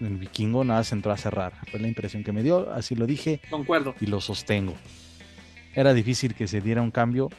el 0.00 0.16
vikingo 0.16 0.64
nada 0.64 0.84
se 0.84 0.94
entró 0.94 1.12
a 1.12 1.16
cerrar. 1.16 1.52
Fue 1.70 1.80
la 1.80 1.88
impresión 1.88 2.24
que 2.24 2.32
me 2.32 2.42
dio, 2.42 2.70
así 2.72 2.94
lo 2.94 3.06
dije. 3.06 3.40
Concuerdo. 3.50 3.94
Y 4.00 4.06
lo 4.06 4.20
sostengo 4.20 4.74
era 5.74 5.92
difícil 5.92 6.34
que 6.34 6.46
se 6.46 6.60
diera 6.60 6.80
un 6.82 6.90
cambio, 6.90 7.30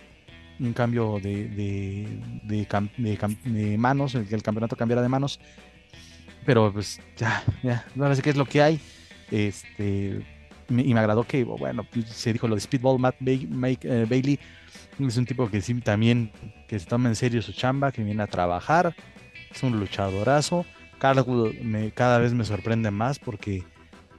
un 0.60 0.74
cambio 0.74 1.20
de, 1.22 1.48
de, 2.44 3.78
manos, 3.78 4.14
que 4.14 4.36
el 4.36 4.44
campeonato 4.44 4.76
cambiara 4.76 5.02
de 5.02 5.10
manos. 5.10 5.40
Pero 6.46 6.72
pues 6.72 7.00
ya, 7.18 7.44
ya, 7.64 7.86
no 7.96 8.14
sé 8.14 8.22
qué 8.22 8.30
es 8.30 8.38
lo 8.38 8.46
que 8.46 8.62
hay. 8.62 8.80
Este, 9.32 10.24
y 10.70 10.94
me 10.94 11.00
agradó 11.00 11.24
que, 11.24 11.44
bueno, 11.44 11.86
se 12.08 12.34
dijo 12.34 12.48
lo 12.48 12.56
de 12.56 12.62
Speedball, 12.62 13.00
Matt 13.00 13.16
eh, 13.26 14.06
Bailey 14.10 14.40
es 15.00 15.18
un 15.18 15.26
tipo 15.26 15.50
que 15.50 15.62
sí 15.62 15.74
también 15.82 16.32
que 16.68 16.80
se 16.80 16.86
toma 16.86 17.10
en 17.10 17.16
serio 17.16 17.42
su 17.42 17.54
chamba, 17.54 17.92
que 17.92 18.04
viene 18.04 18.24
a 18.24 18.28
trabajar, 18.28 18.96
es 19.52 19.64
un 19.64 19.80
luchadorazo. 19.80 20.66
Cada 20.98 22.20
vez 22.20 22.34
me 22.34 22.46
sorprende 22.46 22.90
más 22.90 23.20
porque 23.20 23.64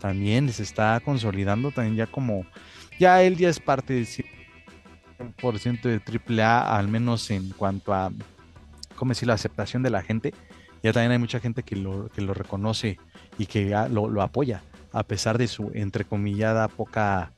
también 0.00 0.52
se 0.52 0.62
está 0.62 1.00
consolidando 1.00 1.72
también 1.72 1.96
ya 1.96 2.06
como 2.06 2.44
ya 2.98 3.22
él 3.22 3.36
ya 3.36 3.48
es 3.48 3.58
parte 3.58 3.94
del 3.94 4.06
100% 4.06 5.82
de 5.82 6.42
AAA, 6.42 6.76
al 6.76 6.88
menos 6.88 7.30
en 7.30 7.50
cuanto 7.50 7.92
a, 7.94 8.12
¿cómo 8.94 9.10
decir?, 9.10 9.28
la 9.28 9.34
aceptación 9.34 9.82
de 9.82 9.90
la 9.90 10.02
gente. 10.02 10.32
Ya 10.86 10.92
también 10.92 11.10
hay 11.10 11.18
mucha 11.18 11.40
gente 11.40 11.64
que 11.64 11.74
lo, 11.74 12.08
que 12.10 12.20
lo 12.20 12.32
reconoce 12.32 12.96
y 13.38 13.46
que 13.46 13.74
lo, 13.90 14.08
lo 14.08 14.22
apoya, 14.22 14.62
a 14.92 15.02
pesar 15.02 15.36
de 15.36 15.48
su, 15.48 15.72
entrecomillada, 15.74 16.68
poca 16.68 17.32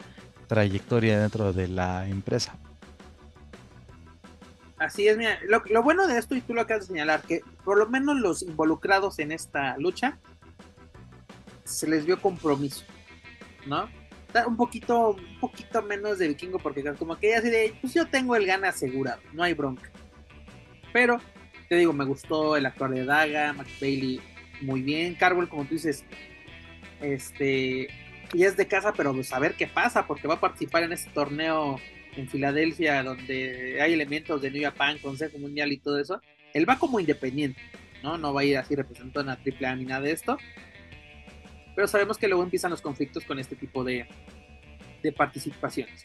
trayectoria 0.49 1.19
dentro 1.19 1.55
de 1.55 1.67
la 1.67 2.07
empresa. 2.11 2.59
Así 4.77 5.09
es, 5.09 5.17
mira, 5.17 5.39
lo, 5.49 5.83
bueno 5.83 6.07
de 6.07 6.19
esto, 6.19 6.37
y 6.37 6.43
tú 6.43 6.53
lo 6.53 6.61
acabas 6.61 6.83
de 6.83 6.89
señalar, 6.89 7.23
que 7.23 7.41
por 7.65 7.79
lo 7.79 7.89
menos 7.89 8.19
los 8.19 8.43
involucrados 8.43 9.19
en 9.19 9.33
esta 9.33 9.79
lucha 9.79 10.19
se 11.65 11.89
les 11.89 12.05
vio 12.05 12.21
compromiso, 12.21 12.85
¿no? 13.67 13.89
un 14.47 14.59
poquito, 14.59 15.13
un 15.13 15.41
poquito 15.41 15.81
menos 15.81 16.19
de 16.19 16.29
vikingo, 16.29 16.59
porque 16.59 16.85
como 16.99 17.19
que 17.19 17.35
así 17.35 17.49
de, 17.49 17.75
pues 17.81 17.95
yo 17.95 18.07
tengo 18.09 18.37
el 18.37 18.45
gana 18.45 18.69
asegurado, 18.69 19.23
no 19.33 19.43
hay 19.43 19.55
bronca. 19.55 19.91
Pero, 20.93 21.19
te 21.69 21.77
digo, 21.77 21.93
me 21.93 22.05
gustó 22.05 22.57
el 22.57 22.67
actor 22.67 22.91
de 22.91 23.05
Daga, 23.05 23.53
Max 23.53 23.71
Bailey, 23.81 24.21
muy 24.61 24.83
bien. 24.83 25.15
Carwell, 25.15 25.49
como 25.49 25.65
tú 25.65 25.75
dices, 25.75 26.05
este, 27.01 27.89
y 28.33 28.43
es 28.45 28.57
de 28.57 28.67
casa, 28.67 28.93
pero 28.93 29.13
pues 29.13 29.33
a 29.33 29.39
ver 29.39 29.55
qué 29.55 29.67
pasa, 29.67 30.07
porque 30.07 30.29
va 30.29 30.35
a 30.35 30.41
participar 30.41 30.83
en 30.83 30.93
este 30.93 31.11
torneo 31.11 31.79
en 32.17 32.29
Filadelfia, 32.29 33.03
donde 33.03 33.81
hay 33.81 33.93
elementos 33.93 34.43
de 34.43 34.51
New 34.51 34.63
Japan, 34.63 34.99
Consejo 34.99 35.39
Mundial 35.39 35.73
y 35.73 35.79
todo 35.79 36.01
eso. 36.01 36.21
Él 36.55 36.69
va 36.69 36.79
como 36.79 36.99
independiente, 36.99 37.61
¿no? 38.03 38.19
No 38.19 38.33
va 38.33 38.41
a 38.41 38.45
ir 38.45 38.57
así 38.57 38.75
representando 38.75 39.31
a 39.31 39.35
AAA 39.35 39.77
ni 39.77 39.85
nada 39.85 40.01
de 40.01 40.13
esto 40.13 40.39
pero 41.79 41.87
sabemos 41.87 42.19
que 42.19 42.27
luego 42.27 42.43
empiezan 42.43 42.73
los 42.73 42.81
conflictos 42.81 43.25
con 43.25 43.39
este 43.39 43.55
tipo 43.55 43.85
de, 43.85 44.05
participaciones. 45.17 46.03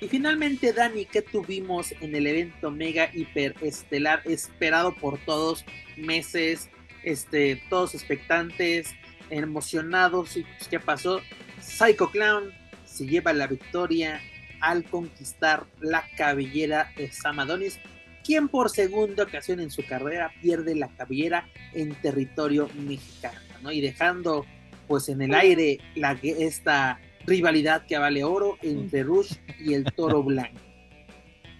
Y 0.00 0.08
finalmente, 0.08 0.72
Dani, 0.72 1.06
¿qué 1.06 1.22
tuvimos 1.22 1.92
en 2.00 2.14
el 2.14 2.26
evento 2.26 2.70
mega 2.70 3.10
hiper 3.12 3.54
estelar 3.62 4.22
esperado 4.24 4.94
por 4.94 5.18
todos 5.18 5.64
meses, 5.96 6.70
este, 7.02 7.60
todos 7.68 7.94
expectantes, 7.94 8.94
emocionados? 9.30 10.36
¿Y 10.36 10.44
pues, 10.44 10.68
qué 10.68 10.78
pasó? 10.78 11.20
Psycho 11.60 12.10
Clown 12.10 12.52
se 12.84 13.06
lleva 13.06 13.32
la 13.32 13.48
victoria 13.48 14.20
al 14.60 14.84
conquistar 14.84 15.66
la 15.80 16.04
cabellera 16.16 16.92
de 16.96 17.10
Samadonis, 17.10 17.80
quien 18.24 18.48
por 18.48 18.70
segunda 18.70 19.24
ocasión 19.24 19.58
en 19.58 19.70
su 19.70 19.84
carrera 19.84 20.32
pierde 20.40 20.76
la 20.76 20.88
cabellera 20.88 21.48
en 21.74 21.94
territorio 21.96 22.70
mexicano. 22.74 23.72
Y 23.72 23.80
dejando 23.80 24.46
pues 24.86 25.08
en 25.08 25.22
el 25.22 25.34
aire 25.34 25.78
la, 25.96 26.12
esta 26.22 27.00
rivalidad 27.28 27.86
que 27.86 27.98
vale 27.98 28.24
oro 28.24 28.56
entre 28.62 29.02
Rush 29.04 29.34
y 29.60 29.74
el 29.74 29.84
Toro 29.84 30.22
Blanco. 30.22 30.58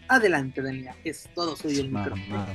Adelante, 0.09 0.63
Daniela, 0.63 0.97
es 1.05 1.29
todo 1.35 1.55
suyo 1.55 1.83
el 1.83 1.91
micrófono. 1.91 2.47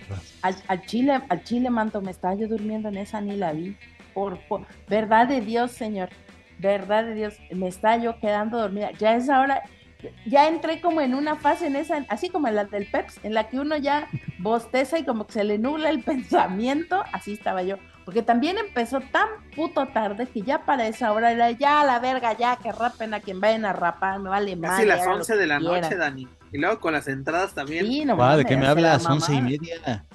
Al, 0.41 0.85
Chile, 0.87 1.21
al 1.29 1.43
Chile, 1.43 1.69
Manto, 1.69 2.01
me 2.01 2.09
estaba 2.09 2.33
yo 2.33 2.47
durmiendo 2.47 2.89
en 2.89 2.97
esa, 2.97 3.21
ni 3.21 3.35
la 3.35 3.53
vi. 3.53 3.77
Por, 4.15 4.39
verdad 4.89 5.27
de 5.27 5.41
Dios, 5.41 5.71
señor, 5.71 6.09
verdad 6.57 7.05
de 7.05 7.13
Dios, 7.13 7.35
me 7.51 7.67
está 7.67 7.97
yo 7.97 8.19
quedando 8.19 8.57
dormida. 8.57 8.91
Ya 8.93 9.15
es 9.15 9.29
ahora, 9.29 9.61
ya 10.25 10.47
entré 10.47 10.81
como 10.81 11.01
en 11.01 11.13
una 11.13 11.35
fase 11.35 11.67
en 11.67 11.75
esa, 11.75 12.05
así 12.09 12.29
como 12.29 12.47
en 12.47 12.55
la 12.55 12.65
del 12.65 12.87
Peps, 12.87 13.19
en 13.23 13.35
la 13.35 13.47
que 13.49 13.59
uno 13.59 13.77
ya 13.77 14.07
bosteza 14.39 14.97
y 14.97 15.05
como 15.05 15.27
que 15.27 15.33
se 15.33 15.43
le 15.43 15.59
nubla 15.59 15.89
el 15.89 16.03
pensamiento, 16.03 17.03
así 17.11 17.33
estaba 17.33 17.61
yo. 17.61 17.77
Porque 18.05 18.21
también 18.21 18.57
empezó 18.57 18.99
tan 18.99 19.27
puto 19.55 19.87
tarde 19.87 20.27
que 20.27 20.41
ya 20.41 20.65
para 20.65 20.87
esa 20.87 21.13
hora 21.13 21.31
era 21.31 21.51
ya 21.51 21.83
la 21.85 21.99
verga, 21.99 22.37
ya 22.37 22.57
que 22.57 22.71
rapen 22.71 23.13
a 23.13 23.21
quien 23.21 23.39
vayan 23.39 23.65
a 23.65 23.73
rapar, 23.73 24.19
me 24.19 24.29
vale 24.29 24.55
más. 24.55 24.71
Casi 24.71 24.85
las 24.85 25.07
11 25.07 25.37
de 25.37 25.47
la 25.47 25.59
noche, 25.59 25.95
Dani. 25.95 26.27
Y 26.51 26.57
luego 26.57 26.79
con 26.79 26.93
las 26.93 27.07
entradas 27.07 27.53
también. 27.53 27.85
Sí, 27.85 28.05
no, 28.05 28.37
¿De 28.37 28.45
qué 28.45 28.57
me 28.57 28.67
hablas? 28.67 29.05
Once 29.05 29.33
y 29.33 29.41
media. 29.41 30.05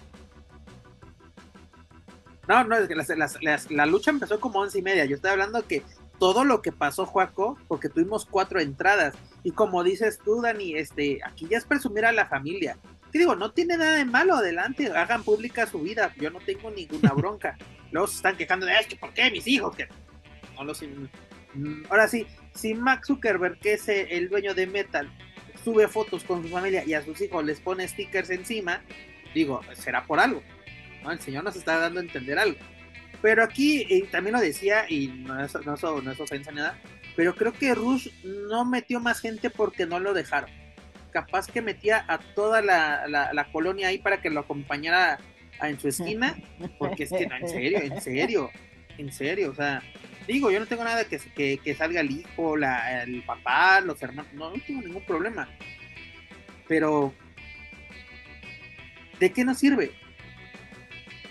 No, 2.47 2.65
no, 2.65 2.77
es 2.77 2.89
que 2.89 3.75
la 3.75 3.87
lucha 3.87 4.11
empezó 4.11 4.39
como 4.41 4.61
once 4.61 4.79
y 4.79 4.83
media. 4.83 5.05
Yo 5.05 5.17
estoy 5.17 5.31
hablando 5.31 5.67
que 5.67 5.83
todo 6.19 6.45
lo 6.45 6.63
que 6.63 6.73
pasó, 6.73 7.07
Juaco, 7.07 7.59
porque 7.69 7.89
tuvimos 7.89 8.27
cuatro 8.27 8.61
entradas. 8.61 9.15
Y 9.43 9.53
como 9.53 9.83
dices 9.85 10.19
tú, 10.23 10.43
Dani, 10.43 10.75
este, 10.75 11.21
aquí 11.25 11.47
ya 11.49 11.59
es 11.59 11.65
presumir 11.65 12.05
a 12.05 12.13
la 12.13 12.27
familia. 12.27 12.77
Que 13.13 13.19
digo, 13.19 13.35
no 13.37 13.53
tiene 13.53 13.77
nada 13.77 13.97
de 13.97 14.05
malo, 14.05 14.37
adelante, 14.37 14.91
hagan 14.93 15.23
pública 15.23 15.67
su 15.67 15.81
vida. 15.81 16.13
Yo 16.19 16.31
no 16.31 16.41
tengo 16.41 16.71
ninguna 16.71 17.13
bronca. 17.13 17.57
Luego 17.91 18.07
se 18.07 18.17
están 18.17 18.37
quejando 18.37 18.67
de, 18.67 18.75
es 18.75 18.87
que 18.87 18.97
¿por 18.97 19.13
qué 19.15 19.31
mis 19.31 19.47
hijos? 19.47 19.75
Que 19.75 19.89
no 20.57 20.65
los... 20.65 20.83
Mm, 21.55 21.85
ahora 21.89 22.07
sí, 22.09 22.27
si 22.55 22.75
Max 22.75 23.07
Zuckerberg, 23.07 23.59
que 23.61 23.75
es 23.75 23.89
el 23.89 24.29
dueño 24.29 24.55
de 24.55 24.67
Metal, 24.67 25.11
sube 25.65 25.89
fotos 25.89 26.25
con 26.25 26.43
su 26.43 26.49
familia 26.49 26.85
y 26.85 26.95
a 26.95 27.03
sus 27.03 27.21
hijos 27.21 27.45
les 27.45 27.61
pone 27.61 27.89
stickers 27.89 28.31
encima, 28.31 28.83
digo, 29.35 29.61
será 29.75 30.05
por 30.05 30.21
algo. 30.21 30.43
¿no? 31.03 31.11
El 31.11 31.21
señor 31.21 31.45
nos 31.45 31.57
está 31.57 31.79
dando 31.79 32.01
a 32.01 32.03
entender 32.03 32.39
algo. 32.39 32.59
Pero 33.21 33.43
aquí 33.43 34.07
también 34.13 34.35
lo 34.35 34.41
decía, 34.41 34.85
y 34.89 35.09
no 35.09 35.43
es, 35.45 35.55
no, 35.55 36.01
no 36.03 36.13
es 36.13 36.21
ofensa 36.21 36.51
ni 36.51 36.59
nada, 36.59 36.79
pero 37.17 37.35
creo 37.35 37.53
que 37.53 37.75
Rush 37.75 38.09
no 38.23 38.65
metió 38.65 39.01
más 39.01 39.21
gente 39.21 39.51
porque 39.51 39.87
no 39.87 39.99
lo 39.99 40.15
dejaron. 40.15 40.51
Capaz 41.19 41.49
que 41.49 41.63
metía 41.63 42.05
a 42.07 42.19
toda 42.19 42.63
la, 42.63 43.09
la 43.09 43.45
colonia 43.51 43.89
ahí 43.89 43.99
para 43.99 44.21
que 44.21 44.31
lo 44.31 44.41
acompañara 44.41 45.19
en 45.67 45.81
su 45.81 45.89
esquina, 45.89 46.37
porque 46.79 47.05
es 47.05 47.11
que 47.11 47.27
no, 47.27 47.37
en 47.37 47.49
serio, 47.49 47.79
en 47.81 48.01
serio, 48.01 48.51
en 48.99 49.13
serio, 49.13 49.51
o 49.51 49.55
sea, 49.55 49.83
digo, 50.29 50.51
yo 50.51 50.61
no 50.61 50.67
tengo 50.67 50.85
nada 50.85 51.05
que, 51.05 51.19
que, 51.59 51.75
salga 51.75 52.01
el 52.01 52.11
hijo, 52.13 52.57
la, 52.57 53.03
el 53.03 53.23
papá, 53.25 53.81
los 53.81 54.01
hermanos, 54.01 54.33
no, 54.33 54.51
no 54.51 54.63
tengo 54.65 54.83
ningún 54.83 55.03
problema, 55.03 55.49
pero 56.69 57.13
¿de 59.19 59.33
qué 59.33 59.45
nos 59.45 59.59
sirve? 59.59 59.91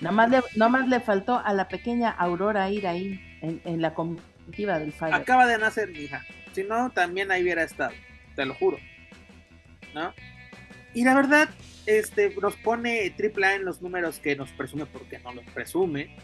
Nada 0.02 0.12
más 0.12 0.30
le, 0.30 0.90
le 0.90 1.00
faltó 1.00 1.40
a 1.40 1.54
la 1.54 1.70
pequeña 1.70 2.10
Aurora 2.10 2.70
ir 2.70 2.88
ahí 2.88 3.22
en, 3.42 3.62
en 3.64 3.82
la 3.82 3.94
comitiva 3.94 4.80
del 4.80 4.92
Fire. 4.92 5.14
Acaba 5.14 5.48
de 5.48 5.58
nacer 5.58 5.90
mi 5.90 6.00
hija. 6.00 6.24
Si 6.52 6.64
no, 6.64 6.92
también 6.92 7.32
ahí 7.32 7.42
hubiera 7.42 7.64
estado. 7.64 7.94
Te 8.36 8.46
lo 8.46 8.54
juro. 8.54 8.78
¿No? 9.98 10.14
Y 10.94 11.04
la 11.04 11.16
verdad, 11.16 11.50
este, 11.86 12.36
nos 12.42 12.56
pone 12.56 13.14
AAA 13.18 13.56
en 13.56 13.66
los 13.66 13.82
números 13.82 14.20
que 14.20 14.36
nos 14.36 14.52
presume, 14.52 14.86
porque 14.86 15.20
no 15.20 15.34
los 15.34 15.46
presume, 15.46 16.16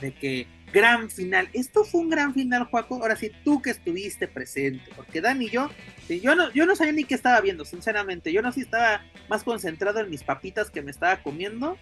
de 0.00 0.12
que 0.12 0.46
gran 0.72 1.10
final. 1.10 1.48
Esto 1.52 1.84
fue 1.84 2.02
un 2.02 2.10
gran 2.10 2.34
final, 2.34 2.64
Juaco. 2.64 2.96
Ahora 2.96 3.16
sí, 3.16 3.30
tú 3.44 3.62
que 3.62 3.70
estuviste 3.70 4.28
presente, 4.28 4.90
porque 4.94 5.20
Dani 5.20 5.46
y 5.46 5.50
yo, 5.50 5.70
yo 6.08 6.34
no, 6.34 6.52
yo 6.52 6.66
no 6.66 6.76
sabía 6.76 6.92
ni 6.92 7.04
qué 7.04 7.14
estaba 7.14 7.40
viendo, 7.40 7.64
sinceramente. 7.64 8.32
Yo 8.32 8.42
no 8.42 8.52
sé 8.52 8.56
si 8.56 8.60
estaba 8.62 9.04
más 9.28 9.42
concentrado 9.42 10.00
en 10.00 10.10
mis 10.10 10.22
papitas 10.22 10.70
que 10.70 10.82
me 10.82 10.90
estaba 10.90 11.22
comiendo, 11.22 11.76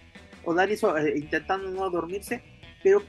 o 0.45 0.55
Dani 0.55 0.75
eh, 0.75 1.15
intentando 1.17 1.71
no 1.71 1.91
dormirse, 1.91 2.43
pero 2.83 3.03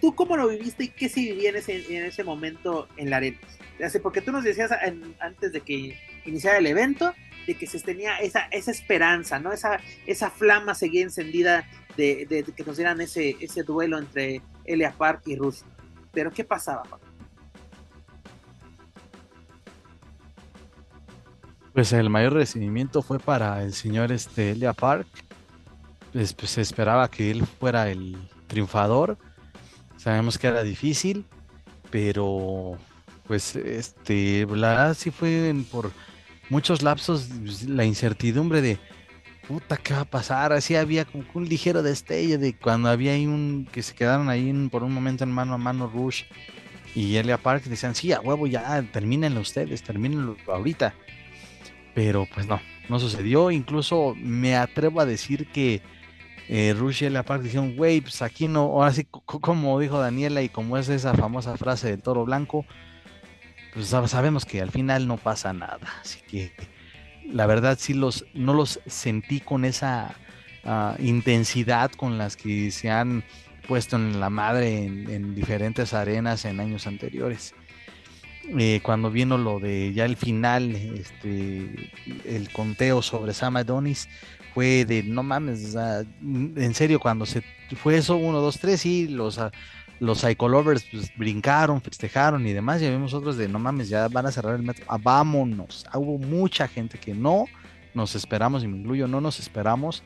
¿tú 0.00 0.14
cómo 0.14 0.36
lo 0.36 0.48
viviste 0.48 0.84
y 0.84 0.88
qué 0.88 1.08
se 1.08 1.20
vivía 1.20 1.50
en 1.50 1.56
ese, 1.56 1.96
en 1.96 2.04
ese 2.04 2.24
momento 2.24 2.88
en 2.96 3.10
la 3.10 3.18
arena? 3.18 3.38
Porque 4.02 4.20
tú 4.20 4.32
nos 4.32 4.44
decías 4.44 4.70
antes 5.20 5.52
de 5.52 5.60
que 5.60 5.98
iniciara 6.24 6.58
el 6.58 6.66
evento, 6.66 7.14
de 7.46 7.54
que 7.54 7.66
se 7.66 7.80
tenía 7.80 8.18
esa, 8.18 8.40
esa 8.50 8.70
esperanza, 8.70 9.38
¿no? 9.38 9.52
Esa, 9.52 9.80
esa 10.06 10.30
flama 10.30 10.74
seguía 10.74 11.02
encendida 11.02 11.64
de, 11.96 12.44
que 12.56 12.64
nos 12.64 12.76
dieran 12.76 13.00
ese, 13.00 13.36
ese 13.40 13.62
duelo 13.62 13.98
entre 13.98 14.42
Elia 14.64 14.92
Park 14.92 15.22
y 15.26 15.36
Rush. 15.36 15.60
Pero 16.12 16.30
¿qué 16.30 16.44
pasaba? 16.44 16.82
Pues 21.72 21.92
el 21.92 22.08
mayor 22.08 22.32
recibimiento 22.32 23.02
fue 23.02 23.18
para 23.18 23.62
el 23.62 23.74
señor 23.74 24.10
este, 24.10 24.52
Elia 24.52 24.72
Park. 24.72 25.06
Pues, 26.12 26.32
pues, 26.32 26.52
se 26.52 26.62
esperaba 26.62 27.10
que 27.10 27.30
él 27.30 27.44
fuera 27.44 27.90
el 27.90 28.16
triunfador. 28.46 29.18
Sabemos 29.98 30.38
que 30.38 30.46
era 30.46 30.62
difícil, 30.62 31.26
pero 31.90 32.78
pues 33.26 33.56
este, 33.56 34.46
la 34.46 34.68
verdad 34.68 34.94
sí 34.94 35.10
fue 35.10 35.54
por 35.70 35.90
muchos 36.48 36.82
lapsos 36.82 37.28
la 37.66 37.84
incertidumbre 37.84 38.62
de 38.62 38.78
puta, 39.46 39.76
¿qué 39.76 39.94
va 39.94 40.00
a 40.00 40.04
pasar? 40.04 40.52
Así 40.52 40.74
había 40.74 41.04
como 41.04 41.24
un 41.34 41.48
ligero 41.48 41.82
destello 41.82 42.38
de 42.38 42.54
cuando 42.54 42.88
había 42.88 43.12
ahí 43.12 43.26
un, 43.26 43.68
que 43.70 43.82
se 43.82 43.94
quedaron 43.94 44.28
ahí 44.28 44.52
por 44.70 44.82
un 44.82 44.92
momento 44.92 45.24
en 45.24 45.30
mano 45.30 45.54
a 45.54 45.58
mano 45.58 45.90
Rush 45.92 46.24
y 46.94 47.16
Elia 47.16 47.36
Park 47.36 47.64
decían, 47.64 47.94
sí, 47.94 48.12
a 48.12 48.20
huevo, 48.20 48.46
ya, 48.46 48.82
termínenlo 48.90 49.40
ustedes, 49.40 49.82
termínenlo 49.82 50.36
ahorita. 50.46 50.94
Pero 51.94 52.26
pues 52.34 52.46
no, 52.46 52.58
no 52.88 52.98
sucedió. 52.98 53.50
Incluso 53.50 54.14
me 54.16 54.56
atrevo 54.56 55.00
a 55.00 55.06
decir 55.06 55.46
que 55.52 55.82
eh, 56.48 56.74
Rush 56.76 57.02
y 57.02 57.06
Elia 57.06 57.22
Park 57.22 57.42
dijeron, 57.42 57.76
güey, 57.76 58.00
pues 58.00 58.22
aquí 58.22 58.48
no, 58.48 58.62
ahora 58.62 58.92
sí, 58.92 59.04
como 59.04 59.78
dijo 59.78 59.98
Daniela 59.98 60.40
y 60.42 60.48
como 60.48 60.78
es 60.78 60.88
esa 60.88 61.12
famosa 61.14 61.56
frase 61.58 61.88
del 61.90 62.02
toro 62.02 62.24
blanco, 62.24 62.64
pues 63.76 63.88
sabemos 64.10 64.46
que 64.46 64.62
al 64.62 64.70
final 64.70 65.06
no 65.06 65.18
pasa 65.18 65.52
nada. 65.52 65.86
Así 66.00 66.20
que 66.26 66.50
la 67.26 67.44
verdad 67.46 67.76
sí 67.78 67.92
los, 67.92 68.24
no 68.32 68.54
los 68.54 68.80
sentí 68.86 69.40
con 69.40 69.66
esa 69.66 70.14
ah, 70.64 70.96
intensidad 70.98 71.90
con 71.92 72.16
las 72.16 72.38
que 72.38 72.70
se 72.70 72.90
han 72.90 73.22
puesto 73.68 73.96
en 73.96 74.18
la 74.18 74.30
madre 74.30 74.84
en, 74.86 75.34
diferentes 75.34 75.92
arenas 75.92 76.46
en 76.46 76.58
años 76.58 76.86
anteriores. 76.86 77.54
Eh, 78.58 78.80
cuando 78.82 79.10
vino 79.10 79.36
lo 79.36 79.60
de 79.60 79.92
ya 79.92 80.06
el 80.06 80.16
final, 80.16 80.74
este, 80.74 81.90
el 82.24 82.48
conteo 82.52 83.02
sobre 83.02 83.34
Sam 83.34 83.58
Adonis, 83.58 84.08
fue 84.54 84.86
de 84.86 85.02
no 85.02 85.22
mames, 85.22 85.76
en 86.22 86.74
serio, 86.74 86.98
cuando 86.98 87.26
se 87.26 87.42
fue 87.76 87.98
eso, 87.98 88.16
uno, 88.16 88.40
dos, 88.40 88.58
tres, 88.58 88.86
y 88.86 89.06
los, 89.06 89.38
ah, 89.38 89.52
los 90.00 90.18
Psycholovers 90.18 90.84
pues, 90.90 91.16
brincaron, 91.16 91.80
festejaron 91.80 92.46
y 92.46 92.52
demás. 92.52 92.80
Ya 92.80 92.90
vimos 92.90 93.14
otros 93.14 93.36
de 93.36 93.48
no 93.48 93.58
mames, 93.58 93.88
ya 93.88 94.08
van 94.08 94.26
a 94.26 94.32
cerrar 94.32 94.56
el 94.56 94.62
metro. 94.62 94.84
Ah, 94.88 94.98
vámonos. 95.02 95.86
Ah, 95.90 95.98
hubo 95.98 96.18
mucha 96.18 96.68
gente 96.68 96.98
que 96.98 97.14
no 97.14 97.46
nos 97.94 98.14
esperamos, 98.14 98.62
y 98.62 98.68
me 98.68 98.76
incluyo, 98.76 99.08
no 99.08 99.20
nos 99.20 99.40
esperamos 99.40 100.02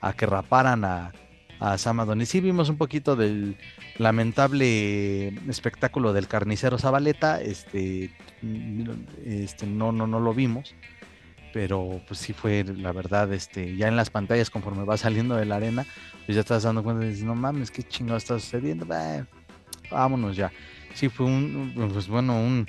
a 0.00 0.12
que 0.12 0.26
raparan 0.26 0.84
a, 0.84 1.12
a 1.60 1.78
Sam 1.78 2.20
Y 2.20 2.26
Sí 2.26 2.40
vimos 2.40 2.68
un 2.68 2.76
poquito 2.76 3.14
del 3.14 3.56
lamentable 3.98 5.28
espectáculo 5.48 6.12
del 6.12 6.26
carnicero 6.26 6.78
Zabaleta. 6.78 7.40
Este, 7.40 8.10
este 9.24 9.66
no, 9.66 9.92
no, 9.92 10.08
no 10.08 10.18
lo 10.18 10.34
vimos. 10.34 10.74
Pero 11.52 12.00
pues 12.08 12.20
sí 12.20 12.32
fue 12.32 12.64
la 12.64 12.92
verdad, 12.92 13.32
este, 13.32 13.76
ya 13.76 13.88
en 13.88 13.96
las 13.96 14.10
pantallas 14.10 14.48
conforme 14.48 14.84
va 14.84 14.96
saliendo 14.96 15.36
de 15.36 15.44
la 15.44 15.56
arena, 15.56 15.86
pues 16.24 16.34
ya 16.34 16.40
estás 16.40 16.62
dando 16.62 16.82
cuenta 16.82 17.04
y 17.04 17.08
dices, 17.08 17.24
no 17.24 17.34
mames, 17.34 17.70
qué 17.70 17.82
chingado 17.82 18.16
está 18.16 18.38
sucediendo, 18.38 18.86
vámonos 19.90 20.36
ya. 20.36 20.50
Sí, 20.94 21.08
fue 21.08 21.26
un, 21.26 21.90
pues 21.92 22.08
bueno, 22.08 22.40
un 22.40 22.66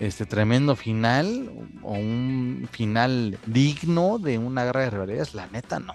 este 0.00 0.26
tremendo 0.26 0.74
final, 0.74 1.50
o 1.82 1.92
un 1.92 2.68
final 2.72 3.38
digno 3.46 4.18
de 4.18 4.38
una 4.38 4.64
guerra 4.64 4.80
de 4.80 4.90
rivalidades, 4.90 5.34
la 5.34 5.46
neta 5.46 5.78
no. 5.78 5.94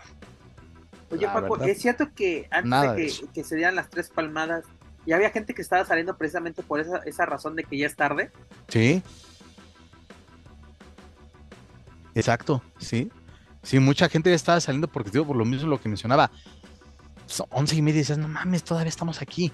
Oye, 1.10 1.26
Paco, 1.28 1.62
es 1.64 1.82
cierto 1.82 2.14
que 2.14 2.48
antes 2.52 3.22
de 3.22 3.28
que, 3.34 3.44
se 3.44 3.56
dieran 3.56 3.76
las 3.76 3.90
tres 3.90 4.10
palmadas, 4.10 4.66
ya 5.06 5.16
había 5.16 5.30
gente 5.30 5.54
que 5.54 5.62
estaba 5.62 5.86
saliendo 5.86 6.18
precisamente 6.18 6.64
por 6.64 6.80
esa, 6.80 6.98
esa 7.06 7.26
razón 7.26 7.56
de 7.56 7.64
que 7.64 7.78
ya 7.78 7.88
es 7.88 7.96
tarde. 7.96 8.32
Sí. 8.68 9.02
Exacto, 12.18 12.64
sí. 12.80 13.12
Sí, 13.62 13.78
mucha 13.80 14.10
gente 14.10 14.32
ya 14.32 14.36
estaba 14.36 14.60
saliendo 14.60 14.88
porque 14.88 15.12
digo, 15.12 15.28
por 15.28 15.36
lo 15.36 15.46
mismo 15.46 15.68
lo 15.68 15.80
que 15.80 15.88
mencionaba, 15.88 16.32
son 17.28 17.46
once 17.52 17.76
y 17.76 17.82
media 17.84 17.98
y 17.98 18.00
dices, 18.00 18.18
no 18.18 18.28
mames, 18.28 18.64
todavía 18.64 18.90
estamos 18.90 19.22
aquí. 19.22 19.52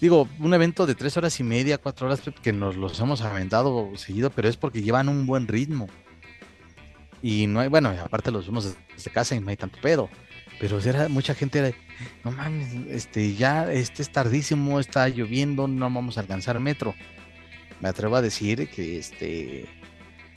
Digo, 0.00 0.28
un 0.40 0.52
evento 0.52 0.84
de 0.84 0.96
tres 0.96 1.16
horas 1.16 1.38
y 1.38 1.44
media, 1.44 1.78
cuatro 1.78 2.08
horas 2.08 2.22
que 2.42 2.52
nos 2.52 2.76
los 2.76 2.98
hemos 2.98 3.20
aventado 3.20 3.92
seguido, 3.96 4.30
pero 4.30 4.48
es 4.48 4.56
porque 4.56 4.82
llevan 4.82 5.08
un 5.08 5.26
buen 5.26 5.46
ritmo. 5.46 5.86
Y 7.22 7.46
no 7.46 7.60
hay, 7.60 7.68
bueno, 7.68 7.90
aparte 8.02 8.32
los 8.32 8.46
vemos 8.46 8.74
desde 8.96 9.10
casa 9.12 9.36
y 9.36 9.40
no 9.40 9.50
hay 9.50 9.56
tanto 9.56 9.78
pedo. 9.80 10.10
Pero 10.58 10.80
era, 10.80 11.08
mucha 11.08 11.34
gente 11.34 11.60
era, 11.60 11.76
no 12.24 12.32
mames, 12.32 12.74
este, 12.88 13.34
ya 13.34 13.72
este 13.72 14.02
es 14.02 14.10
tardísimo, 14.10 14.80
está 14.80 15.08
lloviendo, 15.08 15.68
no 15.68 15.84
vamos 15.84 16.18
a 16.18 16.22
alcanzar 16.22 16.58
metro. 16.58 16.94
Me 17.80 17.88
atrevo 17.88 18.16
a 18.16 18.22
decir 18.22 18.68
que 18.70 18.98
este 18.98 19.68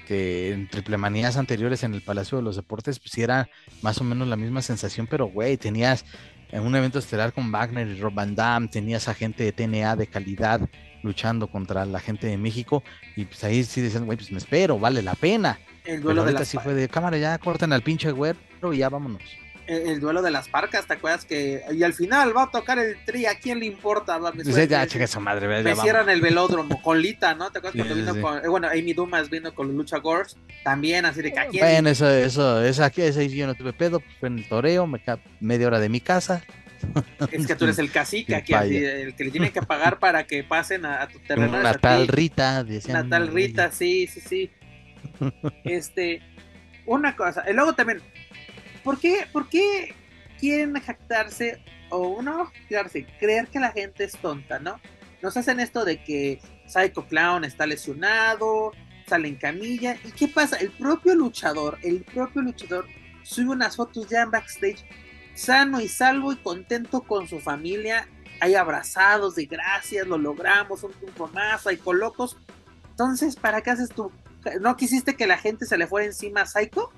que 0.07 0.53
en 0.53 0.69
triplemanías 0.69 1.35
anteriores 1.35 1.83
en 1.83 1.93
el 1.93 2.01
Palacio 2.01 2.37
de 2.37 2.43
los 2.43 2.55
Deportes, 2.55 2.99
pues 2.99 3.17
era 3.17 3.49
más 3.81 3.99
o 3.99 4.05
menos 4.05 4.27
la 4.27 4.37
misma 4.37 4.61
sensación, 4.61 5.05
pero 5.05 5.27
güey, 5.27 5.57
tenías 5.57 6.05
en 6.51 6.63
un 6.63 6.75
evento 6.75 6.99
estelar 6.99 7.33
con 7.33 7.51
Wagner 7.51 7.87
y 7.87 7.99
Rob 7.99 8.13
Van 8.13 8.33
Damme, 8.33 8.69
tenías 8.69 9.09
a 9.09 9.13
gente 9.13 9.43
de 9.43 9.51
TNA 9.51 9.97
de 9.97 10.07
calidad 10.07 10.61
luchando 11.03 11.47
contra 11.47 11.85
la 11.85 11.99
gente 11.99 12.27
de 12.27 12.37
México, 12.37 12.83
y 13.15 13.25
pues 13.25 13.43
ahí 13.43 13.63
sí 13.65 13.81
decían, 13.81 14.05
güey, 14.05 14.17
pues 14.17 14.31
me 14.31 14.37
espero, 14.37 14.79
vale 14.79 15.01
la 15.01 15.13
pena. 15.15 15.59
El 15.83 16.01
duelo 16.01 16.23
de 16.23 16.45
sí 16.45 16.57
fue 16.57 16.73
de 16.73 16.87
cámara, 16.87 17.17
ya 17.17 17.37
corten 17.37 17.73
al 17.73 17.81
pinche 17.81 18.11
güero 18.11 18.37
y 18.73 18.77
ya 18.77 18.89
vámonos 18.89 19.21
el, 19.67 19.99
duelo 19.99 20.21
de 20.21 20.31
las 20.31 20.47
parcas, 20.47 20.85
¿te 20.87 20.93
acuerdas 20.93 21.25
que 21.25 21.61
y 21.71 21.83
al 21.83 21.93
final 21.93 22.35
va 22.35 22.43
a 22.43 22.51
tocar 22.51 22.79
el 22.79 23.03
tri? 23.05 23.25
¿A 23.25 23.39
quién 23.39 23.59
le 23.59 23.65
importa? 23.65 24.19
Me, 24.19 24.67
ya, 24.67 24.87
cheque 24.87 25.07
su 25.07 25.19
madre, 25.19 25.63
me 25.63 25.75
cierran 25.75 26.09
el 26.09 26.21
velódromo 26.21 26.81
con 26.81 27.01
Lita, 27.01 27.35
¿no? 27.35 27.51
¿Te 27.51 27.59
acuerdas 27.59 27.85
cuando 27.85 27.95
vino 27.95 28.21
con, 28.21 28.43
eh, 28.43 28.47
bueno, 28.47 28.67
Amy 28.67 28.93
Dumas 28.93 29.29
vino 29.29 29.53
con 29.53 29.75
Lucha 29.75 29.97
Gors, 29.97 30.37
también, 30.63 31.05
así 31.05 31.21
de 31.21 31.33
que 31.33 31.39
aquí. 31.39 31.59
Bueno, 31.59 31.89
eso, 31.89 32.09
eso, 32.09 32.63
esa 32.63 32.85
aquí, 32.85 33.01
ese 33.01 33.27
yo 33.29 33.47
no 33.47 33.55
tuve 33.55 33.73
pedo, 33.73 34.01
fue 34.19 34.29
en 34.29 34.39
el 34.39 34.47
toreo, 34.47 34.87
me 34.87 35.01
media 35.39 35.67
hora 35.67 35.79
de 35.79 35.89
mi 35.89 36.01
casa. 36.01 36.43
Es 37.31 37.47
que 37.47 37.55
tú 37.55 37.65
eres 37.65 37.79
el 37.79 37.91
cacique 37.91 38.35
aquí, 38.35 38.53
el 38.53 39.15
que 39.15 39.23
le 39.25 39.31
tiene 39.31 39.51
que 39.51 39.61
pagar 39.61 39.99
para 39.99 40.25
que 40.25 40.43
pasen 40.43 40.85
a, 40.85 41.07
tu 41.07 41.19
terreno. 41.19 41.61
Natal 41.61 42.07
Rita, 42.07 42.63
decían. 42.63 43.09
Natal 43.09 43.29
Rita, 43.29 43.71
sí, 43.71 44.07
sí, 44.07 44.21
sí. 44.21 44.51
Este, 45.63 46.21
una 46.85 47.15
cosa, 47.15 47.43
y 47.49 47.53
luego 47.53 47.73
también, 47.73 48.01
¿Por 48.87 49.01
qué, 49.01 49.27
¿Por 49.33 49.49
qué 49.49 49.93
quieren 50.39 50.73
jactarse 50.79 51.61
o 51.89 52.07
uno 52.07 52.49
creer 53.19 53.49
que 53.49 53.59
la 53.59 53.73
gente 53.73 54.05
es 54.05 54.13
tonta, 54.13 54.59
¿no? 54.59 54.79
Nos 55.21 55.35
hacen 55.35 55.59
esto 55.59 55.83
de 55.83 56.01
que 56.01 56.39
Psycho 56.67 57.05
Clown 57.05 57.43
está 57.43 57.67
lesionado, 57.67 58.71
sale 59.05 59.27
en 59.27 59.35
camilla. 59.35 59.97
¿Y 60.05 60.11
qué 60.13 60.29
pasa? 60.29 60.55
El 60.55 60.71
propio 60.71 61.15
luchador, 61.15 61.77
el 61.83 62.05
propio 62.05 62.41
luchador 62.41 62.85
sube 63.23 63.49
unas 63.49 63.75
fotos 63.75 64.07
ya 64.07 64.21
en 64.21 64.31
backstage, 64.31 64.85
sano 65.33 65.81
y 65.81 65.89
salvo 65.89 66.31
y 66.31 66.37
contento 66.37 67.01
con 67.01 67.27
su 67.27 67.41
familia, 67.41 68.07
hay 68.39 68.55
abrazados 68.55 69.35
de 69.35 69.47
gracias, 69.47 70.07
lo 70.07 70.17
logramos, 70.17 70.83
un 70.83 70.93
punto 70.93 71.27
más, 71.33 71.67
hay 71.67 71.75
colocos. 71.75 72.37
Entonces, 72.91 73.35
¿para 73.35 73.61
qué 73.61 73.71
haces 73.71 73.89
tú? 73.89 74.13
¿No 74.61 74.77
quisiste 74.77 75.17
que 75.17 75.27
la 75.27 75.37
gente 75.37 75.65
se 75.65 75.77
le 75.77 75.87
fuera 75.87 76.05
encima 76.05 76.43
a 76.43 76.45
Psycho? 76.45 76.93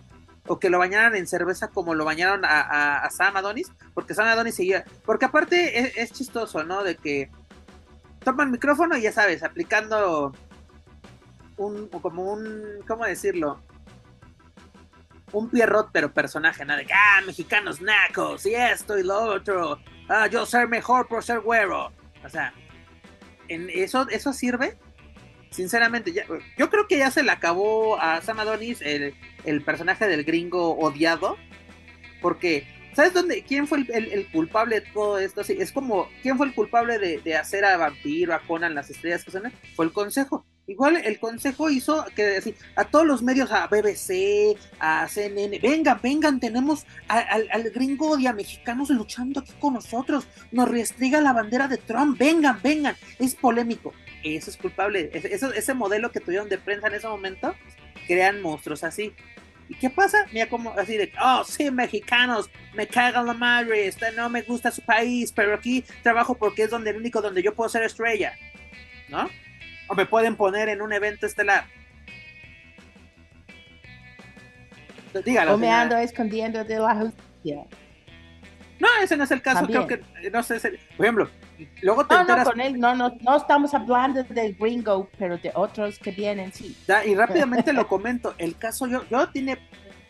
O 0.48 0.60
que 0.60 0.70
lo 0.70 0.80
bañaran 0.80 1.16
en 1.16 1.28
cerveza 1.28 1.70
como 1.70 1.96
lo 1.96 2.06
bañaron 2.06 2.42
a, 2.44 3.08
Sam 3.12 3.38
Adonis, 3.38 3.72
porque 3.94 4.14
Sam 4.14 4.28
Adonis 4.28 4.56
seguía, 4.56 4.86
porque 5.06 5.26
aparte 5.26 6.02
es, 6.02 6.12
chistoso, 6.12 6.64
¿no? 6.64 6.84
De 6.84 6.96
que 6.96 7.30
toman 8.24 8.52
micrófono 8.52 8.98
y 8.98 9.02
ya 9.02 9.12
sabes, 9.12 9.44
aplicando 9.44 10.34
un, 11.58 11.88
como 11.88 12.34
un, 12.34 12.84
¿cómo 12.88 13.06
decirlo? 13.06 13.62
un 15.32 15.50
Pierrot, 15.50 15.90
pero 15.92 16.12
personaje, 16.14 16.66
nada 16.66 16.80
de 16.80 16.86
que, 16.86 16.94
ah, 16.94 17.22
mexicanos 17.26 17.82
nacos, 17.82 18.46
y 18.46 18.56
esto 18.56 18.98
y 18.98 19.04
lo 19.04 19.20
otro, 19.20 19.80
ah, 20.08 20.28
yo 20.28 20.46
ser 20.46 20.68
mejor 20.68 21.08
por 21.08 21.24
ser 21.24 21.42
güero. 21.42 21.92
O 22.24 22.30
sea, 22.30 22.54
¿en 23.48 23.70
eso, 23.70 24.08
¿eso 24.10 24.34
sirve? 24.34 24.78
Sinceramente, 25.50 26.12
ya, 26.12 26.26
yo 26.58 26.70
creo 26.70 26.88
que 26.88 26.98
ya 26.98 27.12
se 27.12 27.24
le 27.24 27.32
acabó 27.32 28.00
a 28.00 28.22
Sam 28.22 28.40
Adonis 28.40 28.82
el, 28.82 29.16
el 29.46 29.62
personaje 29.64 30.08
del 30.08 30.24
gringo 30.24 30.78
odiado, 30.78 31.38
porque 32.22 32.68
¿Sabes 33.00 33.14
dónde? 33.14 33.44
¿Quién 33.44 33.68
fue 33.68 33.86
el, 33.94 34.28
culpable 34.32 34.82
de 34.82 34.88
todo 34.94 35.20
esto? 35.20 35.44
Sí, 35.44 35.56
es 35.60 35.72
como, 35.72 36.10
¿quién 36.22 36.38
fue 36.38 36.48
el 36.48 36.54
culpable 36.54 36.98
de, 37.00 37.36
hacer 37.36 37.64
a 37.64 37.78
Vampiro, 37.78 38.34
a 38.34 38.40
Conan, 38.40 38.76
las 38.76 38.90
estrellas 38.90 39.24
que 39.24 39.32
son? 39.32 39.44
Fue 39.76 39.86
el 39.86 39.94
Consejo. 39.94 40.46
Igual 40.68 40.98
el 40.98 41.20
Consejo 41.20 41.70
hizo 41.70 42.06
que 42.16 42.38
así, 42.38 42.54
a 42.76 42.84
todos 42.84 43.06
los 43.06 43.24
medios, 43.24 43.52
a 43.52 43.68
BBC, 43.68 44.58
a 44.80 45.08
CNN, 45.08 45.60
vengan, 45.60 46.00
vengan, 46.02 46.40
tenemos 46.40 46.86
al, 47.08 47.72
gringo 47.74 48.20
y 48.20 48.28
a 48.28 48.34
mexicanos 48.34 48.90
luchando 48.90 49.40
aquí 49.40 49.54
con 49.60 49.76
nosotros, 49.76 50.28
nos 50.52 50.70
restriga 50.70 51.22
la 51.22 51.34
bandera 51.34 51.68
de 51.68 51.78
Trump, 51.78 52.20
vengan, 52.20 52.60
vengan, 52.62 52.96
es 53.18 53.34
polémico. 53.34 53.94
Eso 54.24 54.50
es 54.50 54.58
culpable. 54.58 55.10
ese 55.14 55.74
modelo 55.74 56.12
que 56.12 56.20
tuvieron 56.20 56.50
de 56.50 56.58
prensa 56.58 56.88
en 56.88 56.96
ese 56.96 57.08
momento, 57.08 57.56
crean 58.08 58.42
monstruos 58.42 58.84
así. 58.84 59.14
¿Y 59.70 59.76
qué 59.76 59.90
pasa? 59.90 60.26
Mira 60.34 60.50
como 60.50 60.72
así 60.72 60.98
de, 60.98 61.12
oh, 61.22 61.44
sí, 61.44 61.70
mexicanos, 61.70 62.50
me 62.74 62.88
cagan 62.88 63.28
la 63.28 63.36
madre, 63.36 63.94
no 64.16 64.28
me 64.28 64.42
gusta 64.42 64.72
su 64.72 64.82
país, 64.82 65.32
pero 65.32 65.54
aquí 65.54 65.86
trabajo 66.02 66.36
porque 66.36 66.64
es 66.64 66.72
donde 66.72 66.90
el 66.90 66.98
único 66.98 67.22
donde 67.22 67.44
yo 67.44 67.54
puedo 67.54 67.70
ser 67.70 67.84
estrella, 67.84 68.34
¿no? 69.10 69.30
O 69.88 69.94
me 69.94 70.08
pueden 70.08 70.36
poner 70.36 70.70
en 70.70 70.82
un 70.82 70.92
evento 70.92 71.28
estelar. 71.28 71.66
Dígalo. 75.24 75.54
O 75.54 75.58
me 75.58 75.72
ando 75.72 75.98
escondiendo 75.98 76.64
de 76.64 76.80
la 76.80 76.96
justicia. 76.96 77.66
No, 78.80 78.88
ese 79.04 79.18
no 79.18 79.26
es 79.26 79.32
el 79.32 79.42
caso, 79.42 79.68
creo 79.68 79.86
que, 79.86 80.02
no 80.32 80.42
sé, 80.42 80.60
por 80.98 81.06
ejemplo, 81.06 81.30
luego 81.82 82.06
te 82.06 82.16
no, 82.16 82.24
no, 82.24 82.44
con 82.44 82.60
él, 82.62 82.80
no, 82.80 82.96
no, 82.96 83.16
no 83.22 83.38
estamos 83.38 83.74
hablando 83.74 84.24
del 84.24 84.56
gringo, 84.56 85.10
pero 85.18 85.38
de 85.38 85.52
otros 85.54 86.00
que 86.00 86.12
vienen, 86.12 86.52
sí. 86.54 86.76
y 87.06 87.16
rápidamente 87.16 87.74
lo 87.74 87.88
comento, 87.88 88.36
el 88.38 88.58
caso, 88.58 88.88
yo, 88.88 89.04
yo 89.10 89.30
tiene 89.30 89.58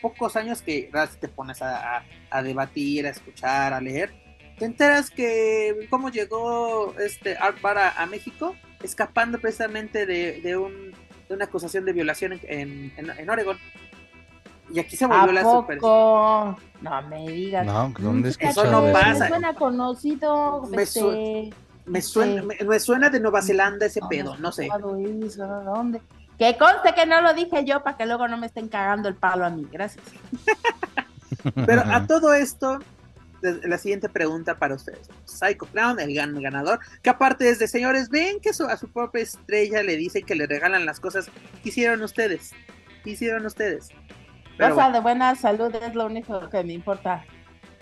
pocos 0.00 0.36
años 0.36 0.62
que 0.62 0.90
te 1.20 1.28
pones 1.28 1.60
a, 1.62 2.02
debatir, 2.42 3.06
a 3.06 3.10
escuchar, 3.10 3.72
a 3.72 3.80
leer, 3.80 4.12
te 4.58 4.64
enteras 4.64 5.10
que 5.10 5.86
cómo 5.88 6.10
llegó 6.10 6.94
este 6.98 7.36
Art 7.36 7.60
Bar 7.60 7.78
a, 7.96 8.06
México, 8.06 8.56
escapando 8.82 9.38
precisamente 9.38 10.06
de, 10.06 10.40
de, 10.40 10.56
un, 10.56 10.92
de, 11.28 11.34
una 11.34 11.46
acusación 11.46 11.84
de 11.84 11.92
violación 11.92 12.32
en, 12.44 12.92
en, 12.96 13.10
en 13.10 13.30
Oregon. 13.30 13.58
Y 14.72 14.78
aquí 14.78 14.96
se 14.96 15.06
volvió 15.06 15.32
la 15.32 15.42
super. 15.42 15.78
No 15.80 17.02
me 17.08 17.28
digas. 17.28 17.66
No, 17.66 17.92
¿dónde 17.98 18.30
es 18.30 18.38
que 18.38 18.48
Eso 18.48 18.64
no 18.70 18.92
pasa. 18.92 19.24
Me 19.24 19.28
suena 19.28 19.54
conocido. 19.54 20.62
Me, 20.70 20.82
este, 20.82 21.50
me, 21.86 22.00
suena, 22.00 22.42
me, 22.42 22.80
suena 22.80 23.10
de 23.10 23.20
Nueva 23.20 23.42
Zelanda 23.42 23.86
ese 23.86 24.00
pedo, 24.08 24.36
no 24.38 24.52
sé. 24.52 24.68
¿Dónde? 24.80 26.00
Que 26.38 26.56
conste 26.56 26.94
que 26.94 27.04
no 27.04 27.20
lo 27.20 27.34
dije 27.34 27.64
yo 27.64 27.82
para 27.82 27.96
que 27.96 28.06
luego 28.06 28.26
no 28.26 28.38
me 28.38 28.46
estén 28.46 28.68
cagando 28.68 29.08
el 29.08 29.14
palo 29.14 29.44
a 29.44 29.50
mí. 29.50 29.66
Gracias. 29.70 30.04
Pero 31.66 31.82
a 31.84 32.06
todo 32.06 32.32
esto, 32.32 32.78
la 33.42 33.78
siguiente 33.78 34.08
pregunta 34.08 34.58
para 34.58 34.74
ustedes. 34.74 35.08
Psycho 35.24 35.66
Clown, 35.66 36.00
el 36.00 36.14
gran 36.14 36.40
ganador, 36.40 36.80
que 37.02 37.10
aparte 37.10 37.48
es 37.48 37.58
de 37.58 37.68
señores, 37.68 38.08
ven 38.08 38.40
que 38.40 38.50
a 38.50 38.76
su 38.76 38.88
propia 38.88 39.22
estrella 39.22 39.82
le 39.82 39.96
dice 39.96 40.22
que 40.22 40.34
le 40.34 40.46
regalan 40.46 40.86
las 40.86 41.00
cosas 41.00 41.26
que 41.62 41.68
hicieron 41.68 42.02
ustedes. 42.02 42.52
¿Qué 43.04 43.10
hicieron 43.10 43.46
ustedes? 43.46 43.88
O 44.60 44.74
sea, 44.74 44.90
de 44.90 45.00
buena 45.00 45.34
salud 45.34 45.74
es 45.74 45.94
lo 45.94 46.06
único 46.06 46.48
que 46.50 46.62
me 46.64 46.72
importa. 46.72 47.24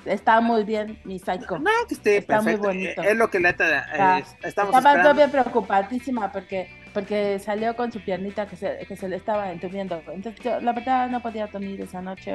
Está 0.04 0.40
muy 0.40 0.64
bien 0.64 0.98
mi 1.04 1.18
psycho. 1.18 1.58
No, 1.58 1.70
que 1.88 1.94
esté 1.94 2.16
Está 2.18 2.40
muy 2.40 2.54
bonito. 2.54 3.02
Es 3.02 3.16
lo 3.16 3.28
que 3.28 3.40
le 3.40 3.50
está, 3.50 4.18
estamos 4.42 4.76
Estaba 4.76 5.02
todavía 5.02 5.28
preocupadísima 5.28 6.32
porque 6.32 6.70
porque 6.94 7.38
salió 7.38 7.76
con 7.76 7.92
su 7.92 8.00
piernita 8.00 8.46
que 8.46 8.56
se, 8.56 8.78
que 8.86 8.96
se 8.96 9.08
le 9.08 9.16
estaba 9.16 9.52
entumiendo. 9.52 10.02
Entonces 10.08 10.42
yo, 10.42 10.60
la 10.60 10.72
verdad 10.72 11.08
no 11.08 11.20
podía 11.20 11.46
dormir 11.46 11.80
esa 11.80 12.00
noche. 12.00 12.32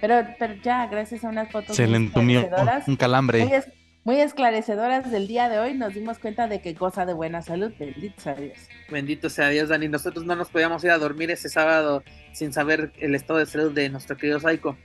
pero, 0.00 0.26
pero 0.38 0.54
ya, 0.62 0.86
gracias 0.86 1.24
a 1.24 1.28
unas 1.28 1.50
fotos. 1.50 1.74
Se 1.74 1.86
le 1.86 1.96
entumió 1.96 2.48
un 2.86 2.96
calambre 2.96 3.64
muy 4.04 4.20
esclarecedoras 4.20 5.10
del 5.10 5.26
día 5.26 5.48
de 5.48 5.58
hoy, 5.58 5.72
nos 5.72 5.94
dimos 5.94 6.18
cuenta 6.18 6.46
de 6.46 6.60
que 6.60 6.74
goza 6.74 7.06
de 7.06 7.14
buena 7.14 7.40
salud. 7.40 7.72
Bendito 7.78 8.20
sea 8.20 8.34
Dios. 8.34 8.58
Bendito 8.90 9.30
sea 9.30 9.48
Dios, 9.48 9.70
Dani. 9.70 9.88
Nosotros 9.88 10.26
no 10.26 10.36
nos 10.36 10.50
podíamos 10.50 10.84
ir 10.84 10.90
a 10.90 10.98
dormir 10.98 11.30
ese 11.30 11.48
sábado 11.48 12.04
sin 12.34 12.52
saber 12.52 12.92
el 12.98 13.14
estado 13.14 13.38
de 13.38 13.46
salud 13.46 13.72
de 13.72 13.88
nuestro 13.88 14.16
querido 14.16 14.40
Psycho. 14.40 14.76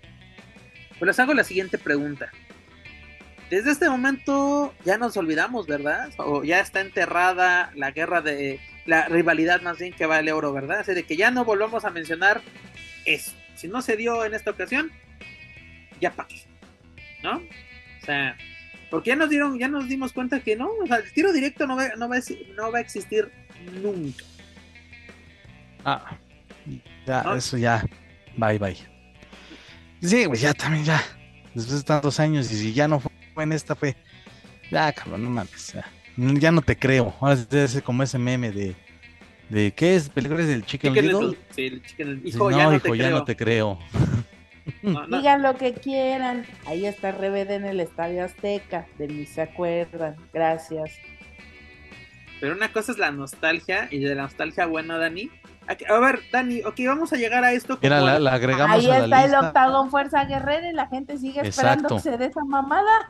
Pues 0.98 1.08
les 1.08 1.20
hago 1.20 1.34
la 1.34 1.44
siguiente 1.44 1.78
pregunta. 1.78 2.32
Desde 3.50 3.72
este 3.72 3.90
momento 3.90 4.76
ya 4.86 4.98
nos 4.98 5.18
olvidamos, 5.18 5.66
¿verdad? 5.66 6.10
O 6.18 6.44
ya 6.44 6.60
está 6.60 6.82
enterrada 6.82 7.72
la 7.76 7.92
guerra 7.92 8.22
de 8.22 8.60
la 8.86 9.08
rivalidad 9.08 9.62
más 9.62 9.80
bien 9.80 9.92
que 9.92 10.06
va 10.06 10.20
el 10.20 10.28
euro, 10.28 10.54
¿verdad? 10.54 10.80
Así 10.80 10.94
de 10.94 11.04
que 11.04 11.18
ya 11.18 11.32
no 11.32 11.46
volvamos 11.46 11.84
a 11.84 11.90
mencionar 11.90 12.42
eso. 13.06 13.32
Si 13.56 13.68
no 13.68 13.82
se 13.82 13.98
dio 13.98 14.24
en 14.24 14.36
esta 14.36 14.52
ocasión, 14.52 14.92
ya 16.00 16.12
para 16.12 16.30
¿No? 17.24 17.38
O 17.38 18.06
sea, 18.06 18.38
porque 18.92 19.10
ya 19.10 19.16
nos 19.16 19.30
dieron, 19.30 19.58
ya 19.58 19.68
nos 19.68 19.90
dimos 19.90 20.14
cuenta 20.14 20.40
que 20.42 20.56
no, 20.56 20.70
o 20.70 20.88
sea, 20.88 20.98
el 20.98 21.12
tiro 21.12 21.34
directo 21.34 21.66
no 21.66 21.76
va, 21.76 21.90
no 21.96 22.08
va 22.08 22.78
a 22.78 22.82
existir 22.82 23.32
nunca. 23.82 24.24
Ah, 25.84 26.18
ya, 27.06 27.22
eso 27.36 27.58
ya, 27.58 27.86
bye 28.38 28.58
bye. 28.58 28.78
Sí, 30.02 30.26
pues 30.28 30.42
ya 30.42 30.54
también 30.54 30.86
ya, 30.86 31.04
después 31.54 31.80
de 31.80 31.84
tantos 31.84 32.20
años, 32.20 32.52
y 32.52 32.56
si 32.56 32.74
ya 32.74 32.88
no 32.88 33.00
fue 33.00 33.44
en 33.44 33.52
esta, 33.52 33.76
fue, 33.76 33.96
ya, 34.72 34.92
cabrón, 34.94 35.24
no 35.24 35.30
mames, 35.30 35.74
ya, 36.16 36.52
no 36.52 36.62
te 36.62 36.78
creo. 36.78 37.16
Ahora 37.20 37.38
es 37.52 37.82
como 37.84 38.04
ese 38.04 38.18
meme 38.18 38.52
de, 38.52 38.76
de 39.50 39.72
¿qué 39.72 39.96
es? 39.96 40.10
¿Películas 40.10 40.48
del 40.48 40.66
Chicken, 40.66 40.94
Little? 40.94 41.38
Sí, 41.52 41.66
el 41.66 41.82
Chicken 41.82 42.22
Hijo, 42.26 42.52
ya 42.52 42.66
no 42.66 42.76
hijo, 42.76 42.96
ya 42.96 43.10
no 43.10 43.24
te 43.24 43.36
creo. 43.36 43.80
Digan 44.82 45.42
lo 45.42 45.56
que 45.56 45.74
quieran. 45.74 46.46
Ahí 46.66 46.86
está 46.86 47.12
RBD 47.12 47.52
en 47.52 47.66
el 47.66 47.80
Estadio 47.80 48.24
Azteca. 48.24 48.88
De 48.98 49.08
mí 49.08 49.26
se 49.26 49.42
acuerdan. 49.42 50.16
Gracias. 50.34 50.92
Pero 52.40 52.54
una 52.54 52.72
cosa 52.72 52.92
es 52.92 52.98
la 52.98 53.12
nostalgia. 53.12 53.88
Y 53.92 54.00
de 54.00 54.16
la 54.16 54.24
nostalgia, 54.24 54.66
bueno, 54.66 54.98
Dani. 54.98 55.30
A 55.88 56.00
ver, 56.00 56.22
Dani, 56.32 56.64
ok, 56.64 56.76
vamos 56.88 57.14
a 57.14 57.16
llegar 57.16 57.44
a 57.44 57.52
esto. 57.52 57.78
Mira, 57.82 58.02
la, 58.20 58.34
agregamos 58.34 58.78
Ahí 58.78 58.90
está 58.90 59.26
el 59.26 59.36
octagón 59.36 59.92
Fuerza 59.92 60.26
Guerrera 60.26 60.68
y 60.70 60.74
la 60.74 60.88
gente 60.88 61.18
sigue 61.18 61.48
esperando 61.48 61.96
que 61.96 62.02
se 62.02 62.18
dé 62.18 62.26
esa 62.26 62.44
mamada. 62.44 63.08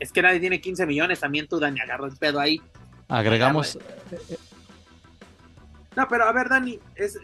es 0.00 0.10
que 0.10 0.22
nadie 0.22 0.40
tiene 0.40 0.60
15 0.60 0.86
millones, 0.86 1.20
también 1.20 1.46
tú, 1.48 1.60
Dani, 1.60 1.80
agarro 1.80 2.06
el 2.06 2.16
pedo 2.16 2.40
ahí. 2.40 2.62
Agregamos, 3.08 3.78
no, 5.96 6.08
pero 6.08 6.24
a 6.24 6.32
ver, 6.32 6.48
Dani, 6.48 6.80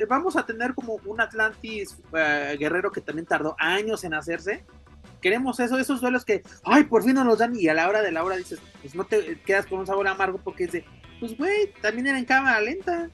vamos 0.09 0.37
a 0.37 0.47
tener 0.47 0.75
como 0.75 1.01
un 1.05 1.21
Atlantis 1.21 1.97
eh, 2.12 2.57
guerrero 2.59 2.93
que 2.93 3.01
también 3.01 3.27
tardó 3.27 3.57
años 3.59 4.05
en 4.05 4.15
hacerse. 4.15 4.65
Queremos 5.21 5.61
eso, 5.61 5.79
esos 5.79 6.01
duelos 6.01 6.25
que, 6.25 6.43
ay, 6.65 6.85
por 6.85 7.03
fin 7.03 7.15
no 7.15 7.25
los 7.25 7.39
dan 7.39 7.55
y 7.55 7.69
a 7.69 7.75
la 7.75 7.89
hora 7.89 8.01
de 8.01 8.12
la 8.12 8.25
hora 8.25 8.37
dices, 8.37 8.61
pues 8.81 8.95
no 8.95 9.05
te 9.05 9.39
quedas 9.41 9.67
con 9.67 9.81
un 9.81 9.87
sabor 9.87 10.07
amargo 10.09 10.39
porque 10.39 10.65
es 10.65 10.73
de, 10.73 10.85
pues 11.19 11.37
güey, 11.37 11.73
también 11.83 12.07
era 12.07 12.19
en 12.19 12.25
cámara 12.25 12.61
lenta. 12.61 13.11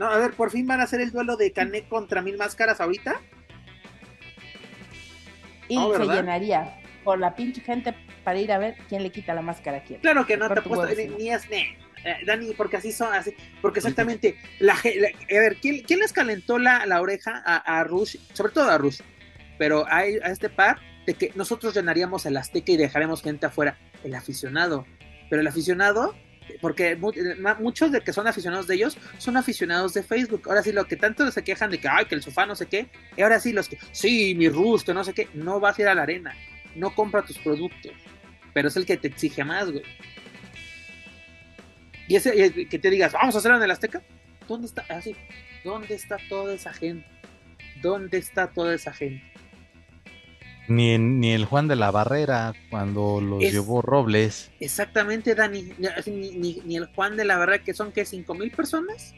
No, 0.00 0.06
a 0.06 0.16
ver, 0.16 0.32
por 0.32 0.50
fin 0.50 0.66
van 0.66 0.80
a 0.80 0.84
hacer 0.84 1.02
el 1.02 1.12
duelo 1.12 1.36
de 1.36 1.52
Canek 1.52 1.86
contra 1.86 2.22
Mil 2.22 2.38
Máscaras 2.38 2.80
ahorita. 2.80 3.20
Y 5.68 5.76
se 5.76 6.06
llenaría 6.06 6.80
por 7.04 7.18
la 7.18 7.36
pinche 7.36 7.60
gente 7.60 7.94
para 8.24 8.38
ir 8.38 8.50
a 8.50 8.56
ver 8.56 8.78
quién 8.88 9.02
le 9.02 9.12
quita 9.12 9.34
la 9.34 9.42
máscara 9.42 9.76
a 9.76 9.82
quién. 9.82 10.00
Claro 10.00 10.24
que 10.24 10.38
no 10.38 10.48
te 10.48 10.62
puesto 10.62 10.88
ni, 11.18 11.28
es 11.28 11.44
eh, 11.50 11.76
Dani, 12.24 12.54
porque 12.54 12.78
así 12.78 12.92
son, 12.92 13.12
así, 13.12 13.34
porque 13.60 13.80
exactamente, 13.80 14.38
la, 14.58 14.72
a 14.72 14.82
ver, 15.28 15.58
¿quién, 15.60 15.84
les 15.86 16.14
calentó 16.14 16.58
la, 16.58 16.86
la 16.86 17.02
oreja 17.02 17.42
a, 17.44 17.84
Rush, 17.84 18.16
sobre 18.32 18.52
todo 18.52 18.70
a 18.70 18.78
Rush, 18.78 19.00
pero 19.58 19.86
a, 19.86 19.98
a, 19.98 20.06
este 20.06 20.48
par, 20.48 20.78
de 21.06 21.12
que 21.12 21.30
nosotros 21.34 21.74
llenaríamos 21.74 22.24
el 22.24 22.38
Azteca 22.38 22.72
y 22.72 22.78
dejaremos 22.78 23.20
gente 23.22 23.44
afuera, 23.44 23.76
el 24.02 24.14
aficionado, 24.14 24.86
pero 25.28 25.42
el 25.42 25.46
aficionado, 25.46 26.14
porque 26.60 26.96
muchos 27.58 27.92
de 27.92 28.00
que 28.00 28.12
son 28.12 28.26
aficionados 28.26 28.66
de 28.66 28.74
ellos 28.76 28.96
son 29.18 29.36
aficionados 29.36 29.94
de 29.94 30.02
Facebook. 30.02 30.42
Ahora 30.46 30.62
sí, 30.62 30.72
lo 30.72 30.86
que 30.86 30.96
tanto 30.96 31.30
se 31.30 31.44
quejan 31.44 31.70
de 31.70 31.78
que, 31.78 31.88
ay, 31.88 32.06
que 32.06 32.14
el 32.14 32.22
sofá 32.22 32.46
no 32.46 32.56
sé 32.56 32.66
qué, 32.66 32.88
y 33.16 33.22
ahora 33.22 33.40
sí, 33.40 33.52
los 33.52 33.68
que, 33.68 33.78
sí, 33.92 34.34
mi 34.34 34.48
que 34.50 34.94
no 34.94 35.04
sé 35.04 35.14
qué, 35.14 35.28
no 35.34 35.60
vas 35.60 35.78
a 35.78 35.82
ir 35.82 35.88
a 35.88 35.94
la 35.94 36.02
arena, 36.02 36.34
no 36.74 36.94
compra 36.94 37.22
tus 37.22 37.38
productos, 37.38 37.92
pero 38.52 38.68
es 38.68 38.76
el 38.76 38.86
que 38.86 38.96
te 38.96 39.08
exige 39.08 39.44
más, 39.44 39.70
güey. 39.70 39.84
Y 42.08 42.16
ese 42.16 42.66
que 42.66 42.78
te 42.78 42.90
digas, 42.90 43.12
vamos 43.12 43.34
a 43.36 43.38
hacerlo 43.38 43.56
en 43.58 43.62
el 43.62 43.70
Azteca. 43.70 44.02
¿Dónde 44.48 44.66
está? 44.66 44.84
Ah, 44.88 45.00
¿dónde 45.62 45.94
está 45.94 46.16
toda 46.28 46.54
esa 46.54 46.72
gente? 46.72 47.06
¿Dónde 47.80 48.18
está 48.18 48.48
toda 48.48 48.74
esa 48.74 48.92
gente? 48.92 49.29
Ni, 50.70 50.96
ni 50.98 51.32
el 51.32 51.46
Juan 51.46 51.66
de 51.66 51.74
la 51.74 51.90
Barrera 51.90 52.52
cuando 52.70 53.20
los 53.20 53.40
llevó 53.40 53.82
Robles. 53.82 54.52
Exactamente, 54.60 55.34
Dani. 55.34 55.72
Ni, 56.06 56.76
el 56.76 56.86
Juan 56.94 57.16
de 57.16 57.24
la 57.24 57.36
Barrera, 57.38 57.64
que 57.64 57.74
son 57.74 57.90
que 57.90 58.04
cinco 58.04 58.34
mil 58.34 58.52
personas. 58.52 59.12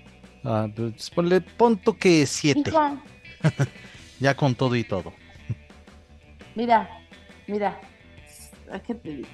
Ah, 0.44 0.66
pues 0.74 1.10
ponle 1.10 1.42
punto 1.42 1.98
que 1.98 2.24
siete. 2.24 2.72
ya 4.20 4.34
con 4.34 4.54
todo 4.54 4.74
y 4.76 4.84
todo. 4.84 5.12
Mira, 6.54 6.88
mira, 7.46 7.78
¿qué 8.86 8.94
te 8.94 9.16
digo? 9.16 9.28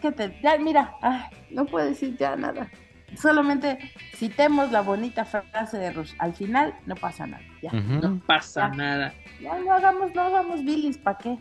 ¿Qué 0.00 0.12
te, 0.12 0.40
ya, 0.40 0.58
mira, 0.58 0.94
ah, 1.02 1.28
no 1.50 1.66
puedo 1.66 1.86
decir 1.86 2.16
ya 2.16 2.36
nada. 2.36 2.70
Solamente 3.16 3.78
citemos 4.14 4.70
la 4.70 4.82
bonita 4.82 5.24
frase 5.24 5.78
de 5.78 5.92
Rush. 5.92 6.12
Al 6.18 6.34
final 6.34 6.74
no 6.86 6.94
pasa 6.94 7.26
nada. 7.26 7.42
Ya, 7.62 7.72
No 7.72 8.20
pasa 8.26 8.70
Ya. 8.70 8.76
nada. 8.76 9.14
ya 9.40 9.58
no 9.58 9.72
hagamos, 9.72 10.14
no 10.14 10.22
hagamos 10.22 10.64
bilis, 10.64 10.98
¿para 10.98 11.18
qué? 11.18 11.38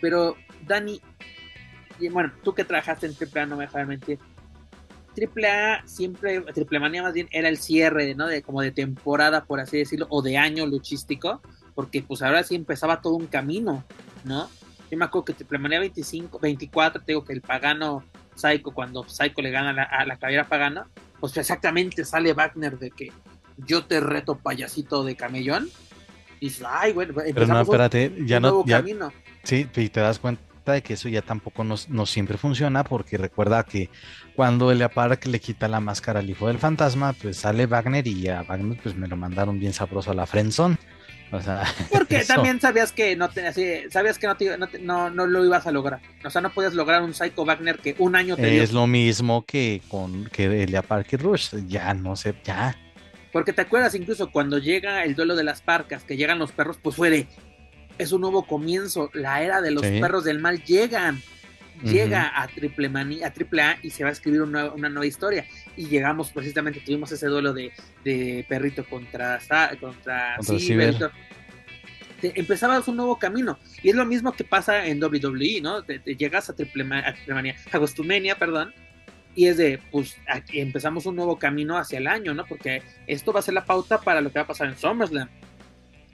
Pero, 0.00 0.36
Dani, 0.66 1.00
y 1.98 2.08
bueno, 2.08 2.32
tú 2.42 2.54
que 2.54 2.64
trabajaste 2.64 3.06
en 3.06 3.14
AAA, 3.14 3.46
no 3.46 3.56
me 3.56 3.64
dejarás 3.64 3.88
mentir. 3.88 4.18
AAA 5.16 5.86
siempre, 5.86 6.40
Triple 6.52 6.78
Manía 6.78 7.02
más 7.02 7.14
bien 7.14 7.28
era 7.30 7.48
el 7.48 7.56
cierre, 7.56 8.14
¿no? 8.14 8.26
De 8.26 8.42
como 8.42 8.60
de 8.60 8.70
temporada, 8.72 9.44
por 9.44 9.60
así 9.60 9.78
decirlo, 9.78 10.06
o 10.10 10.20
de 10.20 10.36
año 10.36 10.66
luchístico, 10.66 11.40
porque 11.74 12.02
pues 12.02 12.20
ahora 12.20 12.42
sí 12.42 12.54
empezaba 12.54 13.00
todo 13.00 13.14
un 13.14 13.26
camino, 13.26 13.82
¿no? 14.24 14.48
Yo 14.90 14.98
me 14.98 15.06
acuerdo 15.06 15.24
que 15.26 15.32
Triple 15.32 15.58
Manía 15.58 15.80
25, 15.80 16.38
24, 16.38 17.00
te 17.02 17.12
digo 17.12 17.24
que 17.24 17.32
el 17.32 17.40
pagano 17.40 18.04
Psycho, 18.36 18.70
cuando 18.72 19.02
Psycho 19.08 19.42
le 19.42 19.50
gana 19.50 19.70
a 19.70 19.72
la, 19.72 19.82
a 19.84 20.06
la 20.06 20.16
caballera 20.16 20.44
pagana, 20.44 20.86
pues 21.20 21.36
exactamente 21.36 22.04
sale 22.04 22.32
Wagner 22.34 22.78
de 22.78 22.90
que 22.90 23.10
yo 23.56 23.84
te 23.86 24.00
reto 24.00 24.36
payasito 24.36 25.02
de 25.04 25.16
camellón. 25.16 25.68
Y 26.38 26.46
dices, 26.48 26.66
ay, 26.68 26.92
bueno, 26.92 27.14
Pero 27.16 27.46
no, 27.46 27.54
un- 27.54 27.60
espérate, 27.62 28.12
ya 28.26 28.36
un 28.36 28.42
no, 28.42 28.64
ya, 28.66 28.76
camino. 28.78 29.10
sí, 29.42 29.66
y 29.74 29.88
te 29.88 30.00
das 30.00 30.18
cuenta 30.18 30.42
de 30.72 30.82
que 30.82 30.92
eso 30.94 31.08
ya 31.08 31.22
tampoco 31.22 31.64
nos, 31.64 31.88
no 31.88 32.04
siempre 32.04 32.36
funciona, 32.36 32.84
porque 32.84 33.16
recuerda 33.16 33.64
que 33.64 33.88
cuando 34.34 34.70
Elia 34.70 34.90
Park 34.90 35.24
le 35.26 35.40
quita 35.40 35.66
la 35.68 35.80
máscara 35.80 36.20
al 36.20 36.28
hijo 36.28 36.48
del 36.48 36.58
fantasma, 36.58 37.14
pues 37.14 37.38
sale 37.38 37.64
Wagner 37.66 38.06
y 38.06 38.28
a 38.28 38.42
Wagner 38.42 38.78
pues 38.82 38.94
me 38.96 39.06
lo 39.08 39.16
mandaron 39.16 39.58
bien 39.58 39.72
sabroso 39.72 40.10
a 40.10 40.14
la 40.14 40.26
Frenzón. 40.26 40.76
O 41.32 41.40
sea, 41.40 41.64
Porque 41.90 42.18
eso. 42.18 42.34
también 42.34 42.60
sabías 42.60 42.92
que 42.92 43.16
no 43.16 43.28
te, 43.28 43.46
así, 43.46 43.64
sabías 43.90 44.18
que 44.18 44.26
no, 44.28 44.36
te- 44.36 44.56
no, 44.56 44.68
te- 44.68 44.78
no, 44.78 45.10
no 45.10 45.26
lo 45.26 45.44
ibas 45.44 45.66
a 45.66 45.72
lograr. 45.72 46.00
O 46.24 46.30
sea, 46.30 46.40
no 46.40 46.50
podías 46.52 46.74
lograr 46.74 47.02
un 47.02 47.14
Psycho 47.14 47.44
Wagner 47.44 47.78
que 47.78 47.96
un 47.98 48.14
año 48.14 48.36
te 48.36 48.46
dio. 48.46 48.62
Es 48.62 48.72
lo 48.72 48.86
mismo 48.86 49.44
que 49.44 49.82
con 49.88 50.26
que 50.26 50.62
Elia 50.62 50.82
Park 50.82 51.08
y 51.12 51.16
Rush, 51.16 51.54
ya 51.66 51.92
no 51.94 52.14
sé, 52.16 52.34
ya. 52.44 52.76
Porque 53.32 53.52
te 53.52 53.62
acuerdas 53.62 53.94
incluso 53.94 54.30
cuando 54.30 54.58
llega 54.58 55.04
el 55.04 55.14
duelo 55.14 55.34
de 55.36 55.44
las 55.44 55.60
parcas, 55.62 56.04
que 56.04 56.16
llegan 56.16 56.38
los 56.38 56.52
perros, 56.52 56.78
pues 56.80 56.94
fue 56.96 57.10
de, 57.10 57.26
es 57.98 58.12
un 58.12 58.20
nuevo 58.20 58.46
comienzo, 58.46 59.10
la 59.12 59.42
era 59.42 59.60
de 59.60 59.72
los 59.72 59.84
Sí. 59.84 60.00
perros 60.00 60.24
del 60.24 60.38
mal 60.38 60.62
llegan, 60.64 61.20
Llega 61.82 62.32
a 62.42 62.46
triple 62.48 62.88
Manía- 62.88 63.26
a 63.26 63.32
triple 63.32 63.62
A 63.62 63.78
y 63.82 63.90
se 63.90 64.02
va 64.02 64.08
a 64.10 64.12
escribir 64.12 64.42
una, 64.42 64.72
una 64.72 64.88
nueva 64.88 65.06
historia. 65.06 65.44
Y 65.76 65.86
llegamos 65.86 66.30
precisamente, 66.30 66.80
tuvimos 66.80 67.12
ese 67.12 67.26
duelo 67.26 67.52
de, 67.52 67.72
de 68.04 68.44
perrito 68.48 68.84
contra, 68.84 69.38
contra, 69.80 70.36
Contra. 70.98 71.12
Te- 72.20 72.38
empezabas 72.40 72.88
un 72.88 72.96
nuevo 72.96 73.18
camino. 73.18 73.58
Y 73.82 73.90
es 73.90 73.94
lo 73.94 74.06
mismo 74.06 74.32
que 74.32 74.44
pasa 74.44 74.86
en 74.86 75.02
WWE, 75.02 75.60
¿no? 75.60 75.82
Te, 75.82 75.98
te 75.98 76.16
llegas 76.16 76.48
a 76.48 76.54
triple, 76.56 76.84
a 76.94 77.12
triple 77.14 77.34
manía, 77.34 77.56
a 77.70 77.78
Gostumenia, 77.78 78.38
perdón, 78.38 78.72
y 79.34 79.48
es 79.48 79.58
de, 79.58 79.78
pues, 79.92 80.16
aquí 80.26 80.60
empezamos 80.60 81.04
un 81.04 81.14
nuevo 81.16 81.38
camino 81.38 81.76
hacia 81.76 81.98
el 81.98 82.06
año, 82.06 82.32
¿no? 82.32 82.46
Porque 82.46 82.82
esto 83.06 83.34
va 83.34 83.40
a 83.40 83.42
ser 83.42 83.52
la 83.52 83.66
pauta 83.66 84.00
para 84.00 84.22
lo 84.22 84.32
que 84.32 84.38
va 84.38 84.44
a 84.44 84.46
pasar 84.46 84.68
en 84.68 84.78
SummerSlam. 84.78 85.28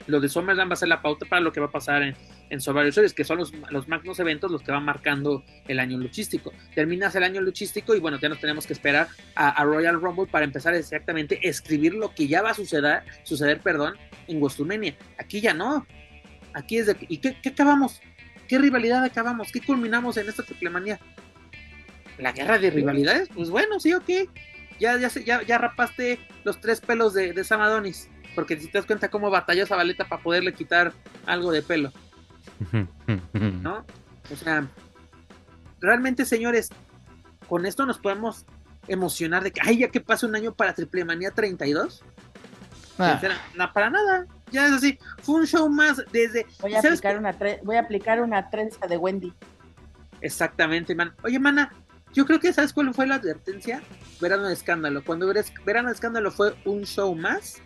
Lo 0.07 0.19
de 0.19 0.27
SummerSlam 0.27 0.69
va 0.69 0.73
a 0.73 0.75
ser 0.75 0.89
la 0.89 1.01
pauta 1.01 1.25
para 1.25 1.39
lo 1.41 1.53
que 1.53 1.61
va 1.61 1.67
a 1.67 1.71
pasar 1.71 2.03
en, 2.03 2.17
en 2.53 2.61
Survivor 2.61 2.93
Series, 2.93 3.13
que 3.13 3.23
son 3.23 3.39
los, 3.39 3.51
los 3.71 3.87
magnos 3.87 4.19
eventos 4.19 4.51
los 4.51 4.61
que 4.61 4.71
van 4.71 4.85
marcando 4.85 5.43
el 5.67 5.79
año 5.79 5.97
luchístico. 5.97 6.53
Terminas 6.75 7.15
el 7.15 7.23
año 7.23 7.41
luchístico 7.41 7.95
y 7.95 7.99
bueno, 7.99 8.19
ya 8.19 8.29
nos 8.29 8.39
tenemos 8.39 8.67
que 8.67 8.73
esperar 8.73 9.07
a, 9.35 9.63
Royal 9.63 9.99
Rumble 9.99 10.27
para 10.27 10.45
empezar 10.45 10.75
exactamente 10.75 11.39
a 11.43 11.49
escribir 11.49 11.95
lo 11.95 12.13
que 12.13 12.27
ya 12.27 12.43
va 12.43 12.51
a 12.51 12.53
suceder, 12.53 13.01
suceder 13.23 13.59
perdón, 13.59 13.95
en 14.27 14.39
WrestleMania. 14.39 14.95
Aquí 15.17 15.41
ya 15.41 15.55
no. 15.55 15.87
Aquí 16.53 16.77
es 16.77 16.85
de... 16.85 16.95
¿Y 17.09 17.17
qué, 17.17 17.35
acabamos? 17.49 18.01
¿Qué 18.47 18.59
rivalidad 18.59 19.03
acabamos? 19.03 19.51
¿Qué 19.51 19.59
culminamos 19.59 20.17
en 20.17 20.29
esta 20.29 20.43
triple 20.43 20.69
manía? 20.69 20.99
¿La 22.19 22.33
guerra 22.33 22.59
de 22.59 22.69
rivalidades? 22.69 23.29
Pues 23.33 23.49
bueno, 23.49 23.79
sí, 23.79 23.93
ok. 23.93 24.29
Ya, 24.79 24.97
ya, 24.97 25.09
ya, 25.09 25.41
ya 25.41 25.57
rapaste 25.57 26.19
los 26.43 26.61
tres 26.61 26.81
pelos 26.81 27.15
de, 27.15 27.33
de 27.33 27.43
Sam 27.43 27.61
Adonis. 27.61 28.09
Porque 28.35 28.59
si 28.59 28.67
te 28.67 28.77
das 28.77 28.85
cuenta 28.85 29.09
cómo 29.09 29.31
batalló 29.31 29.63
esa 29.63 29.75
baleta 29.75 30.07
para 30.07 30.21
poderle 30.21 30.53
quitar 30.53 30.93
algo 31.25 31.51
de 31.51 31.63
pelo, 31.63 31.91
¿no? 33.61 33.85
O 34.31 34.35
sea, 34.35 34.67
realmente, 35.79 36.25
señores, 36.25 36.69
con 37.47 37.65
esto 37.65 37.85
nos 37.85 37.99
podemos 37.99 38.45
emocionar 38.87 39.43
de 39.43 39.51
que, 39.51 39.61
ay, 39.63 39.79
ya 39.79 39.89
que 39.89 39.99
pase 40.01 40.25
un 40.25 40.35
año 40.35 40.53
para 40.53 40.73
Triple 40.73 41.05
Manía 41.05 41.31
32. 41.31 42.03
Ah, 42.99 43.19
no, 43.55 43.73
para 43.73 43.89
nada. 43.89 44.27
Ya 44.51 44.67
es 44.67 44.71
así. 44.73 44.99
Fue 45.23 45.35
un 45.35 45.47
show 45.47 45.67
más 45.67 46.03
desde. 46.11 46.45
Voy 46.61 46.75
a 46.75 46.81
¿sabes 46.81 46.99
aplicar 46.99 47.13
qué? 47.13 47.19
una 47.19 47.39
tre- 47.39 47.59
voy 47.63 47.75
a 47.75 47.79
aplicar 47.79 48.21
una 48.21 48.49
trenza 48.51 48.85
de 48.85 48.97
Wendy. 48.97 49.33
Exactamente, 50.21 50.93
man. 50.93 51.13
Oye, 51.23 51.39
mana, 51.39 51.73
yo 52.13 52.25
creo 52.25 52.39
que 52.39 52.53
¿sabes 52.53 52.71
cuál 52.71 52.93
fue 52.93 53.07
la 53.07 53.15
advertencia? 53.15 53.81
Verano 54.21 54.43
de 54.47 54.53
Escándalo. 54.53 55.03
Cuando 55.03 55.25
Verano 55.65 55.89
de 55.89 55.93
Escándalo 55.95 56.31
fue 56.31 56.55
un 56.65 56.83
show 56.85 57.15
más, 57.15 57.61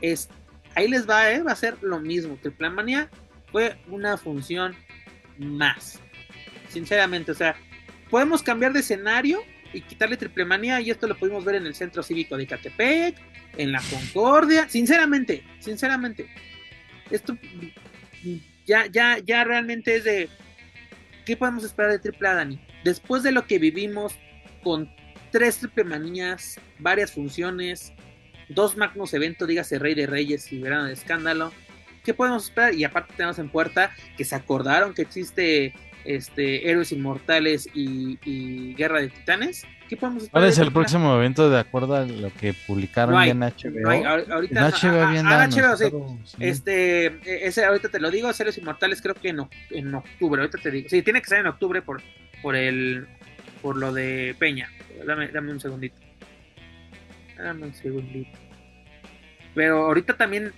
es 0.00 0.28
ahí 0.76 0.86
les 0.88 1.08
va, 1.10 1.28
¿eh? 1.32 1.42
Va 1.42 1.50
a 1.52 1.56
ser 1.56 1.76
lo 1.82 1.98
mismo. 1.98 2.36
Plan 2.56 2.74
Manía 2.74 3.10
fue 3.50 3.76
una 3.88 4.16
función 4.16 4.74
más. 5.38 6.00
Sinceramente, 6.68 7.32
o 7.32 7.34
sea, 7.34 7.56
podemos 8.10 8.42
cambiar 8.42 8.72
de 8.72 8.80
escenario 8.80 9.42
y 9.72 9.80
quitarle 9.80 10.16
Triple 10.16 10.44
Manía 10.44 10.80
y 10.80 10.90
esto 10.90 11.06
lo 11.06 11.16
pudimos 11.16 11.44
ver 11.44 11.56
en 11.56 11.66
el 11.66 11.74
Centro 11.74 12.02
Cívico 12.02 12.36
de 12.36 12.46
Catepec, 12.46 13.16
en 13.56 13.72
la 13.72 13.82
Concordia. 13.90 14.68
Sinceramente, 14.68 15.42
sinceramente, 15.60 16.28
esto 17.10 17.36
ya, 18.66 18.86
ya, 18.86 19.18
ya 19.18 19.44
realmente 19.44 19.96
es 19.96 20.04
de 20.04 20.28
¿qué 21.24 21.36
podemos 21.36 21.64
esperar 21.64 21.92
de 21.92 21.98
Triple 21.98 22.28
A, 22.28 22.34
Dani? 22.34 22.60
Después 22.84 23.22
de 23.22 23.32
lo 23.32 23.46
que 23.46 23.58
vivimos 23.58 24.14
con 24.62 24.90
tres 25.30 25.58
Triple 25.58 25.84
Manías, 25.84 26.58
varias 26.78 27.12
funciones, 27.12 27.92
dos 28.48 28.76
magnos 28.76 29.12
eventos, 29.12 29.46
dígase 29.46 29.78
Rey 29.78 29.94
de 29.94 30.06
Reyes 30.06 30.52
y 30.52 30.58
Verano 30.60 30.84
de 30.84 30.92
Escándalo, 30.92 31.52
¿qué 32.06 32.14
podemos 32.14 32.44
esperar? 32.44 32.72
Y 32.74 32.84
aparte 32.84 33.12
tenemos 33.16 33.38
en 33.38 33.50
puerta 33.50 33.90
que 34.16 34.24
se 34.24 34.34
acordaron 34.34 34.94
que 34.94 35.02
existe 35.02 35.74
este 36.04 36.70
Héroes 36.70 36.92
Inmortales 36.92 37.68
y, 37.74 38.18
y 38.24 38.74
Guerra 38.74 39.00
de 39.00 39.08
Titanes. 39.08 39.64
¿Qué 39.88 39.96
podemos 39.96 40.22
esperar? 40.22 40.40
¿Cuál 40.42 40.50
es 40.52 40.58
el 40.58 40.68
A? 40.68 40.70
próximo 40.70 41.14
evento 41.16 41.50
de 41.50 41.58
acuerdo 41.60 41.96
a 41.96 42.04
lo 42.06 42.32
que 42.32 42.54
publicaron 42.66 43.12
No 43.14 43.18
hay, 43.18 43.30
en 43.30 43.40
HBO? 43.40 43.80
No 43.80 43.90
hay, 43.90 44.00
ahor- 44.02 44.30
ahorita 44.32 44.60
En 44.60 44.72
HBO 44.72 45.02
ah, 45.02 45.22
dado 45.46 45.50
HBO, 45.90 46.18
sí. 46.24 46.36
Este, 46.40 47.06
eh, 47.06 47.20
ese 47.42 47.64
ahorita 47.64 47.88
te 47.88 47.98
lo 48.00 48.10
digo, 48.10 48.30
Héroes 48.30 48.56
Inmortales 48.58 49.02
creo 49.02 49.14
que 49.14 49.28
en, 49.30 49.40
en 49.70 49.94
octubre, 49.94 50.40
ahorita 50.40 50.58
te 50.58 50.70
digo. 50.70 50.88
Sí, 50.88 51.02
tiene 51.02 51.20
que 51.20 51.28
ser 51.28 51.40
en 51.40 51.48
octubre 51.48 51.82
por, 51.82 52.00
por 52.40 52.54
el 52.56 53.06
por 53.62 53.76
lo 53.76 53.92
de 53.92 54.34
Peña. 54.38 54.70
Dame, 55.04 55.28
dame 55.28 55.50
un 55.52 55.60
segundito. 55.60 55.96
Dame 57.36 57.66
un 57.66 57.74
segundito. 57.74 58.38
Pero 59.54 59.86
ahorita 59.86 60.16
también, 60.16 60.52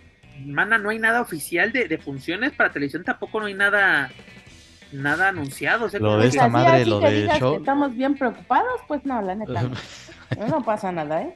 mana, 0.47 0.79
no 0.79 0.91
hay 0.91 0.99
nada 0.99 1.21
oficial 1.21 1.73
de, 1.73 1.89
de 1.89 1.99
funciones 1.99 2.53
para 2.53 2.73
televisión, 2.73 3.05
tampoco 3.05 3.41
no 3.41 3.47
hay 3.47 3.55
nada 3.55 4.11
nada 4.93 5.29
anunciado. 5.29 5.85
o 5.87 5.89
sea, 5.91 6.01
Lo 6.01 6.17
de 6.19 6.29
esta 6.29 6.45
Así- 6.45 6.53
madre, 6.53 6.81
así 6.83 6.91
lo 6.91 7.01
de 7.01 7.21
digas 7.23 7.39
show. 7.39 7.53
que 7.53 7.59
estamos 7.59 7.95
bien 7.95 8.17
preocupados, 8.17 8.81
pues 8.89 9.05
no, 9.05 9.21
la 9.21 9.35
neta. 9.35 9.63
No, 9.63 9.71
No 10.49 10.63
pasa 10.65 10.91
nada, 10.93 11.23
¿eh? 11.23 11.35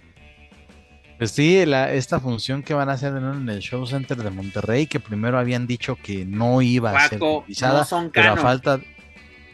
Pues 1.19 1.31
sí, 1.33 1.65
la- 1.67 1.93
esta 1.93 2.19
función 2.19 2.63
que 2.63 2.75
van 2.75 2.89
a 2.89 2.93
hacer 2.93 3.15
en 3.17 3.49
el 3.49 3.61
Show 3.61 3.87
Center 3.87 4.17
de 4.17 4.31
Monterrey, 4.31 4.87
que 4.87 5.01
primero 5.01 5.39
habían 5.39 5.67
dicho 5.67 5.97
que 6.03 6.25
no 6.25 6.63
iba 6.63 6.91
a 6.97 7.09
ser 7.09 7.21
no 7.21 7.85
son 7.85 8.11
pero 8.11 8.33
a 8.33 8.37
falta, 8.37 8.81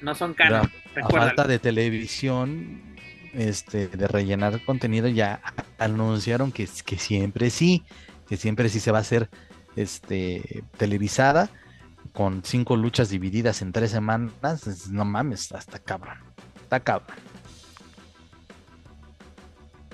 no 0.01 0.15
son 0.15 0.33
canon, 0.35 0.71
a 1.03 1.09
falta 1.09 1.45
de 1.47 1.59
televisión, 1.59 2.81
este, 3.35 3.89
de 3.89 4.09
rellenar 4.09 4.65
contenido, 4.65 5.09
ya 5.09 5.41
anunciaron 5.79 6.53
que, 6.53 6.67
que 6.87 6.97
siempre 6.99 7.51
sí, 7.51 7.85
que 8.29 8.37
siempre 8.37 8.69
sí 8.69 8.81
se 8.81 8.91
va 8.93 8.99
a 8.99 9.01
hacer 9.03 9.29
este, 9.77 10.63
televisada, 10.77 11.51
con 12.13 12.43
cinco 12.45 12.77
luchas 12.77 13.11
divididas 13.11 13.63
en 13.63 13.73
tres 13.73 13.91
semanas. 13.91 14.89
No 14.91 15.05
mames, 15.05 15.53
hasta 15.53 15.79
cabrón, 15.79 16.19
está 16.63 16.81
cabrón. 16.81 17.17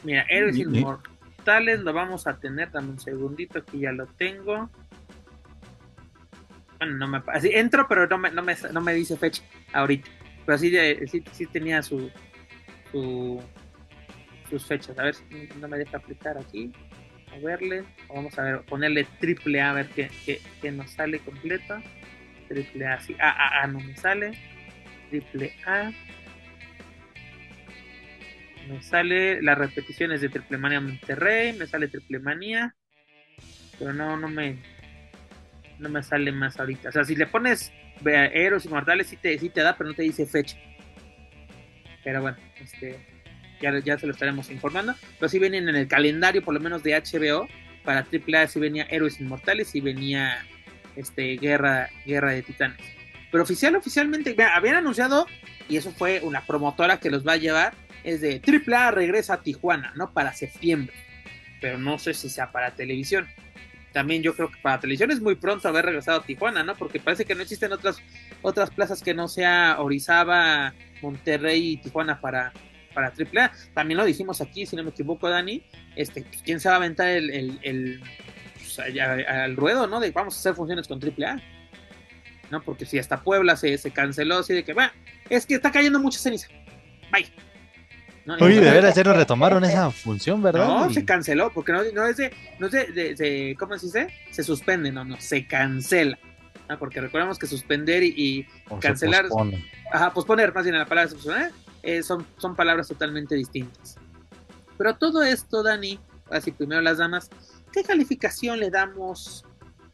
Mira, 0.03 0.27
Héroes 0.29 0.57
Inmortales 0.59 1.81
lo 1.81 1.93
vamos 1.93 2.27
a 2.27 2.37
tener, 2.39 2.71
dame 2.71 2.91
un 2.91 3.01
segundito, 3.01 3.59
aquí 3.61 3.81
ya 3.81 3.93
lo 3.93 4.07
tengo. 4.07 4.69
Bueno, 6.79 6.97
no 6.97 7.09
me 7.09 7.23
así, 7.29 7.51
entro, 7.53 7.87
pero 7.89 8.07
no 8.07 8.19
me, 8.19 8.31
no 8.31 8.43
me, 8.43 8.55
no 8.73 8.81
me 8.81 8.93
dice 8.95 9.17
fecha 9.17 9.43
ahorita. 9.73 10.09
Pero 10.45 10.59
sí, 10.59 10.71
de- 10.71 11.07
sí, 11.11 11.25
sí 11.33 11.47
tenía 11.47 11.83
su, 11.83 12.11
su- 12.93 13.41
sus 14.51 14.67
fechas. 14.67 14.99
A 14.99 15.05
ver 15.05 15.15
si 15.15 15.25
no 15.59 15.69
me 15.69 15.79
deja 15.79 15.97
aplicar 15.97 16.37
aquí. 16.37 16.71
Verle. 17.43 17.85
Vamos 18.09 18.39
a 18.39 18.43
ver, 18.43 18.61
ponerle 18.63 19.05
triple 19.21 19.61
A, 19.61 19.71
a 19.71 19.75
ver 19.75 19.89
qué, 19.89 20.11
qué- 20.25 20.41
qué 20.61 20.71
nos 20.73 20.91
sale 20.91 21.19
completo. 21.21 21.77
Triple 22.49 22.87
A, 22.87 23.01
sí. 23.01 23.17
A, 23.21 23.31
A, 23.31 23.63
A 23.63 23.67
no 23.67 23.81
me 23.81 23.97
sale. 23.97 24.33
Triple 25.11 25.53
A. 25.67 25.91
Me 28.69 28.83
sale 28.83 29.43
las 29.43 29.59
repeticiones 29.59 30.21
de 30.23 30.31
Triple 30.31 30.57
Manía 30.59 30.81
Monterrey, 30.81 31.53
me 31.53 31.67
sale 31.67 31.89
Triple 31.89 32.19
Manía. 32.19 32.75
pero 33.79 33.93
no, 33.93 34.17
no 34.17 34.29
me, 34.29 34.57
no 35.79 35.89
me 35.89 36.03
sale 36.03 36.33
más 36.33 36.59
ahorita. 36.59 36.89
O 36.89 36.93
sea, 36.93 37.05
si 37.05 37.15
le 37.17 37.27
pones 37.27 37.73
Héroes 38.05 38.65
Inmortales, 38.65 39.09
sí 39.09 39.17
te, 39.17 39.39
sí 39.39 39.51
te 39.51 39.61
da, 39.63 39.77
pero 39.77 39.91
no 39.91 39.95
te 39.97 40.03
dice 40.03 40.27
fecha. 40.27 40.57
Pero 42.03 42.23
bueno, 42.23 42.37
este, 42.61 42.99
ya, 43.61 43.79
ya 43.79 43.99
se 43.99 44.07
lo 44.07 44.13
estaremos 44.13 44.51
informando. 44.51 44.95
Pero 45.19 45.29
sí 45.29 45.39
vienen 45.39 45.69
en 45.69 45.77
el 45.77 45.89
calendario, 45.89 46.43
por 46.43 46.55
lo 46.55 46.61
menos 46.61 46.83
de 46.83 46.95
HBO, 46.95 47.49
para 47.85 48.01
AAA 48.01 48.49
sí 48.49 48.59
venía 48.59 48.87
Héroes 48.91 49.21
Inmortales 49.21 49.75
y 49.75 49.81
venía 49.81 50.45
este, 50.97 51.37
Guerra, 51.37 51.91
Guerra 52.07 52.33
de 52.33 52.43
Titanes. 52.43 52.81
Pero 53.31 53.43
oficial, 53.43 53.75
oficialmente, 53.77 54.37
habían 54.43 54.77
anunciado, 54.77 55.27
y 55.69 55.77
eso 55.77 55.93
fue 55.93 56.21
una 56.23 56.47
promotora 56.47 56.99
que 56.99 57.11
los 57.11 57.27
va 57.27 57.33
a 57.33 57.37
llevar, 57.37 57.75
es 58.05 58.21
de 58.21 58.41
AAA 58.41 58.91
regresa 58.93 59.35
a 59.35 59.43
Tijuana, 59.43 59.93
¿no? 59.97 60.13
Para 60.13 60.33
septiembre. 60.33 60.95
Pero 61.61 61.79
no 61.79 61.99
sé 61.99 62.15
si 62.15 62.29
sea 62.29 62.53
para 62.53 62.75
televisión. 62.75 63.27
También 63.93 64.23
yo 64.23 64.35
creo 64.35 64.51
que 64.51 64.61
para 64.61 64.81
televisión 64.81 65.11
es 65.11 65.21
muy 65.21 65.37
pronto 65.37 65.69
haber 65.69 65.87
regresado 65.87 66.21
a 66.21 66.25
Tijuana, 66.25 66.63
¿no? 66.63 66.75
Porque 66.75 67.01
parece 67.01 67.25
que 67.25 67.35
no 67.35 67.43
existen 67.43 67.73
otras, 67.73 68.03
otras 68.43 68.71
plazas 68.71 69.03
que 69.03 69.15
no 69.15 69.29
sea 69.29 69.77
Orizaba, 69.79 70.75
Monterrey 71.01 71.73
y 71.73 71.77
Tijuana 71.79 72.21
para, 72.21 72.53
para 72.95 73.09
AAA. 73.09 73.53
También 73.75 73.99
lo 73.99 74.05
dijimos 74.05 74.41
aquí, 74.41 74.67
si 74.67 74.77
no 74.77 74.85
me 74.85 74.91
equivoco, 74.91 75.29
Dani. 75.29 75.63
Este, 75.97 76.25
¿quién 76.45 76.61
se 76.61 76.69
va 76.69 76.77
a 76.77 76.79
aventar 76.79 77.09
el, 77.09 77.59
el, 77.63 78.01
pues, 78.55 78.79
al 78.79 79.57
ruedo, 79.57 79.87
¿no? 79.87 80.01
De 80.01 80.11
vamos 80.11 80.37
a 80.37 80.39
hacer 80.39 80.55
funciones 80.55 80.89
con 80.89 81.01
AAA. 81.03 81.43
¿No? 82.51 82.63
Porque 82.63 82.87
si 82.87 82.99
hasta 82.99 83.23
Puebla 83.23 83.57
se, 83.57 83.77
se 83.79 83.91
canceló, 83.91 84.39
así 84.39 84.55
de 84.55 84.65
que, 84.65 84.75
va, 84.75 84.93
es 85.29 85.47
que 85.47 85.55
está 85.55 85.73
cayendo 85.73 85.99
mucha 85.99 86.19
ceniza. 86.19 86.49
Bye. 87.11 87.27
Oye, 88.41 88.61
de 88.61 88.71
veras, 88.71 88.95
ya 88.95 89.03
no 89.05 89.13
retomaron 89.13 89.65
esa 89.65 89.91
función, 89.91 90.43
¿verdad? 90.43 90.67
No, 90.67 90.91
se 90.91 91.05
canceló, 91.05 91.53
porque 91.53 91.73
no, 91.73 91.83
no 91.93 92.07
es 92.07 92.17
de, 92.17 92.33
no 92.59 92.67
es 92.69 92.73
de, 92.73 93.57
¿cómo 93.59 93.77
se 93.77 93.87
dice? 93.87 94.09
Se 94.31 94.43
suspende, 94.43 94.91
no, 94.91 95.05
no, 95.05 95.21
se 95.21 95.47
cancela. 95.47 96.19
Porque 96.79 97.01
recordemos 97.03 97.39
que 97.39 97.47
suspender 97.47 98.03
y, 98.03 98.47
cancelar. 98.81 99.27
Ajá, 99.93 100.13
posponer, 100.15 100.55
más 100.55 100.65
bien 100.65 100.79
la 100.79 100.87
palabra 100.87 101.13
¿eh? 101.13 101.51
Eh, 101.85 102.03
son, 102.03 102.27
son 102.39 102.57
palabras 102.57 102.89
totalmente 102.89 103.35
distintas. 103.35 103.97
Pero 104.79 104.97
todo 104.97 105.23
esto, 105.23 105.63
Dani, 105.63 105.99
así 106.31 106.51
primero 106.51 106.81
las 106.81 106.99
damas, 106.99 107.31
¿qué 107.73 107.83
calificación 107.83 108.59
le 108.59 108.71
damos 108.71 109.45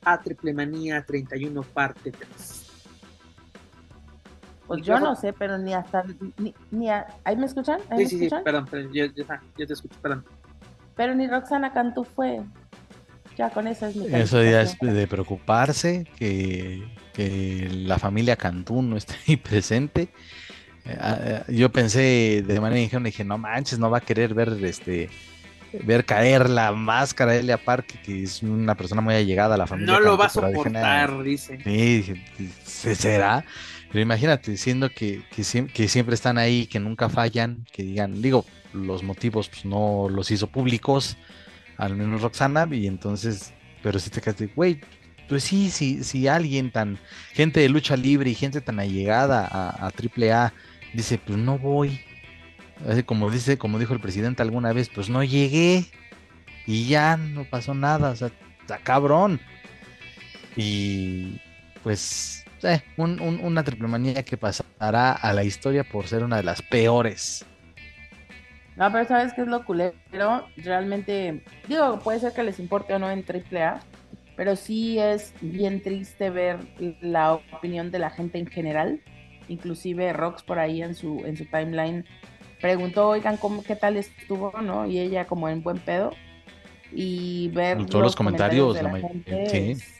a 0.02 0.18
Triple 0.20 0.54
Manía 0.54 1.04
31 1.04 1.62
parte 1.62 2.12
3? 2.12 2.66
Pues 4.68 4.82
yo 4.82 5.00
no 5.00 5.16
sé, 5.16 5.32
pero 5.32 5.58
ni 5.58 5.74
hasta. 5.74 6.04
Ni, 6.70 6.88
¿Ahí 7.24 7.36
me 7.36 7.46
escuchan? 7.46 7.80
sí, 7.96 8.06
sí, 8.06 8.30
sí, 8.30 8.36
perdón, 8.44 8.68
yo, 8.92 9.12
te 9.12 9.72
escucho, 9.72 9.96
perdón. 10.00 10.24
Pero 10.94 11.12
ni 11.16 11.26
Roxana 11.26 11.72
Cantú 11.72 12.04
fue. 12.04 12.40
Ya 13.36 13.50
con 13.50 13.66
eso 13.66 13.86
es 13.86 13.96
mi 13.96 14.06
Eso 14.06 14.42
ya 14.44 14.62
es 14.62 14.78
de 14.78 15.06
preocuparse 15.08 16.06
que, 16.16 16.86
que 17.14 17.68
la 17.72 17.98
familia 17.98 18.36
Cantú 18.36 18.80
no 18.80 18.96
esté 18.96 19.14
ahí 19.26 19.36
presente. 19.36 20.12
Eh, 20.90 20.98
ah, 21.00 21.18
eh, 21.22 21.42
yo 21.48 21.70
pensé 21.70 22.42
de 22.46 22.60
manera 22.60 22.80
ingenua, 22.80 23.06
dije, 23.06 23.24
no 23.24 23.38
manches, 23.38 23.78
no 23.78 23.90
va 23.90 23.98
a 23.98 24.00
querer 24.00 24.34
ver 24.34 24.58
este 24.64 25.08
ver 25.84 26.04
caer 26.04 26.50
la 26.50 26.72
máscara 26.72 27.32
de 27.32 27.40
Elia 27.40 27.56
Park, 27.56 28.00
que 28.02 28.24
es 28.24 28.42
una 28.42 28.74
persona 28.74 29.00
muy 29.00 29.14
allegada 29.14 29.54
a 29.54 29.58
la 29.58 29.68
familia. 29.68 29.92
No 29.92 30.00
lo 30.00 30.16
va 30.16 30.26
a 30.26 30.28
soportar, 30.28 31.22
dice. 31.22 31.60
Sí, 31.62 32.14
se 32.64 32.96
será. 32.96 33.44
Pero 33.88 34.02
imagínate, 34.02 34.50
diciendo 34.50 34.88
que, 34.88 35.22
que, 35.34 35.88
siempre 35.88 36.14
están 36.14 36.38
ahí, 36.38 36.66
que 36.66 36.80
nunca 36.80 37.08
fallan, 37.08 37.64
que 37.72 37.82
digan, 37.82 38.20
digo, 38.20 38.44
los 38.72 39.02
motivos 39.02 39.48
pues, 39.48 39.64
no 39.64 40.08
los 40.08 40.30
hizo 40.30 40.48
públicos, 40.48 41.16
al 41.76 41.96
menos 41.96 42.22
Roxana, 42.22 42.68
y 42.70 42.86
entonces, 42.86 43.52
pero 43.82 43.98
si 43.98 44.10
te 44.10 44.20
quedaste, 44.20 44.46
güey, 44.54 44.80
pues 45.28 45.42
sí, 45.42 45.70
sí, 45.70 46.04
si 46.04 46.28
alguien 46.28 46.70
tan, 46.70 46.98
gente 47.32 47.60
de 47.60 47.68
lucha 47.68 47.96
libre 47.96 48.30
y 48.30 48.34
gente 48.34 48.60
tan 48.60 48.78
allegada 48.78 49.44
a, 49.44 49.86
a 49.86 49.90
AAA 49.90 50.52
dice, 50.92 51.18
pues 51.18 51.38
no 51.38 51.58
voy, 51.58 52.00
así 52.88 53.02
como 53.02 53.30
dice, 53.30 53.58
como 53.58 53.78
dijo 53.78 53.94
el 53.94 54.00
presidente 54.00 54.42
alguna 54.42 54.72
vez, 54.72 54.88
pues 54.88 55.08
no 55.08 55.22
llegué 55.22 55.84
y 56.66 56.88
ya 56.88 57.16
no 57.16 57.44
pasó 57.44 57.74
nada, 57.74 58.10
o 58.10 58.16
sea, 58.16 58.30
está 58.60 58.78
cabrón. 58.78 59.40
Y 60.56 61.40
pues 61.82 62.44
eh, 62.62 62.82
una 62.96 63.64
triple 63.64 63.88
manía 63.88 64.22
que 64.22 64.36
pasará 64.36 65.12
a 65.12 65.32
la 65.32 65.44
historia 65.44 65.84
por 65.84 66.06
ser 66.06 66.24
una 66.24 66.36
de 66.36 66.42
las 66.42 66.62
peores. 66.62 67.46
No, 68.76 68.90
pero 68.90 69.04
¿sabes 69.06 69.32
qué 69.34 69.42
es 69.42 69.46
lo 69.46 69.64
culero? 69.64 69.94
Realmente, 70.56 71.44
digo, 71.68 71.98
puede 71.98 72.20
ser 72.20 72.32
que 72.32 72.42
les 72.42 72.58
importe 72.58 72.94
o 72.94 72.98
no 72.98 73.10
en 73.10 73.24
AAA, 73.24 73.80
pero 74.36 74.56
sí 74.56 74.98
es 74.98 75.34
bien 75.40 75.82
triste 75.82 76.30
ver 76.30 76.58
la 77.00 77.34
opinión 77.34 77.90
de 77.90 77.98
la 77.98 78.10
gente 78.10 78.38
en 78.38 78.46
general. 78.46 79.00
Inclusive 79.50 80.12
Rox 80.12 80.42
por 80.42 80.58
ahí 80.58 80.82
en 80.82 80.94
su, 80.94 81.22
en 81.26 81.36
su 81.36 81.44
timeline 81.44 82.04
preguntó, 82.60 83.08
oigan, 83.08 83.36
¿cómo, 83.36 83.62
¿qué 83.62 83.76
tal 83.76 83.96
estuvo? 83.96 84.52
¿no? 84.62 84.86
Y 84.86 84.98
ella 84.98 85.26
como 85.26 85.48
en 85.48 85.62
buen 85.62 85.78
pedo. 85.78 86.12
Y 86.92 87.48
ver 87.48 87.86
todos 87.86 88.02
los, 88.02 88.16
comentarios, 88.16 88.74
de 88.74 88.82
la, 88.82 88.90
gente 88.98 89.46
sí 89.48 89.70
es, 89.72 89.99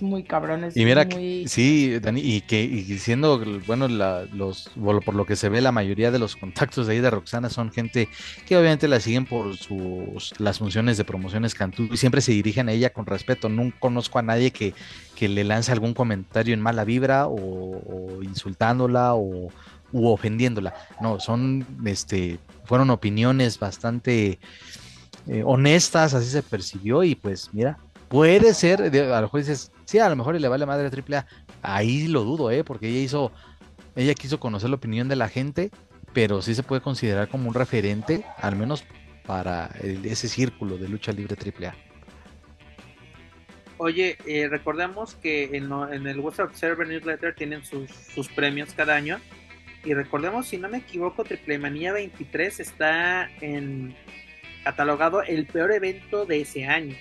muy 0.00 0.22
cabrón. 0.22 0.68
y 0.74 0.84
mira, 0.84 1.06
sí, 1.46 1.98
Dani, 2.00 2.20
y 2.20 2.40
que 2.42 2.62
y 2.62 2.82
siendo, 2.98 3.42
bueno, 3.66 3.88
los, 3.88 4.70
por 5.04 5.14
lo 5.14 5.26
que 5.26 5.36
se 5.36 5.48
ve, 5.48 5.60
la 5.60 5.72
mayoría 5.72 6.10
de 6.10 6.18
los 6.18 6.36
contactos 6.36 6.86
de 6.86 6.94
ahí 6.94 7.00
de 7.00 7.10
Roxana 7.10 7.50
son 7.50 7.70
gente 7.70 8.08
que 8.46 8.56
obviamente 8.56 8.88
la 8.88 9.00
siguen 9.00 9.26
por 9.26 9.56
sus 9.56 10.38
las 10.38 10.58
funciones 10.58 10.96
de 10.96 11.04
promociones 11.04 11.54
Cantú 11.54 11.88
y 11.90 11.96
siempre 11.96 12.20
se 12.20 12.32
dirigen 12.32 12.68
a 12.68 12.72
ella 12.72 12.92
con 12.92 13.06
respeto. 13.06 13.48
No 13.48 13.72
conozco 13.78 14.18
a 14.18 14.22
nadie 14.22 14.50
que, 14.50 14.74
que 15.16 15.28
le 15.28 15.44
lance 15.44 15.72
algún 15.72 15.94
comentario 15.94 16.54
en 16.54 16.60
mala 16.60 16.84
vibra 16.84 17.26
o, 17.26 18.22
insultándola 18.22 19.14
o 19.14 19.50
u 19.92 20.08
ofendiéndola. 20.08 20.74
No, 21.00 21.20
son, 21.20 21.66
este, 21.84 22.38
fueron 22.64 22.90
opiniones 22.90 23.58
bastante 23.58 24.38
eh, 25.26 25.42
honestas, 25.44 26.14
así 26.14 26.30
se 26.30 26.42
percibió 26.42 27.04
y 27.04 27.14
pues 27.14 27.50
mira, 27.52 27.78
Puede 28.12 28.52
ser, 28.52 28.82
a 28.82 29.16
lo 29.16 29.22
mejor 29.22 29.40
dices, 29.40 29.72
sí, 29.86 29.98
a 29.98 30.06
lo 30.10 30.16
mejor 30.16 30.38
le 30.38 30.46
vale 30.46 30.66
madre 30.66 30.86
a 30.86 30.90
AAA. 30.90 31.26
Ahí 31.62 32.08
lo 32.08 32.24
dudo, 32.24 32.50
¿eh? 32.50 32.62
Porque 32.62 32.88
ella 32.88 33.00
hizo, 33.00 33.32
ella 33.96 34.12
quiso 34.12 34.38
conocer 34.38 34.68
la 34.68 34.76
opinión 34.76 35.08
de 35.08 35.16
la 35.16 35.30
gente, 35.30 35.70
pero 36.12 36.42
sí 36.42 36.54
se 36.54 36.62
puede 36.62 36.82
considerar 36.82 37.28
como 37.28 37.48
un 37.48 37.54
referente, 37.54 38.22
al 38.36 38.54
menos 38.54 38.84
para 39.24 39.70
ese 39.80 40.28
círculo 40.28 40.76
de 40.76 40.90
lucha 40.90 41.10
libre 41.10 41.36
AAA. 41.42 41.74
Oye, 43.78 44.18
eh, 44.26 44.46
recordemos 44.46 45.14
que 45.14 45.44
en, 45.56 45.72
el 46.06 46.20
Western 46.20 46.50
Observer 46.50 46.86
Newsletter 46.86 47.34
tienen 47.34 47.64
sus, 47.64 47.90
sus, 47.90 48.28
premios 48.28 48.74
cada 48.74 48.94
año. 48.94 49.20
Y 49.86 49.94
recordemos, 49.94 50.48
si 50.48 50.58
no 50.58 50.68
me 50.68 50.76
equivoco, 50.76 51.24
Triple 51.24 51.58
Manía 51.58 51.94
23 51.94 52.60
está 52.60 53.30
en 53.40 53.96
catalogado 54.64 55.22
el 55.22 55.46
peor 55.46 55.72
evento 55.72 56.26
de 56.26 56.42
ese 56.42 56.66
año 56.66 56.94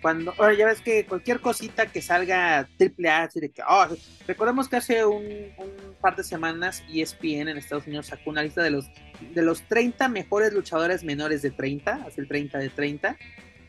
cuando, 0.00 0.34
ahora 0.38 0.54
ya 0.54 0.66
ves 0.66 0.80
que 0.80 1.04
cualquier 1.04 1.40
cosita 1.40 1.86
que 1.86 2.00
salga 2.00 2.68
triple 2.78 3.10
A, 3.10 3.24
así 3.24 3.40
de 3.40 3.50
que, 3.50 3.62
oh, 3.68 3.86
recordemos 4.26 4.68
que 4.68 4.76
hace 4.76 5.04
un, 5.04 5.52
par 6.00 6.16
de 6.16 6.24
semanas 6.24 6.82
ESPN 6.92 7.48
en 7.48 7.58
Estados 7.58 7.86
Unidos 7.86 8.06
sacó 8.06 8.30
una 8.30 8.42
lista 8.42 8.62
de 8.62 8.70
los, 8.70 8.90
de 9.34 9.42
los 9.42 9.62
30 9.62 10.08
mejores 10.08 10.52
luchadores 10.54 11.04
menores 11.04 11.42
de 11.42 11.50
30, 11.50 12.04
hace 12.06 12.22
el 12.22 12.28
30 12.28 12.58
de 12.58 12.68
30, 12.70 13.16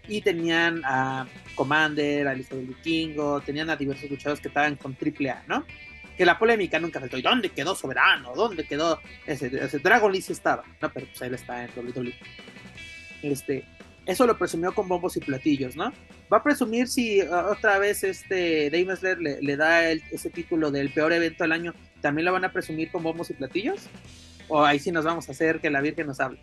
y 0.08 0.22
tenían 0.22 0.82
a 0.86 1.28
Commander, 1.56 2.28
a 2.28 2.34
Elizabeth 2.34 2.68
Vikingo, 2.68 3.41
tenían 3.41 3.70
a 3.70 3.76
diversos 3.76 4.10
luchadores 4.10 4.41
que 4.41 4.48
estaban 4.48 4.76
con 4.76 4.95
triple 4.95 5.30
A, 5.30 5.44
¿no? 5.48 5.66
Que 6.18 6.26
la 6.26 6.40
polémica 6.40 6.80
nunca 6.80 6.99
faltó. 6.99 7.18
¿Y 7.18 7.22
dónde 7.22 7.49
quedó 7.49 7.76
Soberano? 7.76 8.34
¿Dónde 8.36 8.66
quedó 8.66 8.99
ese, 9.26 9.48
ese 9.48 9.80
Dragon 9.80 10.12
Lee 10.12 10.24
estaba? 10.28 10.64
No, 10.82 10.91
pero 10.91 11.08
pues 11.08 11.22
él 11.22 11.34
está 11.34 11.64
en 11.66 11.72
WWE. 11.76 12.14
Este, 13.22 13.66
eso 14.06 14.26
lo 14.26 14.38
presumió 14.38 14.74
con 14.74 14.88
bombos 14.88 15.16
y 15.18 15.20
platillos, 15.20 15.76
¿no? 15.76 15.94
Va 16.32 16.38
a 16.38 16.44
presumir 16.44 16.88
si 16.88 17.22
uh, 17.22 17.52
otra 17.52 17.78
vez 17.78 18.03
este 18.03 18.70
Dave 18.70 19.18
le, 19.41 19.58
da 19.58 19.90
ese 19.91 20.30
título 20.30 20.72
del 20.72 20.94
peor 20.94 21.12
evento 21.12 21.44
del 21.44 21.52
año, 21.52 21.74
¿también 21.99 22.26
lo 22.26 22.32
van 22.32 22.45
a 22.45 22.53
presumir 22.53 22.90
con 22.90 23.03
bombos 23.03 23.30
y 23.30 23.34
platillos? 23.34 23.88
¿O 24.48 24.64
ahí 24.64 24.80
sí 24.80 24.91
nos 24.91 25.03
vamos 25.03 25.28
a 25.28 25.34
hacer 25.34 25.60
que 25.60 25.70
la 25.70 25.82
Virgen 25.82 26.08
nos 26.08 26.20
hable? 26.22 26.40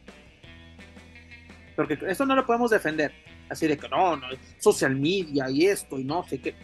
Porque 1.75 1.99
esto 2.07 2.27
no 2.27 2.35
lo 2.35 2.45
podemos 2.45 2.71
defender. 2.71 3.13
Así 3.49 3.67
de 3.67 3.79
que 3.79 3.89
no, 3.89 4.17
no, 4.17 4.27
social 4.59 4.95
media 4.95 5.49
y 5.49 5.67
esto 5.67 5.99
y 5.99 6.05
no 6.05 6.23
sé 6.25 6.39
qué. 6.39 6.55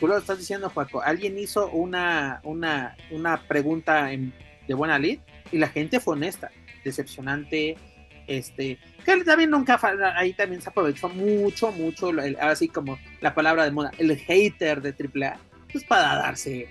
Tú 0.00 0.08
lo 0.08 0.16
estás 0.18 0.38
diciendo, 0.38 0.68
Paco. 0.70 1.00
Alguien 1.00 1.38
hizo 1.38 1.70
una, 1.70 2.40
una, 2.42 2.96
una 3.12 3.40
pregunta 3.46 4.06
de 4.06 4.74
buena 4.74 4.98
lid 4.98 5.20
y 5.52 5.58
la 5.58 5.68
gente 5.68 6.00
fue 6.00 6.14
honesta. 6.14 6.50
Decepcionante, 6.84 7.76
este, 8.26 8.78
que 9.04 9.24
también 9.24 9.50
nunca, 9.50 9.78
ahí 10.16 10.32
también 10.32 10.62
se 10.62 10.68
aprovechó 10.68 11.08
mucho, 11.08 11.72
mucho, 11.72 12.10
así 12.40 12.68
como 12.68 12.98
la 13.20 13.34
palabra 13.34 13.64
de 13.64 13.70
moda, 13.70 13.90
el 13.98 14.16
hater 14.16 14.80
de 14.80 14.90
AAA, 14.90 15.38
pues 15.70 15.84
para 15.84 16.16
darse, 16.16 16.68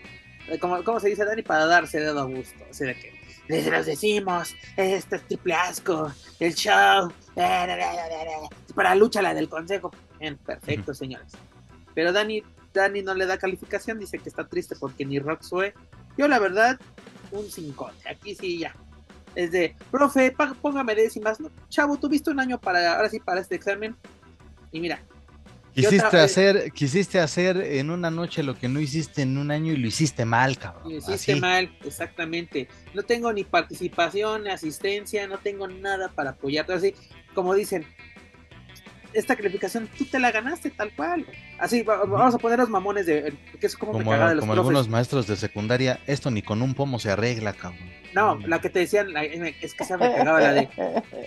eh, 0.47 0.59
como, 0.59 0.84
como 0.84 0.99
se 0.99 1.09
dice 1.09 1.25
Dani, 1.25 1.41
para 1.41 1.65
darse 1.65 1.99
dedo 1.99 2.21
a 2.21 2.25
gusto, 2.25 2.63
así 2.69 2.85
de 2.85 2.95
que 2.95 3.23
les 3.47 3.67
los 3.67 3.85
decimos, 3.85 4.55
este 4.77 5.15
es 5.17 5.27
triple 5.27 5.53
asco, 5.53 6.11
el 6.39 6.55
show, 6.55 7.11
para 8.73 8.95
lucha 8.95 9.21
la 9.21 9.34
del 9.34 9.49
consejo. 9.49 9.91
Bien, 10.19 10.38
perfecto, 10.38 10.93
señores. 10.93 11.34
Pero 11.93 12.13
Dani, 12.13 12.41
Dani 12.73 13.01
no 13.01 13.13
le 13.13 13.25
da 13.25 13.38
calificación, 13.38 13.99
dice 13.99 14.19
que 14.19 14.30
está 14.30 14.47
triste 14.47 14.75
porque 14.80 15.05
ni 15.05 15.19
Rock 15.19 15.41
Sue. 15.41 15.73
Yo, 16.17 16.27
la 16.27 16.39
verdad, 16.39 16.80
un 17.31 17.49
5. 17.49 17.91
Aquí 18.09 18.35
sí, 18.35 18.59
ya. 18.59 18.75
Es 19.35 19.51
de, 19.51 19.76
profe, 19.91 20.35
póngame 20.61 20.95
décimas. 20.95 21.38
chavo, 21.69 21.97
tuviste 21.97 22.30
un 22.30 22.39
año 22.39 22.60
para, 22.60 22.95
ahora 22.95 23.10
sí, 23.10 23.19
para 23.19 23.41
este 23.41 23.55
examen. 23.55 23.95
Y 24.72 24.80
mira, 24.80 24.99
Quisiste 25.73 26.19
hacer, 26.19 26.72
quisiste 26.72 27.19
hacer 27.19 27.57
en 27.57 27.89
una 27.89 28.11
noche 28.11 28.43
lo 28.43 28.55
que 28.55 28.69
no 28.69 28.80
hiciste 28.80 29.23
en 29.23 29.39
un 29.39 29.49
año 29.49 29.73
y 29.73 29.77
lo 29.77 29.88
hiciste 29.88 30.23
mal, 30.23 30.57
cabrón. 30.60 30.91
Lo 30.91 30.97
hiciste 30.97 31.35
mal, 31.38 31.76
exactamente. 31.84 32.68
No 32.93 33.01
tengo 33.01 33.34
ni 33.34 33.43
participación, 33.43 34.43
ni 34.43 34.49
asistencia, 34.51 35.26
no 35.26 35.39
tengo 35.39 35.68
nada 35.68 36.10
para 36.10 36.31
apoyarte. 36.31 36.73
Así, 36.73 36.93
como 37.34 37.55
dicen, 37.55 37.88
esta 39.14 39.35
calificación 39.35 39.88
tú 39.98 40.06
te 40.06 40.19
la 40.19 40.31
ganaste 40.31 40.69
tal 40.69 40.91
cual. 40.95 41.26
Así, 41.60 41.84
vamos 41.84 42.35
a 42.35 42.38
poner 42.38 42.60
los 42.60 42.69
mamones 42.69 43.06
de 43.06 43.34
que 43.60 43.68
es 43.68 43.76
como, 43.76 43.94
como, 43.94 44.14
de 44.14 44.35
los 44.35 44.40
como 44.40 44.53
algunos 44.53 44.90
maestros 44.90 45.27
de 45.27 45.35
secundaria, 45.35 45.99
esto 46.07 46.31
ni 46.31 46.41
con 46.41 46.61
un 46.61 46.73
pomo 46.73 46.99
se 46.99 47.11
arregla, 47.11 47.53
cabrón. 47.53 47.90
No, 48.14 48.38
la 48.48 48.60
que 48.61 48.69
te 48.69 48.80
decían, 48.80 49.07
es 49.15 49.73
que 49.73 49.85
se 49.85 49.98
me 49.98 50.14
cagaba 50.14 50.41
la 50.41 50.53
de. 50.53 50.69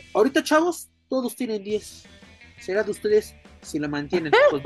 Ahorita, 0.15 0.43
chavos, 0.43 0.89
todos 1.09 1.35
tienen 1.35 1.65
10. 1.65 2.05
¿Será 2.59 2.83
de 2.83 2.91
ustedes 2.91 3.35
si 3.67 3.79
lo 3.79 3.89
mantienen. 3.89 4.33
Pues, 4.51 4.63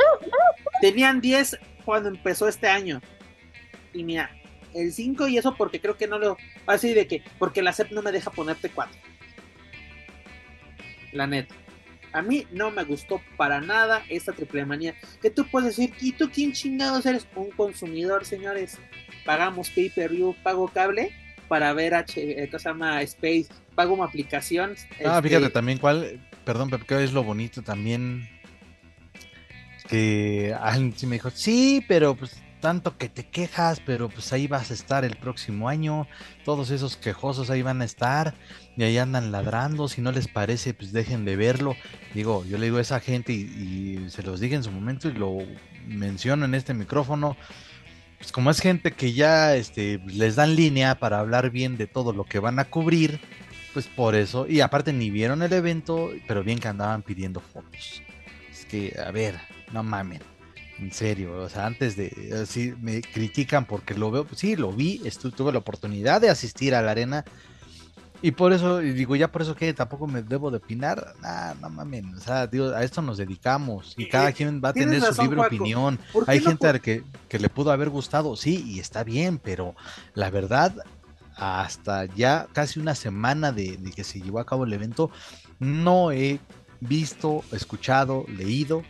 tenían 0.80 1.20
10 1.20 1.58
cuando 1.84 2.08
empezó 2.08 2.46
este 2.48 2.68
año. 2.68 3.00
Y 3.92 4.04
mira, 4.04 4.30
el 4.74 4.92
5 4.92 5.28
y 5.28 5.38
eso 5.38 5.56
porque 5.56 5.80
creo 5.80 5.96
que 5.96 6.06
no 6.06 6.18
lo... 6.18 6.36
Así 6.66 6.92
de 6.94 7.06
que, 7.06 7.24
porque 7.38 7.62
la 7.62 7.72
SEP 7.72 7.90
no 7.92 8.02
me 8.02 8.12
deja 8.12 8.30
ponerte 8.30 8.68
4. 8.68 8.94
La 11.12 11.26
neta. 11.26 11.54
A 12.12 12.22
mí 12.22 12.46
no 12.50 12.70
me 12.70 12.84
gustó 12.84 13.20
para 13.36 13.60
nada 13.60 14.02
esta 14.08 14.32
triple 14.32 14.64
manía. 14.64 14.94
Que 15.22 15.30
tú 15.30 15.46
puedes 15.50 15.76
decir, 15.76 15.94
¿y 16.00 16.12
tú 16.12 16.30
quién 16.32 16.52
chingados 16.52 17.06
eres? 17.06 17.26
Un 17.34 17.50
consumidor, 17.50 18.24
señores. 18.24 18.78
Pagamos 19.24 19.70
pay 19.70 19.90
per 19.90 20.10
view, 20.10 20.34
pago 20.42 20.68
cable 20.68 21.12
para 21.48 21.72
ver 21.72 21.94
H, 21.94 22.20
eh, 22.20 22.48
¿qué 22.48 22.58
se 22.60 22.68
llama? 22.68 23.02
Space, 23.02 23.46
pago 23.74 23.94
una 23.94 24.04
aplicación. 24.04 24.76
Ah, 25.04 25.20
fíjate 25.20 25.46
este 25.46 25.50
también 25.50 25.78
cuál, 25.78 26.20
perdón, 26.44 26.70
pero 26.70 26.86
¿qué 26.86 27.02
es 27.02 27.12
lo 27.12 27.24
bonito 27.24 27.60
también 27.62 28.28
que 29.88 30.54
alguien 30.60 30.96
sí 30.96 31.06
me 31.08 31.16
dijo, 31.16 31.30
sí, 31.30 31.84
pero 31.88 32.14
pues 32.14 32.40
tanto 32.60 32.96
que 32.96 33.08
te 33.08 33.26
quejas, 33.26 33.80
pero 33.84 34.08
pues 34.08 34.32
ahí 34.32 34.46
vas 34.46 34.70
a 34.70 34.74
estar 34.74 35.04
el 35.04 35.16
próximo 35.16 35.68
año, 35.68 36.06
todos 36.44 36.70
esos 36.70 36.96
quejosos 36.96 37.50
ahí 37.50 37.62
van 37.62 37.82
a 37.82 37.84
estar 37.84 38.34
y 38.76 38.82
ahí 38.84 38.98
andan 38.98 39.32
ladrando, 39.32 39.88
si 39.88 40.00
no 40.00 40.12
les 40.12 40.28
parece, 40.28 40.74
pues 40.74 40.92
dejen 40.92 41.24
de 41.24 41.36
verlo. 41.36 41.74
Digo, 42.14 42.44
yo 42.44 42.58
le 42.58 42.66
digo 42.66 42.78
a 42.78 42.82
esa 42.82 43.00
gente 43.00 43.32
y, 43.32 44.06
se 44.10 44.22
los 44.22 44.40
dije 44.40 44.54
en 44.54 44.64
su 44.64 44.70
momento 44.70 45.08
y 45.08 45.12
lo 45.12 45.38
menciono 45.86 46.44
en 46.44 46.54
este 46.54 46.74
micrófono, 46.74 47.36
pues 48.18 48.32
como 48.32 48.50
es 48.50 48.60
gente 48.60 48.92
que 48.92 49.12
ya 49.12 49.56
este, 49.56 49.98
les 50.06 50.36
dan 50.36 50.54
línea 50.54 50.98
para 50.98 51.18
hablar 51.18 51.50
bien 51.50 51.76
de 51.76 51.86
todo 51.86 52.12
lo 52.12 52.24
que 52.24 52.38
van 52.38 52.58
a 52.58 52.66
cubrir, 52.66 53.20
pues 53.72 53.86
por 53.86 54.14
eso, 54.14 54.46
y 54.46 54.60
aparte 54.60 54.92
ni 54.92 55.10
vieron 55.10 55.42
el 55.42 55.52
evento, 55.52 56.10
pero 56.28 56.44
bien 56.44 56.58
que 56.58 56.68
andaban 56.68 57.02
pidiendo 57.02 57.40
fotos. 57.40 58.02
Es 58.50 58.64
que, 58.66 58.96
a 59.04 59.10
ver, 59.10 59.40
no 59.72 59.82
mamen. 59.82 60.20
En 60.80 60.92
serio, 60.92 61.36
o 61.36 61.48
sea, 61.48 61.66
antes 61.66 61.94
de, 61.94 62.40
así 62.42 62.72
me 62.80 63.02
critican 63.02 63.66
porque 63.66 63.94
lo 63.94 64.10
veo, 64.10 64.26
sí, 64.34 64.56
lo 64.56 64.72
vi, 64.72 65.02
tuve 65.36 65.52
la 65.52 65.58
oportunidad 65.58 66.22
de 66.22 66.30
asistir 66.30 66.74
a 66.74 66.80
la 66.80 66.92
arena 66.92 67.24
y 68.22 68.30
por 68.32 68.52
eso, 68.52 68.78
digo, 68.78 69.14
ya 69.14 69.30
por 69.30 69.42
eso 69.42 69.54
que 69.54 69.74
tampoco 69.74 70.06
me 70.06 70.22
debo 70.22 70.50
de 70.50 70.56
opinar, 70.56 71.14
nah, 71.20 71.54
no 71.54 71.68
mamen, 71.68 72.14
o 72.14 72.20
sea, 72.20 72.46
digo, 72.46 72.68
a 72.70 72.82
esto 72.82 73.02
nos 73.02 73.18
dedicamos 73.18 73.94
y 73.98 74.08
cada 74.08 74.32
quien 74.32 74.62
va 74.62 74.70
a 74.70 74.72
tener 74.72 75.02
su 75.02 75.22
libre 75.22 75.40
opinión. 75.40 75.98
Hay 76.26 76.40
gente 76.40 76.66
a 76.66 76.78
que, 76.78 77.02
que 77.28 77.38
le 77.38 77.50
pudo 77.50 77.72
haber 77.72 77.90
gustado, 77.90 78.36
sí, 78.36 78.64
y 78.66 78.80
está 78.80 79.04
bien, 79.04 79.38
pero 79.38 79.74
la 80.14 80.30
verdad, 80.30 80.74
hasta 81.36 82.06
ya 82.06 82.46
casi 82.52 82.80
una 82.80 82.94
semana 82.94 83.52
de, 83.52 83.76
de 83.76 83.90
que 83.90 84.04
se 84.04 84.20
llevó 84.20 84.38
a 84.38 84.46
cabo 84.46 84.64
el 84.64 84.72
evento, 84.72 85.10
no 85.58 86.10
he 86.10 86.40
visto, 86.80 87.44
escuchado, 87.52 88.24
leído 88.28 88.82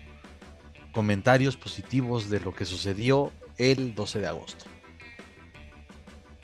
comentarios 0.92 1.56
positivos 1.56 2.30
de 2.30 2.40
lo 2.40 2.54
que 2.54 2.64
sucedió 2.64 3.32
el 3.58 3.94
12 3.94 4.20
de 4.20 4.26
agosto. 4.26 4.64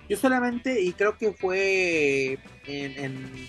Yo 0.09 0.16
solamente, 0.16 0.81
y 0.81 0.93
creo 0.93 1.18
que 1.18 1.32
fue 1.32 2.39
en, 2.66 3.48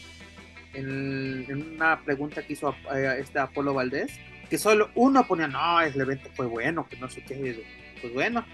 en, 0.74 1.74
una 1.76 2.04
pregunta 2.04 2.46
que 2.46 2.54
hizo 2.54 2.76
eh, 2.94 3.18
este 3.20 3.40
Apolo 3.40 3.74
Valdés, 3.74 4.12
que 4.50 4.58
solo 4.58 4.90
uno 4.96 5.28
ponía, 5.28 5.48
no, 5.48 5.82
el 5.82 6.00
evento 6.00 6.30
fue 6.36 6.48
bueno, 6.48 6.88
que 6.88 6.98
no 6.98 7.10
sé 7.10 7.24
qué, 7.24 7.64
pues 8.02 8.14
bueno, 8.14 8.46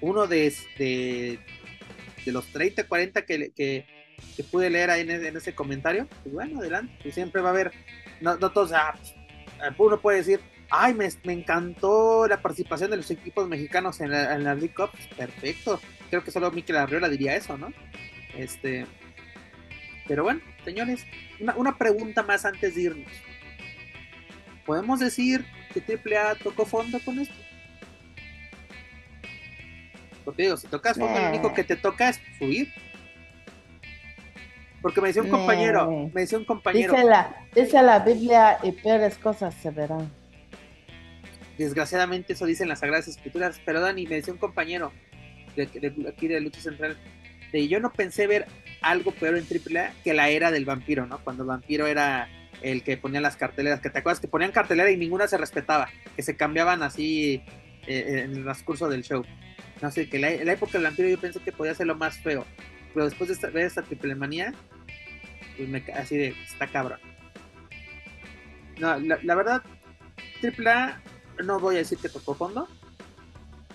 uno 0.00 0.26
de, 0.26 0.54
de, 0.78 1.38
de 2.24 2.32
los 2.32 2.46
30, 2.46 2.86
40 2.86 3.26
que, 3.26 3.50
que, 3.54 3.86
que 4.36 4.44
pude 4.44 4.70
leer 4.70 4.90
ahí 4.90 5.02
en, 5.02 5.36
ese 5.36 5.54
comentario, 5.54 6.06
pues 6.22 6.34
bueno, 6.34 6.60
adelante, 6.60 6.94
pues 7.02 7.14
siempre 7.14 7.42
va 7.42 7.48
a 7.48 7.52
haber, 7.52 7.72
no, 8.20 8.36
no 8.36 8.50
todos, 8.52 8.72
ah, 8.72 8.94
pues, 9.58 9.74
uno 9.78 10.00
puede 10.00 10.18
decir, 10.18 10.40
ay, 10.70 10.94
me, 10.94 11.32
encantó 11.32 12.26
la 12.26 12.40
participación 12.40 12.90
de 12.90 12.96
los 12.96 13.10
equipos 13.10 13.48
mexicanos 13.48 14.00
en 14.00 14.10
la, 14.10 14.34
en 14.34 14.44
la 14.44 14.54
League 14.54 14.74
Cup. 14.74 14.90
Perfecto. 15.16 15.80
Creo 16.08 16.24
que 16.24 16.30
solo 16.30 16.50
Mikel 16.50 16.76
Arriola 16.76 17.08
diría 17.08 17.36
eso, 17.36 17.58
¿no? 17.58 17.72
Este. 18.36 18.86
Pero 20.06 20.24
bueno, 20.24 20.40
señores, 20.64 21.04
una, 21.56 21.76
pregunta 21.76 22.22
más 22.22 22.44
antes 22.44 22.74
de 22.74 22.82
irnos. 22.82 23.12
¿Podemos 24.66 25.00
decir 25.00 25.44
que 25.72 25.80
AAA 25.80 26.36
tocó 26.36 26.64
fondo 26.64 26.98
con 27.04 27.18
esto? 27.18 27.34
Porque 30.24 30.42
digo, 30.42 30.56
si 30.56 30.66
tocas 30.66 30.98
fondo, 30.98 31.18
lo 31.18 31.28
único 31.28 31.54
que 31.54 31.64
te 31.64 31.76
toca 31.76 32.08
es 32.08 32.20
subir. 32.38 32.72
Porque 34.82 35.00
me 35.00 35.08
decía 35.08 35.22
un 35.22 35.28
compañero, 35.28 36.10
me 36.12 36.22
decía 36.22 36.38
un 36.38 36.44
compañero. 36.44 36.92
Dice 36.92 37.04
la, 37.04 37.46
dice 37.54 37.82
la 37.82 37.98
Biblia 38.00 38.58
y 38.62 38.72
peores 38.72 39.18
cosas 39.18 39.54
se 39.54 39.70
verán. 39.70 40.19
Desgraciadamente 41.60 42.32
eso 42.32 42.46
dicen 42.46 42.68
las 42.68 42.80
Sagradas 42.80 43.06
Escrituras. 43.06 43.60
Pero 43.66 43.82
Dani, 43.82 44.06
me 44.06 44.14
decía 44.14 44.32
un 44.32 44.38
compañero 44.38 44.92
de, 45.56 45.64
aquí 46.08 46.26
de 46.26 46.40
Lucha 46.40 46.62
Central, 46.62 46.96
de 47.52 47.68
yo 47.68 47.80
no 47.80 47.92
pensé 47.92 48.26
ver 48.26 48.46
algo 48.80 49.12
peor 49.12 49.36
en 49.36 49.44
AAA 49.44 49.92
que 50.02 50.14
la 50.14 50.30
era 50.30 50.50
del 50.50 50.64
vampiro, 50.64 51.04
¿no? 51.04 51.22
Cuando 51.22 51.42
el 51.42 51.48
vampiro 51.48 51.86
era 51.86 52.30
el 52.62 52.82
que 52.82 52.96
ponía 52.96 53.20
las 53.20 53.36
carteleras, 53.36 53.80
que 53.80 53.90
te 53.90 53.98
acuerdas 53.98 54.20
que 54.20 54.28
ponían 54.28 54.52
cartelera 54.52 54.90
y 54.90 54.96
ninguna 54.96 55.28
se 55.28 55.36
respetaba, 55.36 55.90
que 56.16 56.22
se 56.22 56.34
cambiaban 56.34 56.82
así 56.82 57.42
eh, 57.86 58.22
en 58.24 58.36
el 58.36 58.42
transcurso 58.44 58.88
del 58.88 59.02
show. 59.02 59.22
No 59.82 59.90
sé, 59.90 60.08
que 60.08 60.18
la, 60.18 60.30
la, 60.30 60.52
época 60.52 60.72
del 60.72 60.84
vampiro 60.84 61.10
yo 61.10 61.20
pensé 61.20 61.40
que 61.40 61.52
podía 61.52 61.74
ser 61.74 61.88
lo 61.88 61.94
más 61.94 62.16
feo, 62.20 62.46
pero 62.94 63.04
después 63.04 63.38
de 63.38 63.50
ver 63.50 63.66
esta 63.66 63.82
triple 63.82 64.14
manía, 64.14 64.54
pues 65.58 65.68
me 65.68 65.84
así 65.92 66.16
de, 66.16 66.28
está 66.42 66.68
cabrón. 66.68 67.00
No, 68.78 68.98
la, 68.98 69.18
la 69.22 69.34
verdad, 69.34 69.62
AAA 70.42 71.02
no 71.42 71.58
voy 71.58 71.76
a 71.76 71.78
decir 71.78 71.98
que 71.98 72.08
tocó 72.08 72.34
fondo, 72.34 72.68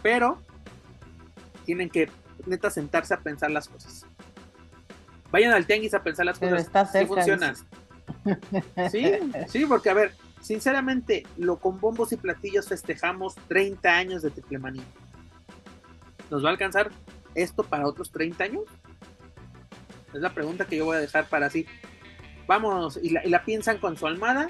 pero 0.01 0.39
tienen 1.65 1.89
que 1.89 2.09
neta 2.45 2.69
sentarse 2.69 3.13
a 3.13 3.19
pensar 3.19 3.51
las 3.51 3.67
cosas. 3.67 4.05
Vayan 5.31 5.53
al 5.53 5.65
tianguis 5.65 5.93
a 5.93 6.03
pensar 6.03 6.25
las 6.25 6.39
cosas. 6.39 6.61
Está 6.61 6.85
si 6.85 7.05
funciona. 7.05 7.53
Sí, 8.91 9.13
sí, 9.47 9.65
porque 9.67 9.89
a 9.89 9.93
ver, 9.93 10.13
sinceramente, 10.41 11.25
lo 11.37 11.57
con 11.57 11.79
bombos 11.79 12.11
y 12.11 12.17
platillos 12.17 12.67
festejamos 12.67 13.35
30 13.47 13.89
años 13.89 14.21
de 14.23 14.31
triple 14.31 14.57
manía. 14.57 14.83
¿Nos 16.31 16.43
va 16.43 16.49
a 16.49 16.51
alcanzar 16.51 16.91
esto 17.35 17.63
para 17.63 17.87
otros 17.87 18.11
30 18.11 18.43
años? 18.43 18.63
Es 20.13 20.21
la 20.21 20.33
pregunta 20.33 20.65
que 20.65 20.77
yo 20.77 20.85
voy 20.85 20.97
a 20.97 21.01
dejar 21.01 21.29
para 21.29 21.47
así. 21.47 21.67
Vámonos, 22.47 22.97
y 23.01 23.09
la, 23.09 23.25
y 23.25 23.29
la 23.29 23.43
piensan 23.43 23.77
con 23.77 23.97
su 23.97 24.07
almada 24.07 24.49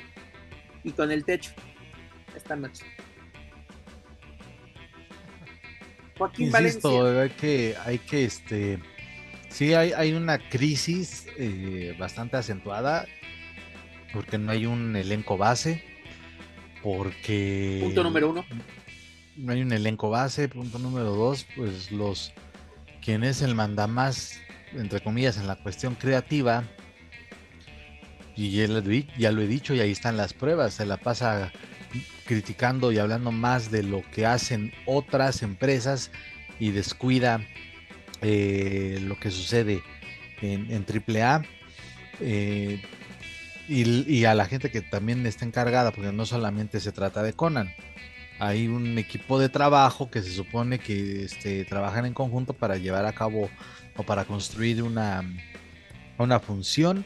y 0.84 0.92
con 0.92 1.12
el 1.12 1.26
techo 1.26 1.52
esta 2.36 2.56
noche. 2.56 2.86
Joaquín 6.18 6.48
Insisto, 6.48 7.20
hay 7.20 7.30
que, 7.30 7.76
hay 7.86 8.00
que, 8.00 8.26
este, 8.26 8.80
sí 9.50 9.74
hay, 9.74 9.92
hay 9.94 10.14
una 10.14 10.38
crisis 10.38 11.28
eh, 11.38 11.96
bastante 12.00 12.38
acentuada 12.38 13.06
porque 14.14 14.38
no 14.38 14.52
hay 14.52 14.66
un 14.66 14.96
elenco 14.96 15.38
base, 15.38 15.84
porque... 16.82 17.80
Punto 17.84 18.04
número 18.04 18.30
uno. 18.30 18.46
No 19.36 19.52
hay 19.52 19.62
un 19.62 19.74
elenco 19.74 20.10
base, 20.10 20.48
punto 20.48 20.80
número 20.80 21.14
dos, 21.14 21.46
pues 21.58 21.92
los, 21.92 22.32
quien 23.04 23.26
es 23.26 23.42
el 23.42 23.56
mandamás, 23.56 24.40
entre 24.74 25.02
comillas, 25.02 25.38
en 25.38 25.48
la 25.48 25.58
cuestión 25.58 25.96
creativa, 25.96 26.64
y 28.38 28.52
ya 28.52 29.32
lo 29.32 29.42
he 29.42 29.48
dicho 29.48 29.74
y 29.74 29.82
ahí 29.82 29.92
están 29.92 30.16
las 30.16 30.34
pruebas, 30.34 30.76
se 30.76 30.86
la 30.86 30.98
pasa 30.98 31.52
criticando 32.26 32.92
y 32.92 32.98
hablando 32.98 33.32
más 33.32 33.72
de 33.72 33.84
lo 33.84 34.02
que 34.12 34.26
hacen 34.26 34.74
otras 34.86 35.44
empresas 35.44 36.12
y 36.60 36.72
descuida 36.72 37.42
eh, 38.22 39.00
lo 39.02 39.20
que 39.20 39.32
sucede 39.32 39.84
en, 40.42 40.86
AAA. 40.86 41.44
Eh, 42.20 42.82
y, 43.68 44.26
a 44.26 44.36
la 44.36 44.46
gente 44.46 44.70
que 44.70 44.82
también 44.82 45.26
está 45.26 45.46
encargada, 45.46 45.92
porque 45.92 46.12
no 46.12 46.26
solamente 46.26 46.80
se 46.80 46.92
trata 46.92 47.24
de 47.24 47.34
Conan. 47.34 47.74
Hay 48.40 48.68
un 48.68 48.98
equipo 48.98 49.40
de 49.40 49.50
trabajo 49.50 50.12
que 50.12 50.22
se 50.22 50.32
supone 50.32 50.80
que 50.80 51.24
este, 51.24 51.66
trabajan 51.66 52.06
en 52.06 52.14
conjunto 52.14 52.54
para 52.54 52.78
llevar 52.78 53.06
a 53.06 53.14
cabo 53.14 53.50
o 53.96 54.04
para 54.04 54.26
construir 54.26 54.84
una, 54.84 55.24
una 56.18 56.40
función. 56.40 57.06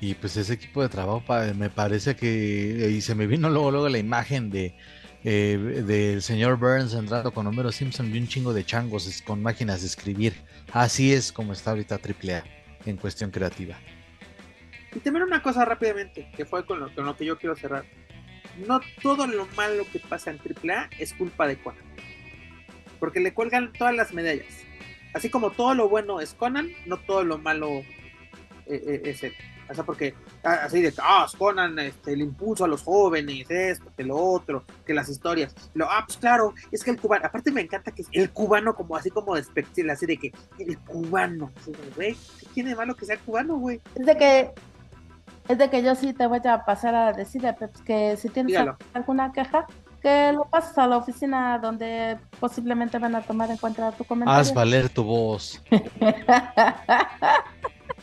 Y 0.00 0.14
pues 0.14 0.36
ese 0.36 0.54
equipo 0.54 0.82
de 0.82 0.88
trabajo 0.88 1.22
me 1.56 1.70
parece 1.70 2.14
que, 2.14 2.90
y 2.90 3.00
se 3.00 3.14
me 3.14 3.26
vino 3.26 3.50
luego, 3.50 3.70
luego 3.70 3.88
la 3.88 3.98
imagen 3.98 4.50
de 4.50 4.74
eh, 5.24 5.58
del 5.84 6.22
señor 6.22 6.58
Burns 6.58 6.94
entrando 6.94 7.32
con 7.32 7.44
Homero 7.46 7.72
Simpson 7.72 8.14
y 8.14 8.18
un 8.18 8.28
chingo 8.28 8.52
de 8.52 8.64
changos 8.64 9.22
con 9.22 9.42
máquinas 9.42 9.80
de 9.80 9.88
escribir. 9.88 10.34
Así 10.72 11.12
es 11.12 11.32
como 11.32 11.52
está 11.52 11.70
ahorita 11.70 11.96
AAA 11.96 12.44
en 12.86 12.96
cuestión 12.96 13.30
creativa. 13.30 13.76
Y 14.94 15.00
también 15.00 15.24
una 15.24 15.42
cosa 15.42 15.64
rápidamente, 15.64 16.30
que 16.36 16.44
fue 16.44 16.64
con 16.64 16.80
lo, 16.80 16.94
con 16.94 17.04
lo 17.04 17.16
que 17.16 17.24
yo 17.24 17.36
quiero 17.36 17.56
cerrar. 17.56 17.84
No 18.66 18.80
todo 19.02 19.26
lo 19.26 19.46
malo 19.56 19.84
que 19.92 19.98
pasa 19.98 20.30
en 20.30 20.38
AAA 20.38 20.90
es 20.98 21.12
culpa 21.14 21.46
de 21.46 21.60
Conan. 21.60 21.84
Porque 23.00 23.20
le 23.20 23.34
cuelgan 23.34 23.72
todas 23.72 23.94
las 23.94 24.14
medallas. 24.14 24.64
Así 25.14 25.30
como 25.30 25.50
todo 25.50 25.74
lo 25.74 25.88
bueno 25.88 26.20
es 26.20 26.34
Conan, 26.34 26.70
no 26.86 26.96
todo 26.96 27.24
lo 27.24 27.38
malo 27.38 27.80
eh, 28.66 28.82
eh, 28.86 29.02
es 29.04 29.24
él. 29.24 29.34
O 29.70 29.74
sea, 29.74 29.84
porque 29.84 30.14
ah, 30.44 30.60
así 30.64 30.80
de, 30.80 30.92
ah, 31.02 31.26
Conan, 31.36 31.78
este, 31.78 32.12
el 32.12 32.22
impulso 32.22 32.64
a 32.64 32.68
los 32.68 32.82
jóvenes, 32.82 33.50
esto, 33.50 33.90
que 33.96 34.04
lo 34.04 34.16
otro, 34.16 34.64
que 34.86 34.94
las 34.94 35.08
historias. 35.08 35.54
Lo, 35.74 35.90
ah, 35.90 36.04
pues 36.06 36.16
claro, 36.18 36.54
es 36.70 36.82
que 36.82 36.90
el 36.90 37.00
cubano, 37.00 37.26
aparte 37.26 37.50
me 37.50 37.60
encanta 37.60 37.92
que 37.92 38.04
el 38.12 38.30
cubano 38.30 38.74
como 38.74 38.96
así 38.96 39.10
como 39.10 39.34
despectivo, 39.34 39.92
así 39.92 40.06
de 40.06 40.16
que 40.16 40.32
el 40.58 40.78
cubano, 40.78 41.52
güey, 41.94 42.16
¿qué 42.40 42.46
tiene 42.54 42.70
de 42.70 42.76
malo 42.76 42.94
que 42.94 43.06
sea 43.06 43.18
cubano, 43.18 43.58
güey? 43.58 43.80
Es 43.94 44.06
de 44.06 44.16
que, 44.16 44.50
es 45.48 45.58
de 45.58 45.70
que 45.70 45.82
yo 45.82 45.94
sí 45.94 46.12
te 46.12 46.26
voy 46.26 46.40
a 46.44 46.64
pasar 46.64 46.94
a 46.94 47.12
decir, 47.12 47.42
Peps, 47.58 47.82
que 47.82 48.16
si 48.16 48.28
tienes 48.28 48.58
alguna 48.94 49.32
queja, 49.32 49.66
que 50.00 50.32
lo 50.32 50.44
pases 50.44 50.78
a 50.78 50.86
la 50.86 50.96
oficina 50.96 51.58
donde 51.58 52.18
posiblemente 52.38 52.98
van 52.98 53.14
a 53.16 53.22
tomar 53.22 53.50
en 53.50 53.56
cuenta 53.56 53.92
tu 53.92 54.04
comentario. 54.04 54.40
Haz 54.40 54.54
valer 54.54 54.88
tu 54.88 55.02
voz. 55.02 55.62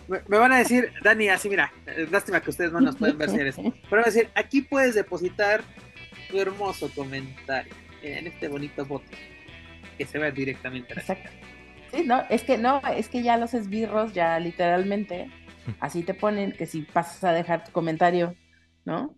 me, 0.08 0.38
van 0.38 0.52
a 0.52 0.58
decir, 0.58 0.92
Dani, 1.04 1.30
así 1.30 1.50
mira, 1.50 1.72
lástima 2.12 2.42
que 2.42 2.50
ustedes 2.50 2.72
no 2.72 2.82
nos 2.82 2.96
pueden 2.96 3.18
ver 3.18 3.30
señores, 3.30 3.56
pero 3.56 3.74
van 3.90 4.02
a 4.02 4.06
decir, 4.06 4.30
aquí 4.36 4.62
puedes 4.62 4.96
depositar 4.96 5.62
tu 6.30 6.40
hermoso 6.40 6.90
comentario 6.94 7.74
en 8.02 8.28
este 8.28 8.48
bonito 8.48 8.86
bote 8.86 9.18
que 9.98 10.06
se 10.06 10.20
ve 10.20 10.32
directamente 10.32 10.94
a 10.94 10.96
la 10.96 11.16
Sí, 11.94 12.04
no, 12.06 12.24
es 12.30 12.44
que 12.44 12.58
no, 12.58 12.82
es 12.96 13.10
que 13.10 13.24
ya 13.24 13.38
los 13.38 13.54
esbirros 13.54 14.14
ya 14.14 14.40
literalmente 14.40 15.30
así 15.80 16.04
te 16.04 16.14
ponen 16.14 16.52
que 16.52 16.66
si 16.66 16.82
pasas 16.82 17.24
a 17.24 17.32
dejar 17.32 17.64
tu 17.64 17.72
comentario, 17.72 18.36
¿no? 18.84 19.18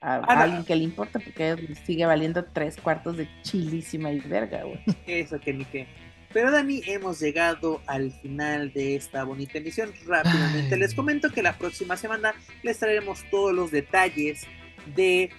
A, 0.00 0.16
ah, 0.16 0.42
alguien 0.42 0.64
que 0.64 0.74
le 0.76 0.84
importa 0.84 1.18
porque 1.18 1.74
sigue 1.84 2.06
valiendo 2.06 2.44
tres 2.44 2.78
cuartos 2.78 3.18
de 3.18 3.28
chilísima 3.42 4.10
y 4.10 4.20
verga, 4.20 4.62
güey. 4.62 4.80
Eso 5.06 5.38
que 5.38 5.52
ni 5.52 5.64
que. 5.66 5.86
Pero 6.32 6.52
Dani, 6.52 6.82
hemos 6.86 7.20
llegado 7.20 7.80
al 7.86 8.12
final 8.12 8.72
de 8.72 8.94
esta 8.94 9.24
bonita 9.24 9.58
emisión. 9.58 9.92
Rápidamente 10.06 10.76
les 10.76 10.94
comento 10.94 11.30
que 11.30 11.42
la 11.42 11.58
próxima 11.58 11.96
semana 11.96 12.34
les 12.62 12.78
traeremos 12.78 13.24
todos 13.30 13.52
los 13.52 13.70
detalles 13.70 14.46
de, 14.94 15.30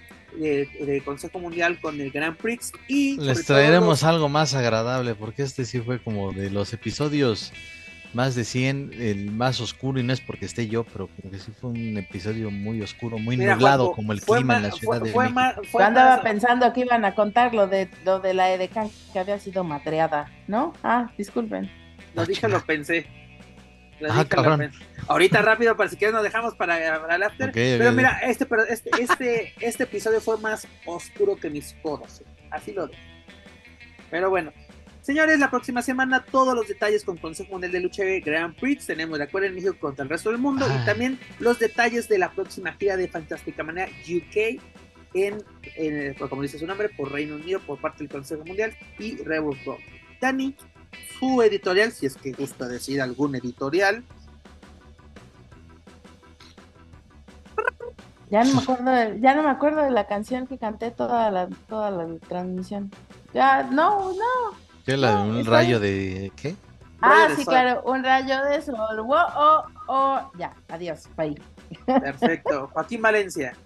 Consejo 1.04 1.38
Mundial 1.38 1.78
con 1.80 2.00
el 2.00 2.10
Grand 2.10 2.36
Prix 2.36 2.72
y 2.88 3.18
les 3.18 3.44
traeremos 3.44 4.02
algo 4.02 4.30
más 4.30 4.54
agradable 4.54 5.14
porque 5.14 5.42
este 5.42 5.66
sí 5.66 5.78
fue 5.80 6.02
como 6.02 6.32
de 6.32 6.48
los 6.48 6.72
episodios 6.72 7.52
más 8.14 8.34
de 8.34 8.44
100, 8.44 8.92
el 8.98 9.30
más 9.30 9.60
oscuro, 9.60 9.98
y 9.98 10.02
no 10.02 10.12
es 10.12 10.20
porque 10.20 10.46
esté 10.46 10.68
yo, 10.68 10.84
pero 10.84 11.08
como 11.08 11.30
que 11.30 11.38
sí 11.38 11.52
fue 11.58 11.70
un 11.70 11.96
episodio 11.96 12.50
muy 12.50 12.82
oscuro, 12.82 13.18
muy 13.18 13.36
nublado, 13.36 13.92
como 13.92 14.12
el 14.12 14.20
clima 14.20 14.56
en 14.56 14.62
la 14.64 14.70
Ciudad 14.70 15.00
de 15.00 15.12
México. 15.12 15.80
andaba 15.80 16.22
pensando 16.22 16.72
que 16.72 16.80
iban 16.80 17.04
a 17.04 17.14
contar 17.14 17.54
lo 17.54 17.66
de, 17.66 17.88
lo 18.04 18.20
de 18.20 18.34
la 18.34 18.52
EDK, 18.52 18.90
que 19.12 19.18
había 19.18 19.38
sido 19.38 19.64
madreada, 19.64 20.30
¿no? 20.46 20.72
Ah, 20.82 21.10
disculpen. 21.16 21.70
Lo 22.14 22.26
dije, 22.26 22.48
lo 22.48 22.60
pensé. 22.64 23.06
ah, 24.08 24.24
cabrón. 24.28 24.70
Ahorita 25.08 25.42
rápido, 25.42 25.76
para 25.76 25.88
si 25.88 25.96
quieres 25.96 26.14
nos 26.14 26.22
dejamos 26.22 26.54
para, 26.54 26.76
el 27.14 27.22
after. 27.22 27.50
pero 27.52 27.92
mira, 27.92 28.20
este, 28.22 28.46
pero 28.46 28.64
este, 28.64 28.90
este, 29.00 29.54
este 29.60 29.84
episodio 29.84 30.20
fue 30.20 30.38
más 30.38 30.66
oscuro 30.86 31.36
que 31.36 31.50
mis 31.50 31.74
codos. 31.82 32.22
Así 32.50 32.72
lo 32.72 32.86
dejo. 32.86 33.00
Pero 34.10 34.28
bueno, 34.28 34.52
Señores, 35.02 35.40
la 35.40 35.50
próxima 35.50 35.82
semana 35.82 36.24
todos 36.24 36.54
los 36.54 36.68
detalles 36.68 37.04
con 37.04 37.16
Consejo 37.16 37.50
Mundial 37.50 37.72
de 37.72 37.80
Lucha 37.80 38.04
Grand 38.24 38.54
Prix. 38.54 38.86
Tenemos 38.86 39.18
de 39.18 39.24
acuerdo 39.24 39.48
en 39.48 39.54
México 39.56 39.76
contra 39.80 40.04
el 40.04 40.08
resto 40.08 40.30
del 40.30 40.38
mundo 40.38 40.64
y 40.64 40.86
también 40.86 41.18
los 41.40 41.58
detalles 41.58 42.08
de 42.08 42.18
la 42.18 42.30
próxima 42.30 42.72
gira 42.74 42.96
de 42.96 43.08
Fantástica 43.08 43.64
Manera 43.64 43.90
UK 44.06 44.62
en, 45.14 45.44
como 46.30 46.42
dice 46.42 46.56
su 46.56 46.68
nombre, 46.68 46.88
por 46.88 47.10
Reino 47.10 47.34
Unido 47.34 47.58
por 47.58 47.80
parte 47.80 47.98
del 47.98 48.10
Consejo 48.10 48.44
Mundial 48.44 48.76
y 49.00 49.16
Rebel 49.16 49.58
Pro. 49.64 49.76
Dani, 50.20 50.54
su 51.18 51.42
editorial, 51.42 51.90
si 51.90 52.06
es 52.06 52.16
que 52.16 52.30
gusta 52.30 52.68
decir 52.68 53.02
algún 53.02 53.34
editorial. 53.34 54.04
Ya 58.30 58.44
no 58.44 58.54
me 58.54 58.62
acuerdo 58.62 58.90
de, 58.92 59.20
ya 59.20 59.34
no 59.34 59.42
me 59.42 59.50
acuerdo 59.50 59.82
de 59.82 59.90
la 59.90 60.06
canción 60.06 60.46
que 60.46 60.58
canté 60.58 60.92
toda 60.92 61.32
la, 61.32 61.48
toda 61.68 61.90
la 61.90 62.06
transmisión. 62.28 62.92
Ya, 63.34 63.64
no, 63.64 64.12
no. 64.12 64.71
¿Qué 64.84 64.96
la 64.96 65.22
de 65.22 65.30
un 65.30 65.44
rayo 65.44 65.78
de 65.80 66.32
qué? 66.36 66.56
Ah, 67.00 67.28
sí, 67.36 67.44
claro, 67.44 67.82
un 67.84 68.02
rayo 68.04 68.44
de 68.44 68.62
sol. 68.62 69.00
oh, 69.00 69.64
oh. 69.88 70.30
Ya, 70.38 70.54
adiós, 70.68 71.08
bye. 71.16 71.34
Perfecto. 71.84 72.68
Joaquín 72.72 73.02
Valencia. 73.02 73.56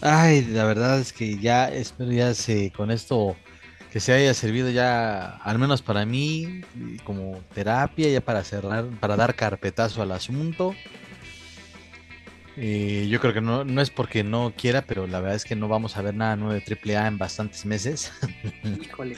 Ay, 0.00 0.42
la 0.44 0.64
verdad 0.64 1.00
es 1.00 1.12
que 1.12 1.38
ya 1.38 1.68
espero 1.68 2.12
ya 2.12 2.34
se 2.34 2.70
con 2.70 2.90
esto 2.90 3.36
que 3.90 4.00
se 4.00 4.12
haya 4.12 4.34
servido 4.34 4.68
ya, 4.70 5.38
al 5.38 5.58
menos 5.58 5.80
para 5.80 6.04
mí, 6.04 6.60
como 7.04 7.40
terapia, 7.54 8.10
ya 8.10 8.20
para 8.20 8.44
cerrar, 8.44 8.84
para 9.00 9.16
dar 9.16 9.34
carpetazo 9.34 10.02
al 10.02 10.12
asunto. 10.12 10.74
Eh, 12.56 13.06
yo 13.10 13.20
creo 13.20 13.34
que 13.34 13.40
no, 13.40 13.64
no 13.64 13.80
es 13.82 13.90
porque 13.90 14.24
no 14.24 14.52
quiera, 14.56 14.82
pero 14.82 15.06
la 15.06 15.20
verdad 15.20 15.36
es 15.36 15.44
que 15.44 15.56
no 15.56 15.68
vamos 15.68 15.96
a 15.96 16.02
ver 16.02 16.14
nada 16.14 16.36
nuevo 16.36 16.54
de 16.54 16.62
AAA 16.62 17.06
en 17.06 17.18
bastantes 17.18 17.66
meses. 17.66 18.12
Híjole. 18.82 19.16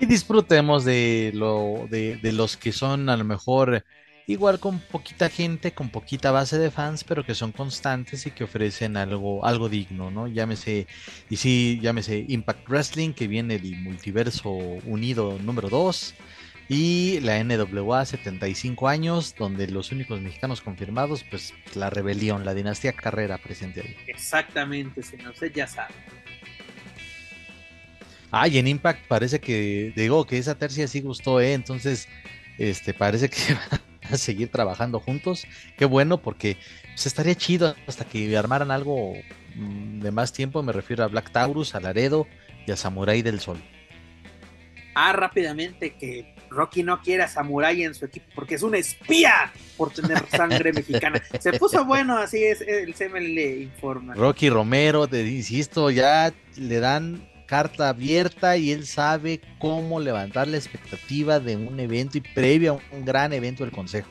y 0.00 0.06
disfrutemos 0.06 0.84
de, 0.84 1.32
lo, 1.34 1.86
de, 1.90 2.20
los 2.32 2.56
que 2.56 2.72
son 2.72 3.08
a 3.08 3.16
lo 3.16 3.24
mejor 3.24 3.84
igual 4.26 4.60
con 4.60 4.80
poquita 4.80 5.30
gente, 5.30 5.72
con 5.72 5.88
poquita 5.88 6.30
base 6.30 6.58
de 6.58 6.70
fans, 6.70 7.04
pero 7.04 7.24
que 7.24 7.34
son 7.34 7.52
constantes 7.52 8.26
y 8.26 8.30
que 8.30 8.44
ofrecen 8.44 8.98
algo, 8.98 9.46
algo 9.46 9.70
digno, 9.70 10.10
¿no? 10.10 10.28
Llámese, 10.28 10.86
y 11.30 11.36
sí, 11.36 11.78
llámese 11.82 12.26
Impact 12.28 12.68
Wrestling, 12.68 13.14
que 13.14 13.26
viene 13.26 13.54
el 13.54 13.76
multiverso 13.80 14.50
unido 14.50 15.38
número 15.42 15.70
2 15.70 16.14
y 16.68 17.20
la 17.20 17.42
NWA 17.42 18.04
75 18.04 18.88
años, 18.88 19.34
donde 19.38 19.66
los 19.68 19.90
únicos 19.90 20.20
mexicanos 20.20 20.60
confirmados, 20.60 21.24
pues 21.24 21.54
la 21.74 21.88
rebelión, 21.88 22.44
la 22.44 22.52
dinastía 22.52 22.92
Carrera 22.92 23.38
presente 23.38 23.80
ahí. 23.80 23.96
Exactamente, 24.06 25.02
señor, 25.02 25.32
usted 25.32 25.50
ya 25.52 25.66
sabe. 25.66 25.94
Ah, 28.30 28.46
y 28.46 28.58
en 28.58 28.66
Impact 28.66 29.06
parece 29.08 29.40
que, 29.40 29.94
digo, 29.96 30.26
que 30.26 30.36
esa 30.36 30.56
tercia 30.56 30.86
sí 30.86 31.00
gustó, 31.00 31.40
¿eh? 31.40 31.54
Entonces, 31.54 32.06
este, 32.58 32.92
parece 32.92 33.30
que 33.30 33.38
van 33.70 33.80
a 34.12 34.18
seguir 34.18 34.50
trabajando 34.50 35.00
juntos. 35.00 35.46
Qué 35.78 35.86
bueno, 35.86 36.18
porque 36.18 36.58
pues, 36.88 37.06
estaría 37.06 37.34
chido 37.34 37.74
hasta 37.86 38.04
que 38.04 38.36
armaran 38.36 38.70
algo 38.70 39.14
mm, 39.54 40.00
de 40.00 40.10
más 40.10 40.34
tiempo. 40.34 40.62
Me 40.62 40.72
refiero 40.72 41.04
a 41.04 41.08
Black 41.08 41.32
Taurus, 41.32 41.74
a 41.74 41.80
Laredo 41.80 42.26
y 42.66 42.72
a 42.72 42.76
Samurai 42.76 43.22
del 43.22 43.40
Sol. 43.40 43.58
Ah, 44.94 45.14
rápidamente 45.14 45.94
que 45.94 46.34
Rocky 46.50 46.82
no 46.82 47.00
quiere 47.00 47.22
a 47.22 47.28
Samurai 47.28 47.82
en 47.82 47.94
su 47.94 48.04
equipo 48.04 48.26
porque 48.34 48.54
es 48.56 48.62
un 48.62 48.74
espía 48.74 49.52
por 49.76 49.92
tener 49.92 50.24
sangre 50.30 50.72
mexicana. 50.72 51.22
Se 51.40 51.52
puso 51.54 51.84
bueno, 51.84 52.18
así 52.18 52.42
es, 52.44 52.60
el 52.60 52.94
semen 52.94 53.34
le 53.34 53.60
informa. 53.62 54.14
Rocky 54.14 54.50
Romero, 54.50 55.06
te 55.06 55.26
insisto, 55.26 55.90
ya 55.90 56.32
le 56.56 56.80
dan 56.80 57.28
carta 57.46 57.88
abierta 57.88 58.56
y 58.56 58.72
él 58.72 58.86
sabe 58.86 59.40
cómo 59.58 60.00
levantar 60.00 60.48
la 60.48 60.58
expectativa 60.58 61.40
de 61.40 61.56
un 61.56 61.80
evento 61.80 62.18
y 62.18 62.20
previo 62.20 62.80
a 62.92 62.96
un 62.96 63.04
gran 63.04 63.32
evento 63.32 63.64
del 63.64 63.72
Consejo. 63.72 64.10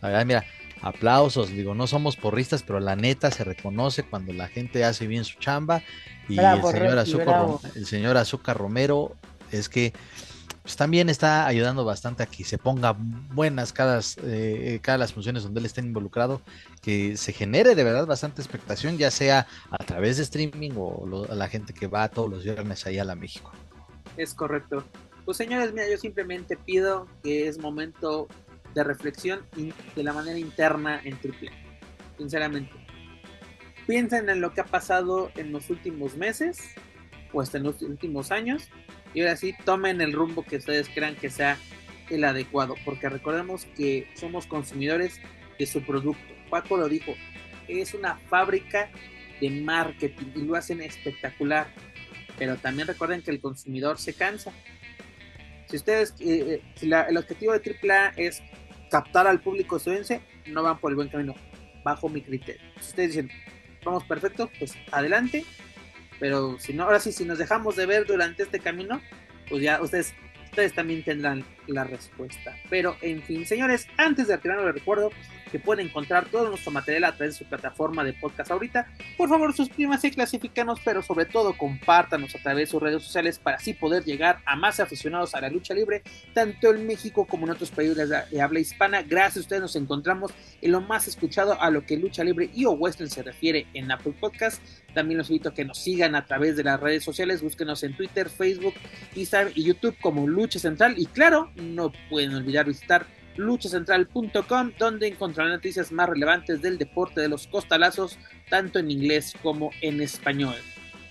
La 0.00 0.08
verdad, 0.08 0.26
mira, 0.26 0.44
aplausos, 0.82 1.50
digo, 1.50 1.74
no 1.74 1.86
somos 1.86 2.16
porristas, 2.16 2.64
pero 2.64 2.80
la 2.80 2.96
neta 2.96 3.30
se 3.30 3.44
reconoce 3.44 4.02
cuando 4.02 4.32
la 4.32 4.48
gente 4.48 4.84
hace 4.84 5.06
bien 5.06 5.24
su 5.24 5.38
chamba 5.38 5.82
y 6.28 6.38
el, 6.38 6.62
señor 6.62 6.98
Azúcar, 6.98 7.46
el 7.76 7.86
señor 7.86 8.16
Azúcar 8.16 8.58
Romero 8.58 9.16
es 9.52 9.68
que 9.68 9.92
pues 10.62 10.76
también 10.76 11.08
está 11.08 11.46
ayudando 11.46 11.84
bastante 11.84 12.22
a 12.22 12.26
que 12.26 12.44
se 12.44 12.56
ponga 12.58 12.96
buenas 12.98 13.72
cada, 13.72 14.00
eh, 14.22 14.78
cada 14.80 14.98
las 14.98 15.12
funciones 15.12 15.42
donde 15.42 15.60
él 15.60 15.66
esté 15.66 15.80
involucrado, 15.80 16.40
que 16.80 17.16
se 17.16 17.32
genere 17.32 17.74
de 17.74 17.84
verdad 17.84 18.06
bastante 18.06 18.42
expectación, 18.42 18.96
ya 18.96 19.10
sea 19.10 19.46
a 19.70 19.84
través 19.84 20.18
de 20.18 20.22
streaming 20.22 20.72
o 20.76 21.26
la 21.34 21.48
gente 21.48 21.74
que 21.74 21.88
va 21.88 22.08
todos 22.08 22.30
los 22.30 22.44
viernes 22.44 22.86
ahí 22.86 22.98
a 22.98 23.04
la 23.04 23.14
México. 23.16 23.52
Es 24.16 24.34
correcto. 24.34 24.84
Pues 25.24 25.36
señores, 25.36 25.72
mira, 25.72 25.88
yo 25.88 25.96
simplemente 25.98 26.56
pido 26.56 27.06
que 27.22 27.48
es 27.48 27.58
momento 27.58 28.28
de 28.74 28.84
reflexión 28.84 29.40
de 29.94 30.02
la 30.02 30.12
manera 30.12 30.38
interna 30.38 31.00
en 31.04 31.18
Triple. 31.20 31.50
sinceramente. 32.18 32.72
Piensen 33.86 34.28
en 34.28 34.40
lo 34.40 34.52
que 34.52 34.60
ha 34.60 34.64
pasado 34.64 35.30
en 35.36 35.50
los 35.50 35.68
últimos 35.70 36.16
meses 36.16 36.60
o 37.32 37.40
hasta 37.40 37.58
en 37.58 37.64
los 37.64 37.82
últimos 37.82 38.30
años 38.30 38.68
y 39.14 39.20
ahora 39.20 39.36
sí 39.36 39.54
tomen 39.64 40.00
el 40.00 40.12
rumbo 40.12 40.44
que 40.44 40.56
ustedes 40.56 40.88
crean 40.88 41.16
que 41.16 41.30
sea 41.30 41.58
el 42.10 42.24
adecuado, 42.24 42.74
porque 42.84 43.08
recordemos 43.08 43.66
que 43.76 44.08
somos 44.14 44.46
consumidores 44.46 45.20
de 45.58 45.66
su 45.66 45.82
producto. 45.82 46.34
Paco 46.50 46.76
lo 46.76 46.88
dijo, 46.88 47.14
es 47.68 47.94
una 47.94 48.16
fábrica 48.28 48.90
de 49.40 49.50
marketing 49.50 50.26
y 50.34 50.42
lo 50.42 50.56
hacen 50.56 50.80
espectacular, 50.82 51.68
pero 52.38 52.56
también 52.56 52.88
recuerden 52.88 53.22
que 53.22 53.30
el 53.30 53.40
consumidor 53.40 53.98
se 53.98 54.14
cansa. 54.14 54.52
Si 55.68 55.76
ustedes, 55.76 56.14
eh, 56.20 56.60
eh, 56.60 56.62
si 56.76 56.90
el 56.92 57.16
objetivo 57.16 57.52
de 57.58 57.78
AAA 57.82 58.12
es 58.16 58.42
captar 58.90 59.26
al 59.26 59.40
público 59.40 59.76
estadounidense, 59.76 60.20
no 60.46 60.62
van 60.62 60.78
por 60.78 60.90
el 60.90 60.96
buen 60.96 61.08
camino, 61.08 61.34
bajo 61.82 62.08
mi 62.08 62.20
criterio. 62.20 62.60
Si 62.80 62.90
ustedes 62.90 63.08
dicen, 63.14 63.30
vamos 63.84 64.04
perfecto, 64.04 64.50
pues 64.58 64.74
adelante, 64.90 65.44
pero 66.18 66.58
si 66.58 66.72
no, 66.72 66.84
ahora 66.84 67.00
sí, 67.00 67.12
si 67.12 67.24
nos 67.24 67.38
dejamos 67.38 67.76
de 67.76 67.86
ver 67.86 68.06
durante 68.06 68.42
este 68.42 68.60
camino, 68.60 69.00
pues 69.48 69.62
ya 69.62 69.80
ustedes 69.80 70.14
ustedes 70.52 70.74
también 70.74 71.02
tendrán 71.02 71.44
la 71.66 71.84
respuesta. 71.84 72.54
Pero 72.68 72.96
en 73.00 73.22
fin, 73.22 73.46
señores, 73.46 73.88
antes 73.96 74.28
de 74.28 74.36
retirarnos 74.36 74.66
les 74.66 74.74
recuerdo 74.74 75.10
que 75.52 75.60
pueden 75.60 75.86
encontrar 75.86 76.24
todo 76.24 76.48
nuestro 76.48 76.72
material 76.72 77.04
a 77.04 77.14
través 77.14 77.34
de 77.34 77.38
su 77.38 77.44
plataforma 77.44 78.02
de 78.02 78.14
podcast 78.14 78.50
ahorita. 78.50 78.88
Por 79.18 79.28
favor, 79.28 79.54
suscríbanse, 79.54 80.10
clasifícanos, 80.10 80.80
pero 80.82 81.02
sobre 81.02 81.26
todo 81.26 81.56
compártanos 81.56 82.34
a 82.34 82.38
través 82.38 82.68
de 82.68 82.70
sus 82.70 82.82
redes 82.82 83.02
sociales 83.02 83.38
para 83.38 83.58
así 83.58 83.74
poder 83.74 84.02
llegar 84.02 84.38
a 84.46 84.56
más 84.56 84.80
aficionados 84.80 85.34
a 85.34 85.42
la 85.42 85.50
lucha 85.50 85.74
libre, 85.74 86.02
tanto 86.32 86.74
en 86.74 86.86
México 86.86 87.26
como 87.26 87.44
en 87.44 87.52
otros 87.52 87.70
países 87.70 88.08
de 88.08 88.40
habla 88.40 88.60
hispana. 88.60 89.02
Gracias 89.02 89.36
a 89.36 89.40
ustedes 89.40 89.62
nos 89.62 89.76
encontramos 89.76 90.32
en 90.62 90.72
lo 90.72 90.80
más 90.80 91.06
escuchado 91.06 91.60
a 91.60 91.70
lo 91.70 91.84
que 91.84 91.98
lucha 91.98 92.24
libre 92.24 92.48
y 92.54 92.64
o 92.64 92.72
western 92.72 93.10
se 93.10 93.22
refiere 93.22 93.66
en 93.74 93.90
Apple 93.92 94.14
Podcast. 94.18 94.62
También 94.94 95.18
los 95.18 95.28
invito 95.28 95.50
a 95.50 95.54
que 95.54 95.66
nos 95.66 95.78
sigan 95.78 96.14
a 96.14 96.24
través 96.24 96.56
de 96.56 96.64
las 96.64 96.80
redes 96.80 97.04
sociales, 97.04 97.42
búsquenos 97.42 97.82
en 97.82 97.94
Twitter, 97.94 98.30
Facebook, 98.30 98.74
Instagram 99.14 99.52
y 99.54 99.64
YouTube 99.64 99.96
como 100.00 100.26
Lucha 100.26 100.58
Central. 100.58 100.94
Y 100.96 101.06
claro, 101.06 101.50
no 101.56 101.92
pueden 102.08 102.34
olvidar 102.34 102.66
visitar 102.66 103.06
luchacentral.com, 103.36 104.72
donde 104.78 105.08
encontrarán 105.08 105.52
noticias 105.52 105.92
más 105.92 106.08
relevantes 106.08 106.62
del 106.62 106.78
deporte 106.78 107.20
de 107.20 107.28
los 107.28 107.46
costalazos, 107.46 108.18
tanto 108.50 108.78
en 108.78 108.90
inglés 108.90 109.34
como 109.42 109.70
en 109.80 110.00
español. 110.00 110.56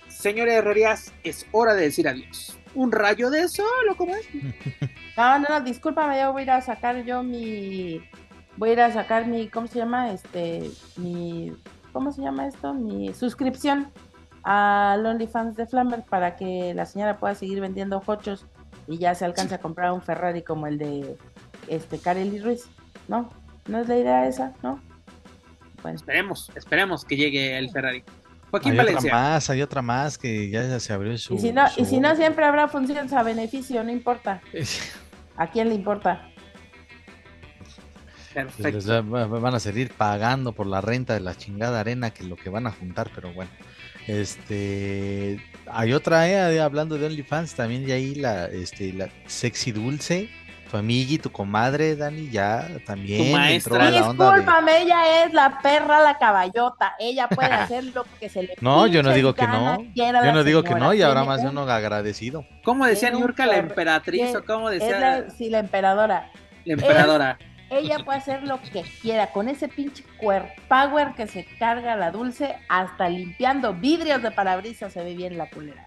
Señores 0.08 0.54
Herrerías, 0.54 1.12
es 1.24 1.46
hora 1.52 1.74
de 1.74 1.82
decir 1.82 2.06
adiós. 2.06 2.58
¿Un 2.74 2.92
rayo 2.92 3.28
de 3.28 3.48
sol 3.48 3.66
o 3.90 3.96
cómo 3.96 4.14
es? 4.14 4.26
No, 5.14 5.38
no, 5.38 5.46
no, 5.50 5.60
discúlpame, 5.60 6.18
yo 6.18 6.32
voy 6.32 6.40
a 6.40 6.44
ir 6.44 6.50
a 6.52 6.60
sacar 6.62 7.04
yo 7.04 7.22
mi. 7.22 8.00
Voy 8.56 8.70
a 8.70 8.72
ir 8.72 8.80
a 8.80 8.92
sacar 8.92 9.26
mi. 9.26 9.48
¿Cómo 9.48 9.66
se 9.66 9.78
llama? 9.78 10.10
Este. 10.10 10.70
Mi. 10.96 11.52
¿Cómo 11.92 12.12
se 12.12 12.22
llama 12.22 12.46
esto? 12.46 12.72
Mi 12.72 13.12
suscripción 13.12 13.88
a 14.42 14.96
OnlyFans 15.04 15.54
de 15.54 15.66
Flammer 15.66 16.02
para 16.02 16.36
que 16.36 16.72
la 16.74 16.86
señora 16.86 17.18
pueda 17.18 17.34
seguir 17.34 17.60
vendiendo 17.60 18.02
hochos 18.06 18.46
y 18.86 18.98
ya 18.98 19.14
se 19.14 19.24
alcance 19.24 19.54
a 19.54 19.58
comprar 19.58 19.92
un 19.92 20.02
Ferrari 20.02 20.42
como 20.42 20.66
el 20.66 20.78
de 20.78 21.16
este 21.68 21.98
Kareli 21.98 22.40
Ruiz, 22.40 22.64
¿no? 23.08 23.30
¿No 23.66 23.78
es 23.78 23.88
la 23.88 23.98
idea 23.98 24.26
esa, 24.26 24.52
no? 24.62 24.80
Bueno. 25.82 25.96
Esperemos, 25.96 26.50
esperemos 26.54 27.04
que 27.04 27.16
llegue 27.16 27.58
el 27.58 27.70
Ferrari. 27.70 28.04
Joaquín 28.50 28.72
hay 28.72 28.78
Valencia. 28.78 29.10
otra 29.10 29.20
más, 29.20 29.50
hay 29.50 29.62
otra 29.62 29.82
más 29.82 30.18
que 30.18 30.50
ya 30.50 30.78
se 30.78 30.92
abrió 30.92 31.16
su... 31.16 31.34
Y 31.34 31.38
si 31.38 31.52
no, 31.52 31.64
y 31.76 31.84
si 31.86 32.00
no 32.00 32.14
siempre 32.16 32.44
habrá 32.44 32.68
funciones 32.68 33.12
a 33.12 33.22
beneficio, 33.22 33.82
no 33.82 33.90
importa. 33.90 34.42
¿A 35.36 35.50
quién 35.50 35.70
le 35.70 35.74
importa? 35.74 36.28
Perfecto. 38.34 39.02
van 39.04 39.54
a 39.54 39.60
seguir 39.60 39.92
pagando 39.92 40.52
por 40.52 40.66
la 40.66 40.80
renta 40.80 41.14
de 41.14 41.20
la 41.20 41.34
chingada 41.34 41.80
arena 41.80 42.10
que 42.10 42.24
lo 42.24 42.36
que 42.36 42.50
van 42.50 42.66
a 42.66 42.70
juntar, 42.70 43.10
pero 43.14 43.32
bueno. 43.32 43.50
Este, 44.06 45.40
hay 45.66 45.92
otra, 45.92 46.28
eh, 46.28 46.60
hablando 46.60 46.98
de 46.98 47.06
OnlyFans, 47.06 47.54
también 47.54 47.86
de 47.86 47.92
ahí 47.92 48.14
la, 48.14 48.46
este, 48.46 48.92
la 48.92 49.08
sexy 49.26 49.70
dulce, 49.70 50.28
tu 50.72 50.78
amiga 50.78 51.12
y 51.12 51.18
tu 51.18 51.30
comadre, 51.30 51.96
Dani, 51.96 52.30
ya 52.30 52.66
también 52.86 53.30
tu 53.30 53.36
maestra. 53.36 53.90
la 53.90 54.08
onda 54.08 54.32
Discúlpame, 54.32 54.80
ella 54.80 55.22
es 55.22 55.34
la 55.34 55.58
perra, 55.60 56.00
la 56.00 56.16
caballota. 56.16 56.94
Ella 56.98 57.28
puede 57.28 57.50
hacer 57.52 57.84
lo 57.94 58.06
que 58.18 58.30
se 58.30 58.44
le 58.44 58.56
No, 58.62 58.86
yo 58.86 59.02
no 59.02 59.12
digo 59.12 59.34
que 59.34 59.46
no. 59.46 59.84
Yo 59.94 60.32
no 60.32 60.44
digo 60.44 60.62
que 60.62 60.74
no, 60.74 60.94
y 60.94 61.02
ahora 61.02 61.24
más 61.24 61.44
uno 61.44 61.62
agradecido. 61.62 62.46
¿Cómo 62.64 62.86
decía 62.86 63.10
Niurka, 63.10 63.44
la 63.44 63.58
emperatriz? 63.58 64.34
¿O 64.34 64.44
cómo 64.44 64.70
decía? 64.70 65.26
sí, 65.36 65.50
la 65.50 65.58
emperadora. 65.58 66.30
La 66.64 66.72
emperadora. 66.72 67.38
ella 67.68 67.98
puede 68.02 68.18
hacer 68.18 68.44
lo 68.44 68.58
que 68.62 68.82
quiera 69.02 69.26
con 69.26 69.48
ese 69.48 69.68
pinche 69.68 70.04
power 70.68 71.12
que 71.14 71.26
se 71.26 71.44
carga 71.58 71.96
la 71.96 72.10
dulce, 72.10 72.56
hasta 72.70 73.10
limpiando 73.10 73.74
vidrios 73.74 74.22
de 74.22 74.30
parabrisas 74.30 74.90
se 74.94 75.04
ve 75.04 75.14
bien 75.14 75.36
la 75.36 75.50
culera. 75.50 75.84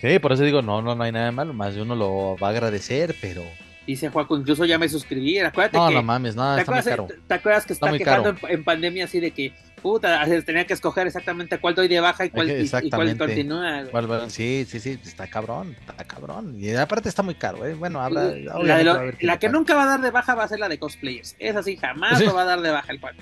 Sí, 0.00 0.18
por 0.18 0.32
eso 0.32 0.44
digo, 0.44 0.62
no, 0.62 0.80
no, 0.80 0.94
no 0.94 1.04
hay 1.04 1.12
nada 1.12 1.26
de 1.26 1.32
malo, 1.32 1.52
más 1.52 1.74
de 1.74 1.82
uno 1.82 1.94
lo 1.94 2.36
va 2.36 2.48
a 2.48 2.50
agradecer, 2.50 3.16
pero... 3.20 3.42
Dice 3.86 4.10
Juaco, 4.10 4.36
incluso 4.36 4.66
ya 4.66 4.78
me 4.78 4.88
suscribí, 4.88 5.38
acuérdate 5.38 5.78
no, 5.78 5.88
que... 5.88 5.94
No, 5.94 6.02
mames, 6.02 6.36
no, 6.36 6.54
¿te 6.54 6.60
está 6.60 6.72
muy 6.72 6.82
caro. 6.82 7.08
¿Te 7.26 7.34
acuerdas 7.34 7.64
que 7.64 7.72
está, 7.72 7.90
quejando 7.90 8.36
en, 8.46 8.62
pandemia 8.62 9.06
así 9.06 9.18
de 9.18 9.30
que, 9.30 9.54
puta, 9.80 10.24
tenía 10.44 10.66
que 10.66 10.74
escoger 10.74 11.06
exactamente 11.06 11.58
cuál 11.58 11.74
doy 11.74 11.88
de 11.88 11.98
baja 11.98 12.26
y 12.26 12.30
cuál, 12.30 12.50
y, 12.50 12.90
cuál 12.90 13.16
continúa? 13.16 13.86
sí, 14.28 14.66
sí, 14.68 14.78
sí, 14.78 14.98
está 15.02 15.26
cabrón, 15.26 15.74
está 15.80 16.04
cabrón. 16.04 16.54
Y 16.60 16.74
aparte 16.74 17.08
está 17.08 17.22
muy 17.22 17.34
caro, 17.34 17.66
¿eh? 17.66 17.74
Bueno, 17.74 18.00
habla... 18.02 18.30
La, 18.62 19.14
la 19.20 19.38
que 19.38 19.48
nunca 19.48 19.74
va 19.74 19.84
a 19.84 19.86
dar 19.86 20.00
de 20.02 20.10
baja 20.10 20.34
va 20.34 20.44
a 20.44 20.48
ser 20.48 20.60
la 20.60 20.68
de 20.68 20.78
cosplayers. 20.78 21.34
Es 21.38 21.56
así, 21.56 21.76
jamás 21.76 22.20
lo 22.20 22.34
va 22.34 22.42
a 22.42 22.44
dar 22.44 22.60
de 22.60 22.70
baja 22.70 22.92
el 22.92 23.00
cual. 23.00 23.16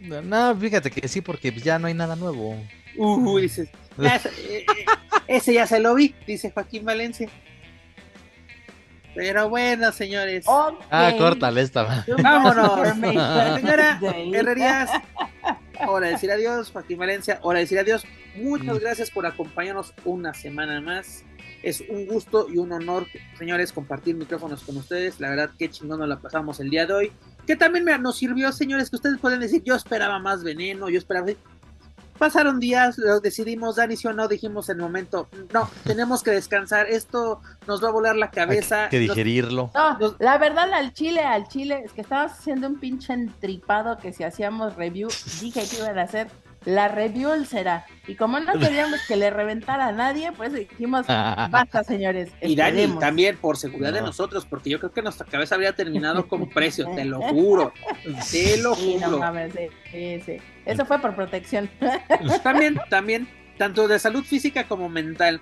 No, 0.00 0.56
fíjate 0.56 0.90
que 0.90 1.08
sí, 1.08 1.22
porque 1.22 1.50
ya 1.52 1.78
no 1.78 1.86
hay 1.86 1.94
nada 1.94 2.14
nuevo. 2.14 2.56
Uy, 2.96 3.42
dices, 3.42 3.70
ese 5.26 5.54
ya 5.54 5.66
se 5.66 5.80
lo 5.80 5.94
vi, 5.94 6.14
dice 6.26 6.50
Joaquín 6.50 6.84
Valencia. 6.84 7.28
Pero 9.14 9.48
bueno, 9.48 9.90
señores. 9.92 10.44
Ah, 10.48 11.12
córtale 11.18 11.62
esta. 11.62 12.04
Vámonos. 12.22 12.96
Señora 12.98 14.00
Herrerías, 14.32 14.90
hora 15.86 16.06
de 16.06 16.12
decir 16.12 16.30
adiós. 16.30 16.70
Joaquín 16.70 16.98
Valencia, 16.98 17.38
hora 17.42 17.58
de 17.58 17.64
decir 17.64 17.78
adiós. 17.78 18.04
Muchas 18.36 18.76
mm. 18.76 18.80
gracias 18.80 19.10
por 19.10 19.26
acompañarnos 19.26 19.94
una 20.04 20.32
semana 20.32 20.80
más. 20.80 21.24
Es 21.62 21.82
un 21.82 22.06
gusto 22.06 22.46
y 22.48 22.56
un 22.56 22.72
honor, 22.72 23.06
señores, 23.36 23.72
compartir 23.72 24.14
micrófonos 24.14 24.62
con 24.62 24.76
ustedes. 24.76 25.20
La 25.20 25.28
verdad, 25.28 25.50
qué 25.58 25.68
chingón 25.68 25.98
nos 25.98 26.08
la 26.08 26.20
pasamos 26.20 26.60
el 26.60 26.70
día 26.70 26.86
de 26.86 26.92
hoy. 26.94 27.12
Que 27.46 27.56
también 27.56 27.84
nos 28.00 28.16
sirvió, 28.16 28.52
señores, 28.52 28.88
que 28.88 28.96
ustedes 28.96 29.18
pueden 29.18 29.40
decir, 29.40 29.62
yo 29.64 29.74
esperaba 29.74 30.18
más 30.18 30.42
veneno, 30.42 30.88
yo 30.88 30.98
esperaba... 30.98 31.26
Pasaron 32.20 32.60
días, 32.60 32.98
lo 32.98 33.18
decidimos, 33.20 33.76
Dani, 33.76 33.96
sí 33.96 34.06
o 34.06 34.12
no, 34.12 34.28
dijimos 34.28 34.68
en 34.68 34.76
el 34.76 34.82
momento, 34.82 35.26
no, 35.54 35.70
tenemos 35.84 36.22
que 36.22 36.30
descansar, 36.30 36.86
esto 36.86 37.40
nos 37.66 37.82
va 37.82 37.88
a 37.88 37.92
volar 37.92 38.14
la 38.14 38.30
cabeza. 38.30 38.84
Hay 38.84 38.90
que 38.90 38.98
digerirlo. 38.98 39.70
No, 39.74 40.16
la 40.18 40.36
verdad, 40.36 40.70
al 40.74 40.92
chile, 40.92 41.22
al 41.22 41.48
chile, 41.48 41.80
es 41.82 41.92
que 41.92 42.02
estabas 42.02 42.38
haciendo 42.38 42.66
un 42.66 42.78
pinche 42.78 43.14
entripado 43.14 43.96
que 43.96 44.12
si 44.12 44.22
hacíamos 44.22 44.76
review, 44.76 45.08
dije 45.40 45.62
que 45.66 45.78
iban 45.78 45.98
a 45.98 46.02
hacer 46.02 46.28
la 46.64 46.88
review 46.88 47.44
será. 47.44 47.86
Y 48.06 48.16
como 48.16 48.40
no 48.40 48.58
queríamos 48.58 49.00
que 49.06 49.16
le 49.16 49.30
reventara 49.30 49.88
a 49.88 49.92
nadie, 49.92 50.32
pues 50.32 50.52
dijimos, 50.52 51.06
basta, 51.50 51.84
señores. 51.84 52.30
Y 52.42 52.56
Dani, 52.56 52.98
también 52.98 53.36
por 53.36 53.56
seguridad 53.56 53.92
de 53.92 54.02
nosotros, 54.02 54.46
porque 54.46 54.70
yo 54.70 54.78
creo 54.78 54.92
que 54.92 55.02
nuestra 55.02 55.26
cabeza 55.26 55.54
habría 55.54 55.74
terminado 55.74 56.28
con 56.28 56.48
precio, 56.50 56.88
te 56.94 57.04
lo 57.04 57.20
juro. 57.22 57.72
Te 58.30 58.56
lo 58.58 58.74
juro. 58.74 59.20
sí, 59.90 60.20
sí. 60.24 60.36
Eso 60.66 60.84
fue 60.84 60.98
por 60.98 61.14
protección. 61.14 61.70
También, 62.42 62.78
también, 62.90 63.28
tanto 63.56 63.88
de 63.88 63.98
salud 63.98 64.24
física 64.24 64.64
como 64.64 64.88
mental. 64.88 65.40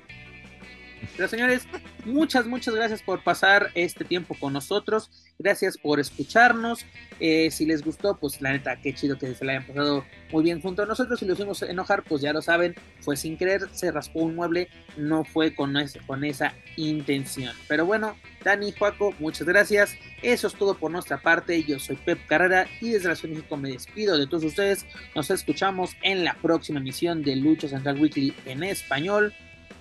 Pero 1.17 1.29
señores, 1.29 1.67
muchas, 2.05 2.47
muchas 2.47 2.75
gracias 2.75 3.03
por 3.03 3.23
pasar 3.23 3.71
este 3.75 4.05
tiempo 4.05 4.37
con 4.39 4.53
nosotros. 4.53 5.11
Gracias 5.39 5.79
por 5.79 6.01
escucharnos. 6.01 6.85
Eh, 7.21 7.51
si 7.51 7.67
les 7.67 7.85
gustó, 7.85 8.17
pues 8.17 8.41
la 8.41 8.53
neta, 8.53 8.77
qué 8.81 8.95
chido 8.95 9.19
que 9.19 9.35
se 9.35 9.45
la 9.45 9.53
hayan 9.53 9.67
pasado 9.67 10.05
muy 10.33 10.45
bien 10.45 10.61
junto 10.61 10.83
a 10.83 10.87
nosotros. 10.87 11.19
Si 11.19 11.27
los 11.27 11.39
hicimos 11.39 11.63
enojar, 11.63 12.03
pues 12.05 12.23
ya 12.23 12.33
lo 12.33 12.43
saben, 12.43 12.75
fue 13.01 13.17
sin 13.17 13.37
querer, 13.37 13.69
se 13.73 13.91
raspó 13.91 14.21
un 14.21 14.35
mueble, 14.35 14.69
no 14.97 15.25
fue 15.25 15.55
con, 15.55 15.77
esa 15.77 16.55
intención. 16.77 17.55
Pero 17.69 17.87
bueno, 17.87 18.17
Dani, 18.45 18.73
Juaco, 18.73 19.15
muchas 19.19 19.47
gracias. 19.47 19.97
Eso 20.23 20.49
es 20.49 20.55
todo 20.55 20.75
por 20.75 20.91
nuestra 20.91 21.21
parte. 21.21 21.63
Yo 21.63 21.79
soy 21.79 21.97
Pep 21.97 22.27
Carrera 22.27 22.67
y 22.81 22.91
desde 22.91 23.09
la 23.09 23.17
Ciudad 23.17 23.35
de 23.35 23.39
México 23.39 23.57
me 23.57 23.71
despido 23.71 24.19
de 24.19 24.27
todos 24.27 24.45
ustedes. 24.45 24.87
Nos 25.15 25.31
escuchamos 25.31 25.97
en 26.03 26.25
la 26.25 26.35
próxima 26.35 26.81
emisión 26.81 27.23
de 27.23 27.37
Lucha 27.37 27.69
Central 27.69 28.01
Weekly 28.01 28.35
en 28.45 28.63
español. 28.63 29.35